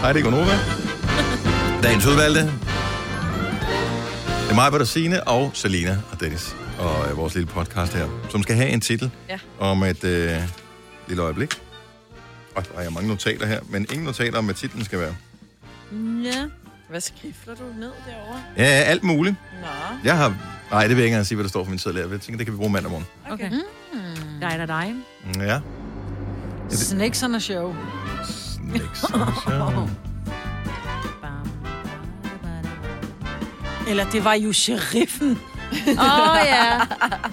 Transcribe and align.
Hej, 0.00 0.12
det 0.12 0.20
er 0.20 0.24
Gunova. 0.24 0.52
Dagens 1.82 2.06
udvalgte. 2.06 2.40
Det 4.42 4.50
er 4.50 4.54
mig, 4.54 4.72
Peter 4.72 4.84
Signe 4.84 5.28
og 5.28 5.50
Selina 5.54 5.98
og 6.12 6.20
Dennis 6.20 6.56
og 6.78 7.10
øh, 7.10 7.16
vores 7.16 7.34
lille 7.34 7.46
podcast 7.46 7.94
her, 7.94 8.06
som 8.30 8.42
skal 8.42 8.56
have 8.56 8.68
en 8.68 8.80
titel 8.80 9.10
Ja. 9.28 9.38
om 9.58 9.82
et 9.82 10.04
øh, 10.04 10.36
lille 11.08 11.22
øjeblik. 11.22 11.54
Og 12.54 12.64
der 12.74 12.80
er 12.80 12.90
mange 12.90 13.08
notater 13.08 13.46
her, 13.46 13.60
men 13.70 13.86
ingen 13.90 14.04
notater 14.04 14.38
om, 14.38 14.44
hvad 14.44 14.54
titlen 14.54 14.84
skal 14.84 14.98
være. 14.98 15.14
Ja. 16.24 16.44
Hvad 16.90 17.00
skrifler 17.00 17.54
du 17.54 17.62
ned 17.78 17.90
derovre? 18.06 18.40
Ja, 18.56 18.62
alt 18.64 19.02
muligt. 19.04 19.36
Nå. 19.60 19.66
Jeg 20.04 20.16
har... 20.16 20.34
Nej, 20.70 20.80
det 20.86 20.88
vil 20.90 20.96
jeg 20.96 21.04
ikke 21.04 21.14
engang 21.14 21.26
sige, 21.26 21.36
hvad 21.36 21.44
der 21.44 21.48
står 21.48 21.64
for 21.64 21.70
min 21.70 21.78
seddel 21.78 22.02
her. 22.02 22.08
Jeg 22.10 22.20
tænker, 22.20 22.36
det 22.36 22.46
kan 22.46 22.52
vi 22.52 22.56
bruge 22.56 22.70
mandag 22.70 22.90
morgen. 22.90 23.06
Okay. 23.30 23.50
Nej, 24.40 24.56
nej, 24.56 24.66
nej. 24.66 24.92
Mm, 25.34 25.40
Ja. 25.40 25.60
Snakes 26.70 27.22
on 27.22 27.34
a 27.34 27.38
show. 27.38 27.74
A 28.74 28.78
show. 28.94 29.88
Eller 33.88 34.04
det 34.10 34.24
var 34.24 34.34
jo 34.34 34.52
sheriffen. 34.52 35.38
Åh 35.72 36.30
oh, 36.30 36.38
ja, 36.46 36.80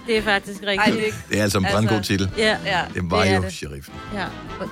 det 0.07 0.17
er 0.17 0.21
faktisk 0.21 0.63
Ej, 0.63 0.69
rigtigt. 0.71 0.95
det, 1.05 1.23
Det 1.29 1.39
er 1.39 1.43
altså 1.43 1.57
en 1.57 1.65
Altså- 1.65 1.77
brandgod 1.77 2.01
titel. 2.03 2.31
Ja, 2.37 2.57
ja. 2.65 2.81
Det 2.93 3.11
var 3.11 3.23
det 3.23 3.35
jo 3.35 3.41
det. 3.41 3.53
sheriffen. 3.53 3.93
ja. 4.13 4.25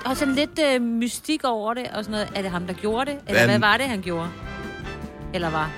Og 0.04 0.16
sådan 0.16 0.34
lidt 0.34 0.58
øh, 0.74 0.82
mystik 0.82 1.44
over 1.44 1.74
det, 1.74 1.86
og 1.94 2.04
sådan 2.04 2.10
noget. 2.12 2.28
Er 2.34 2.42
det 2.42 2.50
ham, 2.50 2.66
der 2.66 2.72
gjorde 2.74 3.10
det? 3.10 3.18
Eller 3.26 3.40
Hvad- 3.40 3.48
hvad 3.48 3.58
var 3.58 3.76
det, 3.76 3.86
han 3.86 4.00
gjorde? 4.02 4.28
Eller 5.34 5.50
var? 5.50 5.70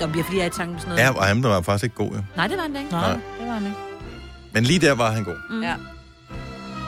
Nå, 0.00 0.06
bliver 0.06 0.24
er 0.42 0.46
i 0.46 0.50
tanken 0.50 0.78
sådan 0.78 0.88
noget. 0.94 1.02
Ja, 1.04 1.10
og 1.18 1.24
han 1.24 1.42
var 1.42 1.60
faktisk 1.62 1.84
ikke 1.84 1.96
god, 1.96 2.10
jo. 2.12 2.22
Nej, 2.36 2.46
det 2.46 2.56
var 2.56 2.62
han 2.62 2.72
da 2.72 2.78
ikke. 2.78 2.90
Nej. 2.90 3.10
det 3.12 3.46
var 3.46 3.52
han 3.54 3.62
ikke. 3.64 3.76
Men 4.52 4.64
lige 4.64 4.78
der 4.78 4.92
var 4.94 5.10
han 5.10 5.24
god. 5.24 5.36
Mm. 5.50 5.62
Ja. 5.62 5.74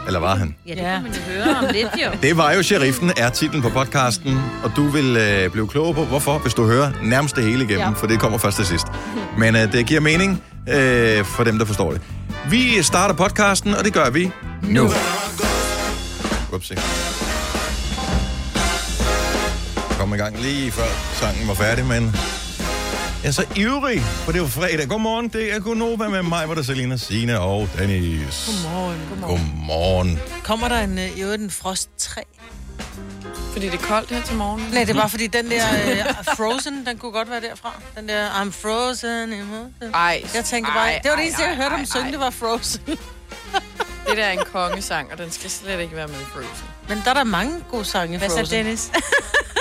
Eller 0.09 0.21
var 0.21 0.35
han? 0.37 0.55
Ja, 0.67 0.71
det 0.71 0.80
kan 0.80 1.03
man 1.03 1.12
jo 1.12 1.21
høre 1.33 1.57
om 1.57 1.65
lidt, 1.73 1.89
jo. 2.05 2.11
Det 2.29 2.37
var 2.37 2.53
jo 2.53 2.62
Sheriffen, 2.62 3.12
er 3.17 3.30
titlen 3.30 3.62
på 3.62 3.69
podcasten, 3.69 4.39
og 4.64 4.73
du 4.77 4.89
vil 4.89 5.17
øh, 5.17 5.51
blive 5.51 5.69
klogere 5.69 5.95
på, 5.95 6.05
hvorfor, 6.05 6.39
hvis 6.39 6.55
du 6.55 6.67
hører 6.67 6.92
nærmest 7.03 7.37
det 7.37 7.45
hele 7.45 7.64
igennem, 7.64 7.89
ja. 7.89 7.91
For 7.91 8.06
det 8.06 8.20
kommer 8.20 8.39
først 8.39 8.56
til 8.56 8.67
sidst. 8.67 8.86
Men 9.39 9.56
øh, 9.56 9.73
det 9.73 9.86
giver 9.86 10.01
mening 10.01 10.42
øh, 10.69 11.25
for 11.25 11.45
dem, 11.45 11.59
der 11.59 11.64
forstår 11.64 11.92
det. 11.92 12.01
Vi 12.51 12.83
starter 12.83 13.14
podcasten, 13.14 13.75
og 13.75 13.84
det 13.84 13.92
gør 13.92 14.11
vi 14.11 14.31
nu. 14.62 14.91
Upsi. 16.53 16.75
Kom 19.98 20.14
i 20.14 20.17
gang 20.17 20.41
lige 20.41 20.70
før 20.70 20.84
sangen 21.12 21.48
var 21.48 21.55
færdig, 21.55 21.86
men 21.86 22.14
jeg 23.29 23.33
er 23.39 23.47
så 23.47 23.47
ivrig, 23.57 24.01
for 24.01 24.33
det 24.33 24.39
er 24.39 24.43
jo 24.43 24.48
fredag. 24.48 24.89
Godmorgen, 24.89 25.29
det 25.29 25.55
er 25.55 25.61
Gunova 25.61 26.09
med 26.09 26.23
mig, 26.23 26.47
hvor 26.47 26.55
der 26.55 26.62
Selina, 26.62 26.97
Signe 26.97 27.41
og 27.41 27.69
Dennis. 27.79 28.62
Godmorgen. 28.65 29.01
Godmorgen. 29.11 29.39
Godmorgen. 29.39 30.19
Kommer 30.45 30.69
der 30.69 30.79
en, 30.79 30.98
øh, 30.98 31.19
i 31.19 31.23
øvrigt 31.23 31.43
en 31.43 31.51
frost 31.51 31.91
3? 31.98 32.20
Fordi 33.53 33.67
det 33.67 33.75
er 33.75 33.79
koldt 33.79 34.11
her 34.11 34.23
til 34.23 34.37
morgen. 34.37 34.67
Nej, 34.73 34.85
det 34.85 34.91
er 34.91 35.01
bare 35.01 35.09
fordi 35.09 35.27
den 35.27 35.51
der 35.51 35.62
uh, 35.65 36.37
Frozen, 36.37 36.87
den 36.87 36.98
kunne 36.98 37.12
godt 37.12 37.31
være 37.31 37.41
derfra. 37.41 37.81
Den 37.97 38.09
der 38.09 38.29
I'm 38.31 38.51
frozen. 38.51 39.33
Ej. 39.95 40.23
Jeg 40.35 40.45
tænkte 40.45 40.73
ej, 40.73 40.79
bare, 40.79 40.92
det 41.03 41.11
var 41.11 41.11
det 41.11 41.17
ej, 41.17 41.23
eneste, 41.23 41.42
jeg 41.42 41.51
ej, 41.51 41.57
hørte 41.57 41.75
ej, 41.75 41.81
om 41.81 41.87
synge, 41.87 42.05
ej. 42.05 42.11
det 42.11 42.20
var 42.20 42.31
Frozen. 42.31 42.81
Det 44.07 44.17
der 44.17 44.25
er 44.25 44.33
en 44.33 44.45
kongesang, 44.53 45.13
og 45.13 45.19
den 45.19 45.31
skal 45.31 45.51
slet 45.51 45.81
ikke 45.81 45.97
være 45.97 46.09
med 46.09 46.20
i 46.20 46.25
Frozen. 46.33 46.67
Men 46.89 47.03
der 47.05 47.11
er 47.11 47.15
der 47.15 47.25
mange 47.25 47.65
gode 47.70 47.85
sange 47.85 48.15
i 48.15 48.19
Hvad 48.19 48.29
Frozen. 48.29 48.47
så, 48.47 48.55
Dennis? 48.55 48.91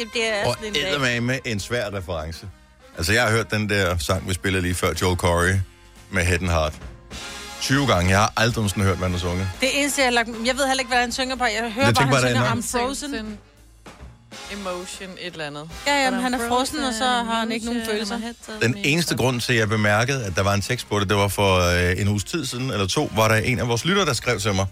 det 0.00 0.10
bliver 0.10 0.46
Og 0.46 0.54
sådan 0.54 0.68
en 0.68 0.72
dag. 0.74 0.88
eddermame 0.88 1.20
med 1.26 1.38
en 1.44 1.60
svær 1.60 1.90
reference. 1.94 2.48
Altså, 2.96 3.12
jeg 3.12 3.22
har 3.22 3.30
hørt 3.30 3.50
den 3.50 3.68
der 3.68 3.98
sang, 3.98 4.28
vi 4.28 4.34
spillede 4.34 4.62
lige 4.62 4.74
før, 4.74 4.92
Joel 5.02 5.16
Corey 5.16 5.54
med 6.10 6.24
Head 6.24 6.40
and 6.42 6.50
Heart. 6.50 6.74
20 7.60 7.86
gange. 7.86 8.10
Jeg 8.10 8.18
har 8.18 8.32
aldrig 8.36 8.56
nogensinde 8.56 8.86
hørt, 8.86 8.96
hvad 8.96 9.08
han 9.08 9.12
har 9.12 9.18
sunget. 9.20 9.48
Det 9.60 9.80
eneste, 9.80 10.00
jeg 10.00 10.06
har 10.06 10.12
lagt... 10.12 10.28
Jeg 10.28 10.56
ved 10.56 10.66
heller 10.66 10.80
ikke, 10.80 10.88
hvad 10.88 11.00
han 11.00 11.12
synger 11.12 11.36
på. 11.36 11.44
Jeg 11.44 11.72
hører 11.74 11.86
Jeg 11.86 11.94
bare, 11.94 12.04
tænker 12.04 12.16
han 12.16 12.62
synger 12.62 12.80
er 12.80 12.86
I'm 12.86 12.86
Frozen. 12.86 13.38
Emotion, 14.52 15.08
et 15.20 15.32
eller 15.32 15.46
andet. 15.46 15.70
Ja, 15.86 16.04
jamen, 16.04 16.20
han 16.20 16.34
er 16.34 16.48
frozen, 16.48 16.78
og 16.78 16.94
så 16.94 17.04
har 17.04 17.40
han 17.40 17.52
ikke 17.52 17.66
nogen 17.66 17.82
følelser. 17.86 18.18
Den 18.62 18.76
eneste 18.78 19.16
grund 19.16 19.40
til, 19.40 19.52
at 19.52 19.58
jeg 19.58 19.68
bemærkede, 19.68 20.24
at 20.24 20.36
der 20.36 20.42
var 20.42 20.54
en 20.54 20.60
tekst 20.60 20.88
på 20.88 21.00
det, 21.00 21.08
det 21.08 21.16
var 21.16 21.28
for 21.28 21.58
øh, 21.90 22.00
en 22.00 22.08
uges 22.08 22.24
tid 22.24 22.46
siden, 22.46 22.70
eller 22.70 22.86
to, 22.86 23.10
var 23.16 23.28
der 23.28 23.36
en 23.36 23.58
af 23.58 23.68
vores 23.68 23.84
lyttere, 23.84 24.06
der 24.06 24.12
skrev 24.12 24.40
til 24.40 24.54
mig, 24.54 24.66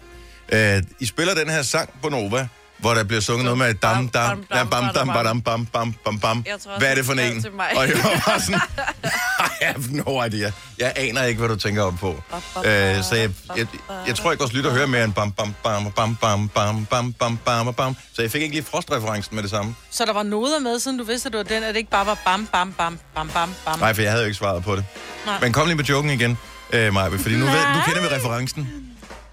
øh, 0.53 0.83
I 0.99 1.05
spiller 1.05 1.33
den 1.35 1.49
her 1.49 1.61
sang 1.61 1.89
på 2.03 2.09
Nova, 2.09 2.47
hvor 2.79 2.93
der 2.93 3.03
bliver 3.03 3.21
sunget 3.21 3.43
noget 3.45 3.57
med 3.57 3.73
dam, 3.73 4.07
dam, 4.09 4.43
dam, 4.53 4.69
bam, 4.69 4.83
dam, 4.93 5.07
bam, 5.41 5.65
bam, 5.65 5.93
bam, 6.05 6.19
bam. 6.19 6.43
Jeg 6.47 6.59
tror 6.63 6.71
også, 6.71 6.79
Hvad 6.79 6.91
er 6.91 6.95
det 6.95 7.05
for 7.05 7.13
en? 7.13 7.45
Og 7.77 7.87
jeg 7.87 7.97
var 8.03 8.23
bare 8.25 8.39
sådan, 8.41 8.61
I 9.39 9.63
have 9.63 9.83
no 9.89 10.23
idea. 10.23 10.51
Jeg 10.77 10.93
aner 10.95 11.23
ikke, 11.23 11.39
hvad 11.39 11.49
du 11.49 11.55
tænker 11.55 11.83
om 11.83 11.97
på. 11.97 12.23
Øh, 12.65 13.03
så 13.03 13.15
jeg, 13.15 13.29
jeg, 13.57 13.67
jeg 14.07 14.15
tror 14.15 14.31
ikke, 14.31 14.41
vores 14.41 14.53
lytter 14.53 14.71
hører 14.71 14.85
mere 14.87 15.03
end 15.03 15.13
bam, 15.13 15.31
bam, 15.31 15.53
bam, 15.63 15.91
bam, 15.91 16.15
bam, 16.15 16.47
bam, 16.47 16.85
bam, 16.85 17.13
bam, 17.13 17.37
bam, 17.45 17.73
bam. 17.73 17.95
Så 18.13 18.21
jeg 18.21 18.31
fik 18.31 18.41
ikke 18.41 18.55
lige 18.55 18.65
frostreferencen 18.71 19.35
med 19.35 19.43
det 19.43 19.51
samme. 19.51 19.75
Så 19.91 20.05
der 20.05 20.13
var 20.13 20.23
noder 20.23 20.59
med, 20.59 20.79
siden 20.79 20.97
du 20.97 21.03
vidste, 21.03 21.27
at 21.27 21.33
det 21.33 21.37
var 21.37 21.43
den, 21.55 21.63
at 21.63 21.69
det 21.73 21.77
ikke 21.79 21.91
bare 21.91 22.05
var 22.05 22.17
bam, 22.25 22.47
bam, 22.51 22.73
bam, 22.73 22.99
bam, 23.15 23.29
bam, 23.29 23.49
bam. 23.65 23.79
Nej, 23.79 23.93
for 23.93 24.01
jeg 24.01 24.11
havde 24.11 24.23
jo 24.23 24.27
ikke 24.27 24.37
svaret 24.37 24.63
på 24.63 24.75
det. 24.75 24.85
Men 25.41 25.53
kom 25.53 25.65
lige 25.67 25.75
med 25.77 25.85
joken 25.85 26.09
igen, 26.11 26.37
øh, 26.73 26.93
Maja, 26.93 27.07
fordi 27.07 27.35
nu, 27.35 27.45
ved, 27.45 27.53
nu 27.75 27.81
kender 27.85 28.01
vi 28.01 28.15
referencen. 28.15 28.69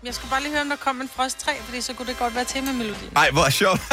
Jeg 0.07 0.15
skulle 0.15 0.31
bare 0.31 0.41
lige 0.43 0.53
høre, 0.53 0.63
om 0.63 0.69
der 0.69 0.77
kom 0.77 1.01
en 1.01 1.11
frost 1.17 1.39
3, 1.39 1.53
fordi 1.65 1.81
så 1.81 1.93
kunne 1.95 2.09
det 2.09 2.19
godt 2.19 2.35
være 2.35 2.45
temamelodien. 2.45 3.13
Ej, 3.17 3.31
hvor 3.31 3.43
er 3.45 3.51
sjovt. 3.51 3.81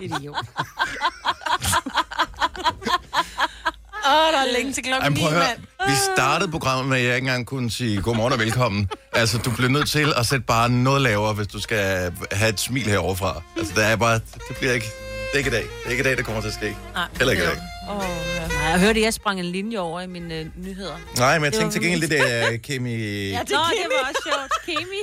Idiot. 0.00 0.36
Åh, 4.06 4.12
oh, 4.12 4.32
der 4.32 4.38
er 4.38 4.52
længe 4.52 4.72
til 4.72 4.82
klokken 4.82 5.02
Ej, 5.02 5.08
9, 5.08 5.20
prøv 5.20 5.28
at 5.28 5.34
høre. 5.34 5.44
mand. 5.48 5.90
Vi 5.90 5.94
startede 6.14 6.50
programmet 6.50 6.86
med, 6.88 6.98
at 6.98 7.04
jeg 7.04 7.14
ikke 7.14 7.24
engang 7.24 7.46
kunne 7.46 7.70
sige 7.70 8.02
godmorgen 8.02 8.32
og 8.32 8.38
velkommen. 8.38 8.88
Altså, 9.12 9.38
du 9.38 9.50
bliver 9.50 9.70
nødt 9.70 9.88
til 9.90 10.12
at 10.16 10.26
sætte 10.26 10.44
bare 10.46 10.68
noget 10.68 11.02
lavere, 11.02 11.32
hvis 11.34 11.46
du 11.46 11.60
skal 11.60 12.12
have 12.32 12.48
et 12.48 12.60
smil 12.60 12.82
heroverfra. 12.86 13.42
Altså, 13.56 13.72
det 13.76 13.84
er 13.86 13.96
bare, 13.96 14.14
det 14.48 14.56
bliver 14.58 14.72
ikke, 14.72 14.86
det 14.86 15.34
er 15.34 15.38
ikke 15.38 15.50
i 15.50 15.52
dag. 15.52 15.62
Det 15.62 15.86
er 15.86 15.90
ikke 15.90 16.00
i 16.00 16.04
dag, 16.04 16.16
det 16.16 16.24
kommer 16.24 16.40
til 16.40 16.48
at 16.48 16.54
ske. 16.54 16.76
Nej, 16.94 17.06
Heller 17.18 17.32
ikke 17.32 17.44
i 17.44 17.46
dag. 17.46 17.56
Åh, 17.90 18.04
ja. 18.36 18.48
Nej, 18.48 18.58
jeg 18.70 18.80
hørte, 18.80 19.00
at 19.00 19.04
jeg 19.04 19.14
sprang 19.14 19.38
en 19.40 19.44
linje 19.46 19.78
over 19.78 20.00
i 20.00 20.06
mine 20.06 20.34
øh, 20.34 20.46
nyheder. 20.56 20.96
Nej, 21.16 21.38
men 21.38 21.44
jeg 21.44 21.52
Det 21.52 21.60
tænkte 21.60 21.74
til 21.78 21.82
gengæld, 21.82 22.00
det 22.00 22.10
der 22.10 22.56
kemi... 22.56 22.90
Ja, 23.30 23.38
det, 23.40 23.50
Nå, 23.50 23.56
det 23.56 23.86
var 23.90 24.08
også 24.08 24.22
sjovt. 24.24 24.78
Kemi. 24.78 24.96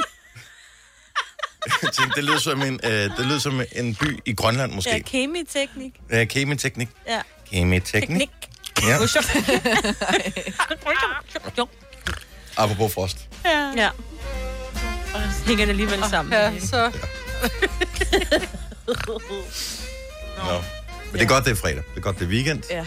Jeg 1.81 1.91
tænkte, 1.93 2.15
det 2.15 2.23
lyder 2.23 2.39
som 2.39 2.61
en, 2.61 2.79
øh, 2.83 2.91
det 2.91 3.25
lyder 3.25 3.39
som 3.39 3.61
en 3.75 3.95
by 3.95 4.19
i 4.25 4.33
Grønland, 4.33 4.71
Ja, 4.71 4.75
måske. 4.75 5.03
kemiteknik. 5.05 5.93
Ja, 6.11 6.23
kemiteknik. 6.25 6.89
Ja. 7.07 7.21
Kemiteknik. 7.51 8.29
Ja, 8.83 8.97
Jo. 11.57 11.67
apropos 12.57 12.93
frost. 12.93 13.17
Ja. 13.45 13.89
Og 15.13 15.21
hænger 15.47 15.65
det 15.65 15.69
alligevel 15.71 16.03
sammen. 16.09 16.33
Ja, 16.33 16.51
så... 16.59 16.91
Nå. 20.37 20.63
Men 21.11 21.19
det 21.19 21.25
er 21.25 21.29
godt, 21.29 21.45
det 21.45 21.51
er 21.51 21.55
fredag. 21.55 21.75
Det 21.75 21.97
er 21.97 22.01
godt, 22.01 22.19
det 22.19 22.25
er 22.25 22.29
weekend. 22.29 22.63
Ja. 22.71 22.85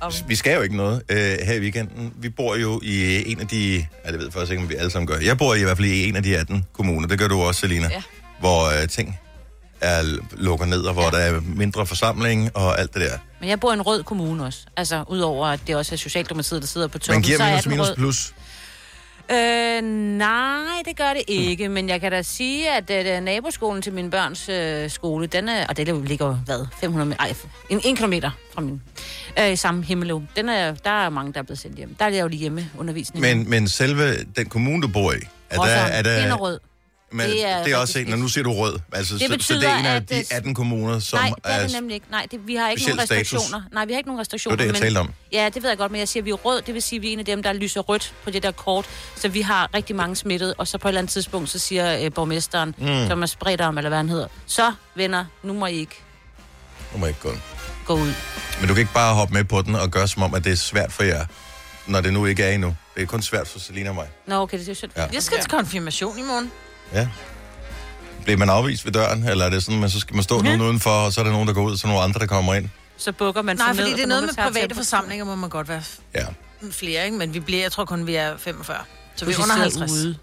Om, 0.00 0.12
Vi 0.26 0.36
skal 0.36 0.54
jo 0.54 0.60
ikke 0.62 0.76
noget 0.76 1.02
øh, 1.08 1.18
her 1.18 1.54
i 1.54 1.60
weekenden. 1.60 2.12
Vi 2.16 2.28
bor 2.28 2.56
jo 2.56 2.80
i 2.82 3.24
en 3.32 3.40
af 3.40 3.48
de... 3.48 3.86
Ja, 4.04 4.10
det 4.10 4.18
ved 4.18 4.26
jeg 4.26 4.32
faktisk 4.32 4.50
ikke, 4.50 4.62
om 4.62 4.68
vi 4.68 4.74
alle 4.74 4.90
sammen 4.90 5.06
gør. 5.06 5.18
Jeg 5.18 5.38
bor 5.38 5.54
i 5.54 5.62
hvert 5.62 5.76
fald 5.76 5.88
i 5.88 6.08
en 6.08 6.16
af 6.16 6.22
de 6.22 6.36
18 6.38 6.66
kommuner. 6.72 7.08
Det 7.08 7.18
gør 7.18 7.28
du 7.28 7.40
også, 7.40 7.60
Selina. 7.60 7.88
Ja. 7.90 8.02
Hvor 8.40 8.82
øh, 8.82 8.88
ting 8.88 9.20
er 9.80 10.18
lukker 10.36 10.66
ned, 10.66 10.82
og 10.82 10.92
hvor 10.92 11.02
ja. 11.02 11.10
der 11.10 11.18
er 11.18 11.40
mindre 11.40 11.86
forsamling 11.86 12.56
og 12.56 12.80
alt 12.80 12.94
det 12.94 13.02
der. 13.02 13.18
Men 13.40 13.48
jeg 13.48 13.60
bor 13.60 13.70
i 13.70 13.74
en 13.74 13.82
rød 13.82 14.02
kommune 14.02 14.44
også. 14.44 14.58
Altså, 14.76 15.04
udover 15.08 15.46
at 15.46 15.60
det 15.66 15.76
også 15.76 15.94
er 15.94 15.96
Socialdemokratiet, 15.96 16.62
der 16.62 16.68
sidder 16.68 16.86
på 16.86 16.98
toppen, 16.98 17.14
Man 17.14 17.22
giver 17.22 17.36
så 17.36 17.44
er 17.44 17.48
minus 17.50 17.66
minus 17.66 17.88
plus. 17.96 18.34
Øh, 19.32 19.82
nej, 20.18 20.82
det 20.84 20.96
gør 20.96 21.12
det 21.14 21.22
ikke. 21.28 21.68
Men 21.68 21.88
jeg 21.88 22.00
kan 22.00 22.12
da 22.12 22.22
sige, 22.22 22.70
at 22.70 22.90
øh, 22.90 23.20
naboskolen 23.24 23.82
til 23.82 23.92
min 23.92 24.10
børns 24.10 24.48
øh, 24.48 24.90
skole, 24.90 25.26
den 25.26 25.48
er, 25.48 25.66
og 25.66 25.76
det 25.76 26.08
ligger, 26.08 26.34
hvad, 26.34 26.66
500 26.80 27.08
meter, 27.08 27.20
ej, 27.20 27.34
en, 27.70 27.80
en 27.84 27.96
kilometer 27.96 28.30
fra 28.54 28.60
min, 28.60 28.82
øh, 29.38 29.52
i 29.52 29.56
samme 29.56 29.84
himmelo. 29.84 30.20
Den 30.36 30.48
er, 30.48 30.74
der 30.74 30.90
er 30.90 31.08
mange, 31.08 31.32
der 31.32 31.38
er 31.38 31.42
blevet 31.42 31.58
sendt 31.58 31.76
hjem. 31.76 31.94
Der 31.98 32.04
er 32.04 32.10
det 32.10 32.20
jo 32.20 32.28
lige 32.28 32.40
hjemmeundervisning. 32.40 33.20
Men, 33.20 33.50
men 33.50 33.68
selve 33.68 34.24
den 34.36 34.46
kommune, 34.46 34.82
du 34.82 34.88
bor 34.88 35.12
i, 35.12 35.16
er 35.50 35.56
der, 35.56 35.64
er 35.64 36.02
der, 36.02 36.20
Den 36.22 36.30
er 36.30 36.34
rød. 36.34 36.58
Men 37.12 37.30
det 37.30 37.46
er 37.46 37.64
det 37.64 37.72
er 37.72 37.76
også 37.76 37.98
en, 37.98 38.06
når 38.06 38.16
nu 38.16 38.28
siger 38.28 38.44
du 38.44 38.52
rød, 38.52 38.78
altså, 38.92 39.14
Det 39.14 39.20
så, 39.20 39.26
så 39.26 39.32
det 39.32 39.38
betyder, 39.38 39.68
er 39.68 39.78
en 39.78 39.86
af 39.86 39.94
at 39.96 40.08
de 40.10 40.14
det- 40.14 40.32
18 40.32 40.54
kommuner, 40.54 40.98
som 40.98 41.18
Nej, 41.18 41.28
det 41.28 41.36
er 41.44 41.62
det 41.62 41.72
nemlig 41.72 41.94
ikke. 41.94 42.06
Nej, 42.10 42.26
det, 42.30 42.40
vi 42.46 42.54
har 42.54 42.68
ikke 42.70 42.82
nogen 42.82 42.98
speciel 42.98 43.26
status. 43.26 43.32
restriktioner. 43.42 43.62
Nej, 43.72 43.84
vi 43.84 43.92
har 43.92 43.98
ikke 43.98 44.08
nogen 44.08 44.20
restriktioner. 44.20 44.56
Det 44.56 44.66
var 44.66 44.72
det, 44.72 44.78
jeg 44.80 44.84
men, 44.92 44.94
talte 44.94 44.98
om. 45.08 45.12
Ja, 45.32 45.48
det 45.54 45.62
ved 45.62 45.70
jeg 45.70 45.78
godt, 45.78 45.92
men 45.92 45.98
jeg 45.98 46.08
siger, 46.08 46.20
at 46.22 46.24
vi 46.26 46.30
er 46.30 46.34
rød. 46.34 46.62
Det 46.62 46.74
vil 46.74 46.82
sige, 46.82 46.96
at 46.98 47.02
vi 47.02 47.08
er 47.08 47.12
en 47.12 47.18
af 47.18 47.24
dem, 47.24 47.42
der 47.42 47.52
lyser 47.52 47.80
rødt 47.80 48.14
på 48.24 48.30
det 48.30 48.42
der 48.42 48.50
kort. 48.50 48.86
Så 49.16 49.28
vi 49.28 49.40
har 49.40 49.70
rigtig 49.74 49.96
mange 49.96 50.16
smittet. 50.16 50.54
Og 50.58 50.68
så 50.68 50.78
på 50.78 50.88
et 50.88 50.90
eller 50.90 50.98
andet 51.00 51.12
tidspunkt, 51.12 51.50
så 51.50 51.58
siger 51.58 52.04
øh, 52.04 52.12
borgmesteren, 52.12 52.74
mm. 52.78 53.06
som 53.08 53.22
er 53.22 53.26
spredt 53.26 53.60
om, 53.60 53.78
eller 53.78 53.88
hvad 53.90 53.98
han 53.98 54.08
hedder, 54.08 54.26
så 54.46 54.72
venner, 54.94 55.24
nu 55.42 55.52
må 55.52 55.66
I 55.66 55.74
ikke 55.74 55.96
Nu 56.92 56.98
må 56.98 57.06
jeg 57.06 57.10
ikke 57.10 57.20
gå. 57.20 57.32
gå 57.86 57.94
ud. 57.94 58.12
Men 58.60 58.68
du 58.68 58.74
kan 58.74 58.78
ikke 58.80 58.94
bare 58.94 59.14
hoppe 59.14 59.34
med 59.34 59.44
på 59.44 59.62
den 59.62 59.74
og 59.74 59.90
gøre 59.90 60.08
som 60.08 60.22
om, 60.22 60.34
at 60.34 60.44
det 60.44 60.52
er 60.52 60.56
svært 60.56 60.92
for 60.92 61.02
jer, 61.02 61.26
når 61.86 62.00
det 62.00 62.12
nu 62.12 62.26
ikke 62.26 62.42
er 62.44 62.50
endnu. 62.52 62.76
Det 62.94 63.02
er 63.02 63.06
kun 63.06 63.22
svært 63.22 63.48
for 63.48 63.58
Selina 63.58 63.88
og 63.88 63.94
mig. 63.94 64.08
Nå, 64.26 64.34
okay, 64.42 64.58
det 64.58 64.68
er 64.68 64.74
synd. 64.74 64.90
Ja. 64.96 65.06
Jeg 65.12 65.22
skal 65.22 65.38
til 65.40 65.50
konfirmation 65.50 66.18
i 66.18 66.22
morgen. 66.22 66.52
Ja. 66.94 67.08
Bliver 68.24 68.36
man 68.38 68.50
afvist 68.50 68.84
ved 68.84 68.92
døren, 68.92 69.28
eller 69.28 69.44
er 69.44 69.50
det 69.50 69.62
sådan, 69.64 69.84
at 69.84 69.92
så 69.92 70.00
skal 70.00 70.14
man 70.14 70.22
stå 70.22 70.40
nogen 70.42 70.60
udenfor, 70.60 70.90
og 70.90 71.12
så 71.12 71.20
er 71.20 71.24
der 71.24 71.32
nogen, 71.32 71.48
der 71.48 71.54
går 71.54 71.62
ud, 71.62 71.72
og 71.72 71.78
så 71.78 71.86
er 71.86 71.90
nogle 71.90 72.04
andre, 72.04 72.20
der 72.20 72.26
kommer 72.26 72.54
ind? 72.54 72.68
Så 72.96 73.12
bukker 73.12 73.42
man 73.42 73.56
Nej, 73.56 73.66
sig 73.66 73.76
fordi 73.76 73.88
ned, 73.90 73.96
det 73.96 74.02
er 74.02 74.04
og 74.04 74.08
noget 74.08 74.22
nogen, 74.22 74.26
med 74.26 74.28
der 74.28 74.34
tager 74.42 74.48
private 74.52 74.68
tempo. 74.68 74.74
forsamlinger, 74.80 75.24
må 75.24 75.34
man 75.34 75.50
godt 75.50 75.68
være 75.68 75.82
Ja. 76.14 76.24
flere, 76.70 77.04
ikke? 77.04 77.16
Men 77.16 77.34
vi 77.34 77.40
bliver, 77.40 77.60
jeg 77.62 77.72
tror 77.72 77.84
kun, 77.84 78.06
vi 78.06 78.14
er 78.14 78.36
45. 78.38 78.76
Så 79.16 79.24
vi 79.24 79.28
Hvis 79.28 79.38
er 79.38 79.42
under 79.42 79.54
sidder 79.54 79.62
50. 79.62 79.92
Ude. 79.92 80.16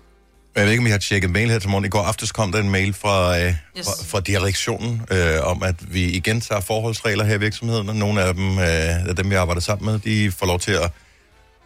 Jeg 0.55 0.63
ved 0.65 0.71
ikke, 0.71 0.81
om 0.81 0.87
I 0.87 0.89
har 0.89 0.97
tjekket 0.97 1.29
mail 1.29 1.49
her 1.49 1.59
til 1.59 1.69
morgen. 1.69 1.85
I 1.85 1.89
går 1.89 2.03
aftes 2.03 2.31
kom 2.31 2.51
der 2.51 2.59
en 2.59 2.69
mail 2.69 2.93
fra, 2.93 3.39
øh, 3.39 3.53
Yes. 3.77 3.85
fra, 3.85 3.91
fra 4.07 4.19
direktionen 4.19 5.01
øh, 5.11 5.33
om, 5.43 5.63
at 5.63 5.75
vi 5.93 6.03
igen 6.03 6.41
tager 6.41 6.61
forholdsregler 6.61 7.23
her 7.23 7.35
i 7.35 7.39
virksomheden. 7.39 7.89
Og 7.89 7.95
nogle 7.95 8.21
af 8.21 8.33
dem, 8.33 8.59
øh, 8.59 9.05
af 9.09 9.15
dem, 9.15 9.29
vi 9.29 9.35
arbejder 9.35 9.61
sammen 9.61 9.91
med, 9.91 9.99
de 9.99 10.31
får 10.31 10.45
lov 10.45 10.59
til 10.59 10.71
at 10.71 10.91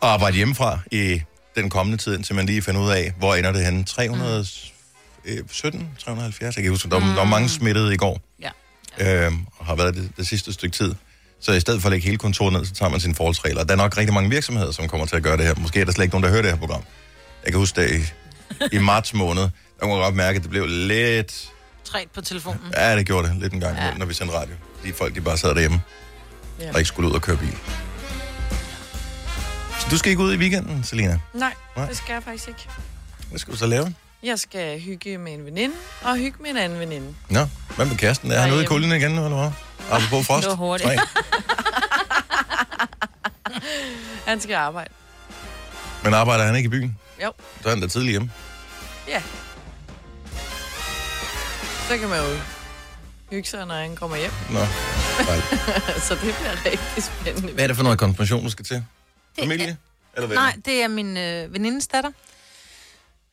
arbejde 0.02 0.36
hjemmefra 0.36 0.80
i 0.92 1.22
den 1.56 1.70
kommende 1.70 1.98
tid, 2.04 2.16
indtil 2.16 2.36
man 2.36 2.46
lige 2.46 2.62
finder 2.62 2.82
ud 2.82 2.90
af, 2.92 3.14
hvor 3.18 3.36
ender 3.36 3.52
det 3.52 3.66
henne. 3.66 3.86
317, 5.26 5.90
370, 6.00 6.56
jeg 6.56 6.64
kan 6.64 6.72
huske, 6.72 6.90
der, 6.90 7.00
var- 7.00 7.08
der 7.08 7.16
var 7.16 7.24
mange 7.24 7.50
smittede 7.50 7.94
i 7.94 7.98
går. 7.98 8.22
Ja. 8.42 9.26
øh, 9.26 9.32
og 9.58 9.66
har 9.66 9.76
været 9.76 9.96
det, 9.96 10.12
det 10.18 10.28
sidste 10.28 10.54
stykke 10.54 10.76
tid. 10.78 10.96
Så 11.42 11.52
i 11.52 11.60
stedet 11.60 11.82
for 11.82 11.88
at 11.90 11.92
lægge 11.92 12.06
hele 12.06 12.18
kontoret 12.18 12.54
ned, 12.54 12.66
så 12.66 12.74
tager 12.74 12.90
man 12.90 13.00
sine 13.00 13.16
forholdsregler. 13.16 13.64
Der 13.64 13.72
er 13.74 13.78
nok 13.78 13.98
rigtig 13.98 14.14
mange 14.14 14.30
virksomheder, 14.30 14.72
som 14.72 14.88
kommer 14.88 15.06
til 15.06 15.16
at 15.16 15.24
gøre 15.24 15.38
det 15.38 15.46
her. 15.46 15.56
Måske 15.58 15.82
er 15.82 15.86
der 15.86 15.92
slet 15.92 16.04
ikke 16.06 16.14
nogen, 16.14 16.24
der 16.24 16.30
hører 16.30 16.42
det 16.42 16.52
her 16.52 16.58
program. 16.58 16.84
Jeg 17.46 17.52
kan 17.54 17.60
huske 17.60 17.82
det 17.82 17.92
i, 18.72 18.76
i 18.76 18.78
marts 18.80 19.14
måned. 19.14 19.42
Der 19.42 19.50
kunne 19.82 19.92
man 19.92 20.00
godt 20.04 20.16
mærke, 20.16 20.38
at 20.38 20.42
det 20.42 20.50
blev 20.50 20.68
lidt... 20.68 21.50
Træt 21.86 22.08
på 22.14 22.22
telefonen. 22.22 22.60
Ja, 22.78 22.96
det 22.96 23.06
gjorde 23.06 23.28
det 23.28 23.38
lidt 23.38 23.54
en 23.54 23.60
gang, 23.60 23.78
ja. 23.78 23.94
når 23.98 24.06
vi 24.06 24.14
sendte 24.14 24.36
radio. 24.36 24.56
Fordi 24.80 24.92
folk 24.94 25.16
de 25.16 25.22
bare 25.22 25.38
sad 25.38 25.50
derhjemme 25.56 25.82
Ja. 26.60 26.72
og 26.74 26.78
ikke 26.80 26.88
skulle 26.88 27.10
ud 27.10 27.14
og 27.14 27.22
køre 27.22 27.38
bil. 27.38 27.58
Så 29.80 29.88
du 29.92 29.98
skal 29.98 30.10
ikke 30.10 30.24
ud 30.24 30.34
i 30.34 30.38
weekenden, 30.38 30.84
Selina? 30.84 31.20
Nej, 31.34 31.54
Nej. 31.78 31.88
det 31.88 31.98
skal 31.98 32.14
jeg 32.14 32.24
faktisk 32.24 32.48
ikke. 32.48 32.68
Hvad 33.30 33.40
skal 33.40 33.54
du 33.54 33.58
så 33.58 33.68
lave? 33.68 33.94
Jeg 34.24 34.40
skal 34.40 34.80
hygge 34.82 35.18
med 35.18 35.34
en 35.34 35.46
veninde, 35.46 35.76
og 36.02 36.18
hygge 36.18 36.38
med 36.42 36.50
en 36.50 36.58
anden 36.58 36.80
veninde. 36.80 37.16
Nå, 37.30 37.48
hvad 37.76 37.86
med 37.86 37.98
kæresten? 37.98 38.32
Er 38.32 38.40
han 38.40 38.54
ude 38.54 38.64
i 38.64 38.66
kulden 38.66 38.92
igen 38.92 39.12
nu, 39.12 39.24
eller 39.26 39.38
hvad? 39.38 39.52
Apropos 39.92 40.28
frost? 40.28 40.44
Det 40.44 40.50
var 40.50 40.56
hurtigt. 40.56 40.90
Han 44.28 44.42
skal 44.42 44.56
arbejde. 44.56 44.94
Men 46.04 46.14
arbejder 46.14 46.44
han 46.46 46.56
ikke 46.56 46.68
i 46.68 46.70
byen? 46.70 46.98
Jo. 47.24 47.32
Så 47.62 47.70
er 47.70 47.70
han 47.70 47.82
da 47.82 47.88
tidlig 47.88 48.12
hjemme. 48.12 48.32
Ja. 49.08 49.22
Så 51.88 51.98
kan 51.98 52.10
man 52.10 52.18
jo 52.20 52.38
hygge 53.32 53.50
sig, 53.50 53.66
når 53.66 53.76
han 53.76 53.96
kommer 53.96 54.18
hjem. 54.18 54.32
Nå, 54.50 54.60
så 56.08 56.14
det 56.14 56.36
bliver 56.36 56.66
rigtig 56.66 57.04
spændende. 57.04 57.54
Hvad 57.54 57.64
er 57.64 57.68
det 57.68 57.76
for 57.76 57.84
noget 57.84 58.00
konfirmation, 58.00 58.44
du 58.44 58.50
skal 58.50 58.66
til? 58.66 58.84
Familie? 59.40 59.78
Eller 60.16 60.28
venner? 60.28 60.42
Nej, 60.42 60.56
det 60.66 60.84
er 60.84 60.88
min 60.88 61.18
øh, 61.18 61.54
venindes 61.54 61.88
datter, 61.88 62.12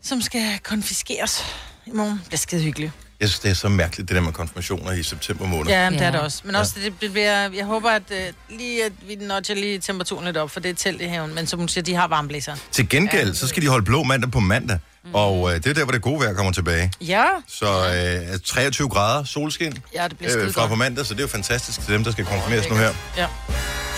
som 0.03 0.21
skal 0.23 0.59
konfiskeres 0.65 1.45
i 1.87 1.91
morgen. 1.91 2.12
Det 2.19 2.27
bliver 2.27 2.39
skide 2.39 2.62
hyggeligt. 2.62 2.93
Jeg 3.21 3.29
synes, 3.29 3.41
det 3.41 3.50
er 3.50 3.55
så 3.55 3.69
mærkeligt, 3.69 4.09
det 4.09 4.15
der 4.17 4.21
med 4.23 4.33
konfirmationer 4.33 4.93
i 4.93 5.03
september 5.03 5.47
måned. 5.47 5.71
Ja, 5.73 5.91
men 5.91 5.99
det 5.99 6.03
er 6.06 6.11
Ja. 6.11 6.12
det 6.12 6.21
også. 6.21 6.41
Men 6.45 6.55
også, 6.56 6.73
det, 6.85 6.93
det 7.00 7.12
bliver, 7.12 7.50
jeg 7.55 7.65
håber, 7.67 7.91
at 7.91 8.03
øh, 8.11 8.33
lige 8.59 8.85
at 8.85 8.93
vi 9.09 9.15
notcher 9.15 9.55
lige 9.55 9.79
temperaturen 9.79 10.25
lidt 10.25 10.37
op, 10.37 10.50
for 10.50 10.61
det 10.61 10.69
er 10.71 10.75
telt 10.75 11.00
i 11.03 11.05
haven. 11.05 11.35
Men 11.35 11.47
som 11.47 11.59
hun 11.59 11.69
siger, 11.69 11.85
de 11.85 11.95
har 11.95 12.09
varmblæser. 12.09 12.56
Til 12.73 12.89
gengæld, 12.89 13.35
så 13.35 13.49
skal 13.49 13.62
de 13.62 13.69
holde 13.69 13.85
blå 13.85 14.03
mandag 14.03 14.31
på 14.31 14.41
mandag. 14.41 14.79
Mm. 15.05 15.15
Og 15.15 15.50
øh, 15.50 15.56
det 15.56 15.67
er 15.67 15.75
der, 15.75 15.85
hvor 15.85 15.93
det 15.93 16.03
gode 16.03 16.21
vejr 16.21 16.35
kommer 16.35 16.53
tilbage. 16.53 16.93
Ja, 17.00 17.25
Så 17.49 17.67
øh, 18.33 18.41
23 18.45 18.89
grader 18.89 19.25
solskin 19.25 19.79
ja 19.95 20.09
det 20.09 20.19
bliver 20.19 20.39
øh, 20.39 20.53
fra 20.53 20.61
godt. 20.61 20.69
på 20.71 20.75
mandag, 20.77 21.06
så 21.06 21.15
det 21.15 21.21
er 21.21 21.25
jo 21.25 21.29
fantastisk 21.29 21.81
til 21.81 21.95
dem, 21.95 22.05
der 22.05 22.12
skal 22.12 22.25
konfirmeres 22.25 22.69
nu 22.69 22.77
her. 22.77 22.91
Ja. 23.17 23.27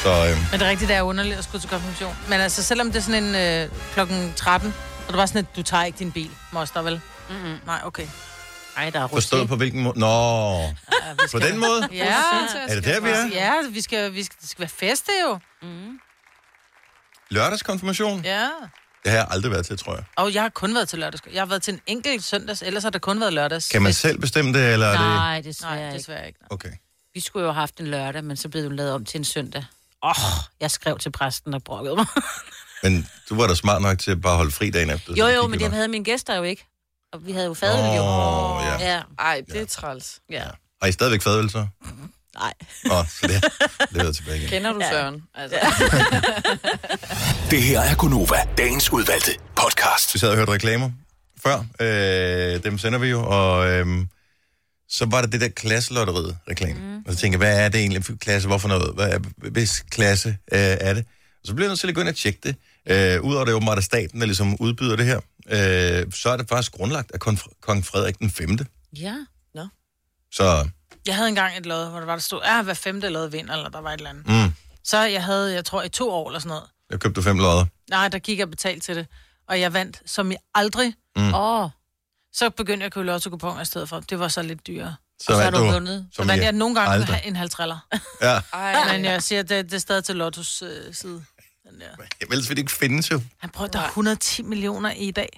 Så 0.03 0.09
øh, 0.09 0.37
Men 0.51 0.61
det 0.61 0.67
er 0.67 0.71
rigtigt, 0.71 0.89
det 0.89 0.97
er 0.97 1.03
underligt 1.03 1.39
at 1.39 1.45
skulle 1.45 1.61
til 1.63 1.71
konfirmation. 1.71 2.15
Men 2.29 2.41
altså, 2.41 2.63
selvom 2.63 2.87
det 2.93 2.97
er 2.97 3.03
sådan 3.03 3.25
en 3.25 3.35
øh, 3.35 3.69
klokken 3.95 4.33
13, 4.37 4.75
så 5.11 5.13
er 5.13 5.17
det 5.17 5.19
bare 5.19 5.27
sådan, 5.27 5.47
at 5.51 5.57
du 5.57 5.63
tager 5.63 5.85
ikke 5.85 5.99
din 5.99 6.13
bil, 6.13 6.31
moster, 6.53 6.83
vel? 6.83 7.01
Mm-hmm. 7.31 7.57
Nej, 7.67 7.81
okay. 7.85 8.07
Ej, 8.77 8.91
der 8.91 9.01
er 9.01 9.07
forstået 9.07 9.49
på 9.49 9.57
hvilken 9.57 9.83
måde? 9.83 9.99
Nå, 9.99 10.07
Ja, 10.07 11.15
på 11.33 11.39
den 11.39 11.59
måde? 11.59 11.89
Ja, 11.93 12.17
Er 12.69 12.75
det 12.75 12.85
der, 12.85 13.01
vi 13.01 13.09
er? 13.09 13.27
ja 13.33 13.55
vi 13.71 13.81
skal, 13.81 14.15
vi 14.15 14.25
skal, 14.25 14.37
det 14.41 14.51
skal 14.51 14.61
være 14.61 14.69
feste 14.69 15.11
jo. 15.27 15.39
Lørdagskonfirmation? 17.31 18.25
Ja. 18.25 18.49
Det 19.05 19.11
har 19.13 19.19
jeg 19.19 19.27
aldrig 19.31 19.53
været 19.53 19.67
til, 19.67 19.79
tror 19.79 19.95
jeg. 19.95 20.05
Og 20.17 20.35
jeg 20.35 20.43
har 20.43 20.49
kun 20.49 20.75
været 20.75 20.89
til 20.89 20.99
lørdags. 20.99 21.23
Jeg 21.33 21.41
har 21.41 21.47
været 21.47 21.63
til 21.63 21.75
en 21.75 21.81
enkelt 21.87 22.25
søndags, 22.25 22.63
ellers 22.63 22.83
har 22.83 22.91
det 22.91 23.03
kun 23.03 23.21
været 23.21 23.33
lørdags. 23.33 23.69
Kan 23.69 23.83
man 23.83 23.93
selv 23.93 24.19
bestemme 24.19 24.53
det, 24.59 24.73
eller 24.73 24.87
er 24.87 24.91
det... 24.91 25.01
Nej, 25.01 25.41
desværre 25.41 25.77
Nej, 25.77 25.87
ikke. 25.87 25.99
desværre 25.99 26.27
ikke. 26.27 26.39
Okay. 26.51 26.71
Vi 27.15 27.21
skulle 27.21 27.47
jo 27.47 27.53
have 27.53 27.61
haft 27.61 27.81
en 27.81 27.87
lørdag, 27.87 28.25
men 28.25 28.37
så 28.37 28.49
blev 28.49 28.63
det 28.63 28.73
lavet 28.73 28.93
om 28.93 29.05
til 29.05 29.19
en 29.19 29.25
søndag. 29.25 29.65
Åh, 30.03 30.11
oh, 30.11 30.15
jeg 30.61 30.71
skrev 30.71 30.99
til 30.99 31.13
præsten 31.13 31.55
og 31.55 31.63
brokkede 31.65 31.97
mig. 31.97 32.07
Men 32.83 33.09
du 33.29 33.35
var 33.35 33.47
da 33.47 33.55
smart 33.55 33.83
nok 33.83 33.99
til 33.99 34.11
at 34.11 34.21
bare 34.21 34.37
holde 34.37 34.51
fri 34.51 34.71
dagen 34.71 34.91
efter. 34.91 35.15
jo, 35.17 35.27
jo, 35.27 35.47
men 35.47 35.61
det 35.61 35.73
havde 35.73 35.89
mine 35.89 36.05
gæster 36.05 36.37
jo 36.37 36.43
ikke. 36.43 36.67
Og 37.13 37.27
vi 37.27 37.33
havde 37.33 37.47
jo 37.47 37.55
fadøl, 37.55 37.97
jo. 37.97 38.03
Åh, 38.03 38.63
ja. 38.65 38.93
Ja, 38.95 39.01
Ej, 39.19 39.43
det 39.53 39.61
er 39.61 39.67
træls. 39.67 40.21
ja. 40.31 40.45
Har 40.83 40.89
I 40.89 40.93
stadigvæk 40.93 41.23
fadøl 41.23 41.51
så? 41.51 41.67
Nej. 42.41 42.53
Nå, 42.85 43.05
så 43.09 43.27
det, 43.27 43.45
det 43.95 44.03
er 44.07 44.13
tilbage 44.13 44.37
igen. 44.39 44.49
Kender 44.49 44.73
du 44.73 44.79
Ja. 44.81 44.91
Søren? 44.91 45.23
Altså. 45.35 45.59
Det 47.51 47.63
her 47.63 47.81
er 47.81 47.95
Gunova, 47.95 48.37
dagens 48.59 48.93
udvalgte 48.93 49.31
podcast. 49.57 50.15
Vi 50.15 50.19
sad 50.19 50.29
og 50.31 50.37
hørte 50.37 50.53
reklamer 50.53 50.91
før. 51.43 51.65
Øh, 51.81 52.65
dem 52.65 52.79
sender 52.79 52.99
vi 52.99 53.07
jo, 53.09 53.25
og 53.27 53.71
øh, 53.71 53.87
så 54.89 55.07
var 55.07 55.23
det 55.23 55.33
det 55.33 55.41
der 55.41 55.49
klasselotteriet 55.49 56.37
reklame. 56.51 56.81
Mm. 56.81 56.97
Og 57.07 57.13
så 57.13 57.19
tænkte 57.19 57.35
jeg, 57.35 57.39
hvad 57.55 57.65
er 57.65 57.69
det 57.69 57.81
egentlig 57.81 58.05
for 58.05 58.13
klasse? 58.21 58.49
Hvorfor 58.49 58.69
noget? 58.69 58.95
Hvad 58.95 59.09
er, 59.09 59.19
hvis 59.37 59.85
klasse 59.91 60.29
øh, 60.29 60.59
er 60.61 60.95
det? 60.95 61.05
Og 61.41 61.47
så 61.47 61.55
bliver 61.55 61.67
jeg 61.67 61.71
nødt 61.71 61.81
til 61.81 61.89
at 61.89 61.95
gå 61.95 62.01
ind 62.01 62.09
og 62.09 62.17
tjekke 62.17 62.39
det. 62.43 62.57
Øh, 62.87 63.21
Udover 63.23 63.45
det 63.45 63.55
åbenbart 63.55 63.79
er 63.79 63.83
staten, 63.83 64.21
der 64.21 64.27
ligesom 64.27 64.57
udbyder 64.61 64.97
det 64.97 65.07
her, 65.07 65.21
øh, 65.49 66.13
så 66.13 66.31
er 66.31 66.37
det 66.37 66.49
faktisk 66.49 66.73
grundlagt 66.73 67.11
af 67.13 67.21
kong, 67.61 67.85
Frederik 67.87 68.19
den 68.19 68.31
5. 68.31 68.59
Ja. 68.97 69.15
Så 70.33 70.69
Jeg 71.07 71.15
havde 71.17 71.29
engang 71.29 71.57
et 71.57 71.67
lod, 71.67 71.91
hvor 71.91 71.99
der 71.99 72.07
var, 72.07 72.13
der 72.15 72.21
stod, 72.21 72.41
ja, 72.45 72.63
hver 72.63 72.75
femte 72.75 73.09
lod 73.09 73.29
vinder, 73.29 73.55
eller 73.57 73.69
der 73.69 73.81
var 73.81 73.91
et 73.93 73.97
eller 73.99 74.11
andet. 74.11 74.27
mm, 74.27 74.53
Så 74.85 74.99
jeg 74.99 75.25
havde, 75.25 75.55
jeg 75.55 75.65
tror, 75.65 75.83
i 75.83 75.89
to 75.89 76.11
år 76.11 76.29
eller 76.29 76.39
sådan 76.41 76.49
noget. 76.49 76.65
jeg 76.91 77.01
købte 77.01 77.23
fem 77.23 77.39
lodder. 77.39 77.67
Nej, 77.91 78.09
der 78.09 78.19
gik 78.19 78.39
jeg 78.39 78.45
og 78.47 78.51
betalte 78.51 78.81
til 78.87 78.97
det. 78.97 79.07
Og 79.49 79.61
jeg 79.61 79.73
vandt, 79.73 80.03
som 80.07 80.31
jeg 80.31 80.39
aldrig. 80.55 80.95
Mm. 81.17 81.35
Åh, 81.35 81.63
oh, 81.65 81.71
Så 82.33 82.51
begyndte 82.51 82.83
jeg 82.83 82.87
at 82.87 82.93
købe 82.93 83.07
lotto-kuponer 83.07 83.61
i 83.61 83.65
stedet 83.65 83.89
for. 83.89 84.01
Det 84.01 84.19
var 84.19 84.29
så 84.29 84.43
lidt 84.43 84.67
dyrere. 84.67 84.95
så, 85.21 85.25
så 85.27 85.35
har 85.43 85.51
du 85.51 85.65
vundet. 85.65 86.07
Så 86.13 86.25
vandt 86.25 86.43
jeg 86.45 86.53
nogle 86.53 86.75
gange 86.75 86.93
aldrig. 86.93 87.21
en 87.25 87.37
halvtræller. 87.37 87.79
Ja, 88.23 88.41
Ej, 88.53 88.93
Men 88.93 89.05
jeg 89.05 89.23
siger, 89.23 89.43
det, 89.43 89.65
det 89.65 89.73
er 89.75 89.79
stadig 89.79 90.05
til 90.05 90.17
Lottos 90.17 90.63
øh, 90.63 90.95
side. 90.95 91.25
Den 91.71 91.81
der. 91.81 92.05
ellers 92.31 92.49
vil 92.49 92.57
det 92.57 92.63
ikke 92.63 92.73
findes 92.73 93.11
jo. 93.11 93.21
Han 93.39 93.51
prøvede, 93.51 93.73
der 93.73 93.79
er 93.81 93.87
110 93.89 94.43
millioner 94.43 94.93
i 94.93 95.11
dag. 95.11 95.29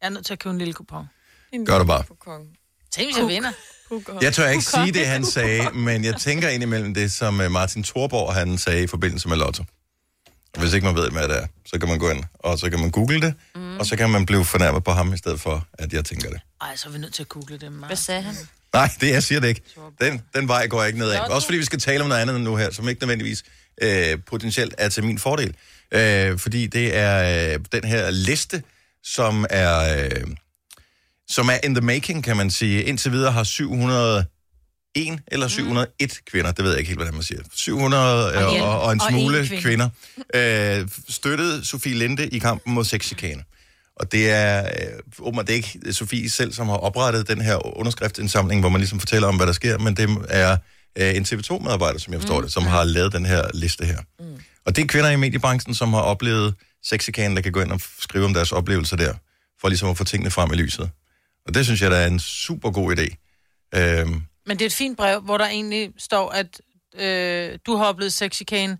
Jeg 0.00 0.06
er 0.06 0.10
nødt 0.10 0.26
til 0.26 0.32
at 0.32 0.38
købe 0.38 0.52
en 0.52 0.58
lille 0.58 0.74
kupon. 0.74 1.04
en 1.52 1.66
Gør 1.66 1.78
det 1.78 1.86
bare. 1.86 2.04
på 2.04 2.14
kong. 2.20 2.46
Tænk, 2.90 3.08
hvis 3.08 3.18
jeg 3.18 3.28
vinder. 3.28 3.52
Jeg 4.22 4.34
tør 4.34 4.48
ikke 4.48 4.64
sige 4.64 4.92
det, 4.92 5.06
han 5.06 5.24
sagde, 5.24 5.70
men 5.70 6.04
jeg 6.04 6.16
tænker 6.16 6.48
ind 6.48 6.62
imellem 6.62 6.94
det, 6.94 7.12
som 7.12 7.40
øh, 7.40 7.50
Martin 7.50 7.82
Thorborg 7.82 8.34
han 8.34 8.58
sagde 8.58 8.82
i 8.82 8.86
forbindelse 8.86 9.28
med 9.28 9.36
Lotto. 9.36 9.64
Hvis 10.58 10.72
ikke 10.72 10.86
man 10.86 10.96
ved, 10.96 11.10
hvad 11.10 11.28
det 11.28 11.36
er, 11.42 11.46
så 11.66 11.78
kan 11.78 11.88
man 11.88 11.98
gå 11.98 12.10
ind, 12.10 12.24
og 12.34 12.58
så 12.58 12.70
kan 12.70 12.80
man 12.80 12.90
google 12.90 13.20
det, 13.20 13.34
mm. 13.54 13.78
og 13.78 13.86
så 13.86 13.96
kan 13.96 14.10
man 14.10 14.26
blive 14.26 14.44
fornærmet 14.44 14.84
på 14.84 14.90
ham, 14.92 15.14
i 15.14 15.16
stedet 15.16 15.40
for, 15.40 15.66
at 15.72 15.92
jeg 15.92 16.04
tænker 16.04 16.30
det. 16.30 16.40
Ej, 16.60 16.76
så 16.76 16.88
er 16.88 16.92
vi 16.92 16.98
nødt 16.98 17.14
til 17.14 17.22
at 17.22 17.28
google 17.28 17.52
det. 17.52 17.60
Hvad 17.60 17.70
Meget. 17.70 17.98
sagde 17.98 18.22
han? 18.22 18.34
Nej, 18.72 18.90
det 19.00 19.10
jeg 19.10 19.22
siger 19.22 19.40
det 19.40 19.48
ikke. 19.48 19.62
Den, 20.00 20.22
den 20.34 20.48
vej 20.48 20.66
går 20.66 20.78
jeg 20.80 20.86
ikke 20.88 20.98
ned 20.98 21.10
af. 21.10 21.28
Også 21.28 21.46
fordi 21.46 21.58
vi 21.58 21.64
skal 21.64 21.78
tale 21.80 22.02
om 22.02 22.08
noget 22.08 22.22
andet 22.22 22.40
nu 22.40 22.56
her, 22.56 22.70
som 22.72 22.88
ikke 22.88 23.00
nødvendigvis 23.02 23.44
øh, 23.82 24.18
potentielt 24.26 24.74
er 24.78 24.88
til 24.88 25.04
min 25.04 25.18
fordel. 25.18 25.54
Øh, 25.92 26.38
fordi 26.38 26.66
det 26.66 26.96
er 26.96 27.52
øh, 27.54 27.60
den 27.72 27.84
her 27.84 28.10
liste, 28.10 28.62
som 29.04 29.46
er, 29.50 30.04
øh, 30.04 30.26
som 31.28 31.48
er 31.48 31.58
in 31.64 31.74
the 31.74 31.84
making, 31.84 32.24
kan 32.24 32.36
man 32.36 32.50
sige. 32.50 32.82
Indtil 32.82 33.12
videre 33.12 33.32
har 33.32 33.44
701 33.44 34.26
eller 35.26 35.48
701 35.48 36.20
kvinder, 36.30 36.52
det 36.52 36.64
ved 36.64 36.70
jeg 36.70 36.78
ikke 36.78 36.88
helt, 36.88 36.98
hvordan 36.98 37.14
man 37.14 37.22
siger, 37.22 37.40
700 37.54 38.32
og, 38.34 38.56
en- 38.56 38.62
og, 38.62 38.80
og 38.82 38.92
en 38.92 39.00
og 39.00 39.06
en 39.06 39.18
smule 39.20 39.46
kvinde. 39.46 39.62
kvinder, 39.62 39.88
øh, 40.80 40.88
støttede 41.08 41.64
Sofie 41.64 41.94
Linde 41.94 42.28
i 42.28 42.38
kampen 42.38 42.74
mod 42.74 42.84
sexchikane. 42.84 43.42
Og 43.96 44.12
det 44.12 44.30
er, 44.30 44.64
øh, 44.66 44.98
åbenbart, 45.18 45.46
det 45.46 45.52
er 45.52 45.56
ikke 45.56 45.92
Sofie 45.92 46.30
selv, 46.30 46.52
som 46.52 46.68
har 46.68 46.76
oprettet 46.76 47.28
den 47.28 47.40
her 47.40 47.78
underskriftsindsamling, 47.78 48.60
hvor 48.60 48.68
man 48.68 48.80
ligesom 48.80 49.00
fortæller 49.00 49.28
om, 49.28 49.36
hvad 49.36 49.46
der 49.46 49.52
sker, 49.52 49.78
men 49.78 49.96
det 49.96 50.18
er 50.28 50.56
øh, 50.98 51.16
en 51.16 51.22
TV2-medarbejder, 51.24 51.98
som 51.98 52.12
jeg 52.12 52.20
forstår 52.20 52.36
mm. 52.38 52.42
det, 52.42 52.52
som 52.52 52.62
har 52.66 52.84
lavet 52.84 53.12
den 53.12 53.26
her 53.26 53.42
liste 53.54 53.84
her. 53.84 53.98
Mm. 54.20 54.40
Og 54.66 54.76
det 54.76 54.82
er 54.82 54.86
kvinder 54.86 55.10
i 55.10 55.16
mediebranchen, 55.16 55.74
som 55.74 55.92
har 55.92 56.00
oplevet 56.00 56.54
sexchikane, 56.82 57.36
der 57.36 57.42
kan 57.42 57.52
gå 57.52 57.60
ind 57.60 57.72
og 57.72 57.80
skrive 57.98 58.24
om 58.24 58.34
deres 58.34 58.52
oplevelser 58.52 58.96
der, 58.96 59.14
for 59.60 59.68
ligesom 59.68 59.88
at 59.88 59.96
få 59.96 60.04
tingene 60.04 60.30
frem 60.30 60.52
i 60.52 60.56
lyset. 60.56 60.90
Og 61.46 61.54
det 61.54 61.64
synes 61.64 61.82
jeg, 61.82 61.90
der 61.90 61.96
er 61.96 62.06
en 62.06 62.18
super 62.20 62.70
god 62.70 62.96
idé. 62.98 63.06
Øhm, 63.78 64.22
Men 64.46 64.58
det 64.58 64.62
er 64.62 64.66
et 64.66 64.72
fint 64.72 64.96
brev, 64.96 65.20
hvor 65.20 65.38
der 65.38 65.46
egentlig 65.46 65.90
står, 65.98 66.30
at 66.30 66.60
øh, 67.00 67.58
du 67.66 67.76
har 67.76 67.84
oplevet 67.84 68.12
sexchikane. 68.12 68.78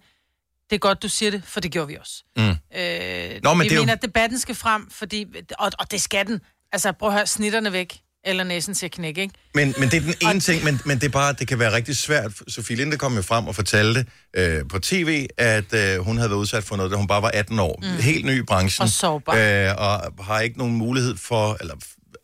Det 0.71 0.75
er 0.77 0.79
godt, 0.79 1.03
du 1.03 1.09
siger 1.09 1.31
det, 1.31 1.43
for 1.45 1.61
det 1.61 1.71
gjorde 1.73 1.89
vi 1.89 1.97
også. 2.01 2.23
Mm. 2.37 2.43
Øh, 2.43 3.41
Nå, 3.43 3.55
men 3.55 3.65
vi 3.65 3.69
det 3.69 3.73
er 3.73 3.77
jo- 3.77 3.83
mener, 3.83 3.93
at 3.93 4.03
debatten 4.03 4.39
skal 4.39 4.55
frem, 4.55 4.91
fordi, 4.91 5.27
og, 5.59 5.71
og 5.79 5.91
det 5.91 6.01
skal 6.01 6.27
den. 6.27 6.41
Altså, 6.73 6.93
prøv 6.93 7.09
at 7.09 7.15
høre, 7.15 7.27
snitterne 7.27 7.73
væk, 7.73 8.01
eller 8.25 8.45
næsen 8.45 8.75
til 8.75 8.87
at 8.87 8.93
knække, 8.93 9.21
ikke? 9.23 9.35
Men, 9.55 9.75
men 9.79 9.89
det 9.89 9.97
er 9.97 10.01
den 10.01 10.15
ene 10.31 10.41
ting, 10.41 10.65
men, 10.65 10.81
men 10.85 10.99
det 10.99 11.07
er 11.07 11.11
bare, 11.11 11.33
det 11.33 11.49
kan 11.49 11.59
være 11.59 11.73
rigtig 11.73 11.97
svært. 11.97 12.33
Sofie 12.49 12.77
Linde 12.77 12.97
kom 12.97 13.17
jo 13.17 13.23
frem 13.23 13.47
og 13.47 13.55
fortalte 13.55 14.07
øh, 14.37 14.61
på 14.69 14.79
tv, 14.79 15.27
at 15.39 15.75
øh, 15.75 15.99
hun 15.99 16.17
havde 16.17 16.31
været 16.31 16.41
udsat 16.41 16.65
for 16.65 16.77
noget, 16.77 16.93
da 16.93 16.97
hun 16.97 17.07
bare 17.07 17.23
var 17.23 17.31
18 17.35 17.59
år. 17.59 17.79
Mm. 17.83 18.03
Helt 18.03 18.25
ny 18.25 18.39
i 18.39 18.43
branchen. 18.43 18.83
Og 18.83 18.89
sårbar. 18.89 19.35
Øh, 19.35 19.75
og 19.79 20.25
har 20.25 20.41
ikke 20.41 20.59
nogen 20.59 20.75
mulighed 20.75 21.17
for, 21.17 21.57
eller 21.61 21.75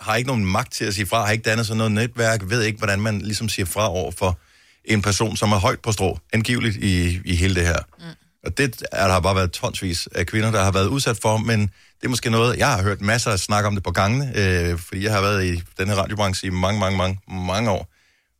har 0.01 0.17
ikke 0.17 0.29
nogen 0.29 0.47
magt 0.47 0.73
til 0.73 0.85
at 0.85 0.95
sige 0.95 1.07
fra, 1.07 1.25
har 1.25 1.33
ikke 1.33 1.43
dannet 1.43 1.67
sådan 1.67 1.79
noget 1.79 1.93
netværk, 1.93 2.41
ved 2.47 2.63
ikke, 2.63 2.79
hvordan 2.79 3.01
man 3.01 3.21
ligesom 3.21 3.49
siger 3.49 3.67
fra 3.67 3.91
over 3.91 4.11
for 4.11 4.39
en 4.85 5.03
person, 5.03 5.37
som 5.37 5.53
er 5.53 5.59
højt 5.59 5.81
på 5.81 5.93
strå, 5.93 6.19
angiveligt 6.33 6.77
i, 6.77 7.21
i 7.25 7.35
hele 7.35 7.55
det 7.55 7.67
her. 7.67 7.79
Og 8.47 8.59
det 8.59 8.85
er 8.93 9.07
der 9.07 9.13
har 9.13 9.21
bare 9.21 9.37
været 9.37 9.53
tonsvis 9.53 10.09
af 10.15 10.27
kvinder, 10.27 10.51
der 10.51 10.63
har 10.65 10.73
været 10.73 10.87
udsat 10.87 11.17
for, 11.23 11.37
men 11.37 11.61
det 11.61 12.05
er 12.05 12.09
måske 12.09 12.31
noget, 12.31 12.59
jeg 12.59 12.69
har 12.73 12.83
hørt 12.83 13.01
masser 13.01 13.31
af 13.31 13.39
snak 13.39 13.65
om 13.65 13.75
det 13.75 13.85
på 13.85 13.91
gangene, 13.91 14.33
øh, 14.37 14.79
fordi 14.79 15.05
jeg 15.05 15.13
har 15.13 15.21
været 15.21 15.45
i 15.45 15.63
den 15.79 15.89
her 15.89 15.95
radiobranche 15.95 16.47
i 16.47 16.51
mange, 16.51 16.81
mange, 16.81 16.99
mange, 16.99 17.19
mange 17.29 17.71
år. 17.71 17.91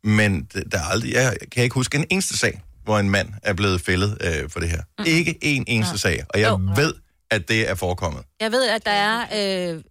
Men 0.07 0.41
der 0.71 0.79
er 0.79 0.83
aldrig, 0.83 1.13
jeg 1.13 1.37
kan 1.51 1.63
ikke 1.63 1.73
huske 1.73 1.97
en 1.97 2.05
eneste 2.09 2.37
sag, 2.37 2.61
hvor 2.83 2.99
en 2.99 3.09
mand 3.09 3.29
er 3.43 3.53
blevet 3.53 3.81
fældet 3.81 4.17
øh, 4.21 4.49
for 4.49 4.59
det 4.59 4.69
her. 4.69 4.81
Mm. 4.99 5.05
Ikke 5.07 5.37
en 5.41 5.63
eneste 5.67 5.97
sag, 5.97 6.23
og 6.29 6.39
jeg 6.39 6.49
Jo. 6.49 6.59
ved, 6.75 6.93
at 7.31 7.47
det 7.49 7.69
er 7.69 7.75
forekommet. 7.75 8.23
Jeg 8.41 8.51
ved, 8.51 8.69
at 8.69 8.85
der 8.85 8.91
er, 8.91 9.21
øh, 9.21 9.81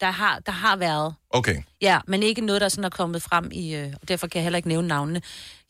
der 0.00 0.10
har, 0.10 0.38
der 0.46 0.52
har 0.52 0.76
været, 0.76 1.14
Okay. 1.30 1.56
ja, 1.80 1.98
men 2.08 2.22
ikke 2.22 2.40
noget, 2.40 2.60
der 2.60 2.68
sådan 2.68 2.84
er 2.84 2.88
kommet 2.88 3.22
frem 3.22 3.48
i, 3.52 3.74
øh, 3.74 3.92
og 4.02 4.08
derfor 4.08 4.26
kan 4.26 4.38
jeg 4.38 4.42
heller 4.42 4.56
ikke 4.56 4.68
nævne 4.68 4.88
navnene. 4.88 5.20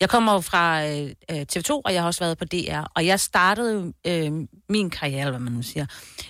Jeg 0.01 0.09
kommer 0.09 0.33
jo 0.33 0.41
fra 0.41 0.87
øh, 0.87 1.11
øh, 1.31 1.47
TV2, 1.53 1.71
og 1.71 1.95
jeg 1.95 2.03
har 2.03 2.07
også 2.07 2.21
været 2.25 2.39
på 2.39 2.45
DR, 2.45 2.81
og 2.97 3.07
jeg 3.07 3.21
startede 3.21 3.93
øh, 4.07 4.33
min 4.69 4.91
karriere, 4.91 5.21
eller 5.21 5.31
hvad 5.31 5.41
man 5.41 5.53
nu 5.53 5.63
siger, 5.63 5.87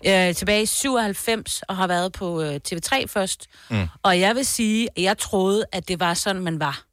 øh, 0.06 0.34
tilbage 0.34 0.62
i 0.62 0.66
97, 0.66 1.62
og 1.62 1.76
har 1.76 1.86
været 1.86 2.12
på 2.12 2.42
øh, 2.42 2.60
TV3 2.68 3.06
først. 3.06 3.46
Mm. 3.70 3.86
Og 4.02 4.20
jeg 4.20 4.34
vil 4.34 4.46
sige, 4.46 4.88
at 4.96 5.02
jeg 5.02 5.18
troede, 5.18 5.64
at 5.72 5.88
det 5.88 6.00
var 6.00 6.14
sådan, 6.14 6.42
man 6.42 6.60
var. 6.60 6.84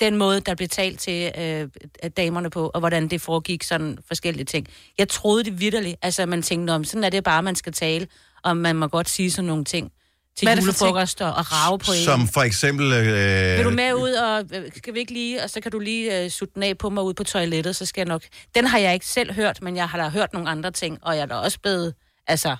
Den 0.00 0.16
måde, 0.16 0.40
der 0.40 0.54
blev 0.54 0.68
talt 0.68 1.00
til 1.00 1.32
øh, 1.38 1.68
damerne 2.16 2.50
på, 2.50 2.70
og 2.74 2.80
hvordan 2.80 3.08
det 3.08 3.20
foregik, 3.20 3.62
sådan 3.62 3.98
forskellige 4.08 4.44
ting. 4.44 4.66
Jeg 4.98 5.08
troede 5.08 5.44
det 5.44 5.60
vidderligt. 5.60 5.96
Altså, 6.02 6.26
man 6.26 6.42
tænkte, 6.42 6.72
om 6.72 6.84
sådan 6.84 7.04
er 7.04 7.10
det 7.10 7.24
bare, 7.24 7.42
man 7.42 7.56
skal 7.56 7.72
tale, 7.72 8.06
og 8.44 8.56
man 8.56 8.76
må 8.76 8.88
godt 8.88 9.08
sige 9.08 9.30
sådan 9.30 9.46
nogle 9.46 9.64
ting 9.64 9.92
til 10.40 10.46
Hvad 10.46 10.56
ting? 10.56 10.66
julefrokoster 10.66 11.26
og 11.26 11.52
rave 11.52 11.78
på 11.78 11.92
en. 11.92 12.04
Som 12.04 12.28
for 12.28 12.40
eksempel... 12.40 12.92
Øh, 12.92 13.56
Vil 13.56 13.64
du 13.64 13.70
med 13.70 13.94
ud, 13.94 14.12
og 14.12 14.44
øh, 14.52 14.70
skal 14.76 14.94
vi 14.94 14.98
ikke 14.98 15.12
lige, 15.12 15.42
og 15.42 15.50
så 15.50 15.60
kan 15.60 15.72
du 15.72 15.78
lige 15.78 16.24
øh, 16.24 16.30
sutte 16.30 16.54
den 16.54 16.62
af 16.62 16.78
på 16.78 16.90
mig 16.90 17.04
ud 17.04 17.14
på 17.14 17.24
toilettet, 17.24 17.76
så 17.76 17.86
skal 17.86 18.00
jeg 18.00 18.08
nok... 18.08 18.22
Den 18.54 18.66
har 18.66 18.78
jeg 18.78 18.94
ikke 18.94 19.06
selv 19.06 19.32
hørt, 19.32 19.62
men 19.62 19.76
jeg 19.76 19.88
har 19.88 19.98
da 19.98 20.08
hørt 20.08 20.32
nogle 20.32 20.50
andre 20.50 20.70
ting, 20.70 20.98
og 21.02 21.16
jeg 21.16 21.22
er 21.22 21.26
da 21.26 21.34
også 21.34 21.58
blevet... 21.60 21.94
Altså, 22.26 22.56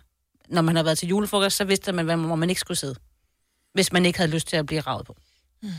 når 0.49 0.63
man 0.63 0.77
har 0.77 0.83
været 0.83 0.99
til 0.99 1.09
julefrokost, 1.09 1.57
så 1.57 1.65
vidste 1.65 1.93
man, 1.93 2.05
hvor 2.05 2.35
man 2.37 2.51
ikke 2.51 2.61
skulle 2.61 2.79
sidde. 2.79 2.95
Hvis 3.75 3.93
man 3.93 4.07
ikke 4.07 4.19
havde 4.19 4.31
lyst 4.31 4.49
til 4.49 4.57
at 4.57 4.67
blive 4.67 4.81
ravet 4.81 5.07
på. 5.07 5.17
Hmm. 5.63 5.71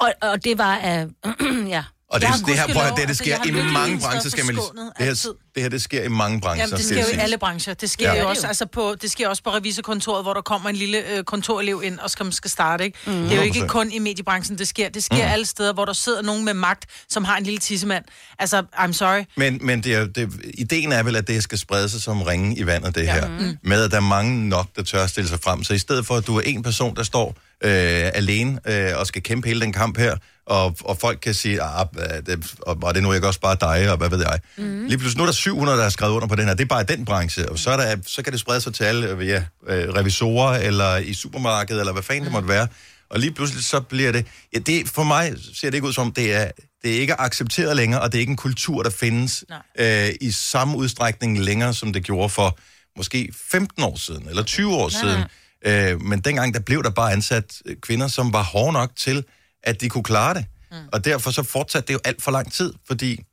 Og, 0.00 0.12
og 0.22 0.44
det 0.44 0.58
var 0.58 0.76
af... 0.76 1.06
ja. 1.76 1.84
Og 2.10 2.20
det, 2.20 2.28
det 2.46 2.58
her, 2.58 2.74
prøv 2.74 2.82
at 2.82 2.88
det, 2.90 2.96
det 2.96 3.08
altså, 3.08 3.24
sker 3.24 3.46
i 3.46 3.72
mange 3.72 4.00
brancher, 4.00 4.30
skal 4.30 4.44
man 4.46 4.54
Det 4.54 5.06
her, 5.06 5.14
det 5.54 5.62
her, 5.62 5.68
det 5.68 5.82
sker 5.82 6.02
i 6.02 6.08
mange 6.08 6.40
brancher. 6.40 6.64
Jamen, 6.64 6.76
det 6.76 6.86
sker 6.86 7.00
jo 7.00 7.16
i 7.16 7.18
alle 7.18 7.38
brancher. 7.38 7.74
Det 7.74 7.90
sker 7.90 8.08
Ja. 8.08 8.14
ja. 8.14 8.22
jo 8.22 8.28
også, 8.28 8.46
altså 8.46 8.66
på, 8.66 8.94
det 9.02 9.10
sker 9.10 9.28
også 9.28 9.42
på 9.42 9.50
revisorkontoret, 9.50 10.24
hvor 10.24 10.34
der 10.34 10.40
kommer 10.40 10.68
en 10.68 10.76
lille 10.76 11.10
øh, 11.12 11.24
kontorelev 11.24 11.82
ind 11.84 11.98
og 11.98 12.10
skal, 12.10 12.32
skal 12.32 12.50
starte, 12.50 12.84
ikke? 12.84 12.98
Mm. 13.06 13.12
Det 13.12 13.32
er 13.32 13.36
jo 13.36 13.42
ikke 13.42 13.60
100%. 13.60 13.66
kun 13.66 13.90
i 13.92 13.98
mediebranchen, 13.98 14.58
det 14.58 14.68
sker. 14.68 14.88
Det 14.88 15.04
sker 15.04 15.26
mm. 15.26 15.32
alle 15.32 15.46
steder, 15.46 15.72
hvor 15.72 15.84
der 15.84 15.92
sidder 15.92 16.22
nogen 16.22 16.44
med 16.44 16.54
magt, 16.54 16.86
som 17.08 17.24
har 17.24 17.36
en 17.36 17.44
lille 17.44 17.58
tissemand. 17.58 18.04
Altså, 18.38 18.62
I'm 18.74 18.92
sorry. 18.92 19.24
Men, 19.36 19.58
men 19.62 19.82
det 19.82 19.94
er, 19.94 20.06
det, 20.06 20.32
ideen 20.54 20.92
er 20.92 21.02
vel, 21.02 21.16
at 21.16 21.28
det 21.28 21.42
skal 21.42 21.58
sprede 21.58 21.88
sig 21.88 22.02
som 22.02 22.22
ringe 22.22 22.56
i 22.58 22.66
vandet, 22.66 22.94
det 22.94 23.08
her. 23.08 23.28
Mm. 23.28 23.56
Med, 23.62 23.82
at 23.82 23.90
der 23.90 23.96
er 23.96 24.00
mange 24.00 24.48
nok, 24.48 24.66
der 24.76 24.82
tør 24.82 25.06
stille 25.06 25.28
sig 25.28 25.38
frem. 25.40 25.64
Så 25.64 25.74
i 25.74 25.78
stedet 25.78 26.06
for, 26.06 26.16
at 26.16 26.26
du 26.26 26.36
er 26.36 26.40
en 26.40 26.62
person, 26.62 26.96
der 26.96 27.02
står 27.02 27.34
øh, 27.64 28.10
alene 28.14 28.60
øh, 28.66 28.92
og 28.96 29.06
skal 29.06 29.22
kæmpe 29.22 29.48
hele 29.48 29.60
den 29.60 29.72
kamp 29.72 29.98
her, 29.98 30.16
og, 30.48 30.76
og 30.84 30.98
folk 30.98 31.18
kan 31.22 31.34
sige, 31.34 31.62
ah, 31.62 31.86
det, 32.26 32.54
og, 32.60 32.78
og 32.82 32.94
det 32.94 33.00
er 33.00 33.04
nu 33.04 33.12
ikke 33.12 33.26
også 33.26 33.40
bare 33.40 33.56
dig, 33.60 33.90
og 33.90 33.96
hvad 33.96 34.08
ved 34.08 34.18
jeg. 34.18 34.40
Mm. 34.58 34.86
Lige 34.86 34.98
pludselig, 34.98 35.18
nu 35.18 35.22
er 35.22 35.26
der 35.26 35.32
700, 35.32 35.76
der 35.76 35.82
har 35.82 35.90
skrevet 35.90 36.12
under 36.12 36.28
på 36.28 36.34
den 36.34 36.44
her. 36.44 36.54
Det 36.54 36.64
er 36.64 36.68
bare 36.68 36.82
i 36.82 36.96
den 36.96 37.04
branche. 37.04 37.48
Og 37.48 37.58
så, 37.58 37.70
er 37.70 37.76
der, 37.76 37.96
så 38.06 38.22
kan 38.22 38.32
det 38.32 38.40
sprede 38.40 38.60
sig 38.60 38.74
til 38.74 38.84
alle 38.84 39.08
øh, 39.10 39.28
ja, 39.28 39.44
øh, 39.66 39.88
revisorer, 39.88 40.58
eller 40.58 40.96
i 40.96 41.14
supermarkedet, 41.14 41.80
eller 41.80 41.92
hvad 41.92 42.02
fanden 42.02 42.24
det 42.24 42.32
måtte 42.32 42.48
være. 42.48 42.68
Og 43.10 43.18
lige 43.18 43.32
pludselig 43.32 43.64
så 43.64 43.80
bliver 43.80 44.12
det... 44.12 44.26
Ja, 44.54 44.58
det 44.58 44.88
for 44.88 45.04
mig 45.04 45.34
ser 45.54 45.70
det 45.70 45.74
ikke 45.74 45.86
ud 45.86 45.92
som, 45.92 46.12
det 46.12 46.34
er, 46.34 46.50
det 46.82 46.96
er 46.96 47.00
ikke 47.00 47.20
accepteret 47.20 47.76
længere, 47.76 48.00
og 48.00 48.12
det 48.12 48.18
er 48.18 48.20
ikke 48.20 48.30
en 48.30 48.36
kultur, 48.36 48.82
der 48.82 48.90
findes 48.90 49.44
øh, 49.78 50.08
i 50.20 50.30
samme 50.30 50.76
udstrækning 50.76 51.40
længere, 51.40 51.74
som 51.74 51.92
det 51.92 52.04
gjorde 52.04 52.28
for 52.28 52.58
måske 52.96 53.32
15 53.50 53.82
år 53.82 53.96
siden, 53.96 54.28
eller 54.28 54.42
20 54.42 54.74
år 54.74 54.90
Nej. 54.90 55.00
siden. 55.00 55.24
Øh, 55.66 56.00
men 56.00 56.20
dengang, 56.20 56.54
der 56.54 56.60
blev 56.60 56.82
der 56.82 56.90
bare 56.90 57.12
ansat 57.12 57.62
øh, 57.66 57.76
kvinder, 57.76 58.08
som 58.08 58.32
var 58.32 58.42
hårde 58.42 58.72
nok 58.72 58.90
til, 58.96 59.24
at 59.62 59.80
de 59.80 59.88
kunne 59.88 60.04
klare 60.04 60.34
det. 60.34 60.46
Mm. 60.70 60.76
Og 60.92 61.04
derfor 61.04 61.30
så 61.30 61.42
fortsatte 61.42 61.88
det 61.88 61.94
jo 61.94 62.00
alt 62.04 62.22
for 62.22 62.30
lang 62.30 62.52
tid, 62.52 62.72
fordi... 62.86 63.24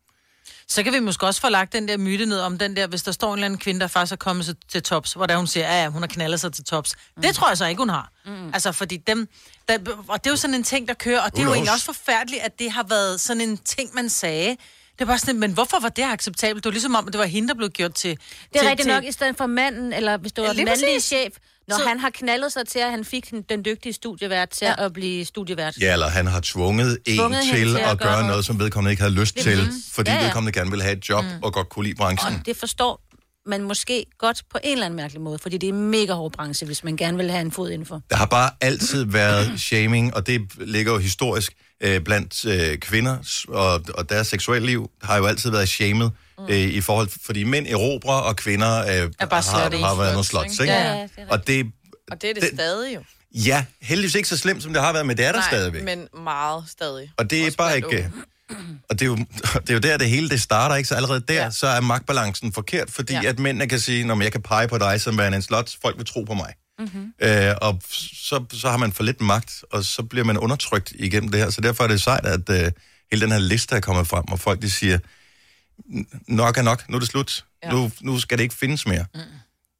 Så 0.67 0.83
kan 0.83 0.93
vi 0.93 0.99
måske 0.99 1.25
også 1.25 1.41
få 1.41 1.49
lagt 1.49 1.73
den 1.73 1.87
der 1.87 1.97
myte 1.97 2.25
ned 2.25 2.39
om 2.39 2.57
den 2.57 2.75
der, 2.75 2.87
hvis 2.87 3.03
der 3.03 3.11
står 3.11 3.33
en 3.33 3.39
eller 3.39 3.45
anden 3.45 3.59
kvinde, 3.59 3.79
der 3.79 3.87
faktisk 3.87 4.11
er 4.11 4.15
kommet 4.15 4.45
sig 4.45 4.55
til 4.69 4.83
tops, 4.83 5.13
hvor 5.13 5.25
der 5.25 5.37
hun 5.37 5.47
siger, 5.47 5.73
ja, 5.73 5.81
ja, 5.83 5.89
hun 5.89 6.01
har 6.01 6.07
knaldet 6.07 6.39
sig 6.39 6.53
til 6.53 6.63
tops. 6.63 6.95
Mm. 7.15 7.21
Det 7.21 7.35
tror 7.35 7.47
jeg 7.47 7.57
så 7.57 7.65
ikke, 7.65 7.79
hun 7.79 7.89
har. 7.89 8.11
Mm. 8.25 8.53
Altså, 8.53 8.71
fordi 8.71 8.97
dem, 8.97 9.27
der, 9.69 9.77
og 10.07 10.23
det 10.23 10.29
er 10.29 10.31
jo 10.31 10.35
sådan 10.37 10.53
en 10.53 10.63
ting, 10.63 10.87
der 10.87 10.93
kører, 10.93 11.21
og 11.21 11.31
det 11.31 11.39
er 11.39 11.43
jo 11.43 11.53
egentlig 11.53 11.73
også 11.73 11.85
forfærdeligt, 11.85 12.41
at 12.41 12.59
det 12.59 12.71
har 12.71 12.83
været 12.83 13.19
sådan 13.21 13.41
en 13.41 13.57
ting, 13.57 13.89
man 13.95 14.09
sagde. 14.09 14.57
Det 14.99 15.07
bare 15.07 15.19
sådan, 15.19 15.39
men 15.39 15.51
hvorfor 15.51 15.79
var 15.79 15.89
det 15.89 16.03
acceptabelt? 16.03 16.63
Det 16.63 16.69
var 16.69 16.71
ligesom 16.71 16.95
om, 16.95 17.07
at 17.07 17.13
det 17.13 17.19
var 17.19 17.25
hende, 17.25 17.47
der 17.47 17.53
blev 17.53 17.69
gjort 17.69 17.93
til... 17.93 18.09
Det 18.09 18.19
er 18.55 18.59
til, 18.59 18.67
rigtigt 18.69 18.85
til, 18.85 18.93
nok, 18.93 19.03
i 19.03 19.11
stedet 19.11 19.37
for 19.37 19.45
manden, 19.45 19.93
eller 19.93 20.17
hvis 20.17 20.31
du 20.31 20.41
Ja, 20.41 20.47
var 20.47 20.53
den 20.53 20.65
mandlige 20.65 20.95
præcis. 20.95 21.03
chef, 21.03 21.33
når 21.67 21.77
Så- 21.77 21.83
han 21.87 21.99
har 21.99 22.09
knaldet 22.09 22.51
sig 22.53 22.67
til, 22.67 22.79
at 22.79 22.91
han 22.91 23.05
fik 23.05 23.33
den, 23.49 23.65
dygtige 23.65 23.93
studievært 23.93 24.49
til 24.49 24.65
Ja. 24.65 24.85
at 24.85 24.93
blive 24.93 25.25
studievært. 25.25 25.77
Ja, 25.81 25.93
eller 25.93 26.07
han 26.07 26.27
har 26.27 26.39
tvunget 26.43 26.97
en 27.05 27.17
Tvunget 27.17 27.43
til 27.43 27.67
til 27.67 27.77
at, 27.77 27.91
at 27.91 27.99
gøre 27.99 28.27
noget. 28.27 28.45
som 28.45 28.59
vedkommende 28.59 28.91
ikke 28.91 29.03
havde 29.03 29.15
lyst 29.15 29.37
til, 29.37 29.59
fordi 29.91 30.09
Ja, 30.11 30.17
ja. 30.17 30.23
vedkommende 30.23 30.59
gerne 30.59 30.69
ville 30.69 30.83
have 30.83 30.97
et 30.97 31.09
job 31.09 31.23
mm. 31.23 31.29
og 31.43 31.53
godt 31.53 31.69
kunne 31.69 31.85
lide 31.85 31.95
branchen. 31.95 32.35
Og 32.39 32.45
det 32.45 32.57
forstår 32.57 33.01
man 33.47 33.61
måske 33.63 34.05
godt 34.17 34.41
på 34.51 34.57
en 34.63 34.71
eller 34.71 34.85
anden 34.85 34.95
mærkelig 34.97 35.21
måde, 35.21 35.39
fordi 35.39 35.57
det 35.57 35.69
er 35.69 35.73
en 35.73 35.89
mega 35.89 36.13
hård 36.13 36.31
branche, 36.31 36.65
hvis 36.67 36.83
man 36.83 36.97
gerne 36.97 37.17
vil 37.17 37.31
have 37.31 37.41
en 37.41 37.51
fod 37.51 37.69
indenfor. 37.69 38.01
Der 38.09 38.15
har 38.15 38.25
bare 38.25 38.49
altid 38.61 39.05
været 39.05 39.59
shaming, 39.67 40.15
og 40.15 40.27
det 40.27 40.41
ligger 40.57 40.91
jo 40.91 40.97
historisk 40.97 41.53
øh, 41.81 42.01
blandt 42.01 42.45
øh, 42.45 42.77
kvinder, 42.77 43.17
og, 43.47 43.81
og 43.93 44.09
deres 44.09 44.27
seksuelle 44.27 44.65
liv 44.67 44.89
har 45.03 45.17
jo 45.17 45.25
altid 45.25 45.49
været 45.51 45.69
shamed 45.69 46.09
mm. 46.37 46.45
øh, 46.49 46.57
i 46.57 46.81
forhold, 46.81 47.09
fordi 47.25 47.43
mænd 47.43 47.67
erobrer, 47.67 48.15
og 48.15 48.35
kvinder 48.35 48.79
øh, 48.81 49.11
Er 49.19 49.25
bare 49.25 49.41
har, 49.41 49.77
har 49.87 49.95
været 49.95 50.11
nogle 50.11 50.25
slots, 50.25 50.59
ikke? 50.59 50.73
Ja, 50.73 50.93
ja, 50.93 51.01
det 51.03 51.09
er 51.17 51.25
og 51.29 51.47
det, 51.47 51.65
Og 52.11 52.21
det 52.21 52.29
er 52.29 52.33
det, 52.33 52.43
Det- 52.43 52.51
stadig 52.53 52.95
jo. 52.95 53.03
ja, 53.35 53.65
heldigvis 53.81 54.15
ikke 54.15 54.29
så 54.29 54.37
slemt, 54.37 54.63
som 54.63 54.73
det 54.73 54.81
har 54.81 54.93
været, 54.93 55.05
men 55.05 55.17
det 55.17 55.25
er 55.25 55.31
der 55.31 55.39
Nej, 55.39 55.49
stadigvæk. 55.49 55.83
men 55.83 56.07
meget 56.23 56.63
stadig. 56.67 57.11
Og 57.17 57.29
det 57.29 57.41
er 57.41 57.45
Også 57.45 57.57
bare 57.57 57.75
ikke... 57.75 58.11
Og 58.89 58.99
det 58.99 59.01
er, 59.01 59.05
jo, 59.05 59.15
det 59.61 59.69
er 59.69 59.73
jo 59.73 59.79
der, 59.79 59.97
det 59.97 60.09
hele 60.09 60.29
det 60.29 60.41
starter, 60.41 60.75
ikke? 60.75 60.87
Så 60.89 60.95
allerede 60.95 61.19
der, 61.27 61.33
ja. 61.43 61.51
Så 61.51 61.67
er 61.67 61.81
magtbalancen 61.81 62.53
forkert, 62.53 62.91
fordi. 62.91 63.13
Ja. 63.13 63.23
at 63.29 63.39
mændene 63.39 63.67
kan 63.69 63.79
sige, 63.79 64.03
når 64.03 64.21
jeg 64.21 64.31
kan 64.31 64.41
pege 64.41 64.67
på 64.67 64.77
dig 64.77 65.01
som 65.01 65.17
værende 65.17 65.35
en 65.35 65.41
slot, 65.41 65.71
folk 65.81 65.97
vil 65.97 66.05
tro 66.05 66.23
på 66.23 66.33
mig. 66.33 66.53
Mm-hmm. 66.79 67.13
Øh, 67.21 67.55
og 67.61 67.81
så, 68.13 68.45
så 68.53 68.69
har 68.69 68.77
man 68.77 68.91
for 68.91 69.03
lidt 69.03 69.21
magt, 69.21 69.63
og 69.71 69.83
så 69.85 70.03
bliver 70.03 70.25
man 70.25 70.37
undertrykt 70.37 70.93
igennem 70.95 71.31
det 71.31 71.39
her. 71.39 71.49
Så 71.49 71.61
derfor 71.61 71.83
er 71.83 71.87
det 71.87 72.01
sejt, 72.01 72.25
at 72.25 72.49
øh, 72.49 72.71
hele 73.11 73.21
den 73.21 73.31
her 73.31 73.39
liste 73.39 73.75
er 73.75 73.79
kommet 73.79 74.07
frem, 74.07 74.23
og 74.31 74.39
folk 74.39 74.61
de 74.61 74.71
siger, 74.71 74.99
"N- 75.79 76.19
nok 76.27 76.57
er 76.57 76.61
nok, 76.61 76.89
nu 76.89 76.95
er 76.95 76.99
det 76.99 77.09
slut. 77.09 77.45
Ja. 77.63 77.71
Nu, 77.71 77.91
nu 78.01 78.19
skal 78.19 78.37
det 78.37 78.43
ikke 78.43 78.55
findes 78.55 78.87
mere. 78.87 79.05
Mm. 79.15 79.21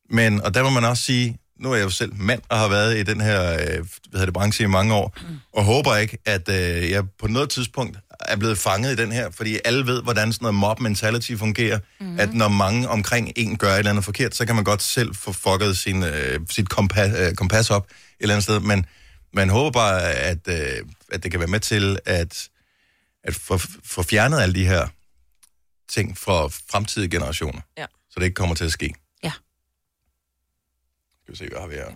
Men, 0.10 0.42
og 0.42 0.54
der 0.54 0.64
må 0.64 0.70
man 0.70 0.84
også 0.86 1.04
sige, 1.04 1.38
nu 1.60 1.72
er 1.72 1.76
jeg 1.76 1.84
jo 1.84 1.90
selv 1.90 2.16
mand 2.16 2.42
og 2.50 2.58
har 2.60 2.68
været 2.68 2.98
i 2.98 3.04
den 3.04 3.22
her 3.22 3.54
øh, 3.54 3.86
hvad 4.10 4.26
det, 4.26 4.34
branche 4.34 4.64
i 4.64 4.68
mange 4.68 4.94
år, 4.94 5.18
mm. 5.30 5.36
og 5.54 5.64
håber 5.64 5.96
ikke, 5.96 6.18
at 6.26 6.50
øh, 6.50 6.90
jeg 6.92 7.04
på 7.20 7.28
noget 7.28 7.50
tidspunkt 7.50 7.98
er 8.20 8.36
blevet 8.36 8.58
fanget 8.58 8.92
i 8.92 8.96
den 9.02 9.12
her, 9.12 9.32
fordi 9.32 9.60
alle 9.66 9.86
ved, 9.86 10.04
hvordan 10.04 10.34
sådan 10.34 10.44
noget 10.46 10.56
mob 10.56 10.80
mentality 10.80 11.36
fungerer, 11.36 11.80
mm. 12.00 12.20
at 12.20 12.34
når 12.34 12.48
mange 12.48 12.90
omkring 12.90 13.32
en 13.36 13.58
gør 13.58 13.74
et 13.74 13.78
eller 13.80 13.92
andet 13.92 14.06
forkert, 14.06 14.36
så 14.36 14.46
kan 14.46 14.56
man 14.56 14.64
godt 14.64 14.82
selv 14.82 15.16
få 15.16 15.32
fucket 15.32 15.78
sin, 15.78 16.04
øh, 16.04 16.40
sit 16.50 16.70
kompas, 16.70 17.14
øh, 17.20 17.36
kompas 17.36 17.70
op 17.70 17.86
et 17.86 17.94
eller 18.20 18.36
andet 18.36 18.44
sted, 18.44 18.60
men 18.60 18.86
man 19.34 19.50
håber 19.50 19.72
bare, 19.72 20.02
at, 20.14 20.48
øh, 20.48 20.86
at 21.12 21.24
det 21.24 21.32
kan 21.32 21.40
være 21.40 21.50
med 21.50 21.60
til 21.60 22.00
at, 22.06 22.50
at 23.24 23.36
få, 23.36 23.58
få 23.84 24.04
fjernet 24.04 24.40
alle 24.40 24.56
de 24.56 24.66
her 24.66 24.88
ting 25.90 26.18
fra 26.18 26.48
fremtidige 26.48 27.10
generationer, 27.10 27.62
Ja. 27.78 27.86
så 28.10 28.20
det 28.20 28.24
ikke 28.24 28.36
kommer 28.36 28.56
til 28.56 28.66
at 28.66 28.72
ske. 28.72 28.94
Ja. 29.24 29.32
Skal 31.24 31.32
vi 31.34 31.38
se, 31.38 31.48
hvad 31.50 31.60
har 31.60 31.68
vi 31.68 31.76
her? 31.76 31.96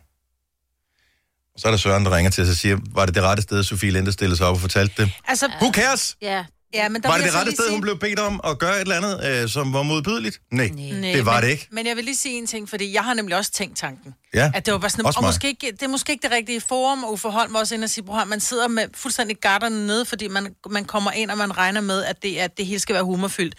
Så 1.57 1.67
er 1.67 1.71
der 1.71 1.77
Søren, 1.77 2.05
der 2.05 2.15
ringer 2.15 2.31
til 2.31 2.43
os 2.43 2.49
og 2.49 2.55
siger, 2.55 2.77
var 2.93 3.05
det 3.05 3.15
det 3.15 3.23
rette 3.23 3.43
sted, 3.43 3.63
Sofie 3.63 3.91
Linde 3.91 4.11
stillede 4.11 4.37
sig 4.37 4.47
op 4.47 4.55
og 4.55 4.61
fortalte 4.61 4.93
det? 5.03 5.11
Altså, 5.27 5.47
Who 5.61 5.71
cares? 5.73 6.17
Ja, 6.21 6.45
ja, 6.73 6.89
men 6.89 7.01
der 7.03 7.09
Var 7.09 7.17
det 7.17 7.25
det 7.25 7.35
rette 7.35 7.51
sted, 7.51 7.63
sige- 7.65 7.71
hun 7.71 7.81
blev 7.81 7.99
bedt 7.99 8.19
om 8.19 8.41
at 8.43 8.59
gøre 8.59 8.75
et 8.75 8.81
eller 8.81 8.95
andet, 8.95 9.43
øh, 9.43 9.49
som 9.49 9.73
var 9.73 9.83
modbydeligt? 9.83 10.39
Nej, 10.51 10.67
Nej, 10.67 11.11
det 11.13 11.25
var 11.25 11.33
men, 11.33 11.43
det 11.43 11.49
ikke. 11.49 11.67
Men 11.71 11.87
jeg 11.87 11.95
vil 11.95 12.03
lige 12.03 12.15
sige 12.17 12.37
en 12.37 12.47
ting, 12.47 12.69
fordi 12.69 12.93
jeg 12.93 13.03
har 13.03 13.13
nemlig 13.13 13.37
også 13.37 13.51
tænkt 13.51 13.77
tanken. 13.77 14.13
Ja, 14.33 14.51
At 14.55 14.65
det 14.65 14.73
var 14.73 14.79
bare 14.79 14.89
sådan, 14.89 15.05
også 15.05 15.17
og 15.19 15.23
mig. 15.23 15.27
måske 15.29 15.47
ikke, 15.47 15.71
det 15.71 15.81
er 15.83 15.87
måske 15.87 16.11
ikke 16.11 16.23
det 16.23 16.31
rigtige 16.31 16.61
forum, 16.61 17.03
og 17.03 17.11
Uffe 17.13 17.27
Holm 17.29 17.55
også 17.55 17.75
inde 17.75 17.85
og 17.85 17.89
sige, 17.89 18.03
"Prøv 18.03 18.15
at 18.15 18.19
høre, 18.21 18.29
man 18.29 18.39
sidder 18.39 18.67
med 18.67 18.85
fuldstændig 18.95 19.37
garderne 19.37 19.87
nede, 19.87 20.05
fordi 20.05 20.27
man, 20.27 20.55
man 20.69 20.85
kommer 20.85 21.11
ind, 21.11 21.31
og 21.31 21.37
man 21.37 21.57
regner 21.57 21.81
med, 21.81 22.03
at 22.03 22.23
det, 22.23 22.37
at 22.37 22.57
det 22.57 22.65
hele 22.65 22.79
skal 22.79 22.93
være 22.95 23.03
humorfyldt. 23.03 23.55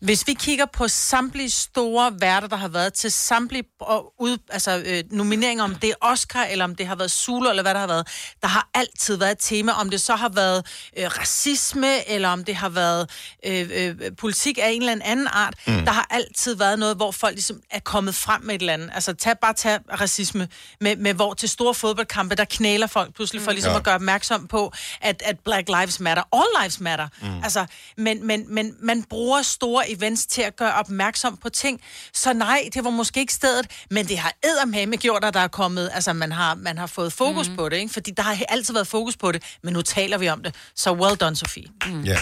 Hvis 0.00 0.26
vi 0.26 0.34
kigger 0.34 0.66
på 0.66 0.88
samtlige 0.88 1.50
store 1.50 2.12
værter, 2.20 2.48
der 2.48 2.56
har 2.56 2.68
været 2.68 2.94
til 2.94 3.12
samtlige 3.12 3.64
og 3.80 4.12
ud, 4.20 4.38
altså, 4.50 4.82
øh, 4.86 5.02
nomineringer, 5.10 5.64
om 5.64 5.74
det 5.74 5.90
er 5.90 5.94
Oscar, 6.00 6.44
eller 6.44 6.64
om 6.64 6.74
det 6.74 6.86
har 6.86 6.94
været 6.96 7.10
Zulu, 7.10 7.50
eller 7.50 7.62
hvad 7.62 7.74
der 7.74 7.80
har 7.80 7.86
været, 7.86 8.08
der 8.42 8.48
har 8.48 8.68
altid 8.74 9.16
været 9.16 9.32
et 9.32 9.38
tema, 9.40 9.72
om 9.72 9.90
det 9.90 10.00
så 10.00 10.16
har 10.16 10.28
været 10.28 10.66
øh, 10.98 11.06
racisme, 11.06 12.08
eller 12.08 12.28
om 12.28 12.44
det 12.44 12.56
har 12.56 12.68
været 12.68 13.10
øh, 13.46 13.70
øh, 13.72 13.96
politik 14.18 14.58
af 14.58 14.70
en 14.70 14.82
eller 14.82 15.04
anden 15.04 15.26
art. 15.32 15.54
Mm. 15.66 15.84
Der 15.84 15.92
har 15.92 16.06
altid 16.10 16.54
været 16.56 16.78
noget, 16.78 16.96
hvor 16.96 17.10
folk 17.10 17.34
ligesom 17.34 17.60
er 17.70 17.80
kommet 17.80 18.14
frem 18.14 18.42
med 18.42 18.54
et 18.54 18.60
eller 18.60 18.72
andet. 18.72 18.90
Altså 18.94 19.12
tag, 19.12 19.38
bare 19.38 19.52
tag 19.54 19.78
racisme, 20.00 20.48
med, 20.80 20.96
med 20.96 21.14
hvor 21.14 21.34
til 21.34 21.48
store 21.48 21.74
fodboldkampe, 21.74 22.34
der 22.34 22.44
knæler 22.44 22.86
folk 22.86 23.14
pludselig 23.14 23.42
for 23.42 23.50
ligesom 23.52 23.70
Ja. 23.70 23.72
ja. 23.74 23.78
at 23.78 23.84
gøre 23.84 23.94
opmærksom 23.94 24.46
på, 24.46 24.72
at, 25.00 25.22
at 25.24 25.36
Black 25.44 25.68
Lives 25.68 26.00
Matter, 26.00 26.22
all 26.32 26.62
lives 26.62 26.80
matter. 26.80 27.08
Mm. 27.22 27.42
Altså, 27.42 27.66
men, 27.96 28.26
men, 28.26 28.54
men 28.54 28.76
man 28.80 29.02
bruger 29.02 29.42
store 29.42 29.83
events 29.88 30.26
til 30.26 30.42
at 30.42 30.56
gøre 30.56 30.74
opmærksom 30.74 31.36
på 31.36 31.48
ting. 31.48 31.80
Så 32.12 32.32
nej, 32.32 32.68
det 32.74 32.84
var 32.84 32.90
måske 32.90 33.20
ikke 33.20 33.32
stedet, 33.32 33.66
men 33.90 34.06
det 34.08 34.18
har 34.18 34.32
eddermame 34.44 34.96
gjort, 34.96 35.24
at 35.24 35.34
der 35.34 35.40
er 35.40 35.48
kommet, 35.48 35.90
altså 35.94 36.12
man 36.12 36.32
har, 36.32 36.54
man 36.54 36.78
har 36.78 36.86
fået 36.86 37.12
fokus 37.12 37.48
mm. 37.48 37.56
på 37.56 37.68
det, 37.68 37.76
ikke? 37.76 37.92
fordi 37.92 38.10
der 38.10 38.22
har 38.22 38.44
altid 38.48 38.74
været 38.74 38.86
fokus 38.86 39.16
på 39.16 39.32
det, 39.32 39.42
men 39.62 39.72
nu 39.72 39.82
taler 39.82 40.18
vi 40.18 40.28
om 40.28 40.42
det. 40.42 40.54
Så 40.76 40.92
well 40.92 41.16
done, 41.16 41.36
Sofie. 41.36 41.66
Mm. 41.86 42.02
Ja. 42.02 42.18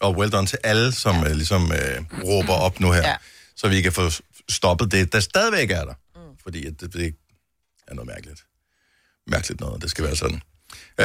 Og 0.00 0.16
well 0.16 0.32
done 0.32 0.46
til 0.46 0.58
alle, 0.64 0.92
som 0.92 1.14
ja. 1.16 1.30
uh, 1.30 1.36
ligesom 1.36 1.62
uh, 1.62 2.24
råber 2.24 2.52
op 2.52 2.80
nu 2.80 2.92
her, 2.92 3.08
ja. 3.08 3.16
Så 3.56 3.68
vi 3.68 3.80
kan 3.80 3.92
få 3.92 4.10
stoppet 4.48 4.92
det, 4.92 5.12
der 5.12 5.20
stadigvæk 5.20 5.70
er 5.70 5.84
der. 5.84 5.94
Mm. 6.16 6.20
Fordi 6.42 6.66
at 6.66 6.80
det, 6.80 6.92
det 6.92 7.14
er 7.88 7.94
noget 7.94 8.06
mærkeligt. 8.06 8.44
Mærkeligt 9.26 9.60
noget, 9.60 9.82
det 9.82 9.90
skal 9.90 10.04
være 10.04 10.16
sådan. 10.16 10.40
Uh, 10.98 11.04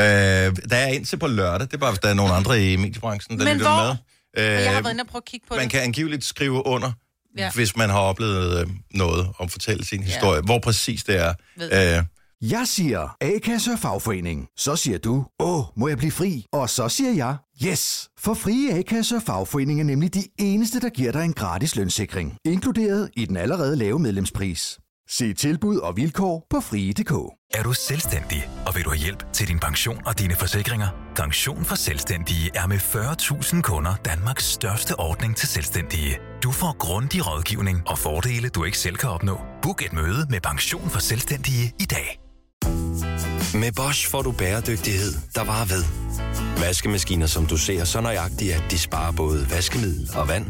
der 0.69 0.77
er 0.77 0.87
indtil 0.87 1.17
på 1.17 1.27
lørdag, 1.27 1.67
det 1.67 1.73
er 1.73 1.77
bare, 1.77 1.91
hvis 1.91 1.99
der 1.99 2.09
er 2.09 2.13
nogle 2.13 2.33
andre 2.33 2.63
i 2.63 2.75
mediebranchen, 2.75 3.39
der 3.39 3.45
Men 3.45 3.57
lytter 3.57 3.73
hvor? 3.73 3.87
med. 3.87 3.95
Og 4.37 4.41
jeg 4.43 4.71
har 4.71 4.77
Øh, 4.77 4.83
været 4.83 4.93
inde 4.93 5.01
og 5.01 5.07
prøve 5.07 5.19
at 5.19 5.25
kigge 5.25 5.47
på 5.47 5.53
man 5.55 5.63
det. 5.63 5.71
kan 5.71 5.81
angiveligt 5.81 6.23
skrive 6.23 6.65
under, 6.67 6.91
ja. 7.37 7.43
Ja. 7.43 7.51
hvis 7.55 7.75
man 7.77 7.89
har 7.89 7.99
oplevet 7.99 8.59
øh, 8.61 8.67
noget 8.93 9.27
og 9.37 9.51
fortælle 9.51 9.85
sin 9.85 10.03
historie. 10.03 10.41
Hvor 10.41 10.59
præcis 10.59 11.03
det 11.03 11.15
er. 11.19 11.33
Øh, 11.99 12.03
Jeg 12.51 12.67
siger 12.67 13.15
A-kasse 13.21 13.71
og 13.71 13.79
fagforening. 13.79 14.47
Så 14.57 14.75
siger 14.75 14.97
du, 14.97 15.25
åh, 15.39 15.63
må 15.75 15.87
jeg 15.87 15.97
blive 15.97 16.11
fri? 16.11 16.45
Og 16.51 16.69
så 16.69 16.89
siger 16.89 17.11
jeg, 17.13 17.35
yes! 17.65 18.09
For 18.19 18.33
frie 18.33 18.73
A-kasse 18.73 19.15
og 19.15 19.21
fagforening 19.23 19.79
er 19.79 19.83
nemlig 19.83 20.13
de 20.13 20.23
eneste, 20.39 20.79
der 20.79 20.89
giver 20.89 21.11
dig 21.11 21.25
en 21.25 21.33
gratis 21.33 21.75
lønssikring. 21.75 22.37
Inkluderet 22.45 23.09
i 23.17 23.25
den 23.25 23.37
allerede 23.37 23.75
lave 23.75 23.99
medlemspris. 23.99 24.79
Se 25.17 25.33
tilbud 25.33 25.77
og 25.77 25.97
vilkår 25.97 26.47
på 26.49 26.59
frie.dk. 26.61 27.11
Er 27.53 27.63
du 27.63 27.73
selvstændig, 27.73 28.49
og 28.67 28.75
vil 28.75 28.83
du 28.83 28.89
have 28.89 28.99
hjælp 28.99 29.33
til 29.33 29.47
din 29.47 29.59
pension 29.59 30.01
og 30.05 30.19
dine 30.19 30.35
forsikringer? 30.35 30.87
Pension 31.15 31.65
for 31.65 31.75
Selvstændige 31.75 32.51
er 32.55 32.67
med 32.67 32.77
40.000 32.77 33.61
kunder 33.61 33.95
Danmarks 34.05 34.45
største 34.45 34.99
ordning 34.99 35.35
til 35.35 35.47
selvstændige. 35.47 36.19
Du 36.43 36.51
får 36.51 36.77
grundig 36.77 37.27
rådgivning 37.27 37.81
og 37.87 37.97
fordele, 37.97 38.49
du 38.49 38.63
ikke 38.63 38.77
selv 38.77 38.95
kan 38.95 39.09
opnå. 39.09 39.37
Book 39.61 39.85
et 39.85 39.93
møde 39.93 40.27
med 40.29 40.41
Pension 40.41 40.89
for 40.89 40.99
Selvstændige 40.99 41.73
i 41.79 41.85
dag. 41.85 42.22
Med 43.55 43.71
Bosch 43.75 44.09
får 44.09 44.21
du 44.21 44.31
bæredygtighed, 44.31 45.13
der 45.35 45.43
varer 45.43 45.65
ved. 45.65 45.83
Vaskemaskiner, 46.57 47.27
som 47.27 47.45
du 47.45 47.57
ser 47.57 47.83
så 47.83 48.01
nøjagtigt, 48.01 48.53
at 48.53 48.63
de 48.71 48.79
sparer 48.79 49.11
både 49.11 49.47
vaskemiddel 49.49 50.09
og 50.15 50.27
vand. 50.27 50.45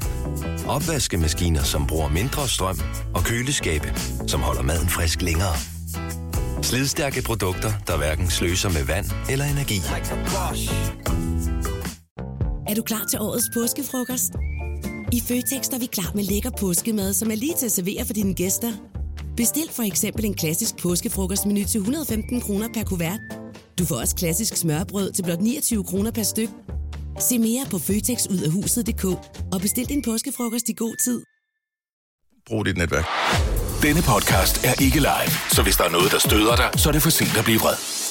Opvaskemaskiner, 0.68 1.64
som 1.64 1.88
bruger 1.88 2.10
mindre 2.10 2.48
strøm. 2.48 2.80
Og 3.16 3.24
køleskabe, 3.24 3.94
som 4.28 4.42
holder 4.42 4.62
maden 4.62 4.90
frisk 4.90 5.22
længere. 5.22 5.56
Slidstærke 6.62 7.22
produkter, 7.22 7.72
der 7.88 7.98
hverken 7.98 8.30
sløser 8.30 8.70
med 8.70 8.84
vand 8.84 9.06
eller 9.30 9.46
energi. 9.46 9.78
Er 12.68 12.76
du 12.76 12.82
klar 12.82 13.06
til 13.10 13.20
årets 13.20 13.50
påskefrokost? 13.54 14.32
I 15.12 15.22
Føtex 15.28 15.68
er 15.68 15.80
vi 15.80 15.86
klar 15.86 16.12
med 16.16 16.24
lækker 16.24 16.52
påskemad, 16.60 17.14
som 17.14 17.32
er 17.32 17.36
lige 17.36 17.56
til 17.60 17.66
at 17.66 17.72
servere 17.72 18.06
for 18.06 18.14
dine 18.14 18.34
gæster. 18.34 18.93
Bestil 19.38 19.70
for 19.72 19.84
eksempel 19.84 20.26
en 20.26 20.34
klassisk 20.34 20.78
påskefrokostmenu 20.78 21.64
til 21.64 21.80
115 21.80 22.42
kroner 22.42 22.68
per 22.74 22.84
kuvert. 22.84 23.20
Du 23.80 23.86
får 23.86 23.96
også 23.96 24.16
klassisk 24.16 24.56
smørbrød 24.58 25.12
til 25.12 25.24
blot 25.24 25.42
29 25.42 25.84
kroner 25.84 26.12
per 26.12 26.24
styk. 26.24 26.50
Se 27.20 27.40
mere 27.40 27.66
på 27.72 27.78
føtexudafhuset.dk 27.80 29.06
og 29.54 29.62
bestil 29.62 29.86
din 29.90 30.02
påskefrokost 30.02 30.70
i 30.70 30.74
god 30.74 30.96
tid. 31.04 31.22
brug 32.48 32.66
dit 32.66 32.78
netværk. 32.78 33.06
Denne 33.82 34.02
podcast 34.02 34.66
er 34.66 34.82
ikke 34.82 35.00
live, 35.00 35.32
så 35.52 35.64
hvis 35.64 35.76
der 35.78 35.84
er 35.84 35.90
noget, 35.90 36.12
der 36.12 36.20
støder 36.20 36.56
dig, 36.56 36.70
så 36.80 36.90
er 36.90 36.94
det 36.94 37.02
for 37.02 37.10
sent 37.10 37.38
at 37.38 37.46
blive 37.46 37.60
vred. 37.60 38.03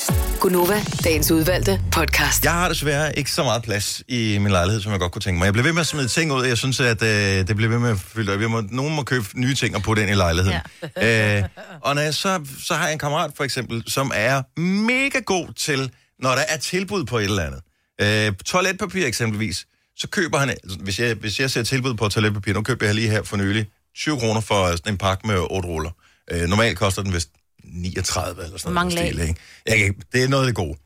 Gunova, 0.42 0.84
dagens 1.04 1.30
udvalgte 1.30 1.80
podcast. 1.92 2.44
Jeg 2.44 2.52
har 2.52 2.68
desværre 2.68 3.18
ikke 3.18 3.30
så 3.30 3.42
meget 3.42 3.62
plads 3.62 4.02
i 4.08 4.38
min 4.38 4.52
lejlighed, 4.52 4.80
som 4.82 4.92
jeg 4.92 5.00
godt 5.00 5.12
kunne 5.12 5.22
tænke 5.22 5.38
mig. 5.38 5.44
Jeg 5.44 5.52
bliver 5.52 5.64
ved 5.64 5.72
med 5.72 5.80
at 5.80 5.86
smide 5.86 6.08
ting 6.08 6.32
ud. 6.32 6.44
Jeg 6.44 6.58
synes, 6.58 6.80
at 6.80 7.02
øh, 7.02 7.48
det 7.48 7.56
bliver 7.56 7.68
ved 7.68 7.78
med 7.78 7.90
at 7.90 7.98
fylde 7.98 8.34
op. 8.34 8.40
Jeg 8.40 8.50
må, 8.50 8.60
nogen 8.70 8.94
må 8.94 9.02
købe 9.02 9.26
nye 9.34 9.54
ting 9.54 9.76
og 9.76 9.82
putte 9.82 10.02
ind 10.02 10.10
i 10.10 10.14
lejligheden. 10.14 10.60
Ja. 10.96 11.38
øh, 11.38 11.48
og 11.80 11.94
når 11.94 12.02
jeg 12.02 12.14
så, 12.14 12.40
så 12.64 12.74
har 12.74 12.84
jeg 12.84 12.92
en 12.92 12.98
kammerat, 12.98 13.30
for 13.36 13.44
eksempel, 13.44 13.84
som 13.86 14.12
er 14.14 14.60
mega 14.60 15.18
god 15.18 15.52
til, 15.56 15.90
når 16.18 16.30
der 16.30 16.42
er 16.48 16.56
tilbud 16.56 17.04
på 17.04 17.18
et 17.18 17.24
eller 17.24 17.42
andet. 17.42 17.60
Øh, 18.00 18.34
toiletpapir 18.46 19.06
eksempelvis. 19.06 19.66
Så 19.96 20.08
køber 20.08 20.38
han, 20.38 20.56
hvis 20.80 20.98
jeg, 20.98 21.14
hvis 21.14 21.40
jeg 21.40 21.50
ser 21.50 21.62
tilbud 21.62 21.94
på 21.94 22.08
toiletpapir, 22.08 22.52
nu 22.54 22.62
køber 22.62 22.86
jeg 22.86 22.94
lige 22.94 23.08
her 23.08 23.22
for 23.22 23.36
nylig 23.36 23.66
20 23.96 24.18
kroner 24.18 24.40
for 24.40 24.70
sådan 24.70 24.92
en 24.92 24.98
pakke 24.98 25.26
med 25.26 25.46
8 25.50 25.68
ruller. 25.68 25.90
Øh, 26.30 26.48
normalt 26.48 26.78
koster 26.78 27.02
den 27.02 27.12
vist 27.12 27.28
39 27.72 28.44
eller 28.44 28.58
sådan 28.58 28.74
Mange 28.74 28.94
noget. 28.94 29.14
Stil, 29.14 29.28
ikke? 29.28 29.40
Jeg 29.66 29.78
kan, 29.78 29.94
det 30.12 30.24
er 30.24 30.28
noget 30.28 30.44
af 30.44 30.46
det 30.46 30.54
gode. 30.56 30.78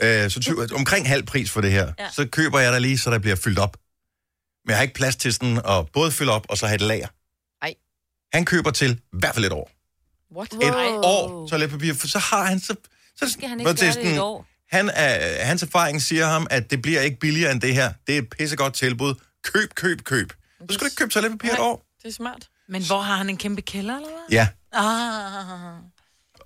Ja. 0.00 0.24
Øh, 0.24 0.30
så 0.30 0.40
20, 0.40 0.68
omkring 0.80 1.08
halv 1.08 1.22
pris 1.22 1.50
for 1.50 1.60
det 1.60 1.72
her. 1.72 1.92
Ja. 1.98 2.10
Så 2.10 2.26
køber 2.26 2.58
jeg 2.58 2.72
der 2.72 2.78
lige, 2.78 2.98
så 2.98 3.10
der 3.10 3.18
bliver 3.18 3.36
fyldt 3.36 3.58
op. 3.58 3.76
Men 4.64 4.70
jeg 4.70 4.76
har 4.76 4.82
ikke 4.82 4.94
plads 4.94 5.16
til 5.16 5.32
sådan 5.32 5.60
at 5.68 5.88
både 5.92 6.12
fylde 6.12 6.32
op 6.32 6.46
og 6.48 6.58
så 6.58 6.66
have 6.66 6.74
et 6.74 6.80
lager. 6.80 7.08
Ej. 7.62 7.74
Han 8.32 8.44
køber 8.44 8.70
til 8.70 8.90
i 8.92 9.16
hvert 9.18 9.34
fald 9.34 9.44
et 9.44 9.52
år. 9.52 9.70
What? 10.36 10.52
Et 10.52 10.74
år 11.04 11.48
toiletpapir, 11.48 11.94
for 11.94 12.06
så 12.06 12.18
har 12.18 12.44
han 12.44 12.60
så... 12.60 12.74
så 13.16 13.30
Skal 13.30 13.48
han 13.48 13.60
ikke 13.60 13.74
gøre 13.74 13.92
det 13.92 14.12
et 14.12 14.20
år? 14.20 14.46
Han 14.70 14.90
er, 14.94 15.44
hans 15.44 15.62
erfaring 15.62 16.02
siger 16.02 16.26
ham, 16.26 16.46
at 16.50 16.70
det 16.70 16.82
bliver 16.82 17.00
ikke 17.00 17.18
billigere 17.18 17.52
end 17.52 17.60
det 17.60 17.74
her. 17.74 17.92
Det 18.06 18.14
er 18.14 18.18
et 18.18 18.30
pissegodt 18.30 18.74
tilbud. 18.74 19.14
Køb, 19.44 19.74
køb, 19.74 20.04
køb. 20.04 20.32
Du 20.68 20.74
skal 20.74 20.84
ikke 20.86 20.96
købe 20.96 21.10
toiletpapir 21.10 21.50
et 21.52 21.58
år. 21.58 21.86
Det 22.02 22.08
er 22.08 22.12
smart. 22.12 22.48
Men 22.68 22.84
hvor 22.86 23.00
har 23.00 23.16
han 23.16 23.30
en 23.30 23.36
kæmpe 23.36 23.62
kælder, 23.62 23.96
eller 23.96 24.08
hvad? 24.08 24.18
Ja. 24.30 24.48
Ah. 24.72 25.91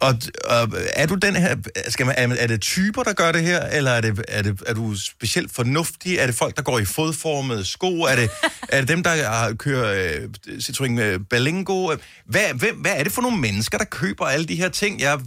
Og, 0.01 0.15
og 0.45 0.73
er 0.95 1.07
du 1.07 1.15
den 1.15 1.37
her, 1.37 1.57
skal 1.89 2.07
man, 2.07 2.15
er, 2.19 2.37
er 2.39 2.47
det 2.47 2.61
typer, 2.61 3.03
der 3.03 3.13
gør 3.13 3.33
det 3.33 3.43
her, 3.43 3.61
eller 3.67 3.91
er, 3.91 4.01
det, 4.01 4.25
er, 4.29 4.43
det, 4.43 4.63
er 4.67 4.75
du 4.75 4.95
specielt 4.99 5.53
fornuftig? 5.55 6.17
Er 6.19 6.27
det 6.27 6.35
folk, 6.35 6.57
der 6.57 6.63
går 6.63 6.79
i 6.79 6.85
fodformede 6.85 7.65
sko? 7.65 8.01
Er 8.03 8.17
det, 8.17 8.31
er 8.69 8.81
det 8.81 8.89
dem, 8.89 9.03
der 9.03 9.29
har, 9.29 9.53
kører 9.55 10.13
øh, 10.17 10.29
Citroën 10.49 11.01
øh, 11.01 11.21
Berlingo? 11.31 11.97
Hvad, 12.27 12.55
hvem, 12.55 12.77
hvad 12.77 12.93
er 12.97 13.03
det 13.03 13.13
for 13.13 13.23
nogle 13.23 13.37
mennesker, 13.37 13.79
der 13.79 13.85
køber 13.85 14.27
alle 14.27 14.47
de 14.47 14.57
her 14.57 14.69
ting? 14.69 15.01
Jeg, 15.01 15.21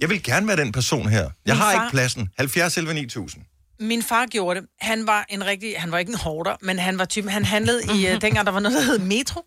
jeg 0.00 0.10
vil 0.10 0.22
gerne 0.22 0.48
være 0.48 0.56
den 0.56 0.72
person 0.72 1.08
her. 1.08 1.22
Jeg 1.22 1.30
Min 1.46 1.56
har 1.56 1.72
far- 1.74 1.84
ikke 1.84 1.90
pladsen. 1.92 2.28
70 2.38 2.76
11 2.76 2.94
9000. 2.94 3.42
Min 3.80 4.02
far 4.02 4.26
gjorde 4.26 4.60
det. 4.60 4.68
Han 4.80 5.06
var 5.06 5.26
en 5.28 5.46
rigtig, 5.46 5.74
han 5.80 5.92
var 5.92 5.98
ikke 5.98 6.10
en 6.12 6.18
hårder, 6.18 6.56
men 6.62 6.78
han 6.78 6.98
var 6.98 7.04
typen, 7.04 7.30
han 7.30 7.44
handlede 7.44 7.82
i, 7.84 8.14
uh, 8.14 8.20
dengang 8.22 8.46
der 8.46 8.52
var 8.52 8.60
noget, 8.60 8.78
der 8.78 8.84
hed 8.84 8.98
Metro, 8.98 9.44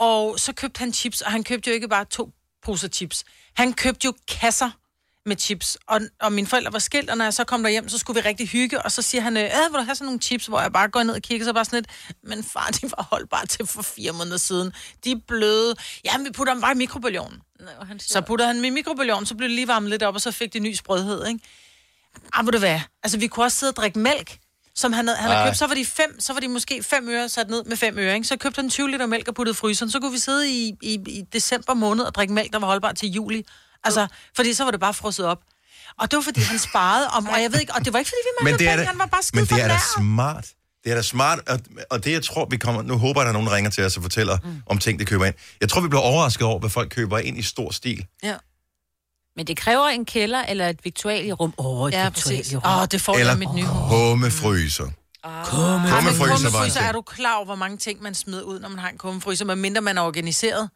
og 0.00 0.34
så 0.38 0.52
købte 0.52 0.78
han 0.78 0.92
chips, 0.92 1.20
og 1.20 1.32
han 1.32 1.44
købte 1.44 1.70
jo 1.70 1.74
ikke 1.74 1.88
bare 1.88 2.04
to 2.04 2.30
poser 2.64 2.88
chips. 2.88 3.24
Han 3.56 3.72
købte 3.72 4.04
jo 4.04 4.12
kasser 4.28 4.70
med 5.26 5.36
chips, 5.38 5.78
og, 5.86 6.00
og 6.20 6.32
mine 6.32 6.46
forældre 6.46 6.72
var 6.72 6.78
skilt, 6.78 7.10
og 7.10 7.16
når 7.16 7.24
jeg 7.24 7.34
så 7.34 7.44
kom 7.44 7.62
derhjem, 7.62 7.88
så 7.88 7.98
skulle 7.98 8.22
vi 8.22 8.28
rigtig 8.28 8.48
hygge, 8.48 8.82
og 8.82 8.92
så 8.92 9.02
siger 9.02 9.22
han, 9.22 9.36
øh, 9.36 9.42
"Øh, 9.44 9.72
vil 9.72 9.78
du 9.80 9.84
have 9.84 9.94
sådan 9.94 10.04
nogle 10.06 10.20
chips, 10.20 10.46
hvor 10.46 10.60
jeg 10.60 10.72
bare 10.72 10.88
går 10.88 11.02
ned 11.02 11.14
og 11.14 11.22
kigger, 11.22 11.46
så 11.46 11.52
bare 11.52 11.64
sådan 11.64 11.76
lidt, 11.76 11.90
men 12.22 12.44
far, 12.44 12.68
de 12.68 12.82
var 12.96 13.06
holdbare 13.10 13.46
til 13.46 13.66
for 13.66 13.82
fire 13.82 14.12
måneder 14.12 14.36
siden. 14.36 14.72
De 15.04 15.10
er 15.12 15.16
bløde. 15.28 15.74
Jamen, 16.04 16.26
vi 16.26 16.30
putter 16.30 16.52
dem 16.54 16.60
bare 16.60 16.72
i 16.72 16.76
mikrobølgeovnen. 16.76 17.40
Så 18.00 18.20
putter 18.20 18.46
han 18.46 18.56
dem 18.56 18.64
i 18.64 18.70
mikrobølgeovnen, 18.70 19.26
så 19.26 19.34
blev 19.34 19.48
det 19.48 19.54
lige 19.54 19.68
varmet 19.68 19.90
lidt 19.90 20.02
op, 20.02 20.14
og 20.14 20.20
så 20.20 20.30
fik 20.32 20.52
de 20.52 20.58
ny 20.58 20.74
sprødhed, 20.74 21.26
ikke? 21.26 21.40
Ah, 22.32 22.44
må 22.44 22.50
det 22.50 22.62
være. 22.62 22.82
Altså, 23.02 23.18
vi 23.18 23.26
kunne 23.26 23.46
også 23.46 23.58
sidde 23.58 23.70
og 23.70 23.76
drikke 23.76 23.98
mælk, 23.98 24.38
som 24.76 24.92
han 24.92 25.06
havde, 25.08 25.18
han 25.18 25.30
havde 25.30 25.46
købt. 25.48 25.56
Så 25.56 25.66
var, 25.66 25.74
de 25.74 25.84
fem, 25.86 26.20
så 26.20 26.32
var 26.32 26.40
de 26.40 26.48
måske 26.48 26.82
fem 26.82 27.08
øre 27.08 27.28
sat 27.28 27.50
ned 27.50 27.64
med 27.64 27.76
fem 27.76 27.98
øre, 27.98 28.14
ikke? 28.14 28.26
Så 28.26 28.36
købte 28.36 28.58
han 28.58 28.70
20 28.70 28.90
liter 28.90 29.06
mælk 29.06 29.28
og 29.28 29.34
puttede 29.34 29.54
fryseren. 29.54 29.90
Så 29.90 30.00
kunne 30.00 30.12
vi 30.12 30.18
sidde 30.18 30.50
i, 30.50 30.74
i, 30.82 30.94
i 31.06 31.24
december 31.32 31.74
måned 31.74 32.04
og 32.04 32.14
drikke 32.14 32.34
mælk, 32.34 32.52
der 32.52 32.58
var 32.58 32.66
holdbar 32.66 32.92
til 32.92 33.08
juli. 33.08 33.44
Altså, 33.84 34.06
fordi 34.36 34.54
så 34.54 34.64
var 34.64 34.70
det 34.70 34.80
bare 34.80 34.94
frosset 34.94 35.26
op. 35.26 35.38
Og 36.00 36.10
det 36.10 36.16
var, 36.16 36.22
fordi 36.22 36.40
han 36.40 36.58
sparede 36.58 37.08
om, 37.08 37.26
og 37.26 37.42
jeg 37.42 37.52
ved 37.52 37.60
ikke, 37.60 37.74
og 37.74 37.84
det 37.84 37.92
var 37.92 37.98
ikke, 37.98 38.08
fordi 38.08 38.20
vi 38.24 38.44
manglede 38.44 38.70
penge, 38.70 38.86
han 38.86 38.98
var 38.98 39.06
bare 39.06 39.22
skide 39.22 39.40
men 39.42 39.48
det 39.48 39.64
er 39.64 39.68
da 39.68 39.78
smart. 39.96 40.46
Det 40.84 40.92
er 40.92 40.96
da 40.96 41.02
smart, 41.02 41.38
og, 41.48 41.60
og 41.90 42.04
det 42.04 42.12
jeg 42.12 42.22
tror, 42.22 42.46
vi 42.50 42.56
kommer... 42.56 42.82
Nu 42.82 42.96
håber 42.98 43.20
jeg, 43.20 43.24
der 43.24 43.28
er 43.28 43.32
nogen, 43.32 43.48
der 43.48 43.54
ringer 43.54 43.70
til 43.70 43.84
os 43.84 43.96
og 43.96 44.02
fortæller 44.02 44.38
mm. 44.44 44.62
om 44.66 44.78
ting, 44.78 44.98
de 44.98 45.04
køber 45.04 45.24
ind. 45.24 45.34
Jeg 45.60 45.68
tror, 45.68 45.80
vi 45.80 45.88
bliver 45.88 46.02
overrasket 46.02 46.46
over, 46.46 46.58
hvad 46.58 46.70
folk 46.70 46.90
køber 46.90 47.18
ind 47.18 47.38
i 47.38 47.42
stor 47.42 47.70
stil. 47.70 48.06
Ja, 48.22 48.34
Men 49.36 49.46
det 49.46 49.56
kræver 49.56 49.86
en 49.88 50.04
kælder 50.04 50.42
eller 50.42 50.68
et 50.68 50.84
viktualierum. 50.84 51.54
Åh, 51.58 51.66
oh, 51.66 51.88
et 51.88 51.92
ja 51.94 52.08
viktualierum. 52.08 52.62
Åh, 52.64 52.80
oh, 52.80 52.86
det 52.90 53.00
får 53.00 53.12
jeg 53.12 53.20
Eller 53.20 53.34
i 53.34 53.38
mit 53.38 53.54
nye 53.54 53.64
hus. 53.64 53.90
kummefryser. 53.90 54.84
Men 54.84 55.44
Kummefryser 55.44 56.18
var 56.18 56.34
en 56.36 56.42
kummefryser, 56.42 56.80
er 56.80 56.92
du 56.92 57.02
klar 57.02 57.36
over, 57.36 57.44
hvor 57.44 57.54
mange 57.54 57.76
ting, 57.76 58.02
man 58.02 58.14
smider 58.14 58.42
ud, 58.42 58.60
når 58.60 58.68
man 58.68 58.78
har 58.78 58.88
en 58.88 58.98
kummefryser, 58.98 59.44
medmindre 59.44 59.80
man 59.80 59.98
er 59.98 60.02
organiseret? 60.02 60.70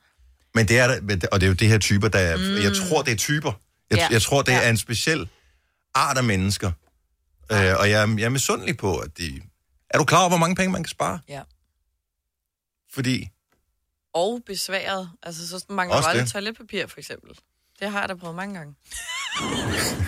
Men 0.54 0.68
det 0.68 0.78
er 0.78 0.86
der, 0.88 1.26
og 1.32 1.40
det 1.40 1.46
er 1.46 1.48
jo 1.48 1.54
det 1.54 1.68
her 1.68 1.78
typer, 1.78 2.08
der 2.08 2.18
er... 2.18 2.36
Mm. 2.36 2.42
Jeg 2.62 2.72
tror, 2.76 3.02
det 3.02 3.12
er 3.12 3.16
typer. 3.16 3.52
Jeg, 3.90 3.98
Ja. 3.98 4.08
jeg 4.10 4.22
tror, 4.22 4.42
det 4.42 4.52
Ja. 4.52 4.62
er 4.66 4.70
en 4.70 4.76
speciel 4.76 5.28
art 5.94 6.18
af 6.18 6.24
mennesker. 6.24 6.72
Øh, 7.52 7.58
og 7.78 7.90
jeg, 7.90 8.02
er- 8.02 8.14
jeg 8.18 8.24
er 8.24 8.28
misundelig 8.28 8.76
på, 8.76 8.96
at 8.98 9.18
de... 9.18 9.40
Er 9.90 9.98
du 9.98 10.04
klar 10.04 10.18
over, 10.20 10.28
hvor 10.28 10.38
mange 10.38 10.56
penge 10.56 10.72
man 10.72 10.82
kan 10.82 10.88
spare? 10.90 11.18
Ja. 11.28 11.42
Fordi... 12.94 13.28
Og 14.14 14.40
besværet. 14.46 15.10
Altså, 15.22 15.48
så 15.48 15.64
mangler 15.70 16.00
du 16.00 16.06
aldrig 16.06 16.28
toiletpapir, 16.28 16.86
for 16.86 16.98
eksempel. 16.98 17.30
Det 17.80 17.86
har 17.92 18.00
jeg 18.02 18.08
da 18.08 18.14
prøvet 18.22 18.36
mange 18.42 18.54
gange. 18.58 18.72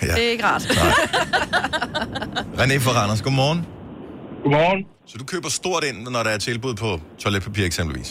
Ja. 0.09 0.15
Det 0.17 0.23
er 0.27 0.31
ikke 0.37 0.47
rart. 0.51 0.65
René 2.61 2.77
fra 2.85 2.93
Randers, 2.99 3.23
godmorgen. 3.27 3.61
Godmorgen. 4.45 4.81
Så 5.11 5.15
du 5.23 5.25
køber 5.33 5.49
stort 5.61 5.83
ind, 5.89 5.99
når 6.15 6.23
der 6.27 6.33
er 6.37 6.41
tilbud 6.49 6.75
på 6.83 6.91
toiletpapir 7.23 7.65
eksempelvis? 7.71 8.11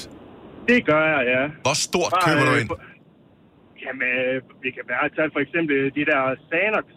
Det 0.71 0.79
gør 0.89 1.03
jeg, 1.13 1.21
ja. 1.33 1.43
Hvor 1.65 1.75
stort 1.87 2.11
Bare, 2.15 2.23
køber 2.27 2.43
du 2.49 2.53
øh, 2.55 2.61
ind? 2.61 2.67
på- 2.73 2.79
Jamen, 3.85 4.09
øh, 4.21 4.35
vi 4.63 4.69
kan 4.75 4.83
bare 4.93 5.07
tage 5.17 5.29
for 5.35 5.41
eksempel 5.45 5.75
de 5.97 6.03
der 6.11 6.21
Xanax, 6.49 6.87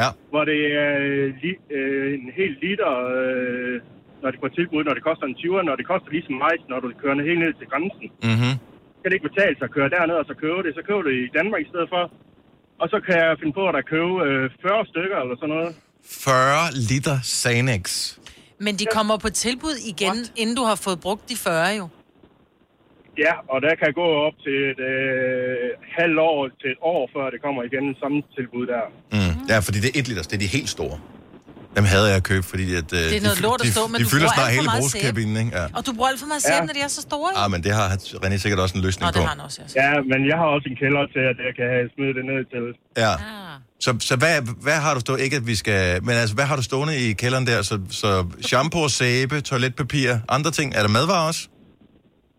Ja. 0.00 0.08
hvor 0.32 0.42
det 0.50 0.60
er 0.84 0.90
øh, 1.08 1.26
li, 1.42 1.50
øh, 1.78 2.08
en 2.18 2.30
hel 2.38 2.52
liter 2.64 2.92
øh, 3.18 3.74
når 4.22 4.28
det 4.32 4.38
på 4.44 4.48
tilbud, 4.58 4.80
når 4.88 4.94
det 4.98 5.02
koster 5.08 5.24
en 5.30 5.36
20'er, 5.42 5.62
når 5.68 5.76
det 5.80 5.86
koster 5.92 6.08
lige 6.14 6.24
så 6.28 6.34
meget, 6.42 6.60
når 6.72 6.78
du 6.84 6.88
kører 7.02 7.14
helt 7.30 7.40
ned 7.44 7.52
til 7.60 7.66
grænsen. 7.72 8.06
Mm-hmm. 8.28 8.54
Kan 9.08 9.12
det 9.12 9.20
ikke 9.22 9.32
betale 9.34 9.54
sig 9.58 9.66
at 9.70 9.74
køre 9.78 9.90
derned 9.96 10.16
og 10.22 10.26
så 10.30 10.34
købe 10.44 10.60
det. 10.66 10.70
Så 10.78 10.82
køber 10.86 11.02
du 11.02 11.08
det 11.10 11.18
i 11.26 11.30
Danmark 11.38 11.60
i 11.66 11.68
stedet 11.72 11.88
for. 11.94 12.02
Og 12.82 12.86
så 12.92 12.98
kan 13.06 13.14
jeg 13.24 13.30
finde 13.40 13.54
på 13.60 13.62
at 13.68 13.74
der 13.78 13.84
købe 13.94 14.14
øh, 14.28 14.42
40 14.62 14.86
stykker 14.92 15.18
eller 15.24 15.36
sådan 15.40 15.54
noget. 15.56 15.70
40 16.04 16.66
liter 16.90 17.16
Xanax. 17.40 17.84
Men 18.66 18.72
de 18.80 18.84
kommer 18.96 19.16
på 19.24 19.30
tilbud 19.44 19.76
igen, 19.92 20.16
What? 20.18 20.32
inden 20.40 20.56
du 20.60 20.64
har 20.70 20.78
fået 20.86 20.98
brugt 21.06 21.24
de 21.30 21.36
40 21.36 21.76
jo. 21.80 21.86
Ja, 23.24 23.34
og 23.52 23.58
der 23.66 23.74
kan 23.82 23.90
gå 24.02 24.06
op 24.26 24.36
til 24.44 24.56
et 24.72 24.80
øh, 24.92 25.68
halvt 25.98 26.18
år 26.28 26.38
til 26.60 26.70
et 26.74 26.80
år, 26.94 27.02
før 27.14 27.24
det 27.32 27.38
kommer 27.44 27.60
igen 27.68 27.84
samme 28.02 28.18
tilbud 28.36 28.64
der. 28.72 28.84
Mm. 29.16 29.34
Ja, 29.50 29.58
fordi 29.66 29.78
det 29.84 29.88
er 29.90 30.00
1 30.00 30.08
liters, 30.08 30.28
det 30.30 30.36
er 30.38 30.42
de 30.46 30.50
helt 30.58 30.70
store. 30.76 30.96
Dem 31.76 31.84
havde 31.94 32.06
jeg 32.12 32.16
at 32.22 32.26
købe, 32.32 32.44
fordi 32.52 32.66
at, 32.80 32.88
øh, 32.92 32.98
Det 32.98 33.16
er 33.20 33.24
noget 33.28 33.38
de, 33.38 33.42
lort 33.48 33.60
at 33.60 33.66
de, 33.66 33.72
stå, 33.76 33.82
men 33.92 33.96
de 34.00 34.04
du 34.04 34.10
fylder 34.14 34.30
snart 34.36 34.50
hele 34.58 34.68
brugskabinen, 34.78 35.36
ikke? 35.42 35.52
Ja. 35.58 35.64
Og 35.76 35.80
du 35.86 35.90
bruger 35.96 36.08
alt 36.12 36.20
for 36.24 36.30
meget 36.32 36.42
sæbe, 36.42 36.54
Ja. 36.54 36.60
ja. 36.62 36.66
når 36.68 36.74
de 36.78 36.82
er 36.88 36.90
så 36.98 37.02
store. 37.08 37.28
jo. 37.34 37.36
Ah, 37.42 37.48
men 37.54 37.60
det 37.66 37.72
har 37.78 37.86
René 38.24 38.36
sikkert 38.44 38.60
også 38.64 38.74
en 38.78 38.82
løsning 38.86 39.04
Nå, 39.06 39.10
på. 39.12 39.16
det 39.16 39.22
har 39.28 39.34
han 39.36 39.42
også, 39.48 39.58
ja. 39.62 39.68
Ja, 39.84 39.92
men 40.12 40.20
jeg 40.30 40.36
har 40.40 40.48
også 40.56 40.66
en 40.72 40.76
kælder 40.82 41.02
til, 41.14 41.22
at 41.32 41.36
jeg 41.46 41.52
kan 41.58 41.66
have 41.74 41.86
smidt 41.94 42.12
det 42.18 42.24
ned 42.32 42.40
til. 42.54 42.64
Ja. 43.04 43.12
Ah. 43.14 43.56
Så, 43.84 43.90
så 44.10 44.14
hvad, 44.22 44.34
hvad 44.66 44.78
har 44.84 44.92
du 44.96 45.00
stående? 45.04 45.24
Ikke 45.26 45.36
at 45.42 45.46
vi 45.52 45.56
skal... 45.62 45.80
Men 46.06 46.14
altså, 46.22 46.34
hvad 46.38 46.46
har 46.50 46.56
du 46.60 46.64
stående 46.70 46.94
i 47.04 47.06
kælderen 47.22 47.46
der? 47.50 47.58
Så, 47.70 47.74
så 48.02 48.10
shampoo, 48.50 48.88
sæbe, 49.00 49.36
toiletpapir, 49.50 50.10
andre 50.36 50.50
ting. 50.58 50.68
Er 50.78 50.82
der 50.86 50.92
madvarer 50.98 51.26
også? 51.32 51.42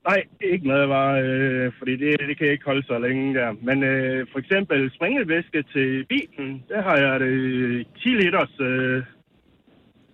Nej, 0.10 0.22
ikke 0.54 0.66
madvarer, 0.74 1.16
øh, 1.28 1.66
fordi 1.80 1.94
det, 2.04 2.10
det 2.30 2.34
kan 2.38 2.44
jeg 2.48 2.54
ikke 2.58 2.70
holde 2.72 2.84
så 2.92 2.96
længe 3.06 3.26
der. 3.40 3.50
Men 3.68 3.78
øh, 3.92 4.20
for 4.32 4.40
eksempel 4.44 4.80
springelvæske 4.98 5.60
til 5.74 5.88
bilen, 6.12 6.50
der 6.72 6.80
har 6.88 6.98
jeg 7.06 7.14
det 7.26 7.34
10 8.02 8.10
liters, 8.22 8.54
øh, 8.70 8.98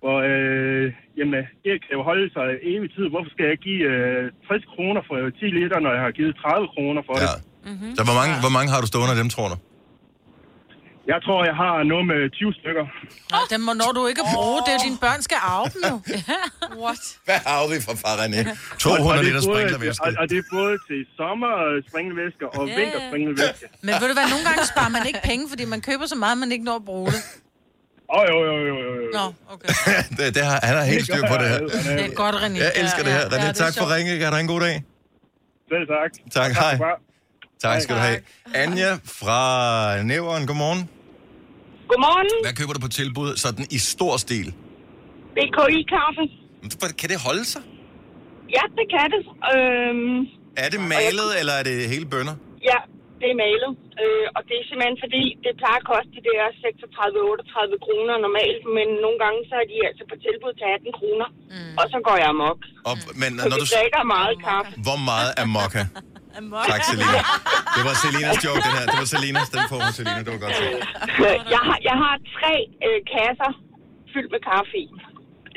hvor 0.06 0.18
øh, 0.32 0.84
jamen, 1.18 1.42
det 1.64 1.74
kan 1.84 1.92
jo 1.98 2.02
holde 2.10 2.26
sig 2.36 2.46
evig 2.72 2.88
tid. 2.96 3.04
Hvorfor 3.12 3.30
skal 3.34 3.46
jeg 3.52 3.58
give 3.66 3.82
øh, 3.92 4.22
60 4.48 4.64
kroner 4.74 5.00
for 5.08 5.14
10 5.40 5.44
liter, 5.58 5.78
når 5.84 5.92
jeg 5.96 6.02
har 6.06 6.12
givet 6.18 6.34
30 6.44 6.68
kroner 6.74 7.02
for 7.08 7.14
det? 7.22 7.28
Mm-hmm. 7.70 7.90
Så 7.98 8.02
hvor 8.08 8.16
mange, 8.20 8.32
hvor 8.44 8.52
mange 8.56 8.68
har 8.72 8.80
du 8.82 8.86
stående 8.92 9.12
af 9.14 9.18
dem, 9.22 9.30
tror 9.36 9.48
du? 9.52 9.56
Jeg 11.12 11.18
tror, 11.26 11.38
jeg 11.50 11.56
har 11.64 11.74
noget 11.92 12.06
med 12.12 12.20
20 12.30 12.52
stykker. 12.60 12.84
Nå, 13.32 13.38
dem 13.52 13.60
må 13.68 13.72
når 13.82 13.90
du 13.98 14.02
ikke 14.12 14.24
bruge. 14.34 14.58
Det 14.64 14.70
er 14.72 14.76
jo 14.78 14.82
dine 14.88 15.00
børn 15.06 15.20
skal 15.28 15.38
arve 15.54 15.66
dem 15.74 15.82
jo. 15.92 15.96
What? 16.84 17.02
Hvad 17.28 17.38
har 17.46 17.56
vi 17.72 17.76
for 17.88 17.94
far, 18.04 18.14
René? 18.22 18.40
Og 18.74 18.78
200 18.78 19.12
det 19.12 19.18
er 19.18 19.26
liter 19.28 19.42
sprinklervæske. 19.48 20.00
Og, 20.04 20.10
og 20.20 20.24
det 20.30 20.38
er 20.42 20.46
både 20.58 20.74
til 20.88 21.00
sommer 21.18 21.52
springelvæske 21.88 22.44
og 22.56 22.62
Ja. 22.68 22.74
vinterspringelvæske. 22.80 23.64
Men 23.86 23.92
ved 24.00 24.06
du 24.10 24.14
hvad, 24.18 24.28
nogle 24.34 24.44
gange 24.48 24.62
sparer 24.72 24.92
man 24.96 25.02
ikke 25.10 25.22
penge, 25.30 25.44
fordi 25.52 25.64
man 25.74 25.80
køber 25.88 26.06
så 26.14 26.16
meget, 26.24 26.36
man 26.42 26.50
ikke 26.54 26.66
når 26.70 26.76
at 26.82 26.86
bruge 26.92 27.10
det. 27.16 27.22
Åh, 28.14 28.20
oh, 28.20 28.24
jo, 28.30 28.36
jo, 28.48 28.54
jo, 28.68 28.74
jo. 28.86 28.92
jo. 29.04 29.10
Nå, 29.18 29.24
okay. 29.54 29.68
det, 30.16 30.34
det 30.34 30.42
har, 30.44 30.60
han 30.62 30.76
har 30.76 30.84
helt 30.84 31.04
styr 31.04 31.22
på 31.32 31.36
det 31.42 31.48
her. 31.48 31.58
Det 31.58 32.04
er 32.04 32.14
godt, 32.14 32.34
René. 32.34 32.58
Jeg 32.64 32.72
elsker 32.82 33.02
det 33.02 33.12
her. 33.12 33.18
Ja, 33.18 33.24
ja, 33.24 33.36
René, 33.36 33.42
det 33.42 33.48
er 33.48 33.52
tak 33.64 33.74
for 33.78 33.94
ringe. 33.94 34.18
Kan 34.18 34.26
du 34.26 34.32
have 34.36 34.40
en 34.40 34.46
god 34.54 34.60
dag? 34.60 34.84
Selv 35.70 35.86
tak. 35.94 36.10
Tak, 36.38 36.52
hej. 36.52 36.76
for- 36.76 37.00
Tak 37.62 37.80
skal 37.82 37.96
du 37.96 38.00
have. 38.00 38.18
Anja 38.54 38.90
fra 39.04 40.02
Næveren, 40.02 40.46
godmorgen. 40.46 40.88
Godmorgen. 41.88 42.26
Hvad 42.44 42.54
køber 42.54 42.72
du 42.72 42.80
på 42.80 42.88
tilbud 42.88 43.36
sådan 43.36 43.66
i 43.70 43.78
stor 43.78 44.16
stil? 44.16 44.54
BKI-kaffe. 45.36 46.24
Kan 46.98 47.08
det 47.10 47.18
holde 47.26 47.44
sig? 47.44 47.62
Ja, 48.56 48.62
det 48.78 48.86
kan 48.94 49.06
det. 49.14 49.20
Øhm, 49.54 50.26
Er 50.56 50.68
det 50.70 50.80
malet, 50.80 51.40
eller 51.40 51.52
er 51.52 51.62
det 51.62 51.88
hele 51.88 52.06
bønder? 52.06 52.34
ja, 52.62 52.78
det 53.20 53.28
er 53.32 53.36
malet. 53.44 53.72
Øh, 54.02 54.26
og 54.36 54.40
det 54.48 54.54
er 54.60 54.64
simpelthen 54.68 54.96
fordi, 55.04 55.22
det 55.44 55.52
plejer 55.60 55.78
at 55.82 55.86
koste 55.92 56.10
de 56.16 56.22
der 56.28 56.44
36-38 56.64 57.84
kroner 57.86 58.14
normalt, 58.26 58.62
men 58.76 58.86
nogle 59.04 59.18
gange 59.24 59.40
så 59.50 59.54
er 59.62 59.66
de 59.72 59.76
altså 59.88 60.02
på 60.10 60.16
tilbud 60.26 60.52
til 60.60 60.66
18 60.76 60.98
kroner. 60.98 61.28
Mm. 61.54 61.74
Og 61.80 61.84
så 61.92 61.98
går 62.06 62.16
jeg 62.22 62.28
amok. 62.36 62.60
Og, 62.88 62.94
men 63.22 63.30
Så 63.42 63.46
når 63.50 63.58
du... 63.62 63.66
drikker 63.76 64.02
meget 64.16 64.34
kaffe. 64.48 64.70
Hvor 64.86 64.98
meget 65.10 65.30
er 65.40 65.46
mokka? 65.56 65.82
Tak, 66.72 66.82
Selina. 66.90 67.20
Det 67.76 67.82
var 67.88 67.94
Selinas 68.02 68.38
joke, 68.46 68.60
den 68.66 68.72
her. 68.78 68.84
Det 68.92 68.98
var 69.02 69.08
Selinas. 69.14 69.48
Den 69.56 69.62
får 69.72 69.78
mig, 69.84 69.92
Selina. 69.98 70.20
Det 70.26 70.32
var 70.36 70.42
godt 70.46 70.56
set. 70.60 70.70
jeg, 71.54 71.62
har, 71.68 71.78
jeg 71.88 71.96
har 72.04 72.14
tre 72.36 72.54
øh, 72.86 72.98
kasser 73.14 73.50
fyldt 74.12 74.30
med 74.34 74.40
kaffe 74.50 74.76
i 74.84 74.88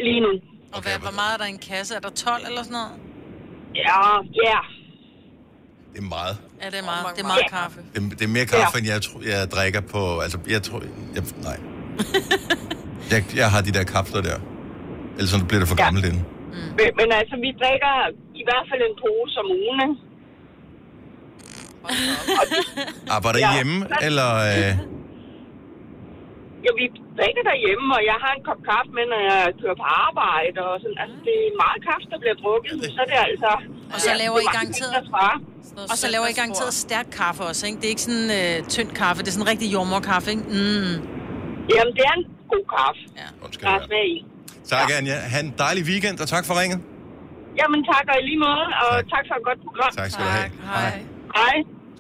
lige 0.08 0.22
nu. 0.26 0.32
Og 0.76 0.80
hvad, 0.84 0.96
hvor 1.06 1.16
meget 1.20 1.32
er 1.36 1.40
der 1.42 1.48
i 1.52 1.56
en 1.60 1.64
kasse? 1.72 1.92
Er 1.96 2.00
der 2.08 2.10
12 2.10 2.42
eller 2.50 2.64
sådan 2.68 2.78
noget? 2.82 2.94
Ja, 3.86 4.02
ja. 4.46 4.60
Det 5.94 6.00
er 6.06 6.10
meget. 6.18 6.36
Ja, 6.62 6.66
det 6.70 6.80
er 6.80 6.84
meget, 6.92 7.06
det 7.16 7.22
er 7.24 7.28
meget 7.28 7.50
kaffe. 7.52 7.80
Det, 7.96 8.02
det 8.20 8.22
er 8.22 8.28
mere 8.38 8.46
kaffe, 8.46 8.78
end 8.80 8.88
jeg, 8.88 9.02
tro- 9.02 9.22
jeg 9.26 9.52
drikker 9.52 9.82
på... 9.82 10.20
Altså, 10.20 10.38
jeg 10.50 10.64
tror... 10.64 10.82
Jeg, 11.16 11.24
nej. 11.44 11.58
Jeg, 13.12 13.24
jeg 13.36 13.52
har 13.52 13.62
de 13.62 13.72
der 13.72 13.84
kapsler 13.84 14.22
der. 14.22 14.38
Ellers 15.18 15.30
så 15.30 15.46
bliver 15.46 15.60
det 15.60 15.70
for 15.70 15.76
gammelt 15.76 16.06
inden. 16.06 16.26
Men, 16.78 16.90
men 17.00 17.08
altså, 17.20 17.36
vi 17.46 17.50
drikker 17.62 17.94
i 18.42 18.44
hvert 18.48 18.66
fald 18.70 18.82
en 18.90 18.96
pose 19.04 19.36
om 19.44 19.48
ugen, 19.62 19.80
ikke? 19.88 19.96
Arbejder 23.10 23.40
I 23.40 23.42
Ja. 23.42 23.56
hjemme, 23.56 23.88
eller... 24.02 24.30
Øh, 24.36 24.78
Jo, 26.66 26.72
vi 26.82 26.86
drikker 27.20 27.44
derhjemme, 27.52 27.88
og 27.98 28.02
jeg 28.12 28.18
har 28.24 28.32
en 28.38 28.44
kop 28.48 28.62
kaffe 28.72 28.92
med, 28.98 29.06
når 29.14 29.22
jeg 29.32 29.40
kører 29.62 29.78
på 29.84 29.88
arbejde. 30.08 30.58
Og 30.70 30.74
sådan. 30.84 30.98
Altså, 31.04 31.18
det 31.28 31.36
er 31.48 31.52
meget 31.64 31.80
kaffe, 31.90 32.06
der 32.14 32.20
bliver 32.24 32.38
drukket. 32.44 32.76
Så 32.98 33.02
det 33.10 33.16
er 33.22 33.26
altså... 33.32 33.52
Og 33.94 34.00
så 34.06 34.12
ja, 34.12 34.18
laver 34.24 34.38
det 34.40 34.46
I 34.46 34.50
er 34.50 34.56
garanteret... 34.58 34.92
Og 35.94 35.98
så 36.04 36.08
laver 36.16 36.28
I 36.34 36.36
garanteret 36.42 36.74
stærk 36.86 37.08
kaffe 37.22 37.42
også, 37.50 37.62
ikke? 37.68 37.78
Det 37.80 37.86
er 37.90 37.94
ikke 37.96 38.06
sådan 38.10 38.30
øh, 38.40 38.56
tynd 38.76 38.90
kaffe, 39.02 39.20
det 39.24 39.30
er 39.32 39.36
sådan 39.38 39.52
rigtig 39.54 39.68
jordmorkaffe, 39.76 40.28
ikke? 40.34 40.44
Mm. 40.58 40.96
Jamen, 41.76 41.92
det 41.98 42.04
er 42.10 42.16
en 42.20 42.26
god 42.54 42.66
kaffe. 42.78 43.02
Ja. 43.22 43.28
Der 43.64 43.72
er 43.78 43.82
smag 43.90 44.06
i. 44.16 44.18
tak, 44.72 44.88
Anja. 44.98 45.18
Ha' 45.34 45.42
en 45.48 45.52
dejlig 45.66 45.84
weekend, 45.92 46.16
og 46.24 46.28
tak 46.36 46.44
for 46.50 46.54
ringet. 46.62 46.80
Jamen, 47.60 47.80
tak 47.92 48.06
og 48.12 48.16
i 48.22 48.24
lige 48.30 48.40
måde, 48.48 48.66
og 48.84 48.92
tak, 49.14 49.24
tak 49.24 49.26
for 49.30 49.36
et 49.42 49.46
godt 49.50 49.60
program. 49.68 49.92
Tak 50.00 50.10
skal 50.14 50.26
du 50.26 50.32
have. 50.40 50.50
Hej. 50.74 50.92
Hej. 51.40 51.56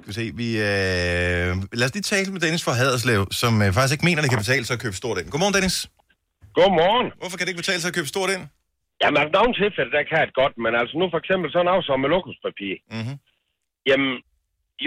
Vi 0.09 0.13
se, 0.19 0.25
vi... 0.41 0.49
Øh, 0.69 1.51
lad 1.79 1.87
os 1.87 1.95
lige 1.97 2.09
tale 2.13 2.29
med 2.33 2.41
Dennis 2.45 2.63
fra 2.67 2.73
Haderslev, 2.79 3.21
som 3.41 3.53
øh, 3.63 3.69
faktisk 3.75 3.93
ikke 3.95 4.07
mener, 4.09 4.21
det 4.23 4.31
kan 4.33 4.43
betale 4.45 4.65
sig 4.65 4.75
at 4.77 4.83
købe 4.85 4.97
stort 5.01 5.17
ind. 5.19 5.27
Godmorgen, 5.33 5.55
Dennis. 5.57 5.77
Godmorgen. 6.57 7.07
Hvorfor 7.21 7.35
kan 7.35 7.43
det 7.43 7.51
ikke 7.51 7.63
betale 7.65 7.81
sig 7.81 7.89
at 7.91 7.97
købe 7.99 8.13
stort 8.15 8.29
ind? 8.35 8.43
Jamen, 9.01 9.17
altså, 9.21 9.33
nogle 9.37 9.53
tilfælde, 9.61 9.91
der 9.97 10.03
kan 10.11 10.21
det 10.27 10.35
godt, 10.41 10.55
men 10.63 10.71
altså 10.79 10.93
nu 10.99 11.05
for 11.13 11.19
eksempel 11.23 11.47
sådan 11.49 11.69
noget 11.69 11.85
som 11.87 11.99
med 12.03 12.09
lokumspapir. 12.15 12.75
Mm-hmm. 12.95 13.15
Jamen, 13.89 14.11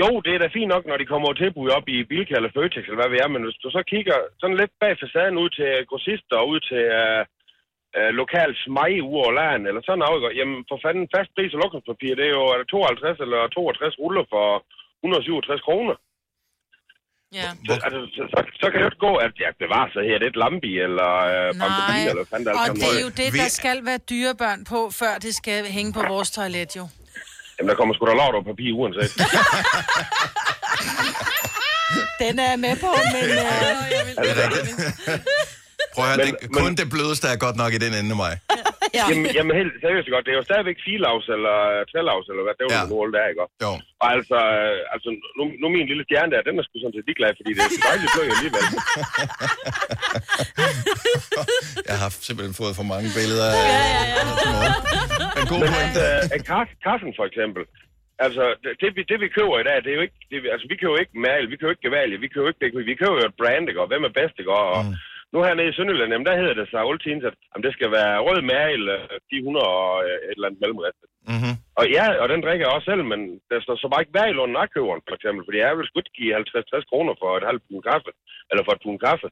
jo, 0.00 0.08
det 0.24 0.32
er 0.32 0.40
da 0.42 0.56
fint 0.58 0.72
nok, 0.74 0.85
når 0.87 0.96
de 0.98 1.11
kommer 1.12 1.28
til 1.30 1.40
tilbud 1.42 1.68
op 1.76 1.87
i 1.94 1.96
Bilka 2.11 2.35
eller 2.35 2.54
Føtex, 2.56 2.85
eller 2.85 3.00
hvad 3.00 3.12
vi 3.14 3.18
er, 3.24 3.28
men 3.35 3.42
hvis 3.44 3.62
du 3.62 3.68
så 3.76 3.82
kigger 3.92 4.16
sådan 4.40 4.61
lidt 4.61 4.72
bag 4.80 4.94
facaden 5.00 5.37
ud 5.42 5.50
til 5.58 5.70
grossister 5.90 6.37
og 6.42 6.48
ud 6.52 6.61
til 6.70 6.85
uh, 7.02 7.22
uh, 7.98 8.11
lokal 8.20 8.50
smag 8.64 8.92
ude 9.08 9.20
over 9.22 9.32
land, 9.40 9.62
eller 9.68 9.82
sådan 9.85 10.02
noget, 10.04 10.37
jamen 10.38 10.58
for 10.68 10.78
fanden 10.85 11.12
fast 11.14 11.30
pris 11.37 11.54
af 11.54 11.61
lokumspapir, 11.62 12.14
det 12.18 12.26
er 12.26 12.35
jo 12.38 12.44
er 12.52 12.58
det 12.61 12.68
52 12.68 13.20
eller 13.24 13.40
62 13.48 13.98
ruller 14.02 14.24
for 14.32 14.46
167 15.03 15.61
kroner. 15.69 15.95
Ja. 17.38 17.49
Så, 17.67 17.73
altså, 17.87 18.01
så, 18.17 18.23
så, 18.33 18.38
så, 18.61 18.67
kan 18.71 18.77
det 18.79 18.85
jo 18.87 18.91
ikke 18.93 19.07
gå, 19.09 19.15
at 19.27 19.33
jeg 19.45 19.51
bevarer 19.65 19.91
sig 19.95 20.03
her, 20.09 20.17
det 20.19 20.27
er 20.27 20.33
et 20.37 20.41
lambi 20.45 20.73
eller 20.87 21.11
uh, 21.33 21.49
bambodin, 21.61 22.05
eller 22.11 22.21
hvad 22.21 22.31
fanden 22.33 22.47
der 22.47 22.53
og 22.62 22.67
det 22.77 22.88
er 22.97 23.01
jo 23.07 23.11
det, 23.21 23.29
der 23.43 23.49
skal 23.61 23.77
være 23.88 24.01
dyrebørn 24.11 24.61
på, 24.73 24.81
før 25.01 25.12
det 25.25 25.33
skal 25.41 25.59
hænge 25.77 25.93
på 25.99 26.03
vores 26.12 26.31
toilet, 26.31 26.71
jo. 26.77 26.85
Jamen, 27.57 27.69
der 27.71 27.77
kommer 27.79 27.95
sgu 27.95 28.07
da 28.07 28.15
lort 28.23 28.35
over 28.35 28.45
papir 28.53 28.73
uanset. 28.81 29.12
Den 32.23 32.38
er 32.38 32.49
jeg 32.53 32.61
med 32.67 32.77
på, 32.85 32.91
men... 33.15 33.25
Øh... 33.31 33.38
Er 34.17 34.51
rigtigt. 34.57 35.59
Prøv 35.94 36.05
at 36.05 36.11
høre, 36.11 36.18
det, 36.26 36.35
kun 36.59 36.72
det 36.81 36.87
blødeste 36.94 37.26
er 37.35 37.38
godt 37.46 37.57
nok 37.62 37.72
i 37.76 37.81
den 37.85 37.92
ende 38.00 38.11
af 38.14 38.20
mig. 38.24 38.35
ja. 38.98 39.05
jamen, 39.11 39.24
jamen, 39.37 39.52
helt 39.61 39.74
seriøst 39.85 40.09
godt. 40.14 40.24
Det 40.26 40.33
er 40.35 40.38
jo 40.42 40.46
stadigvæk 40.50 40.78
filaus 40.87 41.24
eller 41.37 41.57
øh, 41.72 41.81
trælaus, 41.90 42.26
eller 42.33 42.44
hvad 42.46 42.55
det 42.61 42.66
var, 42.72 42.83
ja. 42.85 42.90
nu 42.90 42.96
der, 43.16 43.24
ikke? 43.33 43.42
Jo. 43.64 43.72
Og 44.02 44.09
altså, 44.16 44.38
øh, 44.59 44.94
altså 44.94 45.09
nu, 45.38 45.42
nu 45.61 45.66
min 45.76 45.87
lille 45.90 46.05
stjerne 46.07 46.31
der, 46.35 46.40
den 46.48 46.55
er 46.61 46.64
sgu 46.66 46.74
sådan 46.78 46.94
set 46.96 47.07
ligeglad, 47.11 47.33
fordi 47.38 47.50
det 47.57 47.62
er 47.66 47.70
så 47.76 47.81
dejligt 47.88 48.11
blød 48.14 48.26
alligevel. 48.35 48.64
Jeg 51.90 51.96
har 52.02 52.11
simpelthen 52.28 52.55
fået 52.62 52.74
for 52.81 52.87
mange 52.94 53.09
billeder 53.18 53.46
af... 53.52 53.57
Ja, 53.72 53.81
ja, 53.96 54.02
ja. 54.16 54.24
Men 55.37 55.44
god 55.52 55.61
Men 55.64 55.70
pointe. 55.74 56.02
øh, 56.35 56.40
kaffe, 56.52 56.72
kaffen 56.87 57.12
for 57.18 57.24
eksempel. 57.31 57.62
Altså, 58.26 58.44
det, 58.62 58.70
det, 58.83 58.88
vi, 58.96 59.00
det 59.11 59.18
vi 59.24 59.28
køber 59.38 59.55
i 59.62 59.66
dag, 59.68 59.76
det 59.85 59.90
er 59.92 59.96
jo 60.00 60.05
ikke... 60.09 60.18
Det, 60.31 60.38
vi- 60.42 60.52
altså, 60.55 60.66
vi 60.72 60.76
køber 60.81 60.94
jo 60.96 61.02
ikke 61.05 61.16
mal, 61.28 61.42
vi 61.52 61.57
køber 61.61 61.72
ikke 61.74 61.87
gevalje, 61.88 62.16
vi 62.24 62.28
køber 62.35 62.48
ikke 62.50 62.61
det, 62.62 62.70
vi 62.92 63.00
køber 63.02 63.16
jo 63.20 63.26
et 63.33 63.38
brand, 63.42 63.64
ikke? 63.70 63.81
Og 63.85 63.88
hvem 63.92 64.02
er 64.09 64.12
bedst, 64.20 64.37
ikke? 64.40 64.52
Og, 64.62 64.70
mm. 64.85 64.94
Nu 65.33 65.38
hernede 65.45 65.68
i 65.68 65.77
Sønderjylland, 65.77 66.12
jamen, 66.12 66.29
der 66.29 66.40
hedder 66.40 66.55
det 66.59 66.66
så 66.68 66.79
altid, 66.79 67.25
at 67.29 67.37
jamen, 67.51 67.64
det 67.66 67.73
skal 67.75 67.90
være 67.99 68.25
rød 68.27 68.40
mal, 68.55 68.83
øh, 68.97 69.18
400 69.31 69.66
og 69.79 69.92
øh, 70.07 70.18
et 70.29 70.37
eller 70.37 70.49
andet 70.49 70.62
mellemrest. 70.62 71.01
Mm-hmm. 71.33 71.55
Og 71.79 71.85
ja, 71.97 72.07
og 72.23 72.27
den 72.33 72.40
drikker 72.45 72.64
jeg 72.64 72.75
også 72.77 72.88
selv, 72.90 73.05
men 73.12 73.21
der 73.51 73.59
står 73.61 73.77
så 73.77 73.87
bare 73.88 74.03
ikke 74.03 74.16
værd 74.16 74.31
i 74.31 74.37
lån 74.38 74.53
nakkøberen, 74.59 75.03
for 75.09 75.14
eksempel. 75.18 75.42
Fordi 75.47 75.59
jeg 75.64 75.73
vil 75.77 75.87
sgu 75.87 75.97
ikke 75.99 76.18
give 76.18 76.37
50-60 76.37 76.90
kroner 76.90 77.14
for 77.21 77.31
et 77.33 77.49
halvt 77.51 77.64
pund 77.66 77.83
kaffe, 77.90 78.11
eller 78.51 78.62
for 78.64 78.73
et 78.75 78.85
pund 78.85 78.99
kaffe. 79.07 79.29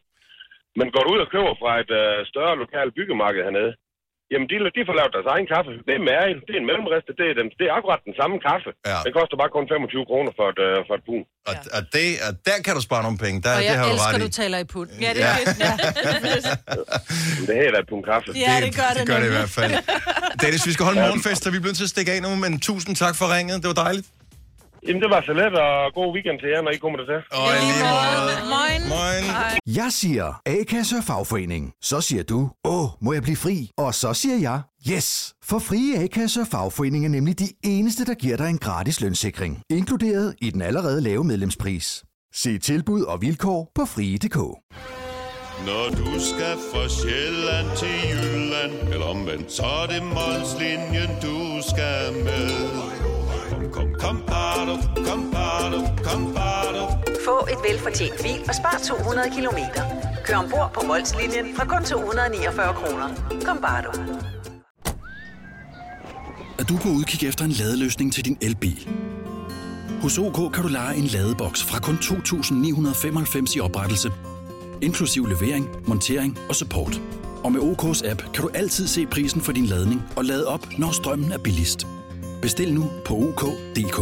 Men 0.78 0.86
går 0.94 1.02
du 1.04 1.10
ud 1.14 1.24
og 1.24 1.30
køber 1.34 1.54
fra 1.62 1.72
et 1.82 1.92
øh, 2.02 2.18
større 2.30 2.60
lokalt 2.62 2.92
byggemarked 2.98 3.42
hernede, 3.46 3.72
Jamen, 4.32 4.46
de, 4.50 4.54
de 4.76 4.82
får 4.88 4.94
lavet 5.00 5.12
deres 5.16 5.28
egen 5.34 5.46
kaffe. 5.54 5.72
Det 5.88 5.94
er 5.98 6.02
mærke, 6.12 6.32
det 6.46 6.52
er 6.56 6.60
en 6.64 6.68
mellemriste, 6.70 7.10
det 7.20 7.26
er, 7.30 7.34
den, 7.40 7.46
det 7.58 7.64
er 7.70 7.74
akkurat 7.78 8.00
den 8.08 8.14
samme 8.20 8.36
kaffe. 8.48 8.70
Ja. 8.90 8.98
Den 9.06 9.12
koster 9.18 9.36
bare 9.42 9.50
kun 9.56 9.64
25 9.74 10.10
kroner 10.10 10.32
for 10.38 10.46
et, 10.52 10.60
øh, 10.68 10.76
for 10.88 10.94
et 10.98 11.04
pun. 11.08 11.22
Og, 11.50 11.54
og, 11.76 11.82
det, 11.94 12.06
og 12.26 12.32
der 12.48 12.56
kan 12.66 12.72
du 12.78 12.82
spare 12.88 13.02
nogle 13.06 13.18
penge. 13.24 13.36
Der, 13.46 13.52
Og 13.56 13.60
det 13.60 13.66
jeg 13.68 13.76
har 13.80 13.86
du 13.88 13.92
elsker, 13.94 14.16
ret 14.16 14.26
du 14.28 14.32
taler 14.42 14.58
i 14.64 14.66
pund. 14.74 14.88
Ja, 15.04 15.10
det 15.16 15.22
er 15.30 15.32
Ja. 15.32 15.34
fedt. 15.40 15.58
Men 17.38 17.42
det 17.48 17.54
her 17.60 17.66
er 17.70 17.74
da 17.76 17.80
et 17.84 17.88
pun 17.92 18.02
kaffe. 18.10 18.26
Ja, 18.46 18.54
det 18.66 18.72
gør 18.80 18.88
det, 18.96 19.00
det 19.00 19.06
gør 19.10 19.18
det 19.22 19.28
i 19.32 19.34
hvert 19.38 19.52
fald. 19.58 19.72
Dennis, 20.42 20.62
vi 20.68 20.72
skal 20.76 20.84
holde 20.88 21.00
morgenfest, 21.06 21.42
og 21.46 21.50
vi 21.54 21.58
bliver 21.62 21.70
nødt 21.72 21.80
til 21.82 21.88
at 21.90 21.94
stikke 21.96 22.10
af 22.14 22.18
nu, 22.26 22.30
men 22.44 22.50
tusind 22.68 22.92
tak 23.04 23.14
for 23.20 23.26
ringet. 23.36 23.56
Det 23.62 23.68
var 23.74 23.78
dejligt. 23.86 24.06
Jamen, 24.88 25.02
det 25.02 25.10
var 25.10 25.22
så 25.26 25.32
let, 25.32 25.54
og 25.64 25.94
god 25.94 26.14
weekend 26.14 26.38
til 26.40 26.48
jer, 26.48 26.62
når 26.62 26.70
I 26.70 26.76
kommer 26.76 26.98
der 26.98 27.06
til. 27.12 27.20
Og 27.40 27.48
i 27.56 27.60
lige 27.70 27.84
måde. 27.94 28.34
Moin. 28.54 28.80
Moin. 28.94 29.24
Jeg 29.80 29.88
siger 30.00 30.26
A-kasse 30.46 30.96
og 30.96 31.04
fagforening. 31.04 31.72
Så 31.82 32.00
siger 32.00 32.22
du, 32.22 32.50
åh, 32.64 32.86
må 33.00 33.12
jeg 33.12 33.22
blive 33.22 33.36
fri? 33.36 33.70
Og 33.78 33.94
så 33.94 34.14
siger 34.14 34.38
jeg, 34.48 34.60
yes! 34.92 35.34
For 35.44 35.58
frie 35.58 36.02
A-kasse 36.02 36.40
og 36.40 36.46
fagforening 36.46 37.04
er 37.04 37.08
nemlig 37.08 37.38
de 37.38 37.48
eneste, 37.64 38.04
der 38.04 38.14
giver 38.14 38.36
dig 38.36 38.48
en 38.50 38.58
gratis 38.58 39.00
lønssikring. 39.00 39.62
Inkluderet 39.70 40.34
i 40.42 40.50
den 40.50 40.62
allerede 40.62 41.00
lave 41.00 41.24
medlemspris. 41.24 42.04
Se 42.34 42.58
tilbud 42.58 43.02
og 43.02 43.22
vilkår 43.22 43.70
på 43.74 43.84
frie.dk. 43.84 44.36
Når 45.66 45.86
du 46.00 46.20
skal 46.30 46.56
fra 46.72 46.88
Sjælland 46.88 47.68
til 47.76 47.94
Jylland 48.10 48.92
Eller 48.92 49.06
omvendt, 49.06 49.52
så 49.52 49.62
er 49.62 49.86
det 49.86 50.02
Molslinjen, 50.02 51.10
du 51.22 51.38
skal 51.70 52.24
med 52.24 52.99
Kom, 53.80 53.94
kom, 53.98 54.22
bado, 54.26 54.76
kom, 55.06 55.30
bado, 55.30 55.78
kom, 56.04 56.34
bado. 56.34 56.82
Få 57.24 57.46
et 57.52 57.60
velfortjent 57.68 58.22
bil 58.22 58.40
og 58.48 58.54
spar 58.54 58.80
200 58.84 59.30
kilometer. 59.36 59.82
Kør 60.24 60.36
ombord 60.36 60.70
på 60.74 60.80
Molslinjen 60.86 61.56
fra 61.56 61.64
kun 61.64 61.84
249 61.84 62.74
kroner. 62.74 63.08
Kom 63.44 63.58
bare 63.62 63.82
du. 63.82 63.90
Er 66.58 66.64
du 66.64 66.76
på 66.76 66.88
udkig 66.88 67.28
efter 67.28 67.44
en 67.44 67.50
ladeløsning 67.50 68.12
til 68.12 68.24
din 68.24 68.38
elbil? 68.42 68.88
Hos 70.02 70.18
OK 70.18 70.52
kan 70.54 70.62
du 70.62 70.68
lege 70.68 70.96
en 70.96 71.04
ladeboks 71.04 71.64
fra 71.64 71.78
kun 71.78 71.94
2.995 71.94 73.56
i 73.56 73.60
oprettelse, 73.60 74.12
inklusiv 74.82 75.26
levering, 75.26 75.68
montering 75.86 76.38
og 76.48 76.54
support. 76.54 77.00
Og 77.44 77.52
med 77.52 77.60
OK's 77.60 78.10
app 78.10 78.22
kan 78.34 78.42
du 78.42 78.50
altid 78.54 78.86
se 78.86 79.06
prisen 79.06 79.40
for 79.40 79.52
din 79.52 79.66
ladning 79.66 80.02
og 80.16 80.24
lade 80.24 80.46
op, 80.46 80.68
når 80.78 80.92
strømmen 80.92 81.32
er 81.32 81.38
billigst. 81.38 81.86
Bestil 82.42 82.74
nu 82.74 82.90
på 83.06 83.14
OK.dk. 83.14 84.00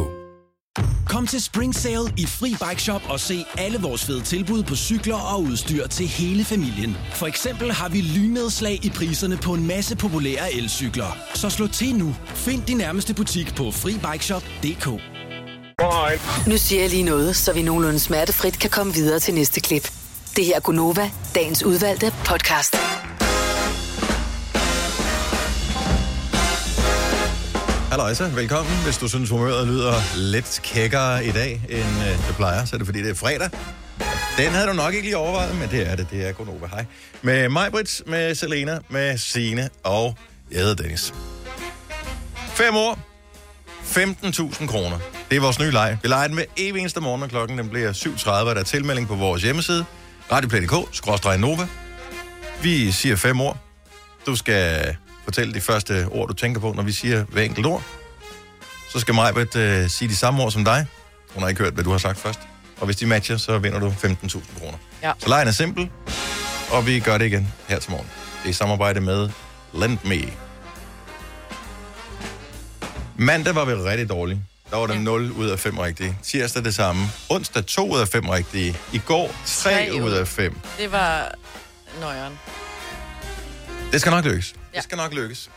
Kom 1.08 1.26
til 1.26 1.42
Spring 1.42 1.74
Sale 1.74 2.12
i 2.16 2.26
Fri 2.26 2.50
Bike 2.68 2.82
Shop 2.82 3.02
og 3.08 3.20
se 3.20 3.44
alle 3.58 3.78
vores 3.78 4.04
fede 4.04 4.22
tilbud 4.22 4.62
på 4.62 4.76
cykler 4.76 5.16
og 5.16 5.42
udstyr 5.42 5.86
til 5.86 6.06
hele 6.06 6.44
familien. 6.44 6.96
For 7.14 7.26
eksempel 7.26 7.72
har 7.72 7.88
vi 7.88 8.00
lynedslag 8.00 8.84
i 8.84 8.90
priserne 8.90 9.36
på 9.36 9.54
en 9.54 9.66
masse 9.66 9.96
populære 9.96 10.52
elcykler. 10.52 11.16
Så 11.34 11.50
slå 11.50 11.66
til 11.66 11.94
nu. 11.94 12.14
Find 12.26 12.62
din 12.62 12.76
nærmeste 12.76 13.14
butik 13.14 13.54
på 13.54 13.70
FriBikeShop.dk 13.70 14.86
Nu 16.46 16.56
siger 16.56 16.80
jeg 16.80 16.90
lige 16.90 17.02
noget, 17.02 17.36
så 17.36 17.52
vi 17.52 17.62
nogenlunde 17.62 17.98
smertefrit 17.98 18.58
kan 18.58 18.70
komme 18.70 18.94
videre 18.94 19.18
til 19.18 19.34
næste 19.34 19.60
klip. 19.60 19.92
Det 20.36 20.44
her 20.44 20.56
er 20.56 20.60
Gunova, 20.60 21.10
dagens 21.34 21.64
udvalgte 21.64 22.12
podcast. 22.26 22.76
Halløjsa, 27.98 28.24
velkommen. 28.24 28.82
Hvis 28.84 28.98
du 28.98 29.08
synes, 29.08 29.30
humøret 29.30 29.66
lyder 29.66 29.92
lidt 30.16 30.60
kækkere 30.62 31.26
i 31.26 31.30
dag, 31.30 31.62
end 31.68 32.02
øh, 32.08 32.26
det 32.28 32.34
plejer, 32.36 32.64
så 32.64 32.76
er 32.76 32.78
det 32.78 32.86
fordi, 32.86 33.02
det 33.02 33.10
er 33.10 33.14
fredag. 33.14 33.50
Den 34.36 34.52
havde 34.52 34.66
du 34.66 34.72
nok 34.72 34.94
ikke 34.94 35.06
lige 35.06 35.16
overvejet, 35.16 35.56
men 35.56 35.70
det 35.70 35.90
er 35.90 35.96
det. 35.96 36.10
Det 36.10 36.28
er 36.28 36.32
Gunova. 36.32 36.66
Hej. 36.66 36.84
Med 37.22 37.48
mig, 37.48 37.70
Brits, 37.70 38.02
med 38.06 38.34
Selena, 38.34 38.78
med 38.88 39.18
Sine 39.18 39.68
og 39.84 40.16
jeg 40.50 40.60
hedder 40.60 40.74
Dennis. 40.74 41.14
Fem 42.54 42.76
år. 42.76 42.98
15.000 43.82 44.66
kroner. 44.66 44.98
Det 45.30 45.36
er 45.36 45.40
vores 45.40 45.58
nye 45.58 45.70
leg. 45.70 45.98
Vi 46.02 46.08
leger 46.08 46.26
den 46.26 46.36
med 46.36 46.44
evig 46.56 46.80
eneste 46.80 47.00
morgen, 47.00 47.22
og 47.22 47.28
klokken 47.28 47.58
den 47.58 47.68
bliver 47.68 47.92
7.30, 47.92 48.30
og 48.30 48.54
der 48.54 48.60
er 48.60 48.64
tilmelding 48.64 49.08
på 49.08 49.14
vores 49.14 49.42
hjemmeside. 49.42 49.84
Radioplay.dk, 50.32 50.96
skråstrej 50.96 51.36
Nova. 51.36 51.68
Vi 52.62 52.92
siger 52.92 53.16
fem 53.16 53.40
år. 53.40 53.58
Du 54.26 54.36
skal 54.36 54.96
fortælle 55.28 55.54
de 55.54 55.60
første 55.60 56.06
ord, 56.10 56.28
du 56.28 56.34
tænker 56.34 56.60
på, 56.60 56.72
når 56.72 56.82
vi 56.82 56.92
siger 56.92 57.24
hver 57.24 57.42
enkelt 57.42 57.66
ord. 57.66 57.82
Så 58.92 59.00
skal 59.00 59.14
Majbert 59.14 59.56
øh, 59.56 59.88
sige 59.88 60.08
de 60.08 60.16
samme 60.16 60.42
ord 60.42 60.50
som 60.50 60.64
dig. 60.64 60.86
Hun 61.34 61.42
har 61.42 61.48
ikke 61.48 61.62
hørt, 61.62 61.74
hvad 61.74 61.84
du 61.84 61.90
har 61.90 61.98
sagt 61.98 62.18
først. 62.18 62.40
Og 62.80 62.86
hvis 62.86 62.96
de 62.96 63.06
matcher, 63.06 63.36
så 63.36 63.58
vinder 63.58 63.80
du 63.80 63.88
15.000 63.88 64.60
kroner. 64.60 64.78
Ja. 65.02 65.12
Så 65.18 65.28
lejen 65.28 65.48
er 65.48 65.52
simpel, 65.52 65.90
og 66.70 66.86
vi 66.86 67.00
gør 67.00 67.18
det 67.18 67.24
igen 67.24 67.52
her 67.68 67.78
til 67.78 67.90
morgen. 67.90 68.06
Det 68.38 68.44
er 68.44 68.50
i 68.50 68.52
samarbejde 68.52 69.00
med 69.00 69.30
Lend 69.74 69.98
Me. 70.04 70.32
Mandag 73.16 73.54
var 73.54 73.64
vi 73.64 73.74
rigtig 73.74 74.08
dårlige. 74.08 74.42
Der 74.70 74.76
var 74.76 74.86
der 74.86 74.94
ja. 74.94 75.00
0 75.00 75.32
ud 75.32 75.46
af 75.46 75.58
5 75.58 75.78
rigtige. 75.78 76.18
Tirsdag 76.22 76.64
det 76.64 76.74
samme. 76.74 77.06
Onsdag 77.28 77.66
2 77.66 77.92
ud 77.92 78.00
af 78.00 78.08
5 78.08 78.28
rigtige. 78.28 78.76
I 78.92 79.00
går 79.06 79.34
3, 79.46 79.70
Tre 79.70 80.02
ud 80.02 80.10
af 80.10 80.28
5. 80.28 80.58
Det 80.78 80.92
var 80.92 81.34
nøjeren. 82.00 82.38
Det 83.92 84.00
skal 84.00 84.10
nok 84.10 84.24
lykkes. 84.24 84.54
Det 84.78 84.84
skal 84.84 84.96
nok 84.96 85.14
lykkes. 85.14 85.50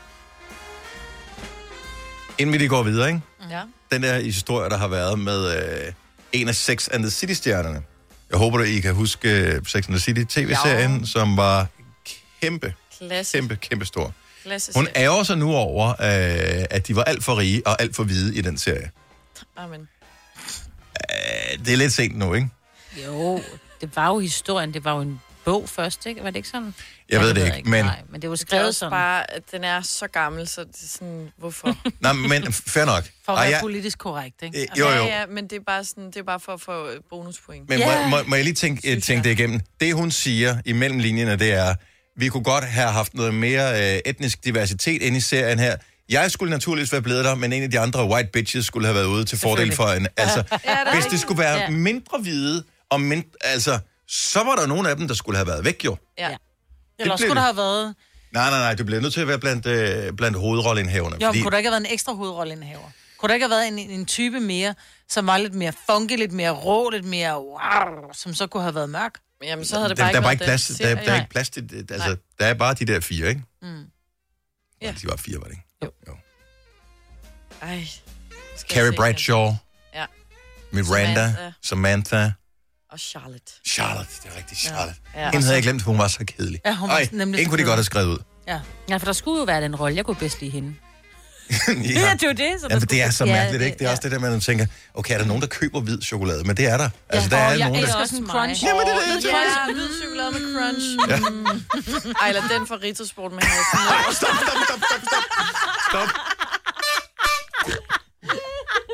Inden 2.38 2.54
vi 2.54 2.58
lige 2.58 2.68
går 2.70 2.84
videre, 2.84 3.08
ikke? 3.08 3.22
Ja. 3.50 3.62
Den 3.92 4.04
der 4.04 4.20
historie, 4.20 4.70
der 4.70 4.78
har 4.78 4.88
været 4.88 5.20
med 5.20 5.58
øh, 5.86 5.94
en 6.32 6.48
af 6.48 6.56
Sex 6.56 6.88
and 6.92 7.04
the 7.04 7.12
City-stjernerne. 7.12 7.84
Jeg 8.30 8.38
håber, 8.40 8.60
at 8.60 8.68
I 8.68 8.80
kan 8.82 8.94
huske 8.96 9.30
øh, 9.30 9.62
Sex 9.66 9.76
and 9.88 9.96
the 9.96 10.00
City 10.00 10.24
tv-serien, 10.40 11.00
Ja. 11.00 11.06
som 11.06 11.38
var 11.38 11.68
kæmpe, 12.42 12.74
Klasse. 12.98 13.38
kæmpe, 13.38 13.56
kæmpe 13.56 13.86
stor. 13.86 14.14
Klasse 14.44 14.72
Hun 14.76 14.88
ærger 14.96 15.24
sig 15.24 15.38
nu 15.38 15.54
over, 15.56 15.90
øh, 15.90 16.66
at 16.70 16.88
de 16.88 16.96
var 16.96 17.04
alt 17.04 17.24
for 17.24 17.38
rige 17.38 17.68
og 17.68 17.82
alt 17.82 17.96
for 17.96 18.04
hvide 18.04 18.36
i 18.36 18.42
den 18.42 18.58
serie. 18.58 18.92
Amen. 19.58 19.90
Øh, 21.12 21.66
det 21.66 21.74
er 21.74 21.78
lidt 21.78 21.94
sent 21.94 22.18
nu, 22.18 22.34
ikke? 22.34 22.50
Jo, 23.06 23.42
det 23.82 23.96
var 23.96 24.08
jo 24.08 24.20
historien. 24.20 24.74
Det 24.74 24.84
var 24.86 24.96
jo 24.96 25.02
en 25.02 25.22
bog 25.46 25.70
først, 25.70 26.06
ikke? 26.06 26.24
Var 26.24 26.30
det 26.30 26.36
ikke 26.36 26.50
sådan? 26.50 26.74
Jeg 27.12 27.22
ved 27.22 27.34
det 27.34 27.48
jeg 27.48 27.58
ikke, 27.58 27.70
men- 27.70 27.86
Nej, 27.86 28.00
men 28.10 28.22
det 28.22 28.30
var 28.30 28.36
Det 28.36 28.42
er 28.44 28.48
skrevet 28.48 28.68
også 28.68 28.80
sådan. 28.80 28.92
bare, 28.92 29.32
at 29.32 29.42
den 29.52 29.64
er 29.64 29.82
så 29.82 30.08
gammel, 30.08 30.48
så 30.48 30.62
det 30.62 30.68
er 30.84 30.88
sådan, 30.88 31.30
hvorfor? 31.38 31.78
Nej, 32.02 32.14
men 32.14 32.54
fair 32.54 32.86
nok. 32.86 33.04
For 33.26 33.32
at 33.34 33.38
være 33.38 33.50
jeg- 33.50 33.60
politisk 33.62 33.98
korrekt, 33.98 34.36
ikke? 34.44 34.62
Øh, 34.62 34.68
jo, 34.80 34.86
jo. 34.90 34.92
Ja, 34.94 35.20
ja, 35.20 35.26
men 35.26 35.44
det 35.44 35.56
er 35.56 35.60
bare, 35.68 35.84
sådan, 35.86 36.06
det 36.06 36.18
er 36.18 36.24
bare 36.24 36.40
for 36.40 36.54
at 36.54 36.62
få 36.62 36.90
øh, 36.90 37.00
bonuspoint. 37.10 37.70
Men 37.70 37.80
yeah. 37.80 38.10
må, 38.10 38.18
må, 38.18 38.24
må 38.28 38.36
jeg 38.36 38.44
lige 38.46 38.56
tænke, 38.56 38.96
øh, 38.96 39.02
tænke 39.02 39.24
det 39.30 39.40
igennem? 39.40 39.60
Det, 39.82 39.94
hun 39.96 40.12
siger 40.12 40.58
imellem 40.66 41.00
linjerne, 41.00 41.36
det 41.36 41.52
er, 41.54 41.76
vi 42.18 42.28
kunne 42.28 42.44
godt 42.44 42.64
have 42.64 42.90
haft 42.92 43.14
noget 43.14 43.34
mere 43.34 43.94
øh, 43.96 44.00
etnisk 44.06 44.46
diversitet 44.46 45.02
ind 45.02 45.18
i 45.18 45.22
serien 45.22 45.60
her. 45.60 45.76
Jeg 46.10 46.32
skulle 46.32 46.52
naturligvis 46.52 46.92
være 46.92 47.02
blevet 47.02 47.26
der, 47.26 47.36
men 47.36 47.54
en 47.54 47.64
af 47.64 47.72
de 47.72 47.80
andre 47.80 48.06
white 48.08 48.30
bitches 48.34 48.66
skulle 48.66 48.88
have 48.88 48.96
været 48.96 49.06
ude 49.06 49.26
til 49.26 49.40
fordel 49.40 49.72
for 49.76 49.88
en... 49.88 50.08
Altså, 50.18 50.44
Ja, 50.52 50.56
det 50.56 50.60
er 50.66 50.94
hvis 50.94 51.06
det 51.06 51.20
skulle 51.20 51.40
være 51.40 51.58
Ja. 51.58 51.70
mindre 51.70 52.18
hvide, 52.22 52.64
og 52.90 53.02
mindre, 53.02 53.30
altså, 53.42 53.80
så 54.08 54.44
var 54.44 54.56
der 54.56 54.68
nogle 54.68 54.90
af 54.90 54.96
dem, 54.96 55.08
der 55.08 55.16
skulle 55.16 55.38
have 55.38 55.48
været 55.48 55.66
væk, 55.66 55.86
jo. 55.86 55.98
Ja. 56.18 56.36
Eller 57.00 57.16
skulle 57.16 57.30
det. 57.30 57.36
der 57.36 57.42
have 57.42 57.58
været... 57.58 57.96
Nej, 58.32 58.50
nej, 58.50 58.60
nej, 58.60 58.76
du 58.76 58.84
bliver 58.84 59.02
nødt 59.02 59.14
til 59.14 59.22
at 59.22 59.28
være 59.28 59.40
blandt, 59.40 59.66
øh, 59.66 60.14
blandt 60.14 60.38
hovedrolleindhaverne. 60.38 61.18
Jo, 61.22 61.28
fordi... 61.28 61.42
kunne 61.42 61.52
der 61.52 61.58
ikke 61.58 61.68
have 61.70 61.82
været 61.82 61.88
en 61.90 61.94
ekstra 61.94 62.14
hovedrolleindhaver? 62.14 62.92
Kunne 63.18 63.28
der 63.28 63.34
ikke 63.34 63.44
have 63.44 63.50
været 63.50 63.68
en, 63.68 63.80
en 63.80 64.06
type 64.06 64.40
mere, 64.40 64.76
som 65.10 65.28
var 65.28 65.38
lidt 65.38 65.54
mere 65.54 65.74
funky, 65.90 66.18
lidt 66.18 66.32
mere 66.32 66.52
rå, 66.52 66.90
lidt 66.90 67.06
mere 67.06 67.40
wow, 67.42 68.14
som 68.14 68.34
så 68.34 68.48
kunne 68.48 68.64
have 68.64 68.76
været 68.76 68.90
mørk? 68.90 69.20
Jamen, 69.44 69.66
så 69.66 69.76
havde 69.78 69.90
det 69.90 69.98
der, 69.98 70.04
bare 70.04 70.14
der 70.14 70.22
er 70.28 70.32
ikke 70.32 70.40
bare 70.44 70.48
været 70.48 70.60
ikke 70.60 70.76
plads, 70.78 70.78
den 70.78 70.98
der, 70.98 71.04
der 71.04 71.12
er 71.12 71.16
ikke 71.16 71.30
plads 71.30 71.50
til, 71.50 71.70
det. 71.70 71.92
altså, 71.92 72.18
der 72.40 72.46
er 72.46 72.54
bare 72.54 72.74
de 72.74 72.86
der 72.86 73.00
fire, 73.00 73.30
ikke? 73.30 73.42
Mm. 73.62 73.84
Ja. 74.82 74.94
De 75.02 75.08
var 75.08 75.16
fire, 75.16 75.38
var 75.38 75.44
det 75.48 75.52
ikke? 75.52 75.92
Ej. 77.62 77.88
skal 78.56 78.76
jeg 78.76 78.84
Carrie 78.86 78.96
Bradshaw, 78.98 79.54
Ja. 79.94 80.06
Miranda, 80.72 81.26
Samantha. 81.26 81.52
Samantha, 81.62 82.32
Og 82.92 83.00
Charlotte. 83.00 83.52
Charlotte, 83.68 84.12
det 84.24 84.32
er 84.34 84.38
rigtigt, 84.38 84.60
Charlotte. 84.60 84.96
Ja. 85.16 85.20
Ja. 85.22 85.32
Hende 85.32 85.44
havde 85.46 85.56
jeg 85.56 85.64
glemt, 85.64 85.82
hun 85.82 85.98
var 85.98 86.08
så 86.08 86.26
kedelig. 86.26 86.60
Ja, 86.66 86.76
hun 86.76 86.90
var 86.90 86.96
Ej, 86.96 87.08
nemlig 87.12 87.42
en 87.42 87.50
kunne 87.50 87.58
de 87.58 87.64
godt 87.64 87.76
have 87.76 87.84
skrevet 87.84 88.08
ud. 88.08 88.18
Ja. 88.48 88.60
ja, 88.90 88.98
for 88.98 89.06
der 89.06 89.14
skulle 89.14 89.38
jo 89.40 89.44
være 89.44 89.62
den 89.62 89.76
rolle. 89.76 89.98
Jeg 89.98 90.06
kunne 90.06 90.16
bedst 90.16 90.40
lide 90.42 90.52
hende. 90.52 90.74
ja. 91.68 91.74
Ja, 91.74 92.14
det 92.14 92.24
er 92.24 92.28
jo 92.28 92.34
det. 92.34 92.38
Så 92.62 92.68
Ja, 92.70 92.76
men 92.76 92.82
det 92.82 92.82
skulle- 92.82 93.02
er 93.02 93.10
så 93.12 93.26
Ja, 93.26 93.32
mærkeligt, 93.34 93.64
ikke? 93.64 93.78
Det 93.80 93.88
er 93.88 93.92
også 93.92 94.02
det 94.04 94.12
der, 94.12 94.20
man 94.20 94.40
tænker, 94.42 94.66
okay, 94.94 95.14
er 95.14 95.18
der 95.18 95.26
nogen, 95.26 95.42
der 95.42 95.48
køber 95.48 95.80
hvid 95.82 96.02
chokolade? 96.02 96.44
Men 96.44 96.58
det 96.58 96.66
er 96.68 96.78
der. 96.78 96.90
Altså, 97.10 97.30
der 97.30 97.38
er 97.38 97.50
jeg 97.50 97.58
nogen, 97.60 97.76
elsker 97.84 97.98
der... 98.00 98.06
sådan 98.06 98.20
en 98.24 98.30
crunch. 98.30 98.64
Jamen, 98.64 98.82
det 98.82 98.94
er 98.94 98.96
det, 98.96 99.04
Hvid 99.06 99.14
jeg 99.14 99.22
chokolade, 99.22 99.74
hvid 99.74 99.90
chokolade 100.02 100.32
med 100.32 100.42
crunch. 100.56 100.86
Ja. 101.10 101.18
Mm. 101.30 102.16
Ej, 102.22 102.28
eller 102.30 102.42
den 102.48 102.68
fra 102.68 102.76
Rittersport 102.84 103.32
med 103.32 103.44
hasen. 103.44 103.80
Stop, 104.20 104.36
stop, 104.44 104.58
stop, 104.66 104.82
stop, 104.88 105.02
stop. 105.10 105.24
Stop. 105.90 106.10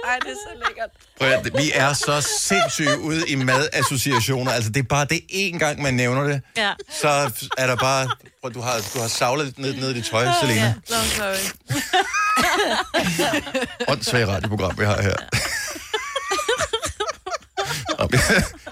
Ej, 0.07 0.19
det 0.19 0.31
er 0.31 0.35
så 0.35 0.63
lækkert. 0.67 0.89
Prøv 1.17 1.27
at, 1.27 1.45
vi 1.57 1.71
er 1.75 1.93
så 1.93 2.21
sindssyge 2.21 2.99
ude 2.99 3.29
i 3.29 3.35
madassociationer. 3.35 4.51
Altså, 4.51 4.69
det 4.69 4.79
er 4.79 4.87
bare 4.89 5.05
det 5.05 5.21
én 5.31 5.57
gang, 5.57 5.81
man 5.81 5.93
nævner 5.93 6.23
det. 6.23 6.41
Ja. 6.57 6.73
Så 7.01 7.07
er 7.57 7.67
der 7.67 7.75
bare... 7.75 8.09
Prøv, 8.41 8.53
du 8.53 8.61
har, 8.61 8.81
du 8.93 8.99
har 8.99 9.07
savlet 9.07 9.57
ned, 9.57 9.73
ned 9.73 9.89
i 9.91 9.93
dit 9.93 10.05
tøj, 10.05 10.27
Selena. 10.41 10.61
Ja, 10.61 10.73
no, 10.89 11.03
sorry. 11.03 11.51
Åndssvagt 13.91 14.27
radioprogram, 14.27 14.79
vi 14.79 14.85
har 14.85 15.01
her. 15.01 15.15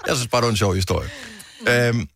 Jeg 0.06 0.16
synes 0.16 0.28
bare, 0.28 0.40
det 0.40 0.46
var 0.46 0.50
en 0.50 0.56
sjov 0.56 0.74
historie. 0.74 1.10
Øhm, 1.68 2.08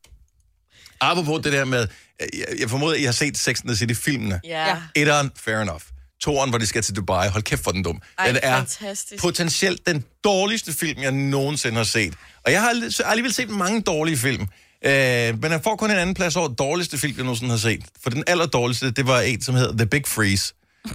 Apropos 1.01 1.41
det 1.45 1.53
der 1.53 1.65
med, 1.65 1.87
jeg, 2.21 2.29
jeg 2.61 2.71
formoder, 2.71 2.95
I 2.95 3.03
har 3.05 3.13
set 3.13 3.39
Sex 3.39 3.61
and 3.61 3.69
the 3.69 3.77
City-filmene. 3.77 4.41
Ja. 4.45 4.77
Etteren, 4.95 5.31
fair 5.37 5.61
enough. 5.61 5.83
Toeren, 6.21 6.51
hvor 6.51 6.59
de 6.59 6.67
skal 6.67 6.83
til 6.83 6.97
Dubai. 6.97 7.29
Hold 7.29 7.43
kæft 7.43 7.65
for 7.65 7.71
den 7.71 7.83
dum. 7.83 8.03
Ej, 8.19 8.27
den 8.27 8.39
er 8.43 8.57
fantastisk. 8.57 9.23
potentielt 9.23 9.87
den 9.87 10.05
dårligste 10.25 10.73
film, 10.73 11.03
jeg 11.03 11.13
nogensinde 11.13 11.77
har 11.77 11.85
set. 11.85 12.15
Og 12.47 12.53
jeg 12.53 12.61
har 12.63 12.71
alli- 12.71 13.03
alligevel 13.11 13.33
set 13.35 13.49
mange 13.51 13.83
dårlige 13.83 14.17
film. 14.17 14.43
Øh, 14.85 15.43
men 15.43 15.53
jeg 15.53 15.61
får 15.65 15.77
kun 15.77 15.91
en 15.91 15.97
anden 15.97 16.15
plads 16.15 16.37
over 16.37 16.49
dårligste 16.49 16.99
film, 16.99 17.15
jeg 17.17 17.25
nogensinde 17.25 17.51
har 17.51 17.59
set. 17.59 17.85
For 18.03 18.11
den 18.11 18.25
allerdårligste, 18.27 18.91
det 18.91 19.07
var 19.07 19.21
en, 19.21 19.43
som 19.43 19.55
hedder 19.55 19.77
The 19.77 19.87
Big 19.87 20.03
Freeze. 20.07 20.55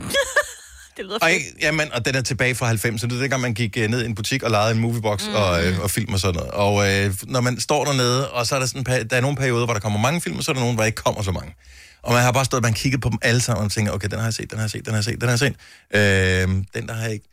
Det 0.97 1.05
lyder 1.05 1.17
Og, 1.21 1.31
ikke, 1.31 1.45
jamen, 1.61 1.93
og 1.93 2.05
den 2.05 2.15
er 2.15 2.21
tilbage 2.21 2.55
fra 2.55 2.71
90'erne. 2.71 2.91
Det 2.91 3.03
er 3.03 3.19
dengang, 3.21 3.41
man 3.41 3.53
gik 3.53 3.77
øh, 3.77 3.89
ned 3.89 4.01
i 4.03 4.05
en 4.05 4.15
butik 4.15 4.43
og 4.43 4.51
lejede 4.51 4.71
en 4.75 4.81
moviebox 4.81 5.27
mm. 5.27 5.35
og, 5.35 5.65
øh, 5.65 5.79
og 5.79 5.91
film 5.91 6.13
og 6.13 6.19
sådan 6.19 6.35
noget. 6.35 6.51
Og 6.51 6.91
øh, 6.91 7.13
når 7.23 7.41
man 7.41 7.59
står 7.59 7.85
dernede, 7.85 8.31
og 8.31 8.47
så 8.47 8.55
er 8.55 8.59
der 8.59 8.65
sådan, 8.65 8.83
der 9.09 9.17
er 9.17 9.21
nogle 9.21 9.37
perioder, 9.37 9.65
hvor 9.65 9.73
der 9.73 9.81
kommer 9.81 9.99
mange 9.99 10.21
film, 10.21 10.37
og 10.37 10.43
så 10.43 10.51
er 10.51 10.53
der 10.53 10.59
nogle, 10.59 10.75
hvor 10.75 10.81
der 10.81 10.85
ikke 10.87 11.01
kommer 11.01 11.21
så 11.21 11.31
mange. 11.31 11.53
Og 12.05 12.13
man 12.13 12.23
har 12.23 12.31
bare 12.31 12.45
stået, 12.45 12.63
man 12.63 12.73
kigget 12.73 13.01
på 13.01 13.09
dem 13.09 13.17
alle 13.21 13.41
sammen 13.41 13.65
og 13.65 13.71
tænker, 13.71 13.91
okay, 13.91 14.07
den 14.07 14.19
har 14.19 14.25
jeg 14.25 14.33
set, 14.33 14.51
den 14.51 14.57
har 14.57 14.63
jeg 14.63 14.71
set, 14.71 14.85
den 14.85 14.93
har 14.93 14.97
jeg 14.97 15.03
set, 15.03 15.21
den 15.21 15.29
har 15.29 15.31
jeg 15.31 15.39
set. 15.39 15.55
Øh, 15.93 16.63
den 16.73 16.87
der 16.87 16.93
har 16.93 17.03
jeg 17.03 17.13
ikke. 17.13 17.29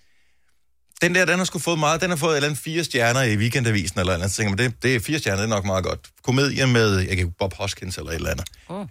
Den 1.02 1.14
der, 1.14 1.24
den 1.24 1.38
har 1.38 1.44
sgu 1.44 1.58
fået 1.58 1.78
meget, 1.78 2.00
den 2.00 2.11
har 2.11 2.16
fået 2.16 2.32
et 2.32 2.37
eller 2.37 2.48
andet 2.48 2.62
fire 2.62 2.85
stjerner 2.85 3.22
i 3.22 3.37
weekendavisen 3.37 4.00
eller 4.00 4.12
et 4.12 4.14
eller 4.14 4.24
andet. 4.24 4.30
Så 4.30 4.37
tænker 4.37 4.56
man, 4.56 4.58
det, 4.58 4.82
det 4.82 4.94
er 4.96 5.00
fire 5.00 5.18
stjerner, 5.18 5.42
det 5.42 5.44
er 5.44 5.54
nok 5.54 5.64
meget 5.64 5.85
godt. 5.85 6.00
Komedie 6.22 6.66
med, 6.66 6.98
jeg 6.98 7.16
kan 7.16 7.32
Bob 7.38 7.54
Hoskins 7.54 7.98
eller 7.98 8.11
et 8.11 8.14
eller 8.14 8.30
andet. 8.30 8.46
Oh. 8.68 8.87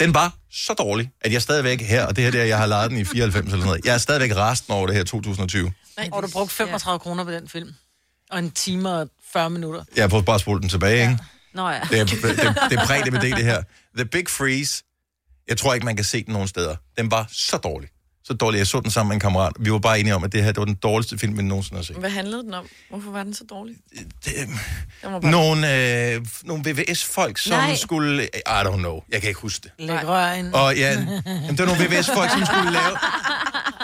Den 0.00 0.14
var 0.14 0.36
så 0.50 0.74
dårlig, 0.74 1.10
at 1.20 1.32
jeg 1.32 1.42
stadigvæk 1.42 1.80
her, 1.80 2.06
og 2.06 2.16
det 2.16 2.24
her 2.24 2.30
der, 2.30 2.44
jeg 2.44 2.58
har 2.58 2.66
lejet 2.66 2.90
den 2.90 2.98
i 2.98 3.04
94 3.04 3.52
eller 3.52 3.66
noget, 3.66 3.84
jeg 3.84 3.94
er 3.94 3.98
stadigvæk 3.98 4.36
resten 4.36 4.72
over 4.72 4.86
det 4.86 4.96
her 4.96 5.04
2020. 5.04 5.72
Nej, 5.96 6.08
og 6.12 6.22
du 6.22 6.28
brugte 6.32 6.54
35 6.54 6.92
ja. 6.92 6.98
kroner 6.98 7.24
på 7.24 7.30
den 7.30 7.48
film. 7.48 7.74
Og 8.30 8.38
en 8.38 8.50
time 8.50 8.90
og 8.90 9.08
40 9.32 9.50
minutter. 9.50 9.84
Jeg 9.96 10.04
har 10.04 10.08
fået 10.08 10.24
bare 10.24 10.38
spole 10.38 10.60
den 10.60 10.68
tilbage, 10.68 10.96
ja. 10.96 11.10
ikke? 11.10 11.22
Nå 11.54 11.68
ja. 11.68 11.80
Det 11.90 12.00
er, 12.00 12.04
det, 12.04 12.22
det 12.70 12.78
er 12.78 12.86
præ-DVD, 12.88 13.36
det 13.36 13.44
her. 13.44 13.62
The 13.96 14.04
Big 14.04 14.28
Freeze. 14.28 14.82
Jeg 15.48 15.56
tror 15.58 15.74
ikke, 15.74 15.84
man 15.84 15.96
kan 15.96 16.04
se 16.04 16.24
den 16.24 16.32
nogen 16.32 16.48
steder. 16.48 16.76
Den 16.98 17.10
var 17.10 17.28
så 17.32 17.56
dårlig. 17.56 17.88
Så 18.24 18.34
dårlig. 18.34 18.58
Jeg 18.58 18.66
så 18.66 18.80
den 18.80 18.90
sammen 18.90 19.08
med 19.08 19.14
en 19.16 19.20
kammerat. 19.20 19.52
Vi 19.60 19.72
var 19.72 19.78
bare 19.78 20.00
enige 20.00 20.14
om, 20.14 20.24
at 20.24 20.32
det 20.32 20.42
her 20.44 20.52
det 20.52 20.58
var 20.58 20.64
den 20.64 20.74
dårligste 20.74 21.18
film, 21.18 21.38
vi 21.38 21.42
nogensinde 21.42 21.76
har 21.78 21.84
set. 21.84 21.96
Hvad 21.96 22.10
handlede 22.10 22.42
den 22.42 22.54
om? 22.54 22.66
Hvorfor 22.90 23.10
var 23.10 23.22
den 23.22 23.34
så 23.34 23.44
dårlig? 23.50 23.76
Det, 24.24 24.32
Den 25.02 25.12
var 25.12 25.20
bare... 25.20 25.30
nogle, 25.30 26.12
øh, 26.14 26.26
nogle 26.44 26.64
VVS-folk, 26.70 27.38
som 27.38 27.50
Nej. 27.50 27.74
skulle... 27.74 28.24
I 28.24 28.28
don't 28.46 28.76
know. 28.76 29.00
Jeg 29.08 29.20
kan 29.20 29.28
ikke 29.28 29.40
huske 29.40 29.62
det. 29.62 29.86
Læg 29.86 30.08
røren. 30.08 30.54
Og 30.54 30.76
ja, 30.76 30.90
jamen, 30.90 31.48
det 31.48 31.58
var 31.58 31.66
nogle 31.66 31.84
VVS-folk, 31.84 32.30
som 32.30 32.44
skulle 32.46 32.70
lave, 32.80 32.96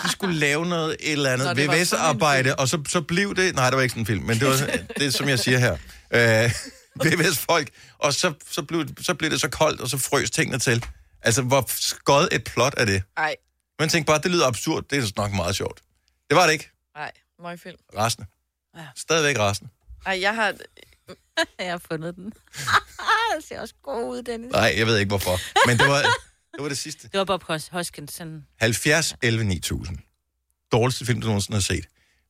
de 0.05 0.11
skulle 0.11 0.37
lave 0.39 0.67
noget 0.67 0.97
et 1.01 1.13
eller 1.13 1.31
andet 1.33 1.57
det 1.57 1.71
VVS-arbejde, 1.71 2.57
og 2.57 2.69
så, 2.69 2.83
så 2.89 3.01
blev 3.01 3.37
det... 3.37 3.55
Nej, 3.55 3.71
det 3.71 3.77
var 3.77 3.83
ikke 3.83 3.93
sådan 3.93 4.03
en 4.03 4.07
film, 4.07 4.23
men 4.25 4.41
det 4.41 4.49
var 4.49 4.57
det, 4.99 5.07
er, 5.07 5.11
som 5.11 5.29
jeg 5.29 5.39
siger 5.39 5.59
her. 5.59 5.77
Øh, 6.11 6.53
VVS-folk, 7.05 7.69
og 7.99 8.15
så, 8.15 8.33
så, 8.51 8.63
blev, 8.63 8.87
så 9.03 9.15
blev 9.15 9.31
det 9.31 9.41
så 9.41 9.49
koldt, 9.49 9.81
og 9.81 9.89
så 9.89 9.99
frøs 9.99 10.31
tingene 10.31 10.59
til. 10.59 10.85
Altså, 11.23 11.43
hvor 11.43 11.65
skød 11.69 12.29
et 12.33 12.45
plot 12.45 12.75
er 12.77 12.85
det? 12.85 13.03
Ej, 13.17 13.37
Man 13.79 13.89
tænkte 13.89 14.07
bare, 14.13 14.19
det 14.23 14.31
lyder 14.31 14.47
absurd, 14.47 14.85
det 14.91 14.99
er 14.99 15.13
nok 15.17 15.33
meget 15.33 15.57
sjovt. 15.57 15.81
Det 16.29 16.37
var 16.37 16.47
det 16.47 16.53
ikke. 16.53 16.71
nej, 16.97 17.13
møgfilm. 17.43 17.77
Resten. 17.97 18.25
Stadigvæk 18.97 19.39
resten. 19.39 19.69
Ej, 20.07 20.19
jeg 20.21 20.35
har... 20.35 20.55
jeg 21.59 21.71
har 21.71 21.81
fundet 21.91 22.17
den. 22.17 22.25
den 23.35 23.43
ser 23.49 23.61
også 23.61 23.75
god 23.83 24.05
ud, 24.11 24.23
Dennis. 24.23 24.53
Nej, 24.53 24.75
jeg 24.77 24.87
ved 24.87 24.99
ikke 24.99 25.09
hvorfor. 25.09 25.67
Men 25.69 25.79
det 25.79 25.87
var 25.89 25.99
det, 26.55 26.63
var 26.63 26.69
det 26.69 26.79
sidste. 26.79 27.09
Det 27.09 27.19
var 27.19 27.25
Bob 27.25 27.43
Hos- 27.43 27.69
Hoskins. 27.69 28.13
Sådan. 28.15 28.47
70, 28.61 29.15
11, 29.23 29.45
9000. 29.45 29.99
Dårligste 30.73 31.07
film, 31.07 31.21
du 31.21 31.27
nogensinde 31.27 31.57
har 31.57 31.61
set. 31.63 31.87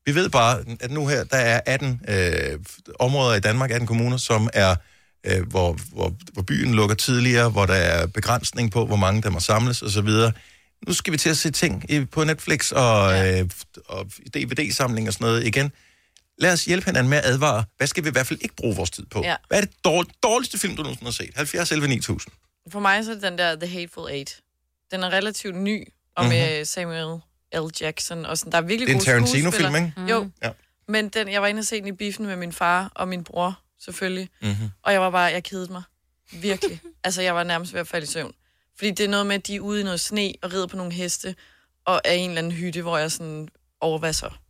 Vi 0.07 0.15
ved 0.15 0.31
bare, 0.31 0.65
at 0.81 0.91
nu 0.91 1.07
her, 1.07 1.25
der 1.25 1.37
er 1.37 1.61
18 1.67 2.01
øh, 2.09 2.59
områder 2.99 3.35
i 3.37 3.41
Danmark, 3.41 3.71
18 3.71 3.87
kommuner, 3.87 4.17
som 4.17 4.49
er, 4.53 4.77
øh, 5.27 5.43
hvor, 5.49 5.79
hvor, 5.93 6.15
hvor 6.33 6.43
byen 6.43 6.75
lukker 6.75 6.97
tidligere, 6.97 7.51
hvor 7.51 7.67
der 7.67 7.75
er 7.75 8.07
begrænsning 8.07 8.73
på, 8.73 8.87
hvor 8.87 8.97
mange 8.97 9.23
der 9.23 9.31
må 9.31 9.41
samles 9.41 9.83
osv. 9.83 10.09
Nu 10.87 10.93
skal 10.93 11.13
vi 11.13 11.19
til 11.19 11.31
at 11.31 11.37
se 11.37 11.51
ting 11.51 11.85
på 12.11 12.25
Netflix 12.25 12.73
og, 12.73 13.11
ja. 13.11 13.41
øh, 13.41 13.51
og 13.87 14.07
DVD-samling 14.35 15.09
og 15.09 15.13
sådan 15.15 15.25
noget 15.27 15.47
igen. 15.47 15.73
Lad 16.39 16.53
os 16.53 16.65
hjælpe 16.65 16.85
hinanden 16.87 17.11
med 17.11 17.19
at 17.19 17.25
advare. 17.25 17.65
Hvad 17.77 17.87
skal 17.87 18.05
vi 18.05 18.09
i 18.09 18.13
hvert 18.13 18.27
fald 18.27 18.39
ikke 18.43 18.57
bruge 18.57 18.77
vores 18.77 18.91
tid 18.91 19.07
på? 19.07 19.21
Ja. 19.25 19.37
Hvad 19.49 19.59
er 19.59 19.63
det 19.63 19.71
dårl- 19.89 20.19
dårligste 20.23 20.59
film, 20.59 20.77
du 20.77 20.83
nogensinde 20.83 21.07
har 21.07 21.13
set? 21.13 21.31
70, 21.37 21.73
11, 21.73 21.89
9000. 21.89 22.33
For 22.73 22.81
mig 22.81 23.05
så 23.05 23.11
er 23.11 23.15
det 23.15 23.23
den 23.23 23.39
der 23.39 23.57
The 23.57 23.67
Hateful 23.67 24.11
Eight. 24.11 24.41
Den 24.91 25.03
er 25.03 25.11
relativt 25.11 25.57
ny, 25.57 25.89
og 26.17 26.25
med 26.27 26.65
Samuel 26.65 27.21
L. 27.55 27.71
Jackson. 27.81 28.27
Og 28.27 28.39
sådan, 28.39 28.53
der 28.53 28.59
er 28.59 28.63
virkelig 28.63 28.95
Mhm. 28.95 29.05
Det 29.05 29.09
er 29.09 29.17
en 29.17 29.25
Tarantino-film, 29.25 29.75
ikke? 29.77 29.93
Jo. 30.13 30.31
Ja. 30.43 30.51
Men 30.89 31.09
den, 31.09 31.29
jeg 31.33 31.43
var 31.43 31.49
inde 31.49 31.61
og 31.61 31.65
se 31.65 31.77
den 31.81 31.87
i 31.87 31.93
biffen 31.93 32.27
med 32.27 32.37
min 32.37 32.53
far 32.53 32.93
og 32.95 33.09
min 33.09 33.25
bror, 33.25 33.61
selvfølgelig. 33.81 34.29
Mm-hmm. 34.43 34.69
Og 34.83 34.93
jeg 34.93 35.01
var 35.01 35.11
bare, 35.11 35.33
jeg 35.33 35.45
kedede 35.45 35.73
mig. 35.73 35.83
Virkelig. 36.33 36.81
altså, 37.05 37.23
jeg 37.23 37.35
var 37.35 37.45
nærmest 37.45 37.73
ved 37.73 37.81
at 37.81 37.89
falde 37.89 38.05
i 38.05 38.07
søvn. 38.07 38.35
Fordi 38.77 38.91
det 38.91 39.05
er 39.05 39.09
noget 39.09 39.27
med, 39.27 39.35
at 39.35 39.47
de 39.47 39.57
er 39.57 39.61
ude 39.61 39.81
i 39.81 39.85
noget 39.85 40.01
sne 40.01 40.35
og 40.43 40.53
rider 40.53 40.67
på 40.67 40.77
nogle 40.77 40.93
heste, 40.93 41.37
og 41.85 42.01
er 42.05 42.13
i 42.13 42.19
en 42.19 42.31
eller 42.31 42.39
anden 42.39 42.53
hytte, 42.53 42.83
hvor 42.83 42.99
jeg 42.99 43.13
sådan 43.13 43.49
overvasser. 43.81 44.41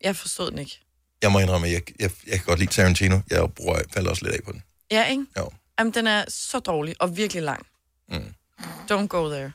Jeg 0.00 0.16
forstod 0.16 0.50
den 0.50 0.58
ikke. 0.58 0.80
Jeg 1.22 1.32
må 1.32 1.38
indrømme, 1.38 1.66
at 1.66 1.72
jeg, 1.72 1.82
jeg, 2.00 2.10
jeg 2.26 2.32
kan 2.38 2.46
godt 2.46 2.58
lide 2.58 2.70
Tarantino. 2.70 3.20
Jeg 3.30 3.52
bruger, 3.54 3.82
falder 3.92 4.10
også 4.10 4.24
lidt 4.24 4.34
af 4.34 4.42
på 4.44 4.52
den. 4.52 4.62
Ja, 4.90 5.06
ikke? 5.06 5.26
Jo. 5.38 5.50
Jamen, 5.78 5.94
den 5.94 6.06
er 6.06 6.24
så 6.28 6.58
dårlig 6.58 6.94
og 7.00 7.16
virkelig 7.16 7.42
lang. 7.42 7.66
Mm. 8.08 8.34
Don't 8.90 9.06
go 9.06 9.28
there. 9.28 9.52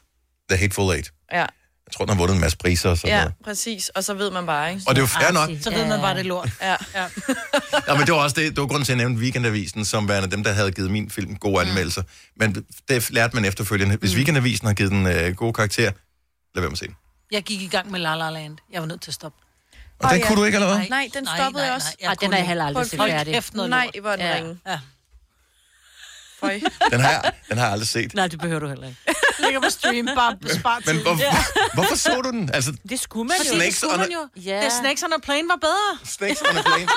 The 0.50 0.58
Hateful 0.58 0.94
Eight. 0.94 1.14
Ja, 1.32 1.46
Jeg 1.92 1.96
tror, 1.98 2.06
den 2.06 2.14
har 2.14 2.20
vundet 2.20 2.36
en 2.36 2.42
masse 2.42 2.58
priser 2.58 2.90
og 2.90 2.98
sådan 2.98 3.16
ja 3.16 3.20
noget. 3.22 3.34
præcis. 3.44 3.90
Og 3.90 4.04
så 4.04 4.14
ved 4.14 4.32
man 4.32 4.46
bare, 4.46 4.70
ikke? 4.70 4.84
Og 4.88 4.96
det 4.96 5.02
er 5.02 5.04
jo 5.04 5.08
fair 5.08 5.32
nok. 5.32 5.50
Så 5.62 5.72
ved 5.72 5.86
man 5.88 6.00
bare, 6.02 6.14
det 6.14 6.20
er 6.20 6.24
lort. 6.24 6.50
Ja. 6.62 6.70
ja. 6.72 6.78
Ja, 7.88 7.94
men 7.98 8.06
det 8.06 8.14
var 8.14 8.20
også 8.24 8.36
det, 8.40 8.50
det 8.50 8.62
var 8.62 8.68
grunden 8.68 8.86
til, 8.86 8.92
at 8.94 8.98
jeg 9.00 9.06
nævnte 9.06 9.22
Weekendavisen, 9.22 9.86
som 9.86 10.10
værende 10.10 10.32
dem, 10.32 10.44
der 10.44 10.52
havde 10.52 10.72
givet 10.72 10.92
min 10.92 11.10
film 11.10 11.36
gode 11.36 11.62
anmeldelser. 11.62 12.04
Men 12.36 12.66
det 12.90 13.12
lærte 13.12 13.36
man 13.36 13.46
efterfølgende. 13.46 13.96
Hvis 13.96 14.16
Weekendavisen 14.16 14.68
har 14.68 14.74
givet 14.74 14.92
den 14.92 15.08
øh, 15.08 15.36
gode 15.36 15.54
karakter, 15.54 15.84
lad 15.84 15.92
være 16.56 16.64
med 16.64 16.72
at 16.72 16.78
se 16.78 16.88
den. 16.88 16.96
Jeg 17.32 17.44
gik 17.44 17.62
i 17.62 17.68
gang 17.68 17.92
med 17.92 18.00
La 18.00 18.16
La 18.16 18.30
Land. 18.30 18.58
Jeg 18.74 18.82
var 18.82 18.88
nødt 18.88 19.02
til 19.02 19.12
at 19.12 19.16
stoppe. 19.16 19.38
Og 20.00 20.10
den 20.14 20.22
kunne 20.22 20.40
du 20.40 20.44
ikke, 20.44 20.56
eller 20.56 20.68
hvad? 20.68 20.78
Nej, 20.78 20.88
nej 20.90 21.10
den 21.14 21.28
stoppede 21.38 21.66
jeg 21.66 21.74
også. 21.74 21.88
Ej, 22.02 22.14
den 22.22 22.34
er 22.34 22.38
jeg 22.38 22.48
heller 22.48 22.66
aldrig 22.66 22.86
set 22.86 23.00
færdig. 23.00 23.34
Kæft 23.34 23.54
noget 23.54 23.70
Nej, 23.70 23.90
hvor 24.02 24.12
den 24.12 24.20
Ja. 24.20 24.36
ringe. 24.36 24.58
Ja. 24.68 24.80
Føj. 26.42 26.60
Den 26.92 27.00
har, 27.00 27.12
jeg, 27.12 27.32
den 27.50 27.58
har 27.58 27.66
jeg 27.66 27.74
aldrig 27.74 27.88
set. 27.88 28.14
Nej, 28.14 28.28
det 28.28 28.40
behøver 28.40 28.60
du 28.60 28.68
heller 28.68 28.88
ikke. 28.88 29.00
Ligger 29.46 29.60
på 29.60 29.70
stream, 29.70 30.06
bare 30.16 30.38
spar 30.60 30.82
Men 30.86 31.02
hvor, 31.02 31.16
hvorfor 31.76 31.96
så 31.96 32.22
du 32.24 32.32
den? 32.32 32.50
Altså, 32.54 32.72
Det 32.90 33.00
skulle 33.00 33.28
man 33.28 33.36
jo. 33.54 33.60
Det 33.60 33.74
skulle 33.74 33.94
on 33.94 34.00
man 34.00 34.10
a- 34.10 34.14
jo. 34.14 34.42
Ja. 34.50 34.58
Det 34.58 34.66
er 34.66 34.70
Snakes 34.82 35.04
on 35.04 35.14
a 35.14 35.20
Plane 35.24 35.48
var 35.48 35.56
bedre. 35.56 35.98
Snakes 36.06 36.42
on 36.42 36.58
a 36.58 36.62
Plane. 36.62 36.88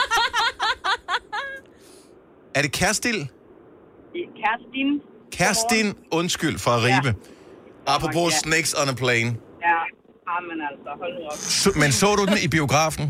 er 2.54 2.62
det 2.62 2.72
Kerstil? 2.72 3.28
Kerstin. 4.14 5.00
Kerstin, 5.32 5.94
undskyld 6.10 6.58
fra 6.58 6.76
Ribe. 6.78 7.14
Apropos 7.86 8.32
Ja. 8.32 8.38
Snakes 8.38 8.74
on 8.82 8.88
a 8.88 8.92
Plane. 8.94 9.30
Ja, 9.68 9.78
men 10.48 10.58
altså, 10.70 10.90
hold 11.00 11.14
nu 11.20 11.26
op. 11.26 11.36
Så, 11.38 11.70
men 11.76 11.92
så 11.92 12.14
du 12.16 12.24
den 12.26 12.38
i 12.44 12.48
biografen? 12.48 13.02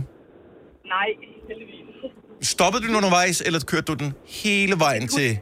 Nej, 0.84 1.08
heldigvis. 1.48 2.48
Stoppede 2.48 2.82
du 2.82 2.86
den 2.88 2.96
undervejs, 2.96 3.40
eller 3.40 3.60
kørte 3.60 3.82
du 3.86 3.94
den 3.94 4.14
hele 4.26 4.78
vejen 4.78 5.08
til... 5.08 5.38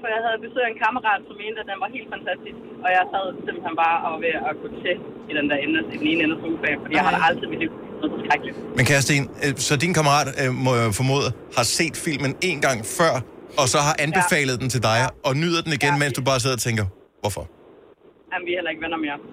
For 0.00 0.08
jeg 0.14 0.20
havde 0.26 0.38
besøg 0.46 0.62
af 0.68 0.70
en 0.74 0.78
kammerat, 0.84 1.20
som 1.28 1.34
mente, 1.42 1.58
at 1.62 1.66
den 1.72 1.78
var 1.84 1.88
helt 1.96 2.08
fantastisk. 2.14 2.58
Og 2.84 2.88
jeg 2.96 3.02
sad 3.12 3.24
simpelthen 3.46 3.74
bare 3.84 3.96
og 4.04 4.08
var 4.14 4.20
ved 4.26 4.34
at 4.50 4.54
gå 4.62 4.66
til 4.82 4.94
i 5.30 5.32
den 5.38 5.44
der 5.50 5.56
ende, 5.64 5.78
i 5.94 5.96
den 6.02 6.08
ene 6.12 6.20
ende 6.24 6.34
af 6.36 6.40
sofaen, 6.44 6.78
fordi 6.84 6.92
jeg 6.98 7.04
har 7.06 7.12
da 7.16 7.20
aldrig 7.28 7.46
i 7.48 7.50
mit 7.52 7.60
liv 7.64 7.72
noget 8.00 8.10
så 8.14 8.18
skrækkeligt. 8.24 8.56
Men 8.78 8.84
Kerstin, 8.90 9.22
øh, 9.44 9.52
så 9.66 9.72
din 9.84 9.92
kammerat, 9.98 10.28
øh, 10.42 10.50
må 10.64 10.70
jeg 10.80 10.86
formode, 11.00 11.28
har 11.56 11.64
set 11.78 11.94
filmen 12.06 12.32
en 12.50 12.58
gang 12.66 12.78
før, 12.98 13.14
og 13.60 13.66
så 13.72 13.78
har 13.86 13.94
anbefalet 14.06 14.54
ja. 14.56 14.60
den 14.62 14.68
til 14.74 14.82
dig, 14.90 14.98
og 15.26 15.32
nyder 15.42 15.60
den 15.66 15.72
igen, 15.78 15.92
ja. 15.94 16.00
mens 16.02 16.12
du 16.18 16.22
bare 16.30 16.38
sidder 16.44 16.56
og 16.60 16.64
tænker, 16.68 16.84
hvorfor? 17.22 17.44
Jamen, 18.30 18.44
vi 18.46 18.50
er 18.54 18.58
heller 18.58 18.72
ikke 18.74 18.82
venner 18.86 19.00
mere. 19.06 19.18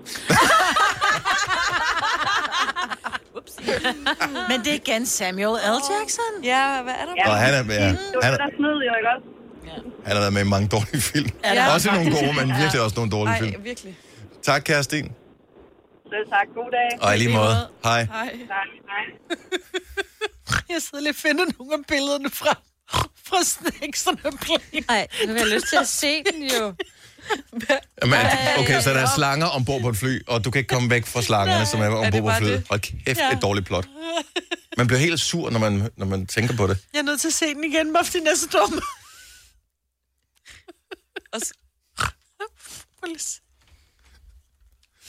Men 4.49 4.57
det 4.63 4.69
er 4.75 4.79
igen 4.85 5.03
Samuel 5.19 5.55
L. 5.75 5.77
Jackson. 5.91 6.31
Ja, 6.53 6.63
hvad 6.85 6.95
er 7.01 7.05
der? 7.07 7.13
Ja. 7.21 7.25
Og 7.29 7.35
han 7.43 7.51
er, 7.53 7.57
ja, 7.57 7.61
Det 7.61 7.69
var 8.17 8.23
han, 8.25 8.31
det, 8.33 8.39
der 8.45 8.51
snød, 8.59 8.77
jo 8.89 8.93
ikke 8.99 9.09
også? 9.15 9.27
Han 10.05 10.13
har 10.15 10.19
været 10.19 10.33
med 10.33 10.41
i 10.41 10.49
mange 10.55 10.67
dårlige 10.67 11.01
film. 11.01 11.29
Ja. 11.43 11.73
Også 11.73 11.91
nogle 11.91 12.11
gode, 12.11 12.33
men 12.33 12.57
virkelig 12.61 12.81
også 12.81 12.95
nogle 12.95 13.11
dårlige 13.11 13.33
Ej, 13.33 13.39
film. 13.39 13.63
virkelig. 13.63 13.97
Tak, 14.43 14.61
Kerstin. 14.65 15.11
Selv 16.11 16.27
tak. 16.29 16.47
God 16.55 16.71
dag. 16.71 17.07
Og 17.07 17.15
i 17.15 17.17
lige 17.17 17.33
måde. 17.33 17.55
Hej. 17.83 18.03
Hej. 18.03 18.25
Tak. 18.25 18.67
Hej. 18.91 19.05
Jeg 20.73 20.81
sidder 20.81 20.99
lige 21.03 21.11
og 21.11 21.15
finder 21.15 21.45
nogle 21.59 21.73
af 21.73 21.79
billederne 21.87 22.29
fra, 22.29 22.53
fra 23.27 23.37
Snakes 23.43 24.07
on 24.07 24.19
a 24.25 24.29
Plane. 24.41 24.85
Nej, 24.89 25.07
nu 25.27 25.31
har 25.33 25.39
jeg 25.39 25.47
lyst 25.47 25.65
til 25.69 25.77
at 25.81 25.87
se 25.87 26.23
den 26.31 26.43
jo. 26.43 26.73
Jamen, 28.01 28.19
okay, 28.59 28.81
så 28.81 28.89
der 28.89 28.99
er 28.99 29.07
slanger 29.15 29.47
ombord 29.47 29.81
på 29.81 29.89
et 29.89 29.97
fly, 29.97 30.25
og 30.27 30.45
du 30.45 30.51
kan 30.51 30.59
ikke 30.59 30.69
komme 30.73 30.89
væk 30.89 31.05
fra 31.05 31.21
slangerne, 31.21 31.65
som 31.65 31.81
er 31.81 31.87
ombord 31.87 32.23
på 32.23 32.31
flyet. 32.37 32.51
det? 32.51 32.63
Hold 32.69 32.79
kæft, 33.05 33.19
Ja. 33.19 33.31
et 33.31 33.41
dårligt 33.41 33.65
plot. 33.65 33.85
Man 34.77 34.87
bliver 34.87 34.99
helt 34.99 35.19
sur, 35.19 35.49
når 35.49 35.59
man, 35.59 35.89
når 35.97 36.05
man 36.05 36.25
tænker 36.27 36.55
på 36.55 36.67
det. 36.67 36.77
Jeg 36.93 36.99
er 36.99 37.03
nødt 37.03 37.21
til 37.21 37.27
at 37.27 37.33
se 37.33 37.45
den 37.45 37.63
igen, 37.63 37.93
bare 37.93 38.05
fordi 38.05 38.19
den 38.19 38.27
er 38.27 38.35
så 38.35 38.47
dum. 38.53 38.81
Og 41.35 41.39
s- 41.45 41.53
Prøv 42.97 43.05
lige 43.05 43.15
at 43.15 43.21
se. 43.31 43.39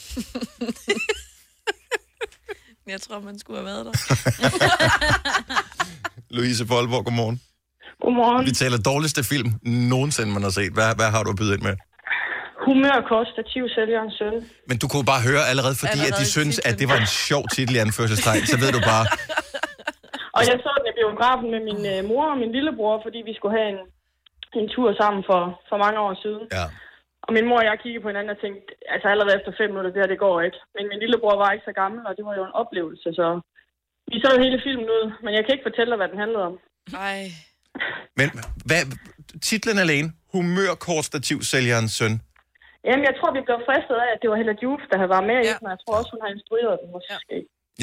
Jeg 2.93 2.99
tror, 3.05 3.19
man 3.29 3.35
skulle 3.39 3.57
have 3.59 3.69
været 3.71 3.83
der. 3.87 3.95
Louise 6.37 6.63
Boldborg, 6.71 7.03
godmorgen. 7.07 7.37
Godmorgen. 8.03 8.41
Vi 8.49 8.53
taler 8.61 8.77
dårligste 8.91 9.21
film 9.31 9.49
nogensinde, 9.93 10.29
man 10.37 10.43
har 10.47 10.53
set. 10.59 10.71
Hvad, 10.77 10.89
hvad 10.99 11.09
har 11.15 11.21
du 11.23 11.29
at 11.35 11.39
byde 11.41 11.53
ind 11.55 11.63
med? 11.69 11.75
Humørkost, 12.65 13.29
stativsælgerens 13.35 14.13
søn. 14.19 14.35
Men 14.69 14.75
du 14.81 14.85
kunne 14.91 15.07
bare 15.13 15.21
høre 15.29 15.43
allerede, 15.51 15.75
fordi 15.81 15.91
at 15.91 15.97
de 15.99 16.03
Allerede 16.05 16.29
synes, 16.37 16.55
at 16.69 16.73
det 16.79 16.87
var 16.91 16.97
en 17.05 17.11
sjov 17.27 17.43
titel 17.55 17.73
i 17.77 17.79
anførselstegn, 17.85 18.43
så 18.53 18.57
ved 18.63 18.71
du 18.77 18.81
bare, 18.93 19.05
Og 20.37 20.41
jeg 20.49 20.55
så 20.65 20.69
den 20.77 20.85
i 20.91 20.93
biografen 21.01 21.47
med 21.53 21.61
min 21.69 21.81
øh, 21.93 21.99
mor 22.11 22.25
og 22.33 22.37
min 22.43 22.51
lillebror, 22.57 22.95
fordi 23.05 23.19
vi 23.29 23.33
skulle 23.37 23.55
have 23.59 23.69
en, 23.75 23.81
en 24.63 24.69
tur 24.75 24.89
sammen 25.01 25.21
for, 25.29 25.41
for 25.69 25.77
mange 25.85 25.99
år 26.05 26.13
siden. 26.23 26.43
Ja. 26.57 26.65
Og 27.25 27.31
min 27.35 27.47
mor 27.49 27.59
og 27.61 27.67
jeg 27.69 27.79
kiggede 27.83 28.03
på 28.03 28.09
hinanden 28.11 28.35
og 28.35 28.39
tænkte, 28.43 28.67
altså 28.93 29.07
allerede 29.13 29.37
efter 29.39 29.51
fem 29.59 29.69
minutter, 29.71 29.91
det 29.93 30.01
her, 30.01 30.13
det 30.13 30.23
går 30.25 30.35
ikke. 30.47 30.59
Men 30.75 30.83
min 30.91 30.99
lillebror 31.03 31.35
var 31.43 31.49
ikke 31.51 31.67
så 31.69 31.75
gammel, 31.81 32.01
og 32.07 32.13
det 32.17 32.23
var 32.27 32.35
jo 32.39 32.43
en 32.49 32.55
oplevelse, 32.61 33.09
så 33.19 33.27
vi 34.11 34.17
så 34.23 34.27
jo 34.35 34.39
hele 34.45 34.59
filmen 34.67 34.87
ud. 34.97 35.05
Men 35.23 35.31
jeg 35.35 35.41
kan 35.43 35.53
ikke 35.55 35.67
fortælle 35.69 35.91
dig, 35.91 35.99
hvad 36.01 36.09
den 36.13 36.19
handlede 36.23 36.45
om. 36.49 36.55
Ej. 37.07 37.19
Men 38.19 38.27
hvad, 38.69 38.81
titlen 39.49 39.79
alene, 39.85 40.07
humørkortstativsælgerens 40.33 41.93
søn. 41.99 42.13
Jamen, 42.87 43.05
jeg 43.09 43.15
tror, 43.19 43.29
vi 43.37 43.41
blev 43.47 43.59
fristet 43.67 43.97
af, 44.03 44.09
at 44.13 44.19
det 44.21 44.27
var 44.31 44.37
Hella 44.41 44.55
Juf, 44.63 44.81
der 44.91 44.97
havde 45.01 45.11
været 45.15 45.27
med 45.31 45.37
ja. 45.39 45.49
i 45.49 45.53
den, 45.57 45.65
og 45.67 45.73
jeg 45.75 45.79
tror 45.83 45.93
også, 45.99 46.11
hun 46.15 46.21
har 46.23 46.31
instrueret 46.37 46.75
den 46.81 46.89
måske. 46.95 47.37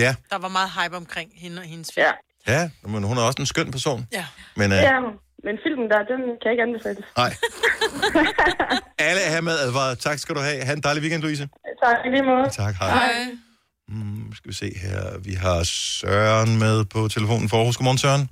Ja, 0.05 0.11
Der 0.33 0.39
var 0.45 0.51
meget 0.59 0.71
hype 0.79 0.97
omkring 1.03 1.29
hende 1.43 1.59
og 1.63 1.67
hendes 1.73 1.89
film. 1.95 2.07
Ja. 2.07 2.13
ja, 2.55 2.63
men 2.93 3.01
hun 3.09 3.17
er 3.21 3.25
også 3.29 3.41
en 3.45 3.51
skøn 3.53 3.71
person. 3.77 4.01
Ja. 4.19 4.27
Men 4.61 4.69
øh, 4.77 4.79
Ja, 4.91 4.97
men 5.47 5.55
filmen 5.65 5.87
der, 5.93 5.99
den 6.13 6.21
kan 6.41 6.45
jeg 6.45 6.53
ikke 6.55 6.63
anbefales. 6.69 7.05
nej. 7.17 7.31
Alle 9.09 9.21
er 9.27 9.31
her 9.35 9.41
med 9.51 9.57
advaret. 9.67 9.99
Tak 9.99 10.19
skal 10.19 10.35
du 10.35 10.41
have. 10.41 10.59
Ha' 10.67 10.73
en 10.73 10.83
dejlig 10.89 11.03
weekend, 11.05 11.23
Louise. 11.23 11.49
Tak, 11.85 11.97
i 12.07 12.09
lige 12.15 12.23
måde. 12.23 12.49
Tak, 12.63 12.75
hej. 12.75 13.13
Mm, 13.89 14.33
skal 14.39 14.49
vi 14.49 14.55
se 14.55 14.69
her. 14.85 15.01
Vi 15.29 15.33
har 15.45 15.59
Søren 15.65 16.53
med 16.65 16.77
på 16.95 17.01
telefonen 17.17 17.49
for 17.51 17.57
Aarhus. 17.57 17.77
Godmorgen, 17.77 17.99
Søren. 18.05 18.25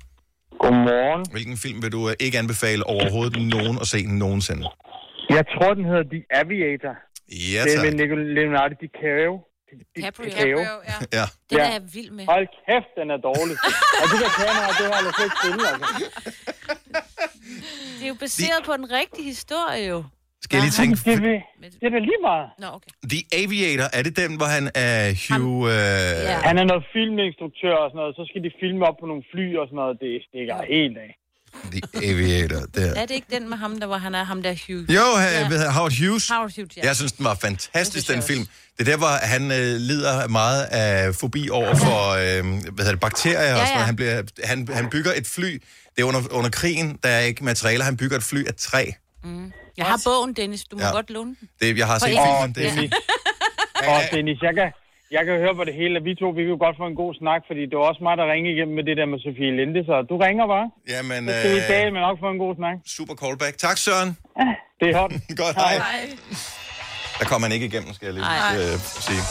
Godmorgen. 0.63 1.23
Hvilken 1.35 1.57
film 1.57 1.77
vil 1.83 1.91
du 1.97 2.01
øh, 2.09 2.15
ikke 2.25 2.37
anbefale 2.43 2.81
overhovedet 2.95 3.35
nogen 3.55 3.75
at 3.83 3.87
se 3.93 3.99
nogensinde? 4.23 4.63
Jeg 5.37 5.43
tror, 5.53 5.73
den 5.73 5.85
hedder 5.85 6.05
The 6.13 6.21
Aviator. 6.41 6.95
Ja, 7.53 7.61
det 7.63 7.73
er 7.73 7.81
tak. 7.81 7.85
med 7.85 8.35
Leonardo 8.37 8.73
DiCaprio. 8.81 9.33
DiCaprio. 9.95 10.59
ja. 10.59 10.95
ja. 11.19 11.25
Den 11.49 11.59
er 11.59 11.71
jeg 11.77 11.81
vild 11.93 12.11
med. 12.17 12.25
Hold 12.25 12.47
kæft, 12.65 12.91
den 12.99 13.07
er 13.15 13.19
dårlig. 13.29 13.55
og 14.01 14.05
det 14.11 14.17
der 14.23 14.31
kamera, 14.41 14.67
det 14.79 14.85
har 14.89 14.97
jeg 14.99 15.07
altså 15.09 15.23
ikke 15.27 15.37
spillet, 15.41 15.65
altså. 15.73 15.87
Det 17.97 18.03
er 18.07 18.11
jo 18.15 18.19
baseret 18.27 18.61
på 18.69 18.73
en 18.81 18.87
rigtig 18.99 19.23
historie, 19.33 19.83
jo. 19.93 19.99
Skal 20.45 20.55
jeg 20.57 20.63
lige 20.67 20.75
tænke... 20.81 20.95
Det, 21.05 21.13
er- 21.13 21.79
det 21.81 21.85
er 21.89 21.93
da 21.97 21.99
lige 22.09 22.21
meget. 22.31 22.47
Nå, 22.63 22.67
okay. 22.77 22.91
The 23.13 23.21
Aviator, 23.41 23.87
er 23.97 24.01
det 24.07 24.13
den, 24.21 24.31
hvor 24.39 24.49
han 24.57 24.65
er 24.89 24.99
Hugh... 25.25 25.63
Øh... 25.75 26.29
Ja. 26.29 26.37
Han 26.49 26.55
er 26.61 26.65
noget 26.71 26.83
filminstruktør 26.93 27.75
og 27.83 27.87
sådan 27.89 27.99
noget, 28.01 28.13
så 28.19 28.23
skal 28.29 28.41
de 28.45 28.51
filme 28.61 28.81
op 28.89 28.97
på 29.01 29.05
nogle 29.11 29.23
fly 29.31 29.45
og 29.59 29.65
sådan 29.67 29.79
noget. 29.81 29.95
Det 30.03 30.11
stikker 30.29 30.55
helt 30.75 30.97
af. 31.05 31.11
The 31.71 31.81
Aviator, 32.09 32.59
der. 32.75 32.93
Er 32.95 33.05
det 33.05 33.11
ikke 33.15 33.27
den 33.31 33.49
med 33.49 33.57
ham, 33.57 33.79
der 33.79 33.87
var 33.87 33.97
han 33.97 34.15
er 34.15 34.23
ham 34.23 34.43
der 34.43 34.49
Hugh? 34.67 34.95
Jo, 34.95 35.01
han, 35.17 35.51
ja. 35.51 35.71
Howard 35.71 35.93
Hughes. 36.05 36.27
Howard 36.29 36.51
Hughes, 36.55 36.77
ja. 36.77 36.81
Jeg 36.85 36.95
synes, 36.95 37.11
den 37.11 37.25
var 37.25 37.35
fantastisk, 37.35 38.07
den 38.07 38.21
film. 38.23 38.47
Det 38.77 38.87
er 38.87 38.91
der, 38.91 38.97
hvor 38.97 39.07
han 39.25 39.51
øh, 39.51 39.57
lider 39.57 40.27
meget 40.27 40.63
af 40.63 41.15
fobi 41.15 41.49
over 41.49 41.75
for 41.75 42.09
øh, 42.09 42.45
hvad 42.45 42.61
hedder 42.77 42.91
det, 42.91 42.99
bakterier. 42.99 43.41
Ja, 43.41 43.47
Ja. 43.47 43.53
Og 43.53 43.67
sådan. 43.67 43.73
noget. 43.73 43.85
Han, 43.85 43.95
bliver, 43.95 44.23
han, 44.43 44.67
han 44.73 44.89
bygger 44.89 45.11
et 45.15 45.27
fly. 45.27 45.61
Det 45.95 46.01
er 46.01 46.03
under, 46.03 46.21
under 46.31 46.49
krigen, 46.49 46.97
der 47.03 47.09
er 47.09 47.19
ikke 47.19 47.43
materialer. 47.43 47.85
Han 47.85 47.97
bygger 47.97 48.17
et 48.17 48.23
fly 48.23 48.47
af 48.47 48.55
træ. 48.55 48.85
Mm. 49.23 49.51
Jeg 49.77 49.85
har 49.85 50.01
bogen, 50.05 50.33
Dennis. 50.33 50.63
Du 50.63 50.75
må 50.77 50.81
Ja. 50.83 50.91
godt 50.91 51.09
låne 51.09 51.35
den. 51.39 51.49
Det, 51.61 51.77
jeg 51.77 51.87
har 51.87 51.99
set 51.99 52.07
filmen. 52.07 52.55
Det 52.55 52.67
er 52.67 52.71
fint. 52.73 52.93
Og 53.87 54.01
Dennis, 54.11 54.41
jeg 54.41 54.53
kan, 54.55 54.71
jeg 55.15 55.23
kan 55.27 55.35
høre 55.43 55.55
på 55.59 55.63
det 55.69 55.73
hele, 55.81 55.93
at 55.99 56.03
vi 56.07 56.11
to, 56.21 56.27
vi 56.37 56.41
kan 56.43 56.51
jo 56.55 56.59
godt 56.65 56.75
få 56.81 56.85
en 56.91 56.97
god 57.03 57.11
snak, 57.21 57.41
fordi 57.49 57.61
det 57.69 57.75
var 57.79 57.85
også 57.91 58.01
mig, 58.07 58.15
der 58.19 58.25
ringede 58.33 58.53
igennem 58.55 58.75
med 58.79 58.85
det 58.89 58.95
der 58.99 59.07
med 59.13 59.19
Sofie 59.25 59.51
Linde, 59.59 59.81
så 59.89 59.95
du 60.11 60.15
ringer 60.25 60.45
bare. 60.55 60.67
Jamen, 60.93 61.21
Så 61.29 61.33
skal 61.39 61.49
vi 61.55 61.59
i 61.61 61.65
øh, 61.67 61.73
dag, 61.75 61.83
men 61.93 61.99
nok 62.07 62.17
få 62.25 62.29
en 62.35 62.41
god 62.45 62.53
snak. 62.59 62.75
Super 62.97 63.15
callback. 63.21 63.55
Tak, 63.65 63.77
Søren. 63.85 64.09
Det 64.79 64.87
er 64.91 64.95
hot. 65.01 65.11
Godt, 65.43 65.55
hej. 65.63 65.75
Der 67.19 67.25
kommer 67.29 67.47
man 67.47 67.51
ikke 67.55 67.65
igennem, 67.71 67.93
skal 67.97 68.05
jeg 68.05 68.13
lige 68.13 68.25
Nej. 68.25 68.55
øh, 68.61 68.75
sige. 69.07 69.21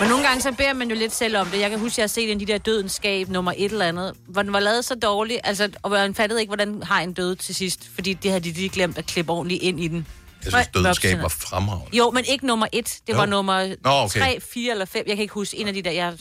Men 0.00 0.08
nogle 0.12 0.24
gange 0.26 0.40
så 0.46 0.50
beder 0.60 0.74
man 0.80 0.88
jo 0.92 0.96
lidt 0.96 1.12
selv 1.12 1.36
om 1.36 1.46
det. 1.46 1.60
Jeg 1.60 1.70
kan 1.70 1.78
huske, 1.78 1.94
at 1.94 1.98
jeg 1.98 2.02
har 2.02 2.08
set 2.08 2.24
en 2.32 2.40
af 2.40 2.46
de 2.46 2.52
der 2.52 2.58
dødens 2.58 2.92
skab, 2.92 3.28
nummer 3.28 3.52
et 3.56 3.72
eller 3.72 3.86
andet, 3.86 4.08
hvor 4.28 4.42
den 4.42 4.52
var 4.52 4.60
lavet 4.60 4.84
så 4.84 4.94
dårligt, 4.94 5.40
altså, 5.44 5.64
og 5.82 5.90
man 5.90 6.14
fattede 6.14 6.40
ikke, 6.40 6.50
hvordan 6.50 6.82
har 6.82 7.00
en 7.00 7.12
død 7.12 7.36
til 7.36 7.54
sidst, 7.54 7.80
fordi 7.94 8.12
det 8.12 8.30
havde 8.30 8.44
de 8.44 8.52
lige 8.52 8.68
glemt 8.68 8.98
at 8.98 9.06
klippe 9.06 9.32
ordentligt 9.32 9.62
ind 9.62 9.80
i 9.80 9.88
den. 9.88 10.06
Jeg 10.44 10.52
synes, 10.52 10.68
dødenskab 10.74 11.22
var 11.22 11.28
fremragende. 11.28 11.96
Jo, 11.96 12.10
men 12.10 12.24
ikke 12.24 12.46
nummer 12.46 12.66
et. 12.72 12.98
Det 13.06 13.12
Jo. 13.12 13.18
var 13.18 13.26
nummer 13.26 13.74
Nå, 13.84 13.90
okay. 13.90 14.20
3, 14.20 14.40
4 14.54 14.72
eller 14.72 14.84
5. 14.84 15.04
Jeg 15.06 15.16
kan 15.16 15.22
ikke 15.22 15.34
huske 15.34 15.56
en 15.56 15.68
af 15.68 15.74
de 15.74 15.82
der. 15.82 15.90
Jeg... 15.90 16.18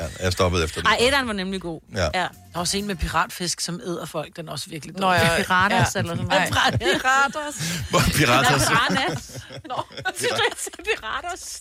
Ja, 0.00 0.06
jeg 0.20 0.32
stoppede 0.32 0.64
efter 0.64 0.80
det. 0.80 0.88
Ej, 0.88 0.96
etteren 1.00 1.26
var 1.26 1.32
nemlig 1.32 1.60
god. 1.60 1.80
Ja. 1.94 2.02
ja. 2.04 2.08
Der 2.12 2.18
er 2.54 2.58
også 2.58 2.78
en 2.78 2.86
med 2.86 2.96
piratfisk, 2.96 3.60
som 3.60 3.80
æder 3.86 4.06
folk. 4.06 4.36
Den 4.36 4.48
er 4.48 4.52
også 4.52 4.70
virkelig 4.70 4.94
Nå, 4.96 5.12
ja. 5.12 5.36
Piratas 5.36 5.94
Ja. 5.94 5.98
eller 6.00 6.16
sådan 6.16 6.26
Nej. 6.26 6.50
noget. 6.50 6.80
Piratas. 6.80 7.54
Hvor 7.90 8.00
pirater... 8.14 8.58
Piranhas. 8.58 9.38
Nå, 9.68 9.82
synes 10.16 10.32
du, 10.32 10.42
jeg 10.78 10.84
piratas? 10.84 11.60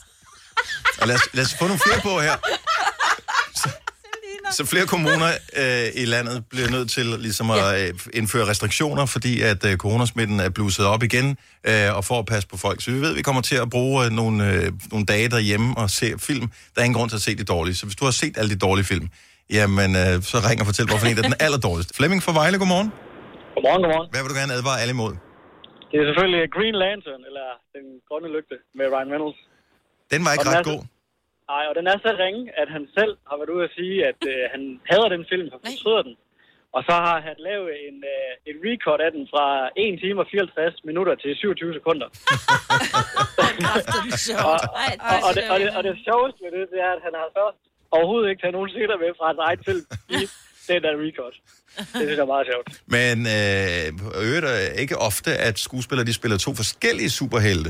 Lad, 1.06 1.16
os, 1.16 1.22
lad 1.34 1.46
os 1.46 1.54
få 1.54 1.68
nogle 1.68 1.80
flere 1.80 2.02
på 2.02 2.20
her. 2.22 2.36
Så, 4.52 4.58
så 4.58 4.64
flere 4.74 4.86
kommuner 4.94 5.30
øh, 5.62 6.02
i 6.02 6.06
landet 6.06 6.46
bliver 6.52 6.70
nødt 6.76 6.90
til 6.90 7.06
ligesom 7.06 7.48
at 7.52 7.64
øh, 7.82 7.90
indføre 8.20 8.46
restriktioner, 8.52 9.06
fordi 9.06 9.34
at 9.42 9.62
øh, 9.70 9.78
coronasmitten 9.78 10.40
er 10.40 10.50
blusset 10.50 10.86
op 10.94 11.04
igen, 11.04 11.28
øh, 11.70 11.98
og 11.98 12.04
for 12.10 12.18
at 12.20 12.26
passe 12.26 12.48
på 12.54 12.58
folk. 12.66 12.78
Så 12.82 12.92
vi 12.92 13.00
ved, 13.02 13.12
at 13.14 13.18
vi 13.18 13.22
kommer 13.22 13.42
til 13.42 13.58
at 13.66 13.70
bruge 13.70 14.06
øh, 14.06 14.12
nogle, 14.12 14.38
øh, 14.52 14.72
nogle 14.92 15.06
dage 15.06 15.28
derhjemme 15.36 15.68
og 15.78 15.90
se 15.90 16.08
film. 16.30 16.48
Der 16.74 16.78
er 16.82 16.86
ingen 16.88 16.98
grund 17.00 17.10
til 17.10 17.20
at 17.22 17.26
se 17.28 17.32
de 17.42 17.44
dårlige. 17.56 17.76
Så 17.76 17.84
hvis 17.86 17.96
du 17.96 18.06
har 18.10 18.16
set 18.22 18.34
alle 18.40 18.50
de 18.56 18.60
dårlige 18.68 18.86
film, 18.86 19.08
jamen 19.58 19.90
øh, 20.04 20.14
så 20.32 20.38
ring 20.50 20.58
og 20.62 20.68
fortæl, 20.70 20.86
hvorfor 20.92 21.08
en 21.08 21.18
er 21.18 21.28
den 21.32 21.38
allerdårligste. 21.46 21.92
Flemming 22.00 22.22
fra 22.26 22.34
Vejle, 22.40 22.58
godmorgen. 22.62 22.90
Godmorgen, 23.56 23.82
godmorgen. 23.84 24.08
Hvad 24.14 24.22
vil 24.24 24.30
du 24.34 24.38
gerne 24.42 24.54
advare 24.60 24.78
alle 24.82 24.94
imod? 24.98 25.14
Det 25.90 25.98
er 26.02 26.06
selvfølgelig 26.10 26.42
Green 26.56 26.76
Lantern, 26.84 27.22
eller 27.30 27.48
Den 27.76 27.86
Grønne 28.08 28.30
Lygte, 28.36 28.56
med 28.78 28.86
Ryan 28.94 29.10
Reynolds. 29.14 29.40
Den 30.14 30.20
var 30.26 30.32
ikke 30.36 30.48
ret 30.50 30.64
er 30.64 30.72
god. 30.74 30.82
Nej, 31.52 31.64
og 31.70 31.74
den 31.80 31.86
er 31.92 31.98
så 32.06 32.12
ringe, 32.24 32.44
at 32.62 32.70
han 32.76 32.84
selv 32.98 33.14
har 33.30 33.36
været 33.40 33.56
ude 33.56 33.68
at 33.68 33.76
sige, 33.80 33.98
at 34.10 34.20
øh, 34.32 34.42
han 34.54 34.62
hader 34.90 35.10
den 35.16 35.24
film, 35.32 35.48
han 35.54 35.62
fortryder 35.66 36.04
den. 36.08 36.16
Og 36.76 36.82
så 36.88 36.96
har 37.08 37.18
han 37.28 37.38
lavet 37.50 37.70
en, 37.88 37.98
øh, 38.14 38.32
en 38.50 38.58
record 38.68 39.00
af 39.06 39.10
den 39.16 39.24
fra 39.34 39.46
1 39.78 40.00
time 40.04 40.20
og 40.24 40.28
54 40.32 40.84
minutter 40.90 41.16
til 41.24 41.32
27 41.36 41.74
sekunder. 41.80 42.08
og, 44.50 44.58
og, 45.10 45.18
og, 45.28 45.32
det, 45.36 45.44
og, 45.54 45.58
det, 45.62 45.70
og 45.78 45.82
det 45.88 45.94
sjoveste 46.08 46.40
ved 46.46 46.52
det, 46.58 46.66
det 46.74 46.80
er, 46.88 46.92
at 46.98 47.02
han 47.08 47.14
har 47.20 47.28
først 47.38 47.60
overhovedet 47.96 48.28
ikke 48.30 48.42
taget 48.42 48.56
nogen 48.58 48.70
scener 48.74 48.98
med 49.04 49.12
fra 49.18 49.26
hans 49.32 49.42
egen 49.48 49.62
film 49.68 49.84
i 50.18 50.20
den 50.70 50.80
der 50.86 50.94
record. 51.06 51.36
Det 51.78 52.06
synes 52.08 52.18
jeg 52.20 52.26
er 52.28 52.34
meget 52.36 52.48
sjovt. 52.52 52.68
Men 52.98 53.16
øh, 53.38 54.26
øvrigt 54.28 54.46
er 54.46 54.80
ikke 54.84 54.96
ofte, 55.10 55.32
at 55.48 55.56
skuespillere 55.68 56.06
de 56.10 56.14
spiller 56.20 56.38
to 56.38 56.52
forskellige 56.62 57.12
superhelte. 57.20 57.70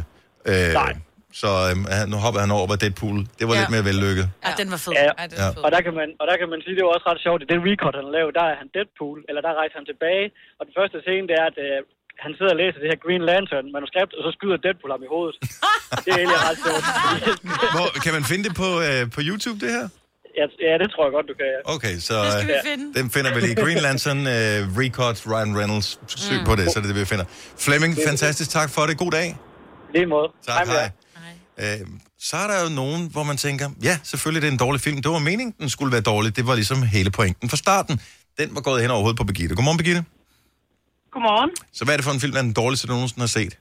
Øh, 0.51 0.73
Nej. 0.83 0.93
Så 1.41 1.49
øh, 1.67 1.73
han- 1.97 2.07
nu 2.13 2.17
hopper 2.25 2.39
han 2.45 2.51
over 2.57 2.67
på 2.71 2.75
Deadpool. 2.83 3.17
Det 3.39 3.45
var 3.49 3.53
ja. 3.55 3.59
lidt 3.61 3.71
mere 3.75 3.85
vellykket. 3.91 4.25
Ja, 4.45 4.51
den 4.61 4.67
var 4.73 4.79
fed. 4.85 4.93
Ja, 5.01 5.11
Ja. 5.41 5.47
og 5.65 5.69
der 5.75 5.81
kan 5.85 5.93
man, 6.01 6.09
og 6.21 6.25
der 6.29 6.35
kan 6.41 6.47
man 6.53 6.59
sige, 6.65 6.73
det 6.77 6.83
var 6.87 6.91
også 6.97 7.07
ret 7.11 7.21
sjovt, 7.27 7.39
i 7.45 7.47
den 7.53 7.59
record, 7.69 7.93
han 8.01 8.07
lavede, 8.17 8.33
der 8.39 8.45
er 8.51 8.55
han 8.61 8.67
Deadpool, 8.75 9.17
eller 9.29 9.41
der 9.47 9.51
rejser 9.61 9.77
han 9.81 9.87
tilbage, 9.91 10.25
og 10.59 10.63
den 10.67 10.73
første 10.79 10.97
scene, 11.05 11.25
det 11.29 11.35
er, 11.41 11.45
at 11.51 11.57
øh, 11.67 11.77
han 12.25 12.31
sidder 12.37 12.53
og 12.55 12.59
læser 12.61 12.79
det 12.81 12.87
her 12.91 12.99
Green 13.05 13.23
Lantern 13.29 13.65
manuskript, 13.75 14.11
og 14.17 14.21
så 14.25 14.29
skyder 14.37 14.57
Deadpool 14.65 14.91
ham 14.95 15.03
i 15.07 15.09
hovedet. 15.15 15.35
det 16.05 16.09
er 16.15 16.19
egentlig 16.21 16.41
ret 16.49 16.59
sjovt. 16.65 16.83
Hvor, 17.75 17.87
kan 18.05 18.11
man 18.17 18.23
finde 18.31 18.43
det 18.47 18.53
på, 18.63 18.69
øh, 18.87 19.01
på 19.15 19.19
YouTube, 19.29 19.57
det 19.65 19.71
her? 19.77 19.85
ja, 20.39 20.45
ja, 20.69 20.73
det 20.81 20.87
tror 20.93 21.03
jeg 21.07 21.13
godt, 21.17 21.27
du 21.31 21.35
kan. 21.41 21.47
Ja. 21.55 21.59
Okay, 21.75 21.95
så 22.07 22.15
Det 22.23 22.31
skal 22.33 22.47
vi 22.47 22.53
øh, 22.59 22.69
finde. 22.71 22.85
den 22.99 23.05
finder 23.15 23.29
vi 23.35 23.39
lige. 23.45 23.55
Green 23.63 23.79
Lantern, 23.87 24.21
øh, 24.35 24.57
Record, 24.81 25.15
Ryan 25.31 25.51
Reynolds. 25.59 25.89
Søg 26.27 26.39
Mm. 26.39 26.45
på 26.49 26.53
det, 26.59 26.65
så 26.71 26.75
er 26.79 26.81
det 26.83 26.89
det, 26.93 26.97
vi 27.03 27.05
finder. 27.13 27.25
Flemming, 27.65 27.91
Det 27.95 28.01
det. 28.03 28.09
fantastisk. 28.11 28.49
Tak 28.59 28.69
for 28.75 28.81
det. 28.89 28.93
God 29.03 29.11
dag. 29.19 29.27
Lige 29.95 30.05
måde. 30.15 30.27
Tak, 30.47 30.67
hej. 30.67 30.89
Øh, 31.59 31.79
så 32.19 32.37
er 32.37 32.47
der 32.47 32.63
jo 32.63 32.69
nogen, 32.69 33.07
hvor 33.11 33.23
man 33.23 33.37
tænker, 33.37 33.69
ja, 33.83 33.99
selvfølgelig 34.03 34.41
det 34.41 34.47
er 34.47 34.51
en 34.51 34.57
dårlig 34.57 34.81
film. 34.81 35.01
Det 35.01 35.11
var 35.11 35.19
meningen, 35.19 35.55
den 35.59 35.69
skulle 35.69 35.91
være 35.91 36.01
dårlig. 36.01 36.35
Det 36.35 36.47
var 36.47 36.55
ligesom 36.55 36.83
hele 36.83 37.11
pointen 37.11 37.49
fra 37.49 37.57
starten. 37.57 38.01
Den 38.37 38.55
var 38.55 38.61
gået 38.61 38.81
hen 38.81 38.91
over 38.91 39.01
hovedet 39.01 39.17
på 39.17 39.23
Birgitte. 39.23 39.55
Godmorgen, 39.55 39.77
Birgitte. 39.77 40.03
Godmorgen. 41.11 41.49
Så 41.73 41.85
hvad 41.85 41.93
er 41.93 41.97
det 41.97 42.03
for 42.05 42.11
en 42.11 42.19
film, 42.19 42.31
der 42.31 42.39
er 42.39 42.43
den 42.43 42.53
dårligste, 42.53 42.87
du 42.87 42.93
nogensinde 42.93 43.21
har 43.21 43.27
set? 43.27 43.57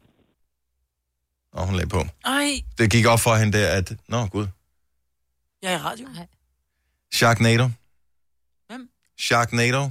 Og 1.52 1.66
hun 1.66 1.74
lagde 1.74 1.88
på. 1.88 2.06
Ej, 2.24 2.60
Det 2.78 2.90
gik 2.90 3.06
op 3.06 3.20
for 3.20 3.34
hende 3.36 3.58
der, 3.58 3.68
at... 3.68 3.92
Nå, 4.08 4.26
gud. 4.26 4.46
jeg 5.62 5.72
er 5.72 5.78
i 5.78 5.82
radio. 5.82 6.06
Sharknado. 7.12 7.70
Hvem? 8.68 8.88
Sharknado. 9.20 9.90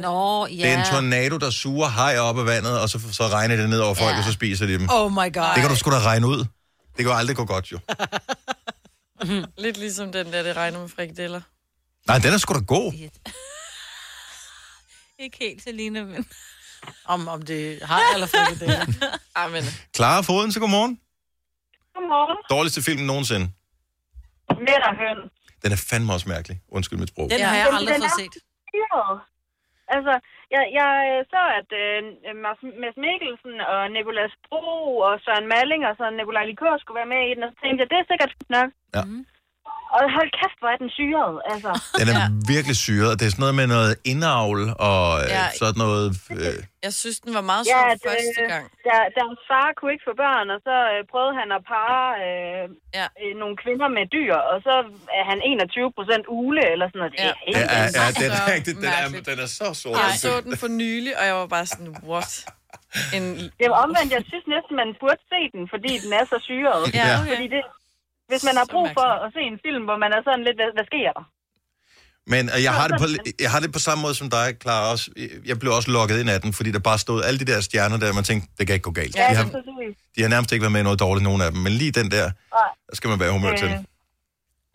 Nå, 0.00 0.46
ja. 0.46 0.52
Det 0.52 0.66
er 0.66 0.78
en 0.78 0.86
tornado, 0.92 1.36
der 1.36 1.50
suger 1.50 1.88
hajer 1.88 2.20
op 2.20 2.38
af 2.38 2.46
vandet, 2.46 2.80
og 2.80 2.88
så, 2.88 3.00
så 3.12 3.28
regner 3.28 3.56
det 3.56 3.70
ned 3.70 3.78
over 3.80 3.94
folk, 3.94 4.12
ja. 4.12 4.18
og 4.18 4.24
så 4.24 4.32
spiser 4.32 4.66
de 4.66 4.78
dem. 4.78 4.88
Oh 4.90 5.12
my 5.12 5.16
god. 5.16 5.54
Det 5.54 5.60
kan 5.60 5.68
du 5.70 5.76
sgu 5.76 5.90
da 5.90 5.98
regne 5.98 6.26
ud. 6.26 6.44
Det 6.96 7.04
kan 7.04 7.12
jo 7.12 7.12
aldrig 7.12 7.36
gå 7.36 7.44
godt, 7.44 7.72
jo. 7.72 7.78
Lidt 9.64 9.76
ligesom 9.76 10.12
den 10.12 10.32
der, 10.32 10.42
det 10.42 10.56
regner 10.56 10.80
med 10.80 10.88
frikadeller. 10.88 11.40
Nej, 12.06 12.18
den 12.18 12.32
er 12.32 12.38
sgu 12.38 12.54
da 12.54 12.60
god. 12.60 12.92
Ikke 15.24 15.38
helt, 15.40 15.62
Selina, 15.62 16.04
men... 16.04 16.26
Om, 17.04 17.28
om 17.28 17.42
det 17.42 17.82
har 17.82 18.14
eller 18.14 18.26
frikadeller. 18.26 18.86
Amen. 19.44 19.64
Clara 19.96 20.20
Foden, 20.20 20.52
så 20.52 20.60
godmorgen. 20.60 21.00
Godmorgen. 21.94 22.38
Dårligste 22.50 22.82
film 22.82 23.00
nogensinde. 23.00 23.46
Midterhøn. 24.66 25.30
Den 25.62 25.72
er 25.72 25.76
fandme 25.90 26.12
også 26.12 26.28
mærkelig. 26.28 26.60
Undskyld 26.68 26.98
mit 26.98 27.08
sprog. 27.08 27.30
Den 27.30 27.40
har 27.40 27.56
jeg 27.56 27.66
aldrig 27.72 27.96
fået 27.98 28.10
set. 28.18 28.34
Altså, 29.88 30.14
jeg, 30.56 30.64
jeg 30.80 30.92
øh, 31.12 31.20
så, 31.32 31.42
at 31.60 31.70
øh, 31.82 31.98
Mads, 32.42 32.96
Mikkelsen 33.04 33.54
og 33.72 33.80
Nicolas 33.96 34.34
Bro 34.46 34.68
og 35.08 35.14
Søren 35.24 35.48
Malling 35.52 35.82
og 35.88 35.94
så 35.98 36.04
Nikolaj 36.10 36.44
Likør 36.46 36.76
skulle 36.78 37.00
være 37.00 37.12
med 37.14 37.22
i 37.30 37.34
den, 37.34 37.42
og 37.46 37.50
så 37.52 37.56
tænkte 37.60 37.80
jeg, 37.82 37.90
det 37.90 37.98
er 37.98 38.10
sikkert 38.10 38.32
fint 38.36 38.50
nok. 38.58 38.68
Ja. 38.96 39.02
Og 39.96 40.00
hold 40.18 40.30
kæft, 40.40 40.58
hvor 40.60 40.70
er 40.74 40.78
den 40.84 40.90
syret, 41.00 41.34
altså. 41.52 41.70
Den 42.00 42.06
er 42.14 42.22
virkelig 42.54 42.76
syret, 42.86 43.08
og 43.12 43.16
det 43.18 43.24
er 43.26 43.32
sådan 43.34 43.44
noget 43.46 43.56
med 43.60 43.66
noget 43.76 43.92
indavl 44.12 44.60
og 44.90 45.06
øh, 45.24 45.28
Ja. 45.36 45.44
sådan 45.62 45.78
noget... 45.84 46.06
Øh, 46.44 46.58
Jeg 46.86 46.92
synes, 47.02 47.16
den 47.26 47.32
var 47.38 47.44
meget 47.52 47.64
sjov 47.72 47.84
det- 47.92 48.02
første 48.10 48.42
gang. 48.54 48.64
Der, 48.88 48.98
deres 49.18 49.38
far 49.50 49.68
kunne 49.76 49.92
ikke 49.94 50.06
få 50.10 50.14
børn, 50.24 50.46
og 50.54 50.58
så 50.68 50.74
øh, 50.92 51.00
prøvede 51.12 51.34
han 51.40 51.48
at 51.58 51.62
parre 51.72 52.06
øh, 52.26 52.64
ja. 52.98 53.06
øh, 53.22 53.32
nogle 53.42 53.54
kvinder 53.64 53.88
med 53.96 54.04
dyr, 54.16 54.34
og 54.52 54.56
så 54.66 54.74
er 55.18 55.24
han 55.30 55.38
21 55.44 55.92
procent 55.98 56.24
ule, 56.38 56.62
eller 56.72 56.86
sådan 56.90 57.00
noget. 57.02 57.12
Det 57.16 57.22
er 57.32 57.36
helt 57.48 57.58
ja, 57.58 57.78
ja, 57.78 58.04
vildt. 58.06 58.18
den 58.22 58.30
er 58.38 58.44
rigtigt. 58.54 58.76
Den 58.82 58.90
er, 59.00 59.06
den 59.30 59.38
er 59.46 59.50
så 59.60 59.68
sort. 59.82 59.96
Jeg 60.02 60.10
så 60.26 60.32
den 60.46 60.54
for 60.62 60.70
nylig, 60.82 61.12
og 61.20 61.24
jeg 61.30 61.34
var 61.40 61.48
bare 61.56 61.66
sådan, 61.72 61.90
what? 62.12 62.32
En... 63.16 63.24
Det 63.60 63.66
var 63.72 63.78
omvendt, 63.86 64.10
jeg 64.16 64.22
synes 64.30 64.46
næsten, 64.54 64.74
man 64.82 64.88
burde 65.02 65.22
se 65.32 65.40
den, 65.54 65.62
fordi 65.74 65.92
den 66.04 66.10
er 66.20 66.24
så 66.32 66.38
syret. 66.48 66.80
Ja, 66.98 67.06
okay. 67.20 67.30
Fordi 67.32 67.46
det, 67.56 67.62
hvis 68.34 68.44
man 68.48 68.56
har 68.60 68.66
brug 68.74 68.86
for 68.98 69.08
at 69.24 69.28
se 69.36 69.40
en 69.52 69.58
film, 69.66 69.82
hvor 69.88 69.98
man 70.04 70.10
er 70.16 70.20
sådan 70.28 70.44
lidt, 70.48 70.56
hvad, 70.60 70.70
hvad 70.76 70.86
sker 70.92 71.10
der? 71.18 71.24
Men 72.34 72.42
jeg 72.66 72.72
har, 72.78 72.86
det 72.88 72.96
på, 73.02 73.06
jeg 73.44 73.50
har 73.54 73.60
det 73.64 73.72
på 73.72 73.78
samme 73.86 74.00
måde 74.02 74.14
som 74.14 74.30
dig, 74.30 74.46
Clara. 74.62 74.90
Også. 74.92 75.06
Jeg 75.50 75.56
blev 75.60 75.72
også 75.78 75.90
lukket 75.90 76.16
ind 76.20 76.30
af 76.34 76.40
den, 76.44 76.52
fordi 76.58 76.70
der 76.76 76.82
bare 76.90 76.98
stod 76.98 77.22
alle 77.26 77.38
de 77.42 77.46
der 77.52 77.60
stjerner 77.60 77.96
der, 78.02 78.08
og 78.08 78.14
man 78.14 78.24
tænkte, 78.24 78.48
det 78.58 78.66
kan 78.66 78.74
ikke 78.74 78.88
gå 78.90 78.94
galt. 79.00 79.16
Ja, 79.16 79.26
de, 79.30 79.34
har, 79.36 79.44
de 80.16 80.20
har 80.22 80.28
nærmest 80.28 80.52
ikke 80.52 80.62
været 80.62 80.72
med 80.72 80.80
i 80.80 80.84
noget 80.88 81.00
dårligt, 81.00 81.24
nogen 81.24 81.42
af 81.42 81.50
dem. 81.52 81.60
Men 81.66 81.72
lige 81.72 81.92
den 82.00 82.10
der, 82.10 82.26
der 82.88 82.94
skal 82.98 83.10
man 83.10 83.20
være 83.20 83.32
humør 83.32 83.56
til. 83.56 83.68
Øh, 83.68 83.78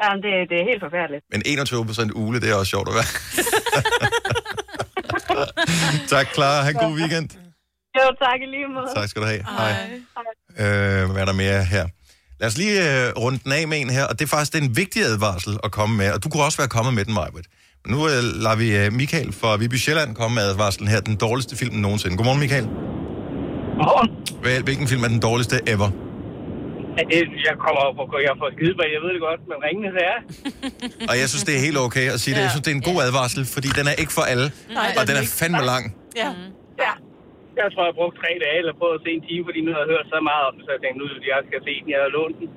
Ja, 0.04 0.10
det, 0.24 0.32
det 0.50 0.56
er 0.62 0.66
helt 0.72 0.82
forfærdeligt. 0.88 1.24
Men 1.32 1.42
21 1.46 1.86
procent 1.86 2.12
ule, 2.16 2.42
det 2.42 2.50
er 2.50 2.56
også 2.56 2.70
sjovt 2.70 2.88
at 2.90 2.96
være. 3.00 3.10
tak, 6.16 6.28
Clara. 6.34 6.62
Ha' 6.64 6.70
en 6.70 6.76
god 6.76 6.94
weekend. 7.00 7.30
Jo, 7.98 8.06
tak 8.24 8.40
i 8.42 8.46
lige 8.46 8.68
måde. 8.68 8.88
Tak 8.96 9.10
skal 9.10 9.22
du 9.22 9.28
have. 9.28 9.44
Hej. 9.58 9.72
Øh, 10.60 11.12
hvad 11.12 11.22
er 11.22 11.26
der 11.26 11.34
mere 11.34 11.64
her? 11.66 11.88
Lad 12.40 12.48
os 12.48 12.58
lige 12.58 12.76
øh, 13.08 13.14
runde 13.18 13.40
den 13.44 13.52
af 13.52 13.68
med 13.68 13.78
en 13.82 13.90
her, 13.90 14.04
og 14.06 14.20
det 14.20 14.26
er 14.26 14.30
faktisk 14.38 14.56
en 14.64 14.78
vigtig 14.78 15.02
advarsel 15.04 15.58
at 15.64 15.72
komme 15.72 15.98
med, 15.98 16.12
og 16.12 16.24
du 16.24 16.30
kunne 16.30 16.44
også 16.44 16.58
være 16.58 16.68
kommet 16.68 16.94
med 16.94 17.06
den, 17.06 17.14
Majbrit. 17.14 17.46
Men 17.86 17.96
nu 17.96 18.00
øh, 18.08 18.24
lader 18.44 18.56
vi 18.56 18.78
øh, 18.78 18.94
Michael 18.94 19.34
fra 19.34 19.56
Viby 19.56 19.76
Sjælland 19.76 20.16
komme 20.16 20.36
med 20.36 20.44
advarslen 20.44 20.88
her, 20.88 21.00
den 21.02 21.16
dårligste 21.16 21.56
film 21.56 21.76
nogensinde. 21.76 22.18
Godmorgen, 22.18 22.40
Michael. 22.40 22.64
Godmorgen. 23.78 24.10
Hvil- 24.44 24.64
Hvilken 24.64 24.88
film 24.88 25.04
er 25.04 25.08
den 25.08 25.20
dårligste 25.20 25.60
ever? 25.68 25.90
Jeg 27.50 27.56
kommer 27.66 27.82
op 27.90 27.98
og 28.16 28.22
jeg 28.28 28.34
får 28.42 28.50
skide, 28.56 28.74
jeg 28.96 29.02
ved 29.06 29.12
det 29.16 29.22
godt, 29.30 29.42
men 29.50 29.58
ringende 29.68 29.90
det 29.98 30.04
er. 30.14 30.20
Og 31.10 31.20
jeg 31.20 31.30
synes, 31.30 31.44
det 31.44 31.56
er 31.56 31.60
helt 31.60 31.78
okay 31.78 32.06
at 32.12 32.20
sige 32.22 32.36
det. 32.36 32.42
Jeg 32.42 32.50
synes, 32.50 32.64
det 32.66 32.72
er 32.72 32.76
en 32.76 32.88
god 32.94 33.02
advarsel, 33.08 33.46
fordi 33.46 33.68
den 33.80 33.88
er 33.88 33.92
ikke 33.92 34.14
for 34.14 34.22
alle, 34.22 34.52
Nej, 34.74 34.96
og 34.98 35.02
den 35.02 35.08
den 35.08 35.16
er 35.16 35.22
er 35.22 35.26
fandme 35.42 35.66
lang. 35.66 35.96
Ja. 36.16 36.28
ja. 36.86 36.94
Jeg 37.62 37.68
tror, 37.72 37.82
jeg 37.86 37.92
har 37.94 38.00
brugt 38.02 38.16
tre 38.22 38.32
dage 38.46 38.58
eller 38.62 38.74
prøvet 38.80 38.96
at 39.00 39.04
se 39.06 39.10
en 39.18 39.24
time, 39.30 39.44
fordi 39.48 39.60
nu 39.66 39.70
har 39.74 39.82
jeg 39.84 39.90
hørt 39.94 40.08
så 40.14 40.20
meget 40.30 40.44
om 40.50 40.54
det, 40.58 40.64
så 40.66 40.72
jeg 40.76 40.82
tænkte, 40.84 40.98
nu 41.02 41.06
jeg 41.34 41.40
skal 41.50 41.60
se 41.68 41.74
den, 41.82 41.90
jeg 41.96 42.00
har 42.06 42.12
lånt 42.18 42.38
den. 42.42 42.48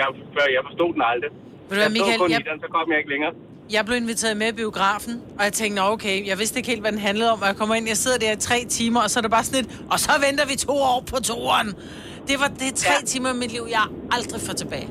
Jeg, 0.00 0.08
før 0.34 0.46
jeg 0.56 0.62
forstod 0.68 0.90
den 0.96 1.02
aldrig. 1.12 1.30
Ved 1.68 1.74
du 1.78 1.82
jeg 1.86 1.92
Michael, 1.96 2.18
kun 2.22 2.30
jeg- 2.34 2.40
i 2.44 2.48
den, 2.50 2.56
så 2.64 2.68
kom 2.74 2.86
jeg 2.92 2.98
ikke 3.02 3.12
længere. 3.14 3.32
Jeg 3.76 3.82
blev 3.86 3.96
inviteret 4.04 4.36
med 4.42 4.48
i 4.52 4.56
biografen, 4.62 5.14
og 5.38 5.42
jeg 5.48 5.52
tænkte, 5.60 5.76
"Nå, 5.80 5.84
okay, 5.96 6.16
jeg 6.30 6.38
vidste 6.40 6.54
ikke 6.58 6.70
helt, 6.72 6.82
hvad 6.84 6.92
den 6.92 7.02
handlede 7.08 7.30
om, 7.34 7.38
og 7.42 7.46
jeg 7.50 7.56
kommer 7.60 7.74
ind, 7.74 7.86
jeg 7.94 7.96
sidder 8.04 8.18
der 8.24 8.32
i 8.32 8.40
tre 8.48 8.58
timer, 8.78 9.00
og 9.04 9.10
så 9.10 9.16
er 9.20 9.22
det 9.26 9.30
bare 9.30 9.44
sådan 9.44 9.58
lidt, 9.64 9.70
og 9.92 9.98
så 10.04 10.12
venter 10.26 10.44
vi 10.52 10.56
to 10.66 10.72
år 10.92 10.98
på 11.12 11.16
toeren. 11.30 11.68
Det 12.28 12.36
var 12.42 12.48
det 12.62 12.70
tre 12.84 12.92
ja. 13.00 13.06
timer 13.06 13.30
i 13.34 13.36
mit 13.42 13.52
liv, 13.56 13.64
jeg 13.70 13.84
aldrig 14.16 14.40
får 14.48 14.52
tilbage. 14.62 14.88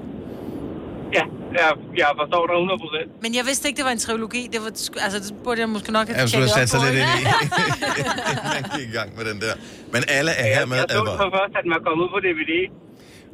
Ja, 1.18 1.24
jeg, 1.60 1.70
jeg 2.02 2.10
forstår 2.22 2.44
dig 2.50 2.56
100 2.56 2.80
procent. 2.84 3.08
Men 3.24 3.32
jeg 3.38 3.44
vidste 3.50 3.64
ikke, 3.68 3.78
det 3.82 3.86
var 3.90 3.96
en 4.00 4.04
trilogi. 4.08 4.44
Det 4.54 4.60
var, 4.66 4.72
altså, 5.06 5.18
det 5.26 5.32
burde 5.46 5.60
jeg 5.64 5.70
måske 5.76 5.92
nok 5.98 6.08
have 6.08 6.20
Jeg 6.22 6.30
skulle 6.30 6.48
have 6.48 6.58
tjekket 6.58 6.70
sat 6.70 6.80
op 6.80 6.84
sig 6.84 6.90
på, 6.90 6.96
lidt 6.98 7.06
ikke? 7.06 7.20
ind 7.20 7.28
i. 7.28 8.52
Man 8.56 8.64
gik 8.76 8.88
i 8.92 8.96
gang 9.00 9.10
med 9.18 9.24
den 9.30 9.38
der. 9.46 9.54
Men 9.94 10.02
alle 10.18 10.32
er 10.44 10.48
her 10.56 10.66
med 10.72 10.78
Jeg 10.82 10.86
så 10.90 10.98
advarsel. 10.98 11.20
for 11.24 11.30
først, 11.38 11.54
at 11.58 11.62
den 11.66 11.72
var 11.76 11.82
kommet 11.88 12.02
ud 12.06 12.10
på 12.16 12.20
DVD. 12.28 12.54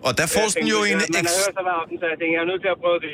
Og 0.08 0.12
der 0.20 0.26
får 0.36 0.46
Jeg 0.48 0.54
den 0.58 0.68
jo 0.76 0.80
en... 0.90 0.98
Man 1.18 1.26
har 1.32 1.36
hørt 1.44 1.54
så 1.60 1.64
meget 1.70 1.80
om 1.84 1.88
den, 1.92 1.98
så 2.02 2.06
jeg 2.12 2.18
tænkte, 2.20 2.34
jeg 2.38 2.42
er 2.46 2.50
nødt 2.52 2.62
til 2.66 2.72
at 2.76 2.80
prøve 2.86 2.98
det. 3.06 3.12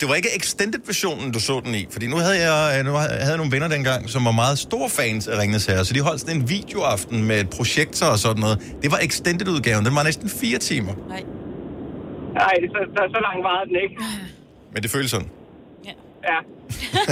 det 0.00 0.06
var 0.10 0.14
ikke 0.20 0.32
extended-versionen, 0.40 1.26
du 1.36 1.40
så 1.48 1.54
den 1.64 1.74
i. 1.80 1.82
Fordi 1.94 2.06
nu 2.12 2.16
havde 2.26 2.38
jeg, 2.50 2.84
nu 2.88 2.92
havde 3.00 3.30
jeg 3.32 3.36
nogle 3.42 3.52
venner 3.52 3.68
dengang, 3.76 4.00
som 4.14 4.20
var 4.28 4.34
meget 4.44 4.56
store 4.68 4.88
fans 4.98 5.28
af 5.28 5.34
Ringnes 5.40 5.66
Herre. 5.66 5.84
Så 5.88 5.92
de 5.94 6.00
holdt 6.00 6.20
sådan 6.20 6.36
en 6.36 6.44
videoaften 6.56 7.18
med 7.30 7.36
et 7.44 7.50
projektor 7.58 8.06
og 8.14 8.18
sådan 8.18 8.40
noget. 8.40 8.56
Det 8.82 8.88
var 8.94 8.98
extended-udgaven. 9.08 9.82
Den 9.88 9.94
var 9.98 10.02
næsten 10.02 10.28
fire 10.42 10.58
timer. 10.58 10.92
Nej, 11.08 11.22
så, 12.74 12.80
så, 12.94 13.02
så 13.14 13.18
langt 13.26 13.42
var 13.50 13.64
den 13.68 13.76
ikke. 13.84 13.96
Men 14.72 14.82
det 14.82 14.90
føles 14.90 15.10
sådan. 15.10 15.30
Ja. 16.30 16.38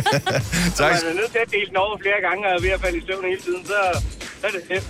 Så 0.76 0.82
Tak. 0.82 0.92
man 0.92 1.10
er 1.12 1.14
nødt 1.20 1.32
til 1.32 1.38
at 1.46 1.50
dele 1.50 1.66
den 1.68 1.76
over 1.76 1.98
flere 2.04 2.20
gange, 2.28 2.42
og 2.54 2.62
ved 2.62 2.70
at 2.70 2.80
falde 2.80 2.98
i 2.98 3.02
søvn 3.06 3.24
hele 3.24 3.40
tiden, 3.40 3.66
så, 3.66 3.78
så 4.40 4.46
er 4.46 4.50
det 4.50 4.62
det. 4.68 4.82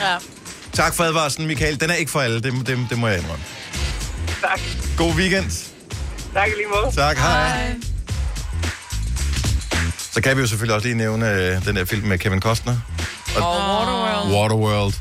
Ja. 0.00 0.16
Tak 0.72 0.94
for 0.94 1.04
advarslen, 1.04 1.46
Michael. 1.46 1.80
Den 1.80 1.90
er 1.90 1.94
ikke 1.94 2.10
for 2.10 2.20
alle. 2.20 2.40
Det, 2.40 2.52
det, 2.66 2.78
det 2.90 2.98
må 2.98 3.08
jeg 3.08 3.18
indrømme. 3.18 3.44
Tak. 4.40 4.60
God 4.98 5.12
weekend. 5.14 5.50
Tak 6.34 6.48
lige 6.56 6.68
måde. 6.74 6.96
Tak, 6.96 7.16
hej. 7.16 7.48
hej. 7.48 7.74
Så 10.10 10.22
kan 10.22 10.36
vi 10.36 10.40
jo 10.40 10.46
selvfølgelig 10.46 10.74
også 10.74 10.88
lige 10.88 10.98
nævne 10.98 11.30
øh, 11.32 11.64
den 11.66 11.76
der 11.76 11.84
film 11.84 12.06
med 12.08 12.18
Kevin 12.18 12.40
Costner. 12.40 12.76
Og 13.36 13.42
Waterworld. 13.42 14.34
Waterworld. 14.34 14.94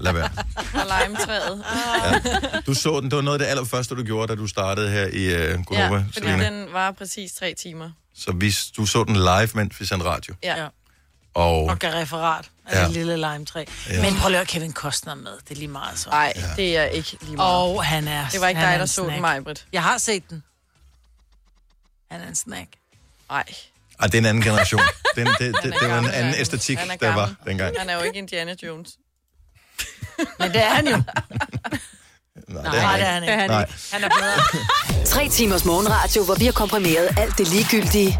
Lad 0.00 0.12
være. 0.12 0.30
Og 0.80 0.86
limetræet. 1.08 1.64
Du 2.66 2.74
så 2.74 3.00
den. 3.00 3.10
Det 3.10 3.16
var 3.16 3.22
noget 3.22 3.34
af 3.34 3.38
det 3.38 3.46
allerførste, 3.50 3.94
du 3.94 4.02
gjorde, 4.02 4.28
da 4.28 4.34
du 4.34 4.46
startede 4.46 4.90
her 4.90 5.06
i 5.06 5.24
øh, 5.24 5.64
Gonova, 5.64 5.86
Ja, 5.86 5.92
ja, 5.94 6.04
fordi 6.14 6.44
den 6.44 6.72
var 6.72 6.90
præcis 6.90 7.32
tre 7.32 7.54
timer. 7.62 7.90
Så 8.14 8.32
vi, 8.32 8.54
du 8.76 8.86
så 8.86 9.04
den 9.04 9.16
live, 9.16 9.48
mens 9.54 9.80
vi 9.80 9.86
sendte 9.86 10.06
radio. 10.06 10.34
Ja. 10.42 10.66
Og 11.34 11.64
Og 11.64 11.78
gav 11.78 11.92
referat 11.92 12.50
af 12.66 12.74
Ja. 12.74 12.78
ja. 12.80 12.84
det 12.86 12.92
lille 12.94 13.16
limetræ. 13.16 13.64
Ja. 13.88 13.94
Ja. 13.94 14.02
Men 14.02 14.14
prøv 14.20 14.28
lige 14.30 14.40
at 14.40 14.48
Kevin 14.48 14.72
Costner 14.72 15.14
med. 15.14 15.32
Det 15.32 15.50
er 15.50 15.54
lige 15.54 15.68
meget 15.68 15.98
så. 15.98 16.10
Nej, 16.10 16.32
ja. 16.36 16.42
det 16.56 16.76
er 16.76 16.84
ikke 16.84 17.16
lige 17.22 17.36
meget. 17.36 17.50
Og 17.52 17.84
han 17.84 18.08
er 18.08 18.28
Det 18.32 18.40
var 18.40 18.48
ikke 18.48 18.60
dig, 18.60 18.66
er 18.66 18.78
der 18.78 18.86
så 18.86 19.00
den, 19.02 19.08
snack. 19.10 19.20
Majbrit. 19.20 19.66
Jeg 19.72 19.82
har 19.82 19.98
set 19.98 20.30
den. 20.30 20.42
Han 22.10 22.20
er 22.20 22.28
en 22.28 22.34
snack. 22.34 22.68
Nej. 23.30 23.44
Ah, 23.98 24.06
det 24.06 24.14
er 24.14 24.18
en 24.18 24.26
anden 24.26 24.42
generation. 24.42 24.80
Den, 25.16 25.26
det, 25.26 25.38
det, 25.38 25.46
Han 25.46 25.54
er 25.54 25.60
det, 25.60 25.80
det 25.80 25.88
var 25.88 25.98
en 25.98 26.10
anden 26.10 26.34
æstetik, 26.34 26.78
Han 26.78 26.90
er 26.90 26.96
der 26.96 27.14
var 27.14 27.34
dengang. 27.46 27.78
Han 27.78 27.88
er 27.90 27.94
jo 27.94 28.00
ikke 28.00 28.18
Indiana 28.18 28.54
Jones. 28.62 28.90
Men 30.40 30.50
det 30.50 30.62
er 30.62 30.68
han 30.68 30.88
jo. 30.88 30.96
Nej, 32.48 32.62
Nej, 32.62 32.96
det 32.96 33.06
er 33.06 33.12
han 33.12 33.22
ikke. 33.22 33.46
Nej. 33.46 33.70
Han 33.92 34.04
er 34.04 34.08
bedre. 34.08 35.04
Tre 35.04 35.28
timers 35.28 35.64
morgenradio, 35.64 36.24
hvor 36.24 36.34
vi 36.34 36.44
har 36.44 36.52
komprimeret 36.52 37.18
alt 37.18 37.38
det 37.38 37.48
ligegyldige 37.48 38.18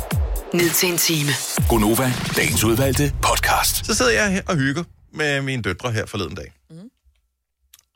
ned 0.55 0.71
til 0.71 0.89
en 0.89 0.99
time. 0.99 1.31
Gonova, 1.69 2.13
dagens 2.37 2.65
udvalgte 2.65 3.13
podcast. 3.23 3.87
Så 3.87 3.95
sidder 3.95 4.11
jeg 4.13 4.33
her 4.33 4.43
og 4.49 4.57
hygger 4.57 4.85
med 5.15 5.43
mine 5.43 5.63
døtre 5.63 5.93
her 5.93 6.07
forleden 6.07 6.35
dag. 6.35 6.53
Mm. 6.71 6.77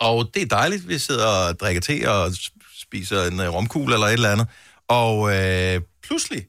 Og 0.01 0.31
det 0.35 0.43
er 0.43 0.47
dejligt, 0.47 0.89
vi 0.89 0.99
sidder 0.99 1.27
og 1.27 1.61
drikker 1.61 1.81
te 1.81 2.11
og 2.11 2.33
spiser 2.81 3.25
en 3.25 3.41
øh, 3.41 3.55
romkugle 3.55 3.95
eller 3.95 4.07
et 4.07 4.13
eller 4.13 4.31
andet. 4.33 4.47
Og 4.89 5.37
øh, 5.37 5.81
pludselig, 6.03 6.47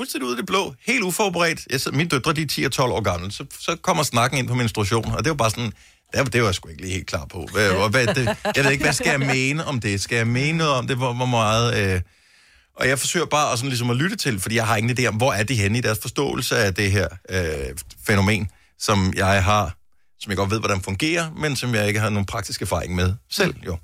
fuldstændig 0.00 0.26
ud 0.26 0.32
af 0.32 0.36
det 0.36 0.46
blå, 0.46 0.74
helt 0.86 1.02
uforberedt, 1.02 1.66
jeg 1.70 1.80
sidder, 1.80 1.96
mine 1.96 2.08
døtre 2.08 2.32
de 2.32 2.42
er 2.42 2.46
10 2.46 2.64
og 2.64 2.72
12 2.72 2.92
år 2.92 3.00
gamle, 3.00 3.32
så, 3.32 3.44
så 3.60 3.76
kommer 3.82 4.02
snakken 4.02 4.38
ind 4.38 4.48
på 4.48 4.54
menstruation, 4.54 5.12
og 5.12 5.24
det 5.24 5.30
var 5.30 5.34
bare 5.34 5.50
sådan, 5.50 5.72
det 6.12 6.18
var, 6.18 6.24
det 6.24 6.40
var 6.40 6.46
jeg 6.46 6.54
sgu 6.54 6.68
ikke 6.68 6.82
lige 6.82 6.92
helt 6.92 7.06
klar 7.06 7.24
på. 7.24 7.48
Hvad, 7.52 7.90
hvad, 7.90 8.06
det, 8.06 8.36
jeg 8.56 8.64
ved 8.64 8.70
ikke, 8.70 8.84
hvad 8.84 8.92
skal 8.92 9.10
jeg 9.10 9.20
mene 9.20 9.64
om 9.64 9.80
det? 9.80 10.00
Skal 10.00 10.16
jeg 10.16 10.26
mene 10.26 10.58
noget 10.58 10.74
om 10.74 10.86
det? 10.86 10.96
Hvor, 10.96 11.12
hvor 11.12 11.26
meget... 11.26 11.94
Øh, 11.94 12.00
og 12.76 12.88
jeg 12.88 12.98
forsøger 12.98 13.26
bare 13.26 13.52
at, 13.52 13.58
sådan 13.58 13.68
ligesom 13.68 13.90
at 13.90 13.96
lytte 13.96 14.16
til, 14.16 14.40
fordi 14.40 14.54
jeg 14.54 14.66
har 14.66 14.76
ingen 14.76 14.98
idé 14.98 15.06
om, 15.06 15.14
hvor 15.14 15.32
er 15.32 15.42
de 15.42 15.54
henne 15.54 15.78
i 15.78 15.80
deres 15.80 15.98
forståelse 16.02 16.56
af 16.56 16.74
det 16.74 16.90
her 16.90 17.08
øh, 17.30 17.76
fænomen, 18.06 18.50
som 18.78 19.12
jeg 19.16 19.44
har, 19.44 19.76
som 20.20 20.30
jeg 20.30 20.36
godt 20.36 20.50
ved, 20.50 20.58
hvordan 20.58 20.80
fungerer, 20.80 21.30
men 21.36 21.56
som 21.56 21.74
jeg 21.74 21.88
ikke 21.88 22.00
har 22.00 22.10
nogen 22.10 22.26
praktisk 22.26 22.62
erfaring 22.62 22.94
med 22.94 23.14
selv, 23.30 23.54
jo. 23.66 23.78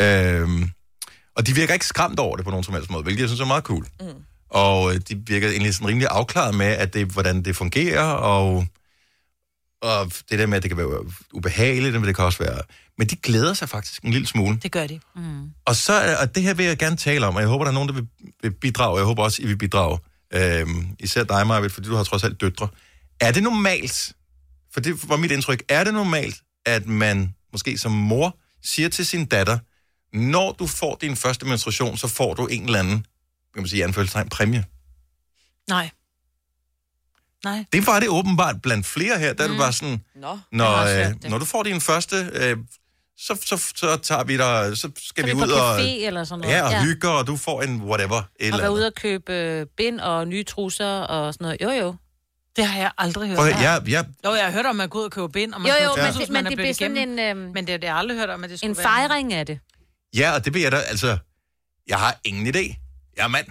Øhm, 0.00 0.70
og 1.36 1.46
de 1.46 1.54
virker 1.54 1.74
ikke 1.74 1.86
skræmt 1.86 2.18
over 2.18 2.36
det 2.36 2.44
på 2.44 2.50
nogen 2.50 2.64
som 2.64 2.74
helst 2.74 2.90
måde, 2.90 3.02
hvilket 3.02 3.20
jeg 3.20 3.28
synes 3.28 3.40
er 3.40 3.46
meget 3.46 3.64
cool. 3.64 3.86
Mm. 4.00 4.06
Og 4.54 4.94
øh, 4.94 5.00
de 5.08 5.22
virker 5.26 5.48
egentlig 5.48 5.74
sådan 5.74 5.88
rimelig 5.88 6.08
afklaret 6.10 6.54
med, 6.54 6.66
at 6.66 6.94
det, 6.94 7.06
hvordan 7.06 7.42
det 7.42 7.56
fungerer, 7.56 8.02
og, 8.04 8.66
og 9.82 10.12
det 10.30 10.38
der 10.38 10.46
med, 10.46 10.56
at 10.56 10.62
det 10.62 10.70
kan 10.70 10.78
være 10.78 11.04
ubehageligt, 11.32 11.94
men 11.94 12.04
det 12.04 12.16
kan 12.16 12.24
også 12.24 12.38
være... 12.38 12.60
Men 12.98 13.06
de 13.06 13.16
glæder 13.16 13.54
sig 13.54 13.68
faktisk 13.68 14.02
en 14.02 14.10
lille 14.12 14.26
smule. 14.26 14.58
Det 14.62 14.72
gør 14.72 14.86
de. 14.86 15.00
Mm. 15.16 15.50
Og 15.66 15.76
så 15.76 15.92
er- 15.92 16.16
og 16.16 16.34
det 16.34 16.42
her 16.42 16.54
vil 16.54 16.66
jeg 16.66 16.78
gerne 16.78 16.96
tale 16.96 17.26
om, 17.26 17.34
og 17.34 17.40
jeg 17.40 17.48
håber, 17.48 17.64
der 17.64 17.70
er 17.70 17.74
nogen, 17.74 17.88
der 17.88 17.94
vil, 17.94 18.06
vil 18.42 18.50
bidrage, 18.50 18.92
og 18.92 18.98
jeg 18.98 19.06
håber 19.06 19.22
også, 19.22 19.42
I 19.42 19.46
vil 19.46 19.58
bidrage. 19.58 19.98
Øhm, 20.34 20.86
især 21.00 21.24
dig, 21.24 21.46
Marvitt, 21.46 21.74
fordi 21.74 21.88
du 21.88 21.94
har 21.96 22.04
trods 22.04 22.24
alt 22.24 22.40
døtre. 22.40 22.68
Er 23.20 23.32
det 23.32 23.42
normalt, 23.42 24.12
for 24.72 24.80
det 24.80 25.08
var 25.08 25.16
mit 25.16 25.30
indtryk, 25.30 25.62
er 25.68 25.84
det 25.84 25.94
normalt, 25.94 26.36
at 26.66 26.86
man 26.86 27.34
måske 27.52 27.78
som 27.78 27.92
mor 27.92 28.36
siger 28.62 28.88
til 28.88 29.06
sin 29.06 29.26
datter, 29.26 29.58
når 30.16 30.52
du 30.52 30.66
får 30.66 30.98
din 31.00 31.16
første 31.16 31.46
menstruation, 31.46 31.96
så 31.96 32.08
får 32.08 32.34
du 32.34 32.46
en 32.46 32.64
eller 32.64 32.78
anden, 32.78 33.06
kan 33.54 33.62
man 33.62 33.68
sige, 33.68 33.84
anførselstegn, 33.84 34.28
præmie. 34.28 34.64
Nej. 35.68 35.90
Nej. 37.44 37.64
Det 37.72 37.86
var 37.86 38.00
det 38.00 38.08
åbenbart 38.08 38.62
blandt 38.62 38.86
flere 38.86 39.18
her, 39.18 39.32
der 39.32 39.46
mm. 39.46 39.52
det 39.52 39.58
var 39.62 39.70
sådan, 39.70 40.04
Nå, 40.14 40.38
når, 40.52 40.64
også 40.66 40.94
øh, 40.94 41.06
det. 41.22 41.30
når 41.30 41.38
du 41.38 41.44
får 41.44 41.62
din 41.62 41.80
første, 41.80 42.30
øh, 42.32 42.56
så, 43.18 43.38
så, 43.46 43.72
så 43.76 43.96
tager 43.96 44.24
vi 44.24 44.36
dig, 44.36 44.76
så 44.78 44.90
skal 44.96 45.22
Så 45.24 45.26
vi 45.26 45.32
vi 45.36 45.42
ud 45.46 45.50
og... 45.50 45.78
café 45.78 45.82
eller 46.06 46.24
sådan 46.24 46.40
noget. 46.40 46.54
Ja, 46.54 46.64
og 46.64 46.70
Ja. 46.70 46.82
hygge, 46.84 47.08
og 47.10 47.26
du 47.26 47.36
får 47.36 47.62
en 47.62 47.82
whatever. 47.82 48.16
Et 48.18 48.24
Og 48.24 48.46
eller 48.46 48.60
være 48.60 48.72
ude 48.72 48.86
og 48.86 48.94
købe 48.94 49.32
øh, 49.32 49.66
bind 49.76 50.00
og 50.00 50.28
nye 50.28 50.44
trusser 50.44 50.86
og 50.86 51.34
sådan 51.34 51.44
noget. 51.44 51.62
Jo, 51.62 51.70
jo. 51.70 51.94
Det 52.56 52.66
har 52.66 52.78
jeg 52.80 52.90
aldrig 52.98 53.28
hørt. 53.28 53.36
Prøv, 53.38 53.46
jeg, 53.46 53.82
jeg, 53.86 54.06
Jo, 54.24 54.34
jeg 54.34 54.44
har 54.44 54.52
hørt 54.52 54.66
om, 54.66 54.70
at 54.70 54.76
man 54.76 54.88
går 54.88 54.98
ud 54.98 55.04
og 55.04 55.10
køber 55.10 55.28
bind, 55.28 55.54
og 55.54 55.60
man 55.60 55.70
Jo, 55.70 55.74
kan 55.78 55.84
jo, 55.86 55.94
købe 55.94 56.04
men 56.06 56.14
hus, 56.14 56.22
det- 56.22 56.30
men 56.32 56.46
er 56.46 56.50
det 56.56 56.76
sådan 56.76 56.96
en, 56.96 57.18
øhm, 57.18 57.38
Men 57.38 57.66
det, 57.66 57.82
det 57.82 57.88
har 57.88 57.88
jeg 57.88 57.96
aldrig 57.96 58.18
hørt 58.18 58.30
om, 58.30 58.44
at 58.44 58.50
det 58.50 58.58
skulle 58.58 58.70
En 58.70 58.76
være... 58.76 58.84
fejring 58.84 59.32
af 59.32 59.46
det. 59.46 59.58
ja, 60.16 60.32
og 60.34 60.44
det 60.44 60.54
vil 60.54 60.62
jeg 60.62 60.72
da, 60.72 60.76
altså, 60.76 61.18
jeg 61.86 61.98
har 61.98 62.20
ingen 62.24 62.54
idé. 62.56 62.83
Jeg 63.16 63.24
er 63.24 63.28
mand. 63.28 63.46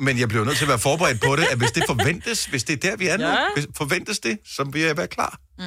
Men 0.00 0.18
jeg 0.18 0.28
bliver 0.28 0.44
nødt 0.44 0.56
til 0.56 0.64
at 0.64 0.68
være 0.68 0.78
forberedt 0.78 1.20
på 1.20 1.36
det, 1.36 1.44
at 1.44 1.58
hvis 1.58 1.70
det 1.72 1.84
forventes, 1.86 2.44
hvis 2.44 2.64
det 2.64 2.84
er 2.84 2.90
der, 2.90 2.96
vi 2.96 3.06
er 3.08 3.16
nu, 3.16 3.24
Ja. 3.24 3.36
hvis, 3.54 3.66
forventes 3.76 4.18
det, 4.18 4.38
så 4.56 4.64
vil 4.72 4.82
jeg 4.82 4.96
være 4.96 5.08
klar. 5.08 5.40
Mm. 5.58 5.64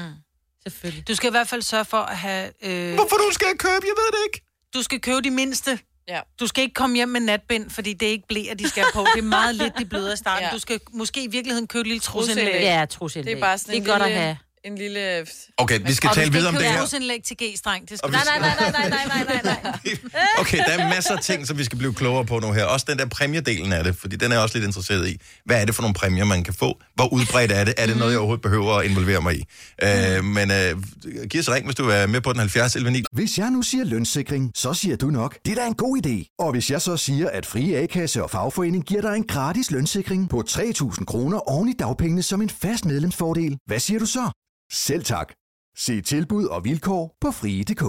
Selvfølgelig. 0.63 1.07
Du 1.07 1.15
skal 1.15 1.27
i 1.27 1.31
hvert 1.31 1.49
fald 1.49 1.61
sørge 1.61 1.85
for 1.85 1.97
at 1.97 2.17
have... 2.17 2.51
Øh... 2.63 2.93
Hvorfor 2.93 3.15
du 3.15 3.29
skal 3.33 3.47
købe? 3.57 3.71
Jeg 3.85 3.95
ved 3.97 4.11
det 4.11 4.17
ikke. 4.27 4.45
Du 4.73 4.83
skal 4.83 5.01
købe 5.01 5.21
de 5.21 5.31
mindste. 5.31 5.79
Ja. 6.07 6.19
Du 6.39 6.47
skal 6.47 6.61
ikke 6.63 6.73
komme 6.73 6.95
hjem 6.95 7.09
med 7.09 7.19
natbind, 7.21 7.69
fordi 7.69 7.93
det 7.93 8.07
er 8.07 8.11
ikke 8.11 8.27
blæer, 8.27 8.53
de 8.53 8.69
skal 8.69 8.85
på. 8.93 9.05
Det 9.15 9.19
er 9.19 9.23
meget 9.23 9.55
lidt, 9.55 9.73
de 9.79 9.85
bløder 9.85 10.13
i 10.13 10.17
starten. 10.17 10.45
Ja. 10.47 10.51
Du 10.53 10.59
skal 10.59 10.79
måske 10.93 11.23
i 11.23 11.27
virkeligheden 11.27 11.67
købe 11.67 11.81
et 11.81 11.87
lille 11.87 11.99
Trusindlæg. 12.01 12.61
Ja, 12.61 12.85
trusindlæg. 12.89 13.31
Det 13.35 13.37
er 13.41 13.45
bare 13.45 13.57
sådan 13.57 13.71
Det 13.71 13.77
en 13.77 13.87
er 13.87 13.91
godt 13.91 14.01
at 14.01 14.07
lille, 14.07 14.21
have. 14.21 14.37
En 14.65 14.75
lille... 14.77 15.25
Okay, 15.57 15.79
vi 15.85 15.93
skal 15.93 16.07
og 16.09 16.15
tale 16.15 16.27
du 16.27 16.31
videre 16.31 16.49
om 16.49 16.55
det 16.55 16.65
her. 16.65 16.79
trusindlæg 16.79 17.23
til 17.23 17.37
G-streng. 17.43 17.89
Det 17.89 17.97
skal 17.97 18.07
Og 18.07 18.13
du 18.13 18.17
Nej, 18.25 18.39
nej, 18.39 18.55
nej, 18.59 18.71
nej, 18.71 18.89
nej, 18.89 19.23
nej, 19.25 19.41
nej, 19.43 19.57
nej. 19.73 19.81
Okay, 20.41 20.57
der 20.57 20.77
er 20.77 20.89
masser 20.89 21.15
af 21.15 21.23
ting, 21.23 21.47
som 21.47 21.57
vi 21.57 21.63
skal 21.63 21.77
blive 21.77 21.93
klogere 21.93 22.25
på 22.25 22.39
nu 22.39 22.51
her. 22.51 22.63
Også 22.63 22.85
den 22.89 22.97
der 22.99 23.05
præmiedelen 23.05 23.73
af 23.73 23.83
det, 23.83 23.95
fordi 23.95 24.15
den 24.15 24.31
er 24.31 24.35
jeg 24.35 24.43
også 24.43 24.57
lidt 24.57 24.65
interesseret 24.65 25.07
i. 25.07 25.17
Hvad 25.45 25.61
er 25.61 25.65
det 25.65 25.75
for 25.75 25.81
nogle 25.81 25.93
præmier, 25.93 26.25
man 26.25 26.43
kan 26.43 26.53
få? 26.53 26.79
Hvor 26.95 27.13
udbredt 27.13 27.51
er 27.51 27.63
det? 27.63 27.73
Er 27.77 27.85
det 27.85 27.97
noget, 27.97 28.11
jeg 28.11 28.19
overhovedet 28.19 28.41
behøver 28.41 28.73
at 28.73 28.85
involvere 28.85 29.21
mig 29.21 29.35
i? 29.35 29.45
Øh, 29.83 30.23
men 30.23 30.51
øh, 30.51 30.83
giv 31.29 31.39
os 31.39 31.51
ring, 31.51 31.65
hvis 31.65 31.75
du 31.75 31.89
er 31.89 32.07
med 32.07 32.21
på 32.21 32.31
den 32.33 32.39
70 32.39 32.75
11 32.75 32.91
9. 32.91 33.03
Hvis 33.11 33.37
jeg 33.37 33.51
nu 33.51 33.61
siger 33.61 33.83
lønssikring, 33.83 34.51
så 34.55 34.73
siger 34.73 34.95
du 34.95 35.07
nok, 35.07 35.37
det 35.45 35.51
er 35.51 35.55
da 35.55 35.67
en 35.67 35.75
god 35.75 36.05
idé. 36.05 36.35
Og 36.39 36.51
hvis 36.51 36.71
jeg 36.71 36.81
så 36.81 36.97
siger, 36.97 37.29
at 37.29 37.45
Frie 37.45 37.77
A-kasse 37.77 38.23
og 38.23 38.31
fagforening 38.31 38.85
giver 38.85 39.01
dig 39.01 39.15
en 39.15 39.23
gratis 39.27 39.71
lønssikring 39.71 40.29
på 40.29 40.43
3.000 40.49 41.05
kroner 41.05 41.49
oven 41.49 41.69
i 41.69 41.73
dagpengene 41.73 42.23
som 42.23 42.41
en 42.41 42.49
fast 42.49 42.85
medlemsfordel, 42.85 43.57
hvad 43.65 43.79
siger 43.79 43.99
du 43.99 44.05
så? 44.05 44.31
Selv 44.73 45.03
tak. 45.03 45.33
Se 45.77 46.01
tilbud 46.01 46.45
og 46.45 46.63
vilkår 46.63 47.17
på 47.21 47.31
frie.dk. 47.31 47.81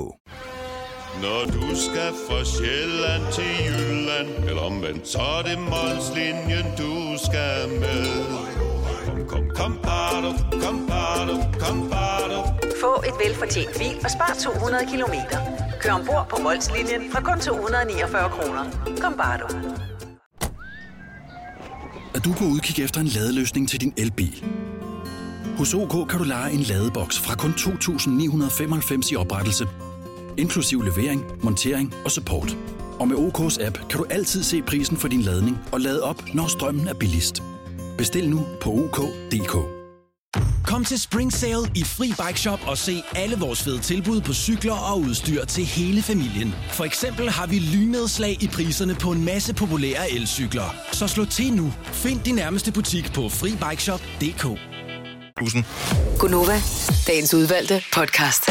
Når 1.23 1.45
du 1.45 1.77
skal 1.77 2.13
fra 2.27 2.45
Sjælland 2.45 3.33
til 3.33 3.53
Jylland 3.67 4.49
Eller 4.49 4.63
omvendt, 4.63 5.09
så 5.09 5.19
er 5.19 5.43
det 5.43 5.59
Molslinjen, 5.59 6.67
du 6.79 6.95
skal 7.27 7.69
med 7.83 8.07
Kom, 9.07 9.27
kom, 9.29 9.51
kom, 9.57 9.79
bado, 9.83 10.31
kom, 10.63 10.87
bado, 10.89 11.35
kom, 11.61 11.91
bado. 11.91 12.39
Få 12.81 12.93
et 13.09 13.15
velfortjent 13.25 13.79
bil 13.79 13.97
og 14.05 14.11
spar 14.11 14.37
200 14.45 14.87
kilometer. 14.91 15.39
Kør 15.81 15.93
ombord 15.93 16.27
på 16.31 16.37
Molslinjen 16.43 17.03
fra 17.13 17.21
kun 17.21 17.41
249 17.41 18.31
kroner. 18.31 18.65
Kom 19.01 19.15
bare 19.17 19.39
du. 19.43 19.47
Er 22.15 22.21
du 22.21 22.33
på 22.33 22.45
udkig 22.45 22.85
efter 22.85 23.01
en 23.01 23.07
ladeløsning 23.07 23.69
til 23.69 23.81
din 23.81 23.95
elbil? 23.97 24.45
Hos 25.59 25.75
OK 25.75 26.09
kan 26.09 26.19
du 26.19 26.25
lege 26.25 26.53
en 26.53 26.61
ladeboks 26.61 27.21
fra 27.21 27.35
kun 27.35 27.51
2.995 27.51 29.13
i 29.13 29.17
oprettelse, 29.17 29.69
inklusiv 30.37 30.83
levering, 30.83 31.25
montering 31.43 31.95
og 32.05 32.11
support. 32.11 32.57
Og 33.01 33.09
med 33.09 33.17
OK's 33.17 33.67
app 33.67 33.79
kan 33.91 33.99
du 33.99 34.07
altid 34.11 34.43
se 34.43 34.63
prisen 34.63 34.97
for 34.97 35.09
din 35.09 35.23
ladning 35.23 35.59
og 35.73 35.81
lade 35.81 36.03
op, 36.03 36.25
når 36.35 36.47
strømmen 36.47 36.89
er 36.89 36.95
billigst. 36.95 37.43
Bestil 37.99 38.31
nu 38.31 38.47
på 38.61 38.71
OK.dk. 38.71 39.57
Kom 40.67 40.85
til 40.85 41.01
Spring 41.01 41.33
Sale 41.33 41.71
i 41.75 41.85
Fri 41.85 42.07
Bike 42.27 42.41
Shop 42.41 42.61
og 42.67 42.79
se 42.79 43.03
alle 43.17 43.37
vores 43.37 43.63
fede 43.63 43.79
tilbud 43.79 44.21
på 44.21 44.33
cykler 44.33 44.93
og 44.93 45.01
udstyr 45.01 45.45
til 45.45 45.65
hele 45.65 46.03
familien. 46.03 46.55
For 46.71 46.85
eksempel 46.85 47.31
har 47.31 47.47
vi 47.47 47.59
lynedslag 47.59 48.43
i 48.43 48.49
priserne 48.49 48.95
på 48.95 49.11
en 49.11 49.25
masse 49.25 49.55
populære 49.55 50.11
elcykler. 50.11 50.75
Så 50.93 51.07
slå 51.07 51.25
til 51.25 51.53
nu. 51.53 51.73
Find 51.83 52.21
din 52.21 52.35
nærmeste 52.35 52.73
butik 52.73 53.13
på 53.13 53.29
FriBikeShop.dk. 53.29 54.72
Bussen. 55.37 55.67
Gunova, 56.19 56.61
dagens 57.07 57.35
udvalgte 57.35 57.83
podcast. 57.93 58.51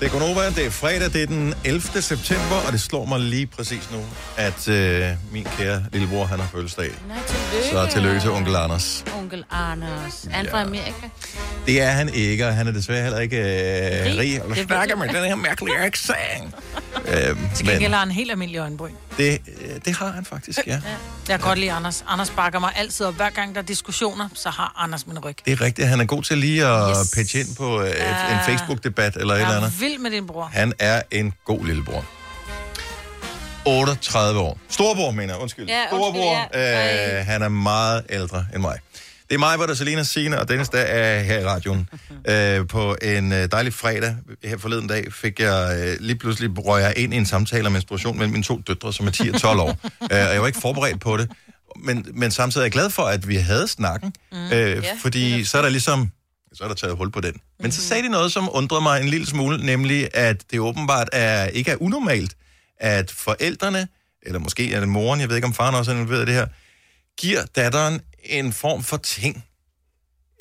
Det 0.00 0.06
er 0.06 0.10
Gonova, 0.12 0.46
det 0.50 0.66
er 0.66 0.70
fredag, 0.70 1.12
det 1.12 1.22
er 1.22 1.26
den 1.26 1.54
11. 1.64 2.02
september, 2.02 2.56
og 2.66 2.72
det 2.72 2.80
slår 2.80 3.04
mig 3.04 3.20
lige 3.20 3.46
præcis 3.46 3.88
nu, 3.92 3.98
at 4.36 4.68
øh, 4.68 5.08
min 5.32 5.46
kære 5.58 5.84
lillebror, 5.92 6.24
han 6.24 6.40
har 6.40 6.48
fødselsdag. 6.52 6.90
Nej, 7.08 7.16
tillykke. 7.26 7.68
Så 7.70 7.86
tillykke 7.92 8.20
til 8.20 8.30
onkel 8.30 8.56
Anders. 8.56 9.04
Onkel 9.18 9.44
Anders. 9.50 10.24
Er 10.24 10.30
han 10.36 10.46
fra 10.50 10.62
Amerika? 10.62 11.06
Det 11.66 11.82
er 11.82 11.90
han 11.90 12.08
ikke, 12.14 12.46
og 12.46 12.54
han 12.54 12.66
er 12.68 12.72
desværre 12.72 13.02
heller 13.02 13.18
ikke 13.18 13.36
øh, 13.38 14.06
Rig. 14.06 14.18
rig. 14.18 14.40
Ved 14.56 14.64
snakker 14.66 14.94
du. 14.94 15.00
med 15.00 15.08
den 15.08 15.24
her 15.24 15.34
mærkelige 15.34 15.76
accent. 15.78 16.54
øhm, 17.06 17.38
Til 17.54 17.66
gengæld 17.66 17.92
har 17.92 17.98
han 17.98 18.08
en 18.08 18.14
helt 18.14 18.30
almindelig 18.30 18.58
øjenbryn. 18.58 18.92
Det, 19.16 19.40
øh, 19.60 19.80
det 19.84 19.96
har 19.96 20.10
han 20.12 20.24
faktisk, 20.24 20.58
ja. 20.66 20.72
Jeg 21.28 21.38
kan 21.38 21.48
godt 21.48 21.58
lide 21.58 21.72
Anders. 21.72 22.04
Anders 22.08 22.30
bakker 22.30 22.58
mig 22.58 22.72
altid, 22.76 23.06
og 23.06 23.12
hver 23.12 23.30
gang 23.30 23.54
der 23.54 23.60
er 23.60 23.64
diskussioner, 23.64 24.28
så 24.34 24.50
har 24.50 24.72
Anders 24.76 25.06
min 25.06 25.18
ryg. 25.18 25.36
Det 25.44 25.52
er 25.52 25.60
rigtigt, 25.60 25.88
han 25.88 26.00
er 26.00 26.04
god 26.04 26.22
til 26.22 26.38
lige 26.38 26.66
at 26.66 26.96
Yes. 27.00 27.10
pitche 27.14 27.40
ind 27.40 27.56
på 27.56 27.80
øh, 27.80 27.88
et, 27.88 27.94
en 27.96 28.00
Ja. 28.02 28.42
Facebook-debat 28.46 29.16
eller 29.16 29.34
et 29.34 29.38
Jeg 29.38 29.44
eller 29.46 29.60
er 29.60 29.64
andet. 29.64 29.80
vild 29.80 29.98
med 29.98 30.10
din 30.10 30.26
bror. 30.26 30.50
Han 30.52 30.72
er 30.78 31.02
en 31.10 31.32
god 31.44 31.64
lillebror. 31.66 32.04
38 33.66 34.40
år. 34.40 34.58
Storbror, 34.68 35.10
mener 35.10 35.34
jeg. 35.34 35.42
Undskyld. 35.42 35.68
Ja, 35.68 35.80
undskyld, 35.92 35.98
Storbror. 36.22 36.48
ja. 36.54 37.18
Øh, 37.20 37.26
han 37.26 37.42
er 37.42 37.48
meget 37.48 38.02
ældre 38.10 38.46
end 38.54 38.62
mig. 38.62 38.78
Det 39.30 39.36
er 39.36 39.38
mig, 39.38 39.56
hvor 39.56 39.66
der 39.66 39.74
Selina 39.74 40.02
Signe 40.02 40.40
og 40.40 40.48
Dennis, 40.48 40.68
der 40.68 40.78
er 40.78 41.22
her 41.22 41.38
i 41.38 41.44
radioen. 41.44 41.88
øh, 42.28 42.66
på 42.68 42.96
en 43.02 43.32
øh, 43.32 43.48
dejlig 43.52 43.74
fredag 43.74 44.16
her 44.44 44.58
forleden 44.58 44.86
dag 44.86 45.12
fik 45.12 45.40
jeg 45.40 45.78
øh, 45.80 45.96
lige 46.00 46.18
pludselig 46.18 46.50
røg 46.58 46.82
jeg 46.82 46.94
ind 46.96 47.14
i 47.14 47.16
en 47.16 47.26
samtale 47.26 47.66
om 47.66 47.72
menstruation 47.72 48.18
mellem 48.18 48.32
mine 48.32 48.44
to 48.44 48.60
døtre, 48.66 48.92
som 48.92 49.06
er 49.06 49.10
10 49.10 49.28
og 49.28 49.40
12 49.40 49.60
år. 49.60 49.68
øh, 49.84 50.08
og 50.10 50.10
jeg 50.10 50.40
var 50.40 50.46
ikke 50.46 50.60
forberedt 50.60 51.00
på 51.00 51.16
det. 51.16 51.30
Men, 51.76 52.06
men 52.14 52.30
samtidig 52.30 52.62
er 52.62 52.64
jeg 52.64 52.72
glad 52.72 52.90
for, 52.90 53.02
at 53.02 53.28
vi 53.28 53.36
havde 53.36 53.68
snakken. 53.68 54.12
Mm. 54.32 54.38
Øh, 54.38 54.50
Ja, 54.52 54.82
fordi 55.02 55.44
så 55.44 55.58
er 55.58 55.62
der 55.62 55.68
ligesom 55.68 56.10
så 56.52 56.64
er 56.64 56.68
der 56.68 56.74
taget 56.74 56.96
hul 56.96 57.10
på 57.10 57.20
den. 57.20 57.34
Men 57.60 57.72
så 57.72 57.82
sagde 57.82 58.02
de 58.02 58.08
noget, 58.08 58.32
som 58.32 58.48
undrede 58.52 58.82
mig 58.82 59.00
en 59.00 59.08
lille 59.08 59.26
smule, 59.26 59.66
nemlig 59.66 60.08
at 60.14 60.42
det 60.50 60.60
åbenbart 60.60 61.08
er, 61.12 61.46
ikke 61.46 61.70
er 61.70 61.76
unormalt, 61.82 62.36
at 62.80 63.10
forældrene, 63.10 63.88
eller 64.22 64.38
måske 64.38 64.72
er 64.74 64.80
det 64.80 64.88
moren, 64.88 65.20
jeg 65.20 65.28
ved 65.28 65.36
ikke 65.36 65.46
om 65.46 65.54
faren 65.54 65.74
også 65.74 65.90
er 65.90 65.94
involveret 65.94 66.22
i 66.22 66.26
det 66.26 66.34
her, 66.34 66.46
giver 67.18 67.42
datteren 67.56 68.00
en 68.24 68.52
form 68.52 68.82
for 68.82 68.96
ting. 68.96 69.44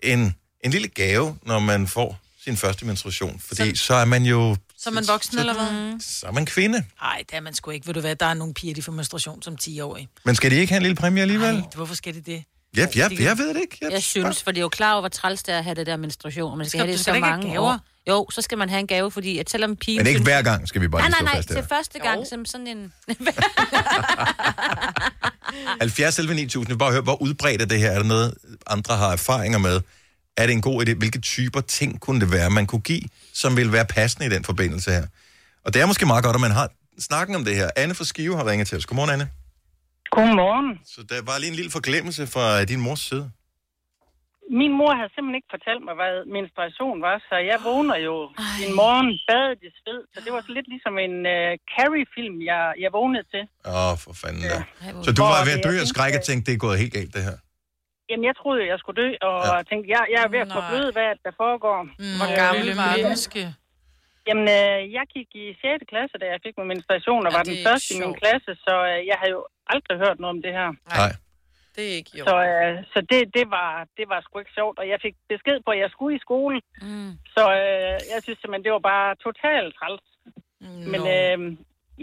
En, 0.03 0.35
en 0.63 0.71
lille 0.71 0.87
gave, 0.87 1.37
når 1.43 1.59
man 1.59 1.87
får 1.87 2.19
sin 2.43 2.57
første 2.57 2.85
menstruation. 2.85 3.39
Fordi 3.39 3.75
så, 3.75 3.85
så 3.85 3.93
er 3.93 4.05
man 4.05 4.23
jo 4.25 4.57
Så 4.77 4.89
er 4.89 4.93
man 4.93 5.03
voksen, 5.07 5.39
eller 5.39 5.53
hvad? 5.53 5.99
så 5.99 6.27
er 6.27 6.31
man 6.31 6.45
kvinde. 6.45 6.83
Nej, 7.01 7.23
det 7.29 7.35
er 7.37 7.41
man 7.41 7.53
sgu 7.53 7.71
ikke. 7.71 7.87
Ved 7.87 7.93
du 7.93 7.99
hvad, 7.99 8.15
der 8.15 8.25
er 8.25 8.33
nogle 8.33 8.53
piger, 8.53 8.73
de 8.73 8.81
får 8.81 8.91
menstruation 8.91 9.41
som 9.41 9.57
10-årige. 9.61 10.09
Men 10.25 10.35
skal 10.35 10.51
de 10.51 10.55
ikke 10.55 10.71
have 10.73 10.77
en 10.77 10.83
lille 10.83 10.95
præmie 10.95 11.21
alligevel? 11.21 11.55
Ej, 11.55 11.61
hvorfor 11.75 11.95
skal 11.95 12.13
de 12.15 12.21
det? 12.21 12.43
Ja, 12.77 12.87
ja, 12.95 13.09
jeg 13.19 13.37
ved 13.37 13.49
det 13.53 13.61
ikke. 13.61 13.77
Jeg, 13.81 13.91
jeg 13.91 14.03
synes, 14.03 14.43
for 14.43 14.51
det 14.51 14.57
er 14.57 14.61
jo 14.61 14.69
klar 14.69 14.91
over, 14.91 15.01
hvor 15.01 15.09
træls 15.09 15.43
det 15.43 15.53
er 15.53 15.57
at 15.57 15.63
have 15.63 15.75
det 15.75 15.87
der 15.87 15.97
menstruation. 15.97 16.57
Man 16.57 16.67
skal, 16.67 16.69
Skal- 16.79 16.79
have 16.87 16.91
det 16.97 17.05
så 17.05 17.13
mange 17.13 17.47
gaver. 17.51 17.73
år. 17.73 17.79
Jo, 18.09 18.27
så 18.31 18.41
skal 18.41 18.57
man 18.57 18.69
have 18.69 18.79
en 18.79 18.87
gave, 18.87 19.11
fordi 19.11 19.37
at 19.37 19.49
selvom 19.49 19.75
pigen... 19.75 19.97
Men 19.99 20.07
ikke 20.07 20.17
synes- 20.17 20.27
hver 20.27 20.41
gang, 20.41 20.67
skal 20.67 20.81
vi 20.81 20.87
bare 20.87 21.01
Nej, 21.01 21.09
nej, 21.09 21.21
nej, 21.21 21.35
fast 21.35 21.49
til 21.49 21.63
første 21.69 21.99
gang 21.99 22.27
som 22.27 22.45
sådan 22.45 22.67
en... 22.67 22.93
70 25.81 26.19
11 26.19 26.35
9000, 26.35 26.79
bare 26.79 26.91
høre, 26.91 27.01
hvor 27.01 27.21
udbredt 27.21 27.61
er 27.61 27.65
det 27.65 27.79
her? 27.79 27.91
Er 27.91 27.95
der 27.97 28.03
noget, 28.03 28.33
andre 28.67 28.95
har 28.97 29.11
erfaringer 29.11 29.57
med? 29.59 29.81
Er 30.37 30.45
det 30.45 30.53
en 30.53 30.61
god 30.61 30.87
idé? 30.87 30.93
Hvilke 30.93 31.19
typer 31.21 31.61
ting 31.61 31.99
kunne 31.99 32.19
det 32.21 32.31
være, 32.31 32.49
man 32.49 32.67
kunne 32.67 32.81
give, 32.81 33.01
som 33.33 33.57
ville 33.57 33.71
være 33.71 33.85
passende 33.85 34.25
i 34.25 34.29
den 34.29 34.43
forbindelse 34.43 34.91
her? 34.91 35.05
Og 35.65 35.73
det 35.73 35.81
er 35.81 35.85
måske 35.85 36.05
meget 36.05 36.23
godt, 36.23 36.35
at 36.35 36.41
man 36.41 36.51
har 36.51 36.69
snakken 36.99 37.35
om 37.35 37.45
det 37.45 37.55
her. 37.55 37.69
Anne 37.75 37.95
fra 37.95 38.03
Skive 38.05 38.35
har 38.37 38.45
ringet 38.45 38.67
til 38.67 38.77
os. 38.77 38.85
Godmorgen, 38.85 39.11
Anne. 39.11 39.29
Godmorgen. 40.11 40.79
Så 40.85 41.01
der 41.09 41.21
var 41.21 41.37
lige 41.37 41.49
en 41.49 41.55
lille 41.55 41.71
forglemmelse 41.71 42.27
fra 42.27 42.63
din 42.65 42.79
mors 42.81 42.99
side. 42.99 43.31
Min 44.61 44.71
mor 44.79 44.91
havde 44.99 45.11
simpelthen 45.13 45.39
ikke 45.39 45.53
fortalt 45.55 45.81
mig, 45.87 45.93
hvad 46.01 46.13
menstruation 46.37 46.97
var, 47.07 47.15
så 47.29 47.35
jeg 47.51 47.57
vågner 47.69 47.97
jo 48.09 48.15
Ej. 48.25 48.57
en 48.65 48.71
morgen 48.81 49.09
badet 49.27 49.59
i 49.67 49.69
sved. 49.79 49.99
Så 50.13 50.17
det 50.25 50.31
var 50.35 50.41
så 50.47 50.51
lidt 50.57 50.67
ligesom 50.73 50.93
en 51.05 51.15
uh, 51.35 51.51
Carrie-film, 51.73 52.35
jeg, 52.51 52.61
jeg 52.83 52.89
vågnede 52.97 53.25
til. 53.33 53.43
Åh, 53.71 53.87
oh, 53.87 53.93
for 54.03 54.11
fanden 54.21 54.41
da. 54.53 54.57
hvor- 54.93 55.03
Så 55.05 55.11
du 55.17 55.21
var 55.33 55.41
ved 55.49 55.55
at 55.59 55.63
dø 55.67 55.73
af 55.83 55.87
skræk 55.93 56.13
og 56.17 56.21
at- 56.21 56.27
tænkte, 56.29 56.45
det 56.47 56.53
er 56.57 56.61
gået 56.65 56.77
helt 56.83 56.93
galt, 56.97 57.11
det 57.17 57.23
her. 57.29 57.37
Jamen, 58.09 58.25
jeg 58.29 58.35
troede, 58.41 58.61
jeg 58.71 58.77
skulle 58.81 58.97
dø, 59.03 59.09
og 59.29 59.37
Ja. 59.47 59.51
ja. 59.55 59.61
tænkte, 59.69 59.85
jeg, 59.95 60.03
jeg 60.13 60.21
er 60.27 60.29
ved 60.35 60.41
at 60.45 60.49
blød, 60.69 60.87
hvad 60.97 61.09
der 61.25 61.33
foregår. 61.43 61.79
Hvor 62.19 62.29
Øh, 62.33 62.39
gammel 62.43 62.67
var? 62.81 62.91
Menneske. 62.97 63.41
Jamen, 64.27 64.47
øh, 64.59 64.77
jeg 64.97 65.05
gik 65.15 65.29
i 65.43 65.45
6. 65.61 65.91
klasse, 65.91 66.15
da 66.21 66.25
jeg 66.33 66.39
fik 66.45 66.53
min 66.59 66.67
menstruation, 66.73 67.21
og 67.27 67.31
Ja, 67.31 67.35
var 67.37 67.43
det 67.47 67.53
den 67.57 67.65
første 67.69 67.89
i 67.95 67.97
min 68.03 68.13
klasse, 68.21 68.51
så 68.65 68.73
øh, 68.91 68.97
jeg 69.09 69.17
havde 69.21 69.33
jo 69.37 69.41
aldrig 69.73 69.95
hørt 70.03 70.17
noget 70.21 70.33
om 70.35 70.41
det 70.45 70.53
her. 70.59 70.69
Nej. 71.01 71.11
Det 71.79 71.87
er 71.91 71.95
ikke 72.01 72.13
jo. 72.19 72.23
Så, 72.29 72.35
øh, 72.49 72.73
så 72.93 72.99
det, 73.11 73.21
det, 73.37 73.45
var, 73.57 73.71
det 73.97 74.05
var 74.11 74.19
sgu 74.21 74.33
ikke 74.39 74.57
sjovt, 74.59 74.77
og 74.81 74.85
jeg 74.91 74.99
fik 75.05 75.15
besked 75.33 75.57
på, 75.65 75.71
at 75.71 75.79
jeg 75.83 75.89
skulle 75.91 76.15
i 76.15 76.25
skole. 76.27 76.57
Mm. 76.81 77.11
Så 77.35 77.43
øh, 77.61 77.97
jeg 78.11 78.19
synes 78.23 78.39
simpelthen, 78.39 78.65
det 78.67 78.75
var 78.77 78.85
bare 78.93 79.09
totalt 79.27 79.71
træls. 79.79 80.05
Men 80.91 81.01
Nå. 81.01 81.13
øh, 81.15 81.39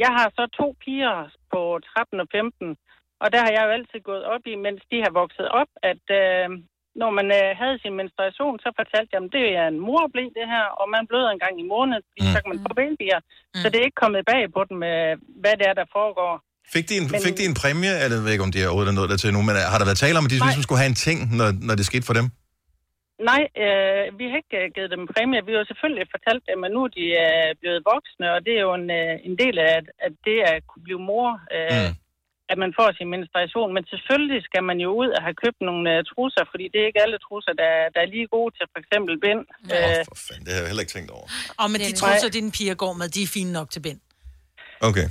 jeg 0.03 0.11
har 0.19 0.27
så 0.39 0.45
to 0.61 0.67
piger 0.83 1.17
på 1.53 1.61
13 1.97 2.21
og 2.21 2.29
15, 2.33 2.77
og 3.23 3.27
der 3.33 3.41
har 3.45 3.51
jeg 3.57 3.63
jo 3.67 3.71
altid 3.77 4.01
gået 4.11 4.25
op 4.35 4.45
i, 4.53 4.55
mens 4.67 4.83
de 4.91 4.99
har 5.05 5.13
vokset 5.21 5.49
op, 5.61 5.71
at 5.91 6.05
øh, 6.21 6.49
når 7.03 7.11
man 7.19 7.27
øh, 7.39 7.51
havde 7.61 7.79
sin 7.83 7.95
menstruation, 8.01 8.59
så 8.65 8.69
fortalte 8.81 9.11
jeg 9.13 9.21
dem, 9.21 9.31
det 9.37 9.47
er 9.61 9.67
en 9.69 9.81
morblæ 9.89 10.25
det 10.39 10.47
her, 10.55 10.67
og 10.81 10.87
man 10.95 11.07
bløder 11.11 11.31
en 11.31 11.43
gang 11.45 11.55
i 11.61 11.71
måneden, 11.75 12.03
fordi 12.09 12.23
så 12.35 12.39
kan 12.43 12.51
man 12.53 12.65
få 12.67 12.73
babyer. 12.81 13.21
Så 13.61 13.67
det 13.69 13.79
er 13.79 13.89
ikke 13.89 14.03
kommet 14.03 14.29
bag 14.33 14.43
på 14.57 14.63
dem, 14.71 14.79
øh, 14.93 15.13
hvad 15.43 15.55
det 15.59 15.67
er, 15.71 15.75
der 15.81 15.95
foregår. 15.99 16.35
Fik 16.75 16.85
de, 16.89 16.95
en, 17.01 17.07
Men- 17.11 17.23
fik 17.27 17.37
de 17.41 17.45
en 17.51 17.57
præmie, 17.63 17.95
eller 18.03 18.17
jeg 18.17 18.25
ved 18.25 18.33
ikke, 18.37 18.45
om 18.49 18.53
de 18.53 18.61
er 18.63 18.67
overhovedet 18.69 18.93
er 18.93 18.99
nået 19.01 19.11
der 19.13 19.19
til 19.23 19.33
nu, 19.37 19.43
men 19.49 19.55
har 19.73 19.79
der 19.81 19.87
været 19.91 20.01
tale 20.05 20.19
om, 20.19 20.25
at 20.27 20.31
de 20.33 20.39
ligesom 20.47 20.65
skulle 20.67 20.81
have 20.83 20.93
en 20.95 21.01
ting, 21.09 21.19
når, 21.39 21.49
når 21.69 21.75
det 21.79 21.87
skete 21.91 22.07
for 22.11 22.17
dem? 22.21 22.27
Nej, 23.31 23.43
øh, 23.65 24.05
vi 24.19 24.25
har 24.31 24.37
ikke 24.43 24.57
øh, 24.63 24.67
givet 24.77 24.91
dem 24.95 25.03
præmie. 25.13 25.41
Vi 25.49 25.53
har 25.57 25.65
selvfølgelig 25.71 26.07
fortalt 26.15 26.43
dem, 26.51 26.59
at 26.67 26.71
nu 26.77 26.81
er 26.87 26.93
de 26.99 27.07
øh, 27.25 27.49
blevet 27.61 27.81
voksne, 27.93 28.27
og 28.35 28.39
det 28.47 28.53
er 28.59 28.63
jo 28.69 28.73
en, 28.81 28.89
øh, 29.01 29.13
en 29.29 29.35
del 29.43 29.55
af, 29.65 29.71
at, 29.81 29.87
at 30.07 30.13
det 30.29 30.39
at 30.51 30.57
kunne 30.71 30.85
blive 30.89 31.03
mor, 31.11 31.29
øh, 31.57 31.83
mm. 31.85 31.93
at 32.53 32.57
man 32.63 32.71
får 32.79 32.89
sin 32.99 33.09
menstruation. 33.15 33.69
Men 33.77 33.83
selvfølgelig 33.93 34.41
skal 34.49 34.63
man 34.71 34.79
jo 34.85 34.91
ud 35.01 35.11
og 35.17 35.21
have 35.27 35.37
købt 35.45 35.61
nogle 35.69 35.85
øh, 35.95 35.99
trusser, 36.11 36.45
fordi 36.53 36.65
det 36.73 36.79
er 36.83 36.87
ikke 36.91 37.03
alle 37.07 37.19
trusser, 37.27 37.53
der, 37.63 37.71
der 37.95 38.01
er 38.05 38.09
lige 38.15 38.29
gode 38.37 38.51
til 38.57 38.65
for 38.73 38.79
eksempel 38.83 39.15
bind. 39.25 39.43
Øh, 39.75 40.01
Fanden, 40.27 40.45
det 40.47 40.53
har 40.55 40.61
jeg 40.63 40.71
heller 40.71 40.85
ikke 40.85 40.95
tænkt 40.97 41.11
over. 41.17 41.27
Og 41.63 41.67
med 41.73 41.79
de 41.87 41.91
trusser, 42.01 42.29
dine 42.39 42.51
piger 42.57 42.77
går 42.85 42.93
med, 43.01 43.07
de 43.17 43.21
er 43.27 43.31
fine 43.39 43.53
nok 43.59 43.69
til 43.75 43.81
bind. 43.87 44.01
Okay. 44.91 45.09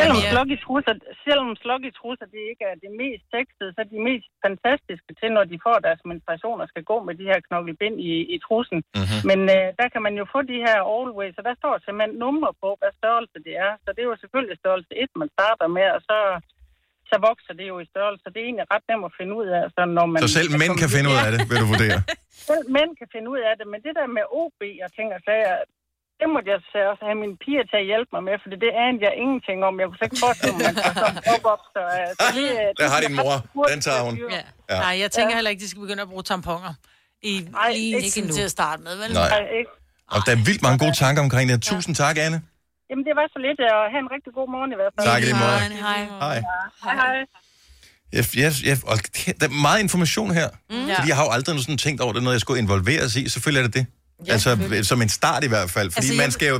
Selvom 0.00 0.20
sloggy 0.32 0.56
trusser, 0.64 0.94
selvom 1.26 1.50
sloggy 1.62 1.90
trusser, 1.98 2.26
det 2.34 2.42
ikke 2.52 2.64
er 2.70 2.76
det 2.84 2.90
mest 3.02 3.24
sexede, 3.34 3.70
så 3.74 3.78
er 3.84 3.88
de 3.94 4.00
mest 4.10 4.28
fantastiske 4.46 5.12
til, 5.20 5.30
når 5.36 5.44
de 5.52 5.56
får 5.66 5.78
deres 5.86 6.02
menstruation 6.10 6.62
og 6.62 6.68
skal 6.72 6.84
gå 6.90 6.96
med 7.06 7.14
de 7.20 7.28
her 7.30 7.38
knokkelbind 7.48 7.96
i, 8.10 8.12
i 8.34 8.36
trussen. 8.46 8.78
Mhm. 9.00 9.18
Men 9.30 9.38
øh, 9.56 9.66
der 9.80 9.88
kan 9.92 10.02
man 10.06 10.14
jo 10.20 10.24
få 10.34 10.40
de 10.52 10.58
her 10.66 10.78
always, 10.96 11.34
og 11.40 11.44
der 11.48 11.54
står 11.60 11.74
simpelthen 11.76 12.14
nummer 12.24 12.50
på, 12.62 12.68
hvad 12.80 12.92
størrelse 13.00 13.38
det 13.46 13.54
er. 13.66 13.72
Så 13.84 13.88
det 13.94 14.00
er 14.02 14.08
jo 14.12 14.16
selvfølgelig 14.22 14.56
størrelse 14.62 14.90
1, 15.02 15.22
man 15.22 15.30
starter 15.36 15.68
med, 15.78 15.86
og 15.96 16.00
så, 16.08 16.18
så 17.10 17.16
vokser 17.28 17.52
det 17.58 17.66
jo 17.72 17.76
i 17.84 17.86
størrelse. 17.92 18.24
Det 18.32 18.38
er 18.40 18.48
egentlig 18.48 18.68
ret 18.74 18.86
nemt 18.90 19.08
at 19.10 19.16
finde 19.18 19.34
ud 19.40 19.48
af. 19.58 19.62
Så, 19.76 19.82
når 19.98 20.06
man 20.12 20.18
Så 20.24 20.28
selv 20.38 20.50
mænd 20.62 20.74
kan 20.82 20.90
finde 20.96 21.08
ud 21.12 21.18
af 21.24 21.30
det, 21.34 21.40
vil 21.50 21.58
du 21.62 21.68
vurdere? 21.74 22.00
Selv 22.50 22.66
mænd 22.76 22.90
kan 23.00 23.08
finde 23.14 23.28
ud 23.34 23.40
af 23.48 23.54
det, 23.58 23.66
men 23.72 23.80
det 23.86 23.92
der 23.98 24.06
med 24.16 24.24
OB 24.42 24.60
og 24.84 24.90
ting 24.96 25.08
og 25.16 25.20
sager, 25.28 25.56
det 26.20 26.26
måtte 26.34 26.48
jeg 26.52 26.60
så 26.72 26.78
også 26.92 27.02
have 27.08 27.18
mine 27.24 27.36
piger 27.44 27.64
til 27.70 27.78
at 27.82 27.86
hjælpe 27.90 28.10
mig 28.16 28.22
med, 28.28 28.34
for 28.42 28.48
det 28.64 28.72
anede 28.84 29.00
jeg 29.08 29.12
ingenting 29.24 29.58
om. 29.68 29.72
Jeg 29.80 29.86
kunne 29.88 29.98
slet 30.00 30.08
ikke 30.10 30.22
forestille 30.26 30.54
mig, 30.58 30.66
at 30.70 30.74
man 30.78 30.84
kan 30.86 30.94
sådan 31.02 31.20
op 31.34 31.44
op. 31.54 31.62
Så, 31.74 31.82
øh, 31.98 32.08
så 32.20 32.26
det, 32.38 32.46
øh, 32.60 32.68
Der 32.80 32.86
har 32.92 33.00
din 33.06 33.14
mor. 33.22 33.34
Den 33.72 33.80
tager 33.86 34.02
hun. 34.06 34.14
Ja. 34.36 34.42
Ja. 34.72 34.76
Nej, 34.86 34.94
jeg 35.02 35.10
tænker 35.16 35.32
heller 35.38 35.52
ikke, 35.52 35.62
de 35.64 35.68
skal 35.72 35.80
begynde 35.86 36.02
at 36.06 36.10
bruge 36.12 36.24
tamponer. 36.32 36.72
I, 37.30 37.32
Nej, 37.58 37.70
lige 37.76 37.86
ikke 37.96 38.06
ikke 38.20 38.32
til 38.38 38.44
at 38.50 38.54
starte 38.58 38.80
med, 38.86 38.94
vel? 39.02 39.10
Nej. 39.22 39.38
ikke. 39.60 39.70
Og 40.14 40.18
der 40.26 40.32
er 40.36 40.40
vildt 40.48 40.62
mange 40.66 40.78
gode 40.84 40.94
tanker 41.04 41.20
omkring 41.26 41.44
det. 41.50 41.56
Tusind 41.72 41.94
tak, 42.02 42.14
Anne. 42.26 42.38
Jamen, 42.90 43.04
det 43.08 43.14
var 43.20 43.26
så 43.34 43.38
lidt, 43.46 43.58
og 43.76 43.82
have 43.92 44.02
en 44.06 44.10
rigtig 44.16 44.32
god 44.38 44.48
morgen 44.54 44.70
i 44.74 44.78
hvert 44.80 44.92
fald. 44.94 45.06
Tak 45.10 45.20
i 45.22 45.24
lige 45.24 45.38
måde. 45.44 45.58
Hej. 45.86 46.00
Hej. 46.24 46.38
Hej, 46.84 46.94
hej. 47.02 47.16
Jeg, 48.16 48.24
jeg, 48.44 48.50
jeg, 48.68 48.76
og 48.90 48.96
det- 49.16 49.34
der 49.40 49.46
er 49.52 49.54
meget 49.68 49.80
information 49.86 50.30
her. 50.40 50.48
Mm. 50.70 50.76
Mm. 50.76 50.88
Fordi 50.96 51.08
jeg 51.10 51.16
har 51.18 51.24
jo 51.28 51.30
aldrig 51.36 51.60
sådan 51.60 51.78
tænkt 51.86 52.00
over 52.04 52.12
det, 52.12 52.22
når 52.22 52.30
jeg 52.36 52.40
skulle 52.44 52.60
involveres 52.64 53.16
i. 53.16 53.22
Selvfølgelig 53.34 53.60
er 53.64 53.66
det 53.68 53.74
det. 53.78 53.86
Ja, 54.26 54.32
altså, 54.32 54.50
selvfølgelig. 54.50 54.86
som 54.86 55.02
en 55.02 55.08
start 55.08 55.44
i 55.44 55.48
hvert 55.48 55.70
fald. 55.70 55.90
Fordi 55.90 56.06
Altså, 56.06 56.22
man 56.22 56.30
skal 56.30 56.48
jo... 56.48 56.58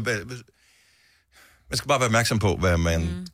Man 1.71 1.77
skal 1.77 1.89
bare 1.89 2.01
være 2.01 2.07
opmærksom 2.07 2.39
på, 2.39 2.57
hvad 2.57 2.77
man... 2.79 3.01
Mm. 3.01 3.27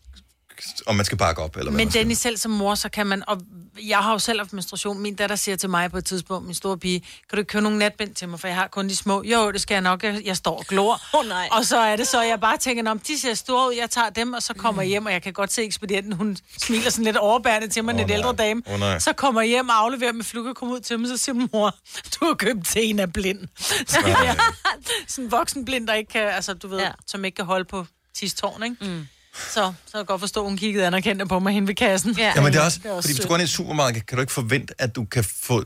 Om 0.87 0.97
man 0.97 1.05
skal 1.05 1.19
bakke 1.19 1.43
op, 1.43 1.57
eller 1.57 1.71
hvad 1.71 1.85
Men. 1.85 1.93
Dennis, 1.93 2.19
selv 2.19 2.37
som 2.37 2.51
mor, 2.51 2.75
så 2.75 2.89
kan 2.89 3.07
man... 3.07 3.23
Og 3.27 3.41
jeg 3.83 3.99
har 3.99 4.13
jo 4.13 4.19
selv 4.19 4.41
haft 4.41 4.53
menstruation. 4.53 4.99
Min 4.99 5.15
datter 5.15 5.37
siger 5.37 5.57
til 5.57 5.71
mig 5.71 5.91
på 5.91 5.99
et 5.99 6.05
tidspunkt, 6.05 6.47
min 6.47 6.55
store 6.55 6.79
pige, 6.79 7.01
kan 7.31 7.39
du 7.39 7.45
købe 7.45 7.63
nogle 7.63 7.79
natbind 7.79 8.15
til 8.15 8.29
mig, 8.29 8.41
for 8.41 8.49
jeg 8.49 8.57
har 8.57 8.69
kun 8.69 8.89
de 8.89 8.97
små. 8.97 9.23
Jo, 9.23 9.53
det 9.53 9.61
skal 9.61 9.75
jeg 9.75 9.83
nok. 9.83 10.05
Jeg, 10.25 10.37
står 10.37 10.59
og 10.59 10.65
glor. 10.65 11.01
Oh, 11.19 11.27
nej. 11.27 11.49
Og 11.53 11.65
så 11.65 11.79
er 11.79 11.97
det 11.97 12.09
så, 12.09 12.23
jeg 12.23 12.41
bare 12.41 12.57
tænker, 12.57 12.91
om 12.91 12.99
de 12.99 13.21
ser 13.21 13.35
store 13.35 13.69
ud, 13.69 13.75
jeg 13.75 13.91
tager 13.91 14.11
dem, 14.11 14.33
og 14.33 14.43
så 14.43 14.55
kommer 14.55 14.83
jeg 14.83 14.89
hjem, 14.89 15.07
og 15.07 15.13
jeg 15.13 15.23
kan 15.23 15.33
godt 15.33 15.53
se 15.53 15.63
ekspedienten, 15.63 16.13
hun 16.13 16.37
smiler 16.59 16.91
sådan 16.91 17.05
lidt 17.05 17.17
overbærende 17.17 17.69
til 17.69 17.85
mig, 17.85 17.95
oh, 17.95 18.01
en 18.01 18.11
ældre 18.11 18.33
dame. 18.33 18.63
Åh, 18.67 18.81
nej. 18.81 18.99
Så 18.99 19.13
kommer 19.13 19.41
jeg 19.41 19.49
hjem 19.49 19.69
og 19.69 19.79
afleverer 19.79 20.13
med 20.13 20.25
flukke, 20.25 20.55
kommer 20.55 20.75
ud 20.75 20.81
til 20.81 20.97
dem, 20.97 21.07
så 21.07 21.17
siger 21.17 21.49
mor, 21.53 21.75
du 22.21 22.25
har 22.25 22.35
købt 22.35 22.67
til 22.67 22.85
en 22.85 22.99
af 22.99 23.13
blind. 23.13 23.41
Sådan 25.09 25.25
en 25.25 25.31
voksen 25.31 25.65
blind, 25.65 25.87
der 25.87 25.95
ikke 25.95 26.13
kan, 26.13 26.29
altså 26.29 26.55
du 26.55 26.69
ved, 26.69 26.79
ja. 26.79 26.91
som 27.07 27.25
ikke 27.25 27.37
kan 27.37 27.45
holde 27.45 27.65
på 27.65 27.87
tistårn, 28.15 28.63
ikke? 28.63 28.77
Mm. 28.81 29.07
Så, 29.35 29.53
så 29.55 29.73
kan 29.93 29.99
jeg 29.99 30.07
godt 30.07 30.21
forstå, 30.21 30.41
at 30.41 30.47
hun 30.49 30.57
kiggede 30.57 30.87
anerkendte 30.87 31.27
på 31.27 31.39
mig 31.39 31.53
hen 31.53 31.67
ved 31.69 31.75
kassen. 31.75 32.15
Ja, 32.19 32.33
Ja, 32.37 32.41
men 32.43 32.53
det 32.53 32.59
er 32.61 32.65
også, 32.65 32.79
Det 32.83 32.91
er 32.91 32.95
fordi 32.95 33.09
hvis 33.09 33.21
du 33.21 33.29
går 33.29 33.35
ind 33.35 33.41
i 33.41 33.45
et 33.45 33.51
supermarked, 33.51 34.01
kan 34.01 34.17
du 34.17 34.21
ikke 34.21 34.33
forvente, 34.33 34.75
at 34.79 34.97
du 34.97 35.05
kan 35.05 35.25
få 35.25 35.65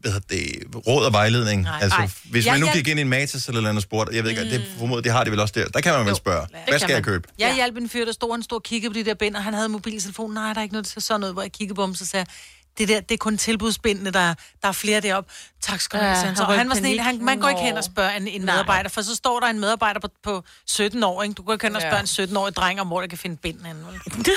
hvad 0.00 0.12
hedder 0.12 0.26
det, 0.30 0.76
råd 0.86 1.04
og 1.04 1.12
vejledning. 1.12 1.62
Nej. 1.62 1.78
altså, 1.82 1.98
Ej. 1.98 2.08
hvis 2.30 2.46
Jeg 2.46 2.52
man 2.52 2.60
nu 2.60 2.66
hjælp- 2.66 2.76
gik 2.76 2.88
ind 2.88 2.98
i 2.98 3.02
en 3.02 3.08
Matas 3.08 3.34
eller 3.46 3.50
et 3.52 3.56
eller 3.56 3.68
andet 3.70 3.82
sport, 3.82 4.08
jeg 4.12 4.22
ved 4.24 4.30
ikke, 4.30 4.42
mm. 4.44 4.48
det 4.50 4.64
formodet, 4.78 5.04
det 5.04 5.12
har 5.12 5.24
de 5.24 5.30
vel 5.30 5.40
også 5.40 5.54
der. 5.56 5.68
Der 5.68 5.80
kan 5.80 5.92
man 5.94 6.06
vel 6.06 6.16
spørge, 6.16 6.46
hvad 6.68 6.78
skal 6.78 6.92
jeg 6.94 7.04
købe? 7.04 7.28
Jeg 7.38 7.54
hjalp 7.54 7.76
en 7.76 7.88
fyr, 7.88 8.04
der 8.04 8.12
stod 8.12 8.36
en 8.36 8.42
stor 8.42 8.58
kigge 8.58 8.90
på 8.90 8.94
de 8.94 9.04
der 9.04 9.14
bind, 9.14 9.36
og 9.36 9.44
han 9.44 9.54
havde 9.54 9.68
mobiltelefon. 9.68 10.34
Nej, 10.34 10.52
der 10.52 10.58
er 10.58 10.62
ikke 10.62 10.72
noget 10.74 10.86
til 10.86 11.02
sådan 11.02 11.20
noget, 11.20 11.34
hvor 11.34 11.42
jeg 11.42 11.52
kiggede 11.52 11.74
på 11.76 11.82
ham, 11.82 11.94
så 11.94 12.06
sagde 12.06 12.26
jeg, 12.28 12.34
det 12.78 12.88
der, 12.88 13.00
det 13.00 13.10
er 13.14 13.18
kun 13.18 13.36
tilbudsbindene, 13.38 14.10
der, 14.10 14.20
er- 14.20 14.34
der 14.62 14.68
er 14.68 14.72
flere 14.72 15.00
deroppe. 15.00 15.32
Tak 15.62 15.80
skal 15.80 16.00
du 16.00 16.04
have, 16.04 16.18
Ja, 16.18 16.24
han 16.24 16.38
Og 16.40 16.46
han 16.54 16.68
var 16.68 16.74
sådan 16.74 16.90
en, 16.90 16.98
han, 17.00 17.24
man 17.24 17.40
går 17.40 17.48
ikke 17.48 17.60
hen 17.60 17.76
og 17.76 17.84
spørger 17.84 18.10
en, 18.10 18.28
en 18.28 18.44
medarbejder, 18.44 18.88
for 18.88 19.02
så 19.02 19.14
står 19.16 19.40
der 19.40 19.46
en 19.46 19.60
medarbejder 19.60 20.00
på, 20.00 20.08
på 20.22 20.42
17 20.66 21.02
år, 21.02 21.22
ikke? 21.22 21.34
Du 21.34 21.42
går 21.42 21.52
ikke 21.52 21.66
hen 21.66 21.76
og 21.76 21.82
Ja. 21.82 21.88
spørge 22.04 22.24
en 22.24 22.30
17-årig 22.30 22.56
dreng 22.56 22.80
om, 22.80 22.86
hvor 22.86 23.00
der 23.00 23.06
kan 23.08 23.18
finde 23.18 23.36
bind 23.36 23.60
henne. 23.64 23.86
vel? 23.86 24.00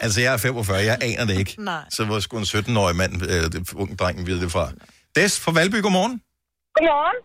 Altså, 0.00 0.20
jeg 0.20 0.32
er 0.32 0.36
45, 0.36 0.76
jeg 0.76 0.98
aner 1.02 1.24
det 1.24 1.38
ikke. 1.38 1.54
Nej. 1.58 1.80
Så 1.90 2.04
hvor 2.04 2.20
skulle 2.20 2.40
en 2.56 2.64
17-årig 2.64 2.96
mand, 2.96 3.20
det 3.50 3.72
unge 3.74 3.96
drengen, 3.96 4.26
vide 4.26 4.40
det 4.40 4.52
fra? 4.52 4.70
Des 5.16 5.40
fra 5.40 5.52
Valby, 5.52 5.82
godmorgen. 5.82 6.20
Godmorgen. 6.74 7.16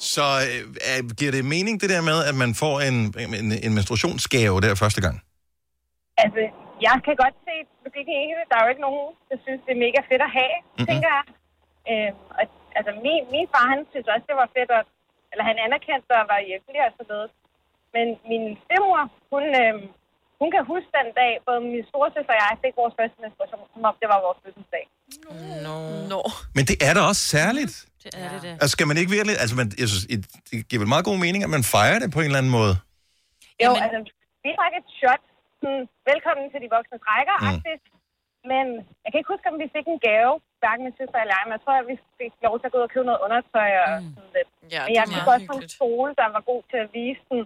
Så 0.00 0.22
øh, 0.22 1.04
øh, 1.04 1.10
giver 1.10 1.30
det 1.32 1.44
mening, 1.44 1.80
det 1.80 1.90
der 1.90 2.00
med, 2.00 2.24
at 2.24 2.34
man 2.34 2.54
får 2.54 2.80
en, 2.80 3.14
en, 3.18 3.52
en 3.52 3.74
menstruationsgave 3.74 4.60
der 4.60 4.74
første 4.74 5.00
gang? 5.00 5.20
Altså, 6.18 6.38
jeg 6.86 6.96
kan 7.06 7.16
godt 7.22 7.36
se 7.46 7.54
logikken 7.84 8.14
i 8.24 8.32
det. 8.38 8.46
Der 8.50 8.56
er 8.56 8.64
jo 8.64 8.72
ikke 8.72 8.86
nogen, 8.88 9.06
der 9.30 9.36
synes, 9.44 9.60
det 9.66 9.72
er 9.74 9.84
mega 9.86 10.00
fedt 10.10 10.22
at 10.28 10.34
have, 10.38 10.56
mm-hmm. 10.60 10.86
tænker 10.88 11.10
jeg. 11.16 11.24
Øhm, 11.90 12.18
og, 12.38 12.44
altså, 12.78 12.90
min, 13.06 13.22
min 13.34 13.46
far, 13.52 13.66
han 13.74 13.80
synes 13.92 14.06
også, 14.12 14.26
det 14.30 14.36
var 14.42 14.48
fedt, 14.56 14.70
at, 14.78 14.86
eller 15.30 15.44
han 15.50 15.56
anerkendte 15.66 16.06
det 16.10 16.16
og 16.22 16.26
var 16.32 16.48
hjælpelig 16.48 16.80
og 16.88 16.92
så 16.98 17.04
noget. 17.12 17.28
Men 17.94 18.06
min 18.30 18.44
stemor, 18.64 19.00
hun, 19.32 19.44
øhm, 19.62 19.86
hun 20.40 20.48
kan 20.54 20.62
huske 20.72 20.90
den 20.98 21.08
dag, 21.20 21.32
både 21.46 21.60
min 21.74 21.84
storesøster 21.90 22.32
og 22.34 22.40
jeg 22.44 22.52
fik 22.64 22.74
vores 22.82 22.94
første 22.98 23.16
menstruation, 23.22 23.64
som 23.72 23.82
om 23.90 23.94
det 24.02 24.08
var 24.12 24.18
vores 24.26 24.38
fødselsdag. 24.44 24.84
No. 25.66 25.76
no. 26.12 26.20
Men 26.56 26.64
det 26.70 26.76
er 26.88 26.92
da 26.96 27.00
også 27.10 27.24
særligt. 27.36 27.74
Det 28.04 28.10
er 28.22 28.28
det, 28.32 28.42
det. 28.46 28.52
Altså, 28.62 28.72
skal 28.76 28.86
man 28.90 28.96
ikke 29.00 29.10
virkelig... 29.16 29.34
Altså, 29.42 29.54
man, 29.60 29.66
jeg 29.82 29.88
synes, 29.92 30.04
det 30.12 30.18
det 30.50 30.56
giver 30.68 30.80
vel 30.82 30.92
meget 30.94 31.06
god 31.10 31.18
mening, 31.24 31.40
at 31.46 31.52
man 31.56 31.64
fejrer 31.74 31.98
det 32.02 32.08
på 32.14 32.20
en 32.20 32.28
eller 32.30 32.40
anden 32.42 32.54
måde. 32.60 32.74
Jo, 33.64 33.70
altså, 33.84 33.98
vi 34.44 34.48
drak 34.58 34.74
et 34.80 34.88
shot. 35.00 35.22
Sådan, 35.60 35.84
velkommen 36.10 36.44
til 36.52 36.60
de 36.64 36.68
voksne 36.76 36.98
rækker, 37.10 37.36
mm. 37.44 37.58
Men 38.50 38.66
jeg 39.02 39.08
kan 39.10 39.18
ikke 39.20 39.32
huske, 39.34 39.46
om 39.52 39.56
vi 39.62 39.68
fik 39.76 39.86
en 39.94 40.00
gave, 40.08 40.32
hverken 40.62 40.82
min 40.86 40.94
søster 41.00 41.18
eller 41.22 41.34
jeg, 41.36 41.44
men 41.46 41.54
jeg 41.56 41.62
tror, 41.64 41.76
at 41.82 41.86
vi 41.92 41.96
fik 42.20 42.32
lov 42.46 42.54
til 42.58 42.66
at 42.68 42.72
gå 42.72 42.78
ud 42.80 42.86
og 42.88 42.92
købe 42.94 43.06
noget 43.10 43.20
undertøj 43.26 43.70
og 43.84 43.90
mm. 44.02 44.10
sådan 44.16 44.32
lidt. 44.36 44.50
Ja, 44.74 44.80
men 44.82 44.90
det 44.90 44.98
jeg 44.98 45.04
meget 45.12 45.28
også 45.34 45.46
sådan 45.48 45.64
en 45.66 45.72
skole, 45.78 46.10
der 46.20 46.26
var 46.36 46.42
god 46.50 46.60
til 46.70 46.78
at 46.84 46.88
vise 46.98 47.22
den. 47.30 47.40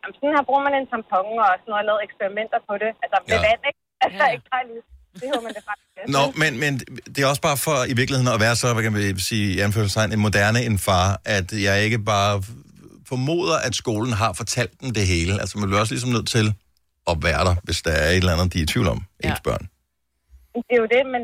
Jamen, 0.00 0.14
sådan 0.18 0.34
her 0.36 0.44
bruger 0.48 0.62
man 0.66 0.74
en 0.80 0.86
tampon 0.92 1.36
og 1.44 1.48
sådan 1.60 1.70
noget, 1.72 1.82
og 1.84 1.88
lavet 1.88 2.00
eksperimenter 2.06 2.58
på 2.68 2.74
det. 2.82 2.90
Altså, 3.04 3.16
med 3.30 3.38
Ja. 3.38 3.46
vand, 3.48 3.62
ikke? 3.70 3.80
Altså, 4.04 4.24
ikke 4.36 4.48
bare 4.54 4.64
lige. 4.70 4.82
Det 5.20 5.26
hører 5.30 5.44
man 5.46 5.52
det 5.58 5.64
faktisk. 5.70 5.86
Nå, 6.16 6.22
men, 6.42 6.52
men 6.62 6.72
det 7.12 7.18
er 7.24 7.28
også 7.32 7.44
bare 7.48 7.58
for 7.66 7.76
i 7.92 7.94
virkeligheden 8.00 8.30
at 8.36 8.40
være 8.46 8.56
så, 8.62 8.66
hvad 8.74 8.82
kan 8.86 8.92
man 8.92 9.02
sige, 9.30 9.46
i 9.56 9.58
anførselstegn, 9.66 10.10
en 10.16 10.22
moderne 10.28 10.60
en 10.70 10.78
far, 10.88 11.06
at 11.36 11.48
jeg 11.66 11.74
ikke 11.86 12.00
bare 12.14 12.32
formoder, 13.12 13.56
at 13.66 13.74
skolen 13.82 14.12
har 14.22 14.30
fortalt 14.40 14.74
dem 14.80 14.90
det 14.98 15.04
hele. 15.14 15.32
Altså, 15.42 15.54
man 15.58 15.66
bliver 15.68 15.80
også 15.84 15.94
ligesom 15.96 16.10
nødt 16.16 16.28
til 16.36 16.46
at 17.10 17.16
være 17.28 17.42
der, 17.48 17.54
hvis 17.66 17.78
der 17.86 17.94
er 18.04 18.08
et 18.14 18.20
eller 18.22 18.32
andet, 18.34 18.48
de 18.52 18.58
er 18.60 18.64
i 18.66 18.70
tvivl 18.72 18.88
om, 18.94 19.00
ja. 19.24 19.28
ens 19.30 19.40
børn. 19.48 19.64
Det 20.68 20.72
er 20.76 20.80
jo 20.84 20.88
det, 20.96 21.02
men, 21.14 21.22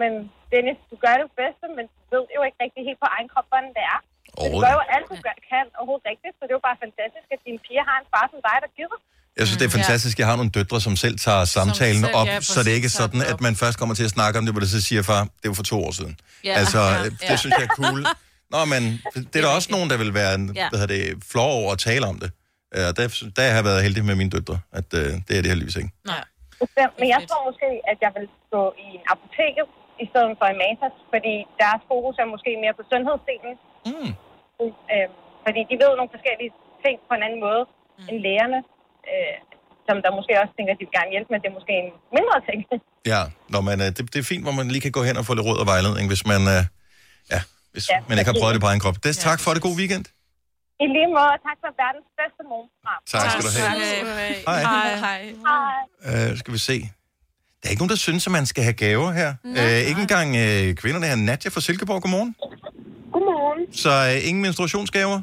men 0.00 0.12
Dennis, 0.52 0.78
du 0.90 0.96
gør 1.04 1.14
det 1.22 1.28
bedste, 1.42 1.64
men 1.76 1.84
du 1.92 2.00
ved 2.14 2.24
jo 2.36 2.40
ikke 2.48 2.58
rigtig 2.64 2.82
helt 2.88 3.00
på 3.04 3.08
egen 3.16 3.28
krop, 3.32 3.46
hvordan 3.52 3.70
det 3.78 3.84
er. 3.94 3.98
Så 4.38 4.44
du 4.54 4.58
gør 4.64 4.72
jo 4.78 4.82
alt, 4.94 5.06
du 5.12 5.16
gør, 5.26 5.34
kan 5.52 5.64
overhovedet 5.78 6.04
rigtigt, 6.12 6.32
så 6.36 6.42
det 6.46 6.52
er 6.54 6.58
jo 6.60 6.64
bare 6.70 6.78
fantastisk, 6.86 7.26
at 7.36 7.40
dine 7.46 7.60
piger 7.66 7.84
har 7.90 7.96
en 8.02 8.06
far 8.14 8.24
som 8.32 8.40
dig, 8.48 8.56
der 8.64 8.70
giver. 8.78 8.96
Jeg 9.38 9.44
synes, 9.46 9.58
det 9.62 9.66
er 9.70 9.74
fantastisk, 9.80 10.14
at 10.16 10.18
jeg 10.22 10.28
har 10.30 10.36
nogle 10.40 10.52
døtre, 10.58 10.78
som 10.86 10.94
selv 11.04 11.16
tager 11.26 11.44
samtalen 11.58 12.02
selv, 12.04 12.14
op, 12.20 12.26
ja, 12.26 12.40
så 12.54 12.58
det 12.66 12.70
ikke 12.78 12.90
er 12.92 12.96
præcis, 12.96 13.02
sådan, 13.02 13.20
at 13.32 13.38
man 13.46 13.52
først 13.62 13.76
kommer 13.80 13.94
til 14.00 14.04
at 14.08 14.12
snakke 14.16 14.34
om 14.38 14.44
det, 14.46 14.52
hvor 14.54 14.62
det 14.64 14.70
så 14.76 14.80
siger 14.88 15.02
far, 15.10 15.22
det 15.42 15.46
var 15.50 15.56
for 15.60 15.68
to 15.72 15.76
år 15.86 15.92
siden. 15.98 16.14
Ja. 16.44 16.52
Altså, 16.60 16.80
Ja. 16.80 17.04
det 17.04 17.22
Ja. 17.22 17.36
synes 17.42 17.54
jeg 17.58 17.64
er 17.70 17.74
cool. 17.80 18.00
Nå, 18.54 18.60
men 18.64 18.82
det 19.30 19.36
er 19.40 19.44
der 19.46 19.52
også 19.58 19.68
nogen, 19.76 19.88
der 19.90 19.96
vil 20.02 20.14
være 20.14 20.32
en, 20.38 20.44
Ja. 20.60 20.68
hvad 20.70 20.78
hedder 20.80 20.94
det, 20.96 21.24
flår 21.32 21.50
over 21.60 21.72
at 21.72 21.78
tale 21.78 22.06
om 22.06 22.16
det. 22.22 22.30
Uh, 22.76 22.90
der, 22.96 23.04
der 23.36 23.42
har 23.52 23.58
jeg 23.60 23.66
været 23.70 23.80
heldig 23.86 24.02
med 24.10 24.16
mine 24.20 24.32
døtre, 24.36 24.58
at 24.80 24.88
uh, 25.00 25.10
det 25.26 25.32
er 25.36 25.42
det 25.42 25.50
heldigvis 25.52 25.76
ikke. 25.82 25.92
Nej. 26.12 26.24
Bestemt. 26.62 26.94
Men 27.00 27.08
jeg 27.14 27.20
tror 27.28 27.40
måske, 27.50 27.68
at 27.90 27.98
jeg 28.04 28.10
vil 28.16 28.26
gå 28.54 28.62
i 28.86 28.88
en 28.98 29.04
apoteket 29.14 29.66
i 30.04 30.06
stedet 30.10 30.32
for 30.40 30.46
en 30.52 30.58
Matas, 30.62 30.96
fordi 31.12 31.34
deres 31.62 31.82
fokus 31.90 32.14
er 32.22 32.28
måske 32.34 32.50
mere 32.64 32.74
på 32.78 32.84
sundhedsdelen. 32.92 33.54
Mm. 33.88 34.12
Øh, 34.94 35.08
fordi 35.44 35.60
de 35.70 35.74
ved 35.82 35.90
nogle 35.98 36.10
forskellige 36.16 36.52
ting 36.84 36.96
på 37.08 37.12
en 37.18 37.22
anden 37.26 37.40
måde 37.46 37.62
mm. 37.68 38.08
end 38.10 38.18
lægerne, 38.26 38.58
øh, 39.10 39.36
som 39.86 39.96
der 40.04 40.10
måske 40.18 40.32
også 40.42 40.52
tænker, 40.56 40.70
at 40.74 40.78
de 40.80 40.84
vil 40.88 40.96
gerne 40.98 41.10
hjælpe 41.14 41.28
med. 41.32 41.38
Det 41.42 41.48
er 41.52 41.56
måske 41.60 41.74
en 41.84 41.90
mindre 42.16 42.38
ting. 42.48 42.60
Ja, 43.12 43.22
Nå, 43.52 43.58
men, 43.68 43.76
uh, 43.84 43.86
det, 43.96 44.02
det 44.12 44.18
er 44.24 44.26
fint, 44.32 44.44
hvor 44.46 44.54
man 44.60 44.66
lige 44.74 44.84
kan 44.86 44.94
gå 44.98 45.02
hen 45.08 45.16
og 45.20 45.24
få 45.28 45.32
lidt 45.34 45.46
råd 45.48 45.58
og 45.64 45.66
vejledning, 45.72 46.06
hvis 46.12 46.22
man, 46.32 46.40
uh, 46.56 46.62
ja, 47.32 47.40
hvis 47.72 47.84
Ja, 47.92 47.98
man 48.08 48.14
ikke 48.18 48.30
har 48.32 48.38
prøvet 48.40 48.54
det 48.56 48.62
på 48.64 48.70
egen 48.72 48.82
krop. 48.84 48.96
Des, 49.04 49.16
Ja, 49.16 49.30
tak 49.30 49.38
for 49.44 49.50
det. 49.54 49.60
God 49.68 49.76
weekend. 49.80 50.04
I 50.84 50.86
lige 50.96 51.08
måde, 51.18 51.34
tak 51.46 51.56
for 51.62 51.70
verdens 51.82 52.08
bedste 52.20 52.42
morgenprogram. 52.50 53.00
Tak 53.14 53.26
skal 53.30 53.42
du 53.46 53.50
have. 53.58 53.74
Hej. 54.50 54.60
Hej. 55.06 55.20
Hej. 55.48 56.30
Uh, 56.30 56.38
skal 56.40 56.52
vi 56.56 56.58
se. 56.70 56.76
Der 57.58 57.64
er 57.66 57.70
ikke 57.70 57.82
nogen, 57.82 57.94
der 57.96 58.00
synes, 58.08 58.26
at 58.28 58.32
man 58.38 58.46
skal 58.46 58.62
have 58.68 58.76
gaver 58.84 59.10
her. 59.20 59.30
Uh, 59.44 59.88
ikke 59.90 60.00
engang 60.06 60.28
uh, 60.44 60.74
kvinderne 60.80 61.06
her. 61.10 61.16
Nadja 61.16 61.48
fra 61.54 61.60
Silkeborg, 61.60 62.02
godmorgen. 62.02 62.30
Godmorgen. 63.14 63.72
Så 63.82 63.90
uh, 63.90 64.28
ingen 64.28 64.42
menstruationsgaver? 64.46 65.18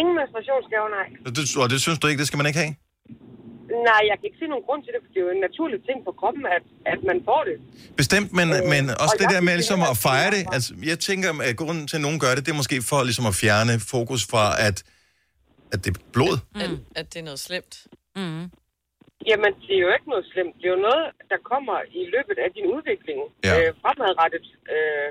Ingen 0.00 0.14
menstruationsgave, 0.20 0.86
nej. 0.98 1.08
Og 1.26 1.30
det, 1.36 1.42
og 1.62 1.70
det 1.72 1.78
synes 1.84 1.98
du 1.98 2.06
ikke, 2.06 2.18
det 2.22 2.26
skal 2.26 2.36
man 2.36 2.46
ikke 2.50 2.58
have? 2.64 2.74
Nej, 3.88 4.00
jeg 4.10 4.14
kan 4.18 4.24
ikke 4.28 4.40
se 4.42 4.46
nogen 4.52 4.64
grund 4.68 4.80
til 4.84 4.90
det, 4.94 5.00
for 5.04 5.08
det 5.12 5.18
er 5.20 5.24
jo 5.28 5.32
en 5.38 5.42
naturlig 5.48 5.78
ting 5.88 5.98
for 6.06 6.12
kroppen, 6.20 6.44
at, 6.56 6.64
at 6.92 7.00
man 7.10 7.18
får 7.28 7.40
det. 7.48 7.56
Bestemt, 8.02 8.28
men, 8.38 8.46
Øh, 8.56 8.62
men 8.74 8.82
også 9.04 9.14
og 9.16 9.20
det 9.20 9.28
der 9.34 9.40
med 9.48 9.54
ligesom 9.60 9.80
at 9.92 9.96
fejre 10.06 10.30
det. 10.36 10.42
Altså, 10.56 10.70
jeg 10.90 10.98
tænker, 11.08 11.28
at 11.48 11.54
grunden 11.62 11.84
til, 11.90 11.96
at 12.00 12.04
nogen 12.06 12.20
gør 12.24 12.32
det, 12.36 12.42
det 12.46 12.52
er 12.56 12.60
måske 12.62 12.76
for 12.90 12.98
ligesom 13.08 13.26
at 13.32 13.34
fjerne 13.42 13.74
fokus 13.94 14.22
fra, 14.32 14.44
at, 14.68 14.76
at 15.72 15.78
det 15.84 15.90
er 15.96 16.00
blod. 16.16 16.34
Mm. 16.54 16.60
At, 16.64 16.70
at 17.00 17.06
det 17.12 17.18
er 17.22 17.26
noget 17.30 17.42
slemt. 17.48 17.74
Mm. 18.20 18.42
Jamen, 19.30 19.52
det 19.66 19.72
er 19.78 19.82
jo 19.86 19.90
ikke 19.96 20.08
noget 20.14 20.26
slemt. 20.32 20.54
Det 20.60 20.64
er 20.68 20.72
jo 20.76 20.82
noget, 20.88 21.04
der 21.32 21.38
kommer 21.52 21.76
i 22.00 22.02
løbet 22.14 22.36
af 22.44 22.48
din 22.56 22.66
udvikling 22.76 23.20
Ja. 23.48 23.54
øh, 23.58 23.68
fremadrettet. 23.82 24.46
Øh, 24.74 25.08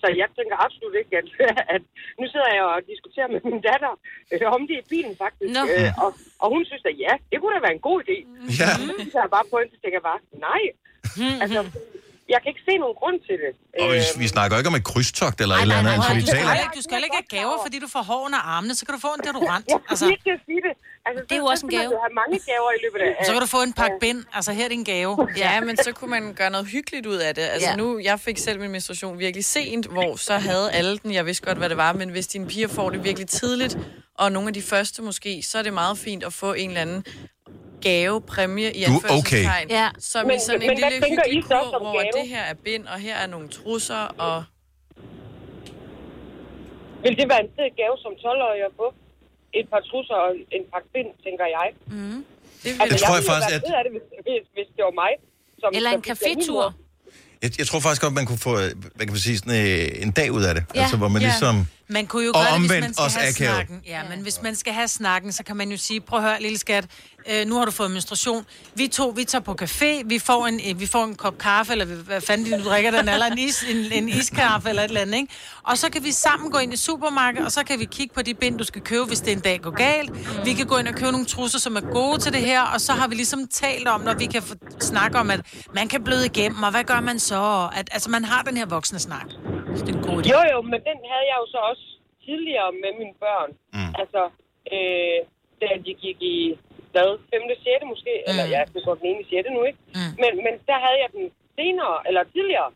så 0.00 0.06
jeg 0.22 0.28
tænker 0.36 0.56
absolut 0.66 0.94
ikke, 1.00 1.14
at, 1.20 1.28
at 1.74 1.82
nu 2.20 2.24
sidder 2.32 2.50
jeg 2.56 2.64
og 2.72 2.78
diskuterer 2.92 3.28
med 3.34 3.40
min 3.48 3.60
datter 3.68 3.92
øh, 4.32 4.46
om 4.56 4.62
det 4.68 4.76
i 4.82 4.88
bilen 4.92 5.14
faktisk. 5.24 5.50
Nå. 5.56 5.62
Øh, 5.72 5.90
og, 6.04 6.10
og 6.42 6.48
hun 6.54 6.62
synes 6.70 6.84
at 6.90 6.96
ja, 7.04 7.12
det 7.30 7.36
kunne 7.38 7.54
da 7.56 7.60
være 7.66 7.76
en 7.78 7.86
god 7.88 7.98
idé. 8.04 8.16
Ja. 8.60 8.68
Så 9.12 9.16
jeg 9.22 9.34
bare 9.36 9.46
på 9.50 9.56
hende, 9.58 9.72
så 9.74 9.78
tænker 9.80 9.98
jeg 10.00 10.08
bare, 10.10 10.20
nej. 10.48 10.62
altså, 11.42 11.60
jeg 12.32 12.38
kan 12.42 12.48
ikke 12.52 12.64
se 12.68 12.74
nogen 12.82 12.96
grund 13.00 13.16
til 13.28 13.36
det. 13.44 13.52
Og 13.82 13.86
vi, 13.94 14.00
vi 14.22 14.26
snakker 14.34 14.54
ikke 14.60 14.70
om 14.72 14.76
et 14.82 14.86
krydstogt 14.90 15.38
eller 15.44 15.54
et 15.56 15.62
eller 15.62 15.76
andet. 15.80 15.92
Altså, 15.96 16.14
vi 16.14 16.20
du, 16.20 16.26
skal 16.26 16.38
ikke, 16.64 16.76
du 16.78 16.82
skal 16.86 16.94
heller 16.96 17.08
ikke 17.10 17.20
have 17.22 17.32
gaver, 17.38 17.56
fordi 17.66 17.76
du 17.84 17.88
får 17.96 18.02
hår 18.10 18.20
under 18.28 18.40
armene, 18.56 18.74
så 18.78 18.82
kan 18.86 18.92
du 18.96 19.00
få 19.08 19.10
en 19.18 19.22
deodorant. 19.26 19.64
Jeg 19.68 19.78
Altså, 19.90 20.04
kan 20.06 20.12
ikke 20.18 20.44
sige 20.48 20.62
det. 20.68 20.74
Altså, 21.06 21.20
Det 21.28 21.32
er 21.36 21.40
jo 21.44 21.46
så- 21.46 21.50
også 21.52 21.64
en 21.66 21.70
gave. 21.76 21.82
jo 21.96 22.00
have 22.06 22.14
mange 22.22 22.38
gaver 22.50 22.70
i 22.78 22.80
løbet 22.84 23.00
af... 23.06 23.26
så 23.26 23.32
kan 23.32 23.40
du 23.46 23.50
få 23.56 23.60
en 23.68 23.72
pakke 23.72 23.96
bind. 24.04 24.20
Altså, 24.36 24.50
her 24.58 24.64
er 24.64 24.68
din 24.76 24.84
gave. 24.92 25.12
Ja, 25.44 25.60
men 25.60 25.76
så 25.76 25.90
kunne 25.92 26.10
man 26.16 26.24
gøre 26.40 26.50
noget 26.50 26.66
hyggeligt 26.74 27.06
ud 27.12 27.16
af 27.26 27.34
det. 27.34 27.42
Altså 27.54 27.68
ja. 27.70 27.76
nu, 27.76 27.86
jeg 28.10 28.20
fik 28.20 28.38
selv 28.38 28.60
min 28.60 28.70
menstruation 28.70 29.18
virkelig 29.18 29.44
sent, 29.44 29.86
hvor 29.86 30.16
så 30.16 30.34
havde 30.48 30.66
alle 30.78 30.98
den. 30.98 31.12
Jeg 31.18 31.26
vidste 31.26 31.46
godt, 31.46 31.58
hvad 31.58 31.68
det 31.68 31.76
var, 31.76 31.92
men 31.92 32.08
hvis 32.08 32.26
dine 32.26 32.46
piger 32.46 32.68
får 32.68 32.90
det 32.90 33.04
virkelig 33.04 33.28
tidligt, 33.28 33.78
og 34.14 34.32
nogle 34.32 34.48
af 34.48 34.54
de 34.54 34.62
første 34.62 35.02
måske, 35.02 35.42
så 35.42 35.58
er 35.58 35.62
det 35.62 35.72
meget 35.72 35.98
fint 35.98 36.24
at 36.24 36.32
få 36.32 36.52
en 36.52 36.68
eller 36.70 36.80
anden 36.80 37.04
gave, 37.82 38.20
præmie 38.20 38.72
i 38.72 38.84
Du 38.84 38.90
er 38.92 38.94
anførselstegn. 38.94 39.70
Ja. 39.70 39.88
Som 39.98 40.26
Men- 40.26 40.36
i 40.36 40.38
sådan 40.46 40.60
men 40.60 40.70
en 40.70 40.76
lille 40.76 41.00
tænker 41.06 41.22
I 41.24 41.28
hyggelig 41.28 41.44
så 41.44 41.60
kur, 41.70 41.78
hvor 41.78 42.02
gave? 42.02 42.12
det 42.22 42.28
her 42.34 42.42
er 42.42 42.54
bind, 42.54 42.86
og 42.86 42.98
her 42.98 43.16
er 43.16 43.26
nogle 43.26 43.48
trusser, 43.48 44.02
og 44.26 44.44
Vil 47.04 47.12
det 47.20 47.26
være 47.32 47.42
en 47.46 47.50
fed 47.56 47.68
gave 47.80 47.96
som 48.04 48.12
12-årig 48.24 48.62
at 48.70 48.74
få? 48.80 48.86
Et 49.58 49.66
par 49.72 49.82
trusser 49.90 50.16
og 50.24 50.30
en 50.56 50.62
pakke 50.72 50.88
bind, 50.94 51.10
tænker 51.26 51.46
jeg. 51.58 51.68
mm, 51.86 52.24
det 52.62 52.68
Altså, 52.82 52.94
Det 52.94 53.00
tror 53.02 53.14
jeg 53.14 53.22
ville 53.22 53.32
faktisk, 53.32 53.50
være 53.50 53.78
at- 53.78 53.78
af 53.80 53.84
det, 53.86 53.92
hvis, 53.96 54.06
hvis, 54.26 54.42
hvis 54.56 54.68
det 54.76 54.82
var 54.88 54.94
mig. 55.04 55.12
Som, 55.60 55.68
Eller 55.76 55.90
en 55.90 56.02
mor. 56.50 56.68
Jeg, 57.42 57.50
jeg 57.58 57.66
tror 57.66 57.80
faktisk 57.80 58.02
godt, 58.02 58.14
man 58.20 58.26
kunne 58.26 58.42
få 58.48 58.52
øh, 58.62 58.68
hvad 58.96 59.04
kan 59.06 59.12
man 59.16 59.22
sige, 59.28 59.38
sådan, 59.38 59.58
øh, 59.68 60.02
en 60.04 60.10
dag 60.20 60.28
ud 60.38 60.42
af 60.48 60.54
det. 60.54 60.64
Ja. 60.74 60.80
Altså, 60.80 60.96
hvor 60.96 61.08
man 61.08 61.22
Ja. 61.22 61.28
ligesom... 61.28 61.54
Man 61.98 62.06
kunne 62.06 62.24
jo 62.24 62.32
Og 62.34 62.34
gøre 62.34 62.44
det, 62.52 62.60
hvis 62.60 62.70
omvendt 62.70 62.84
man 62.86 62.94
skal 62.94 63.04
også 63.04 63.18
have 63.18 63.28
akavet. 63.34 63.54
snakken. 63.56 63.76
Ja, 63.94 64.00
men 64.10 64.18
hvis 64.26 64.42
man 64.42 64.54
skal 64.62 64.72
have 64.72 64.88
snakken, 64.88 65.32
så 65.32 65.42
kan 65.44 65.56
man 65.56 65.68
jo 65.70 65.76
sige, 65.76 66.00
prøv 66.00 66.18
at 66.18 66.24
høre, 66.28 66.42
lille 66.42 66.58
skat, 66.58 66.84
øh, 67.30 67.46
nu 67.46 67.54
har 67.58 67.64
du 67.64 67.70
fået 67.70 67.90
menstruation. 67.90 68.46
Vi 68.74 68.88
to, 68.88 69.08
vi 69.08 69.24
tager 69.24 69.42
på 69.42 69.54
café, 69.62 70.02
vi 70.04 70.18
får 70.18 70.46
en, 70.46 70.60
øh, 70.68 70.80
vi 70.80 70.86
får 70.86 71.04
en 71.04 71.14
kop 71.14 71.38
kaffe, 71.38 71.72
eller 71.72 71.84
hvad 71.84 72.20
fanden 72.20 72.60
du 72.60 72.68
drikker 72.68 72.90
den, 72.90 73.08
eller 73.08 73.26
en, 73.26 73.38
is, 73.38 73.64
en, 73.72 73.92
en 73.92 74.08
iskaffe, 74.08 74.68
eller 74.68 74.82
et 74.82 74.88
eller 74.88 75.00
andet, 75.00 75.16
ikke? 75.16 75.32
Og 75.62 75.78
så 75.78 75.90
kan 75.92 76.04
vi 76.04 76.12
sammen 76.12 76.50
gå 76.50 76.58
ind 76.58 76.72
i 76.72 76.76
supermarkedet, 76.76 77.46
og 77.46 77.52
så 77.52 77.64
kan 77.64 77.78
vi 77.80 77.84
kigge 77.84 78.14
på 78.14 78.22
de 78.22 78.34
bind, 78.34 78.58
du 78.58 78.64
skal 78.64 78.82
købe, 78.82 79.04
hvis 79.06 79.20
det 79.20 79.32
en 79.32 79.40
dag 79.40 79.60
går 79.60 79.70
galt. 79.70 80.10
Vi 80.44 80.52
kan 80.52 80.66
gå 80.66 80.76
ind 80.78 80.88
og 80.88 80.94
købe 80.94 81.12
nogle 81.12 81.26
trusser, 81.26 81.58
som 81.58 81.76
er 81.76 81.80
gode 81.80 82.18
til 82.18 82.32
det 82.32 82.40
her, 82.40 82.62
og 82.74 82.80
så 82.80 82.92
har 82.92 83.08
vi 83.08 83.14
ligesom 83.14 83.48
talt 83.48 83.88
om, 83.88 84.00
når 84.00 84.14
vi 84.14 84.26
kan 84.26 84.42
få, 84.42 84.54
snakke 84.80 85.18
om, 85.18 85.30
at 85.30 85.40
man 85.74 85.88
kan 85.88 86.04
bløde 86.04 86.26
igennem, 86.26 86.62
og 86.62 86.70
hvad 86.70 86.84
gør 86.84 87.00
man 87.00 87.18
så? 87.18 87.68
At, 87.78 87.88
altså, 87.92 88.10
man 88.10 88.24
har 88.24 88.42
den 88.42 88.56
her 88.56 88.66
voksne 88.66 88.98
snak. 88.98 89.28
Så 89.76 89.84
det 89.84 89.94
er 89.94 89.98
en 89.98 90.04
god 90.10 90.16
idé. 90.22 90.28
Jo, 90.34 90.40
jo, 90.52 90.58
men 90.62 90.80
den 90.88 90.98
havde 91.10 91.26
jeg 91.30 91.36
jo 91.42 91.46
så 91.54 91.58
også 91.70 91.84
tidligere 92.26 92.70
med 92.82 92.92
mine 93.00 93.14
børn. 93.24 93.50
Mm. 93.76 93.92
Altså, 94.02 94.22
øh, 94.74 95.18
da 95.60 95.68
de 95.86 95.92
gik 96.04 96.18
i, 96.36 96.38
hvad, 96.94 97.10
5. 97.30 97.42
6. 97.64 97.92
måske, 97.92 98.12
mm. 98.20 98.28
eller 98.30 98.44
ja, 98.54 98.60
det 98.74 98.80
går 98.86 98.94
den 99.00 99.06
ene 99.10 99.20
i 99.24 99.28
6. 99.30 99.48
nu, 99.56 99.60
ikke? 99.70 99.80
Mm. 99.98 100.12
Men, 100.22 100.32
men 100.44 100.54
der 100.70 100.78
havde 100.84 100.98
jeg 101.04 101.10
den 101.18 101.26
senere, 101.58 101.96
eller 102.08 102.22
tidligere, 102.34 102.70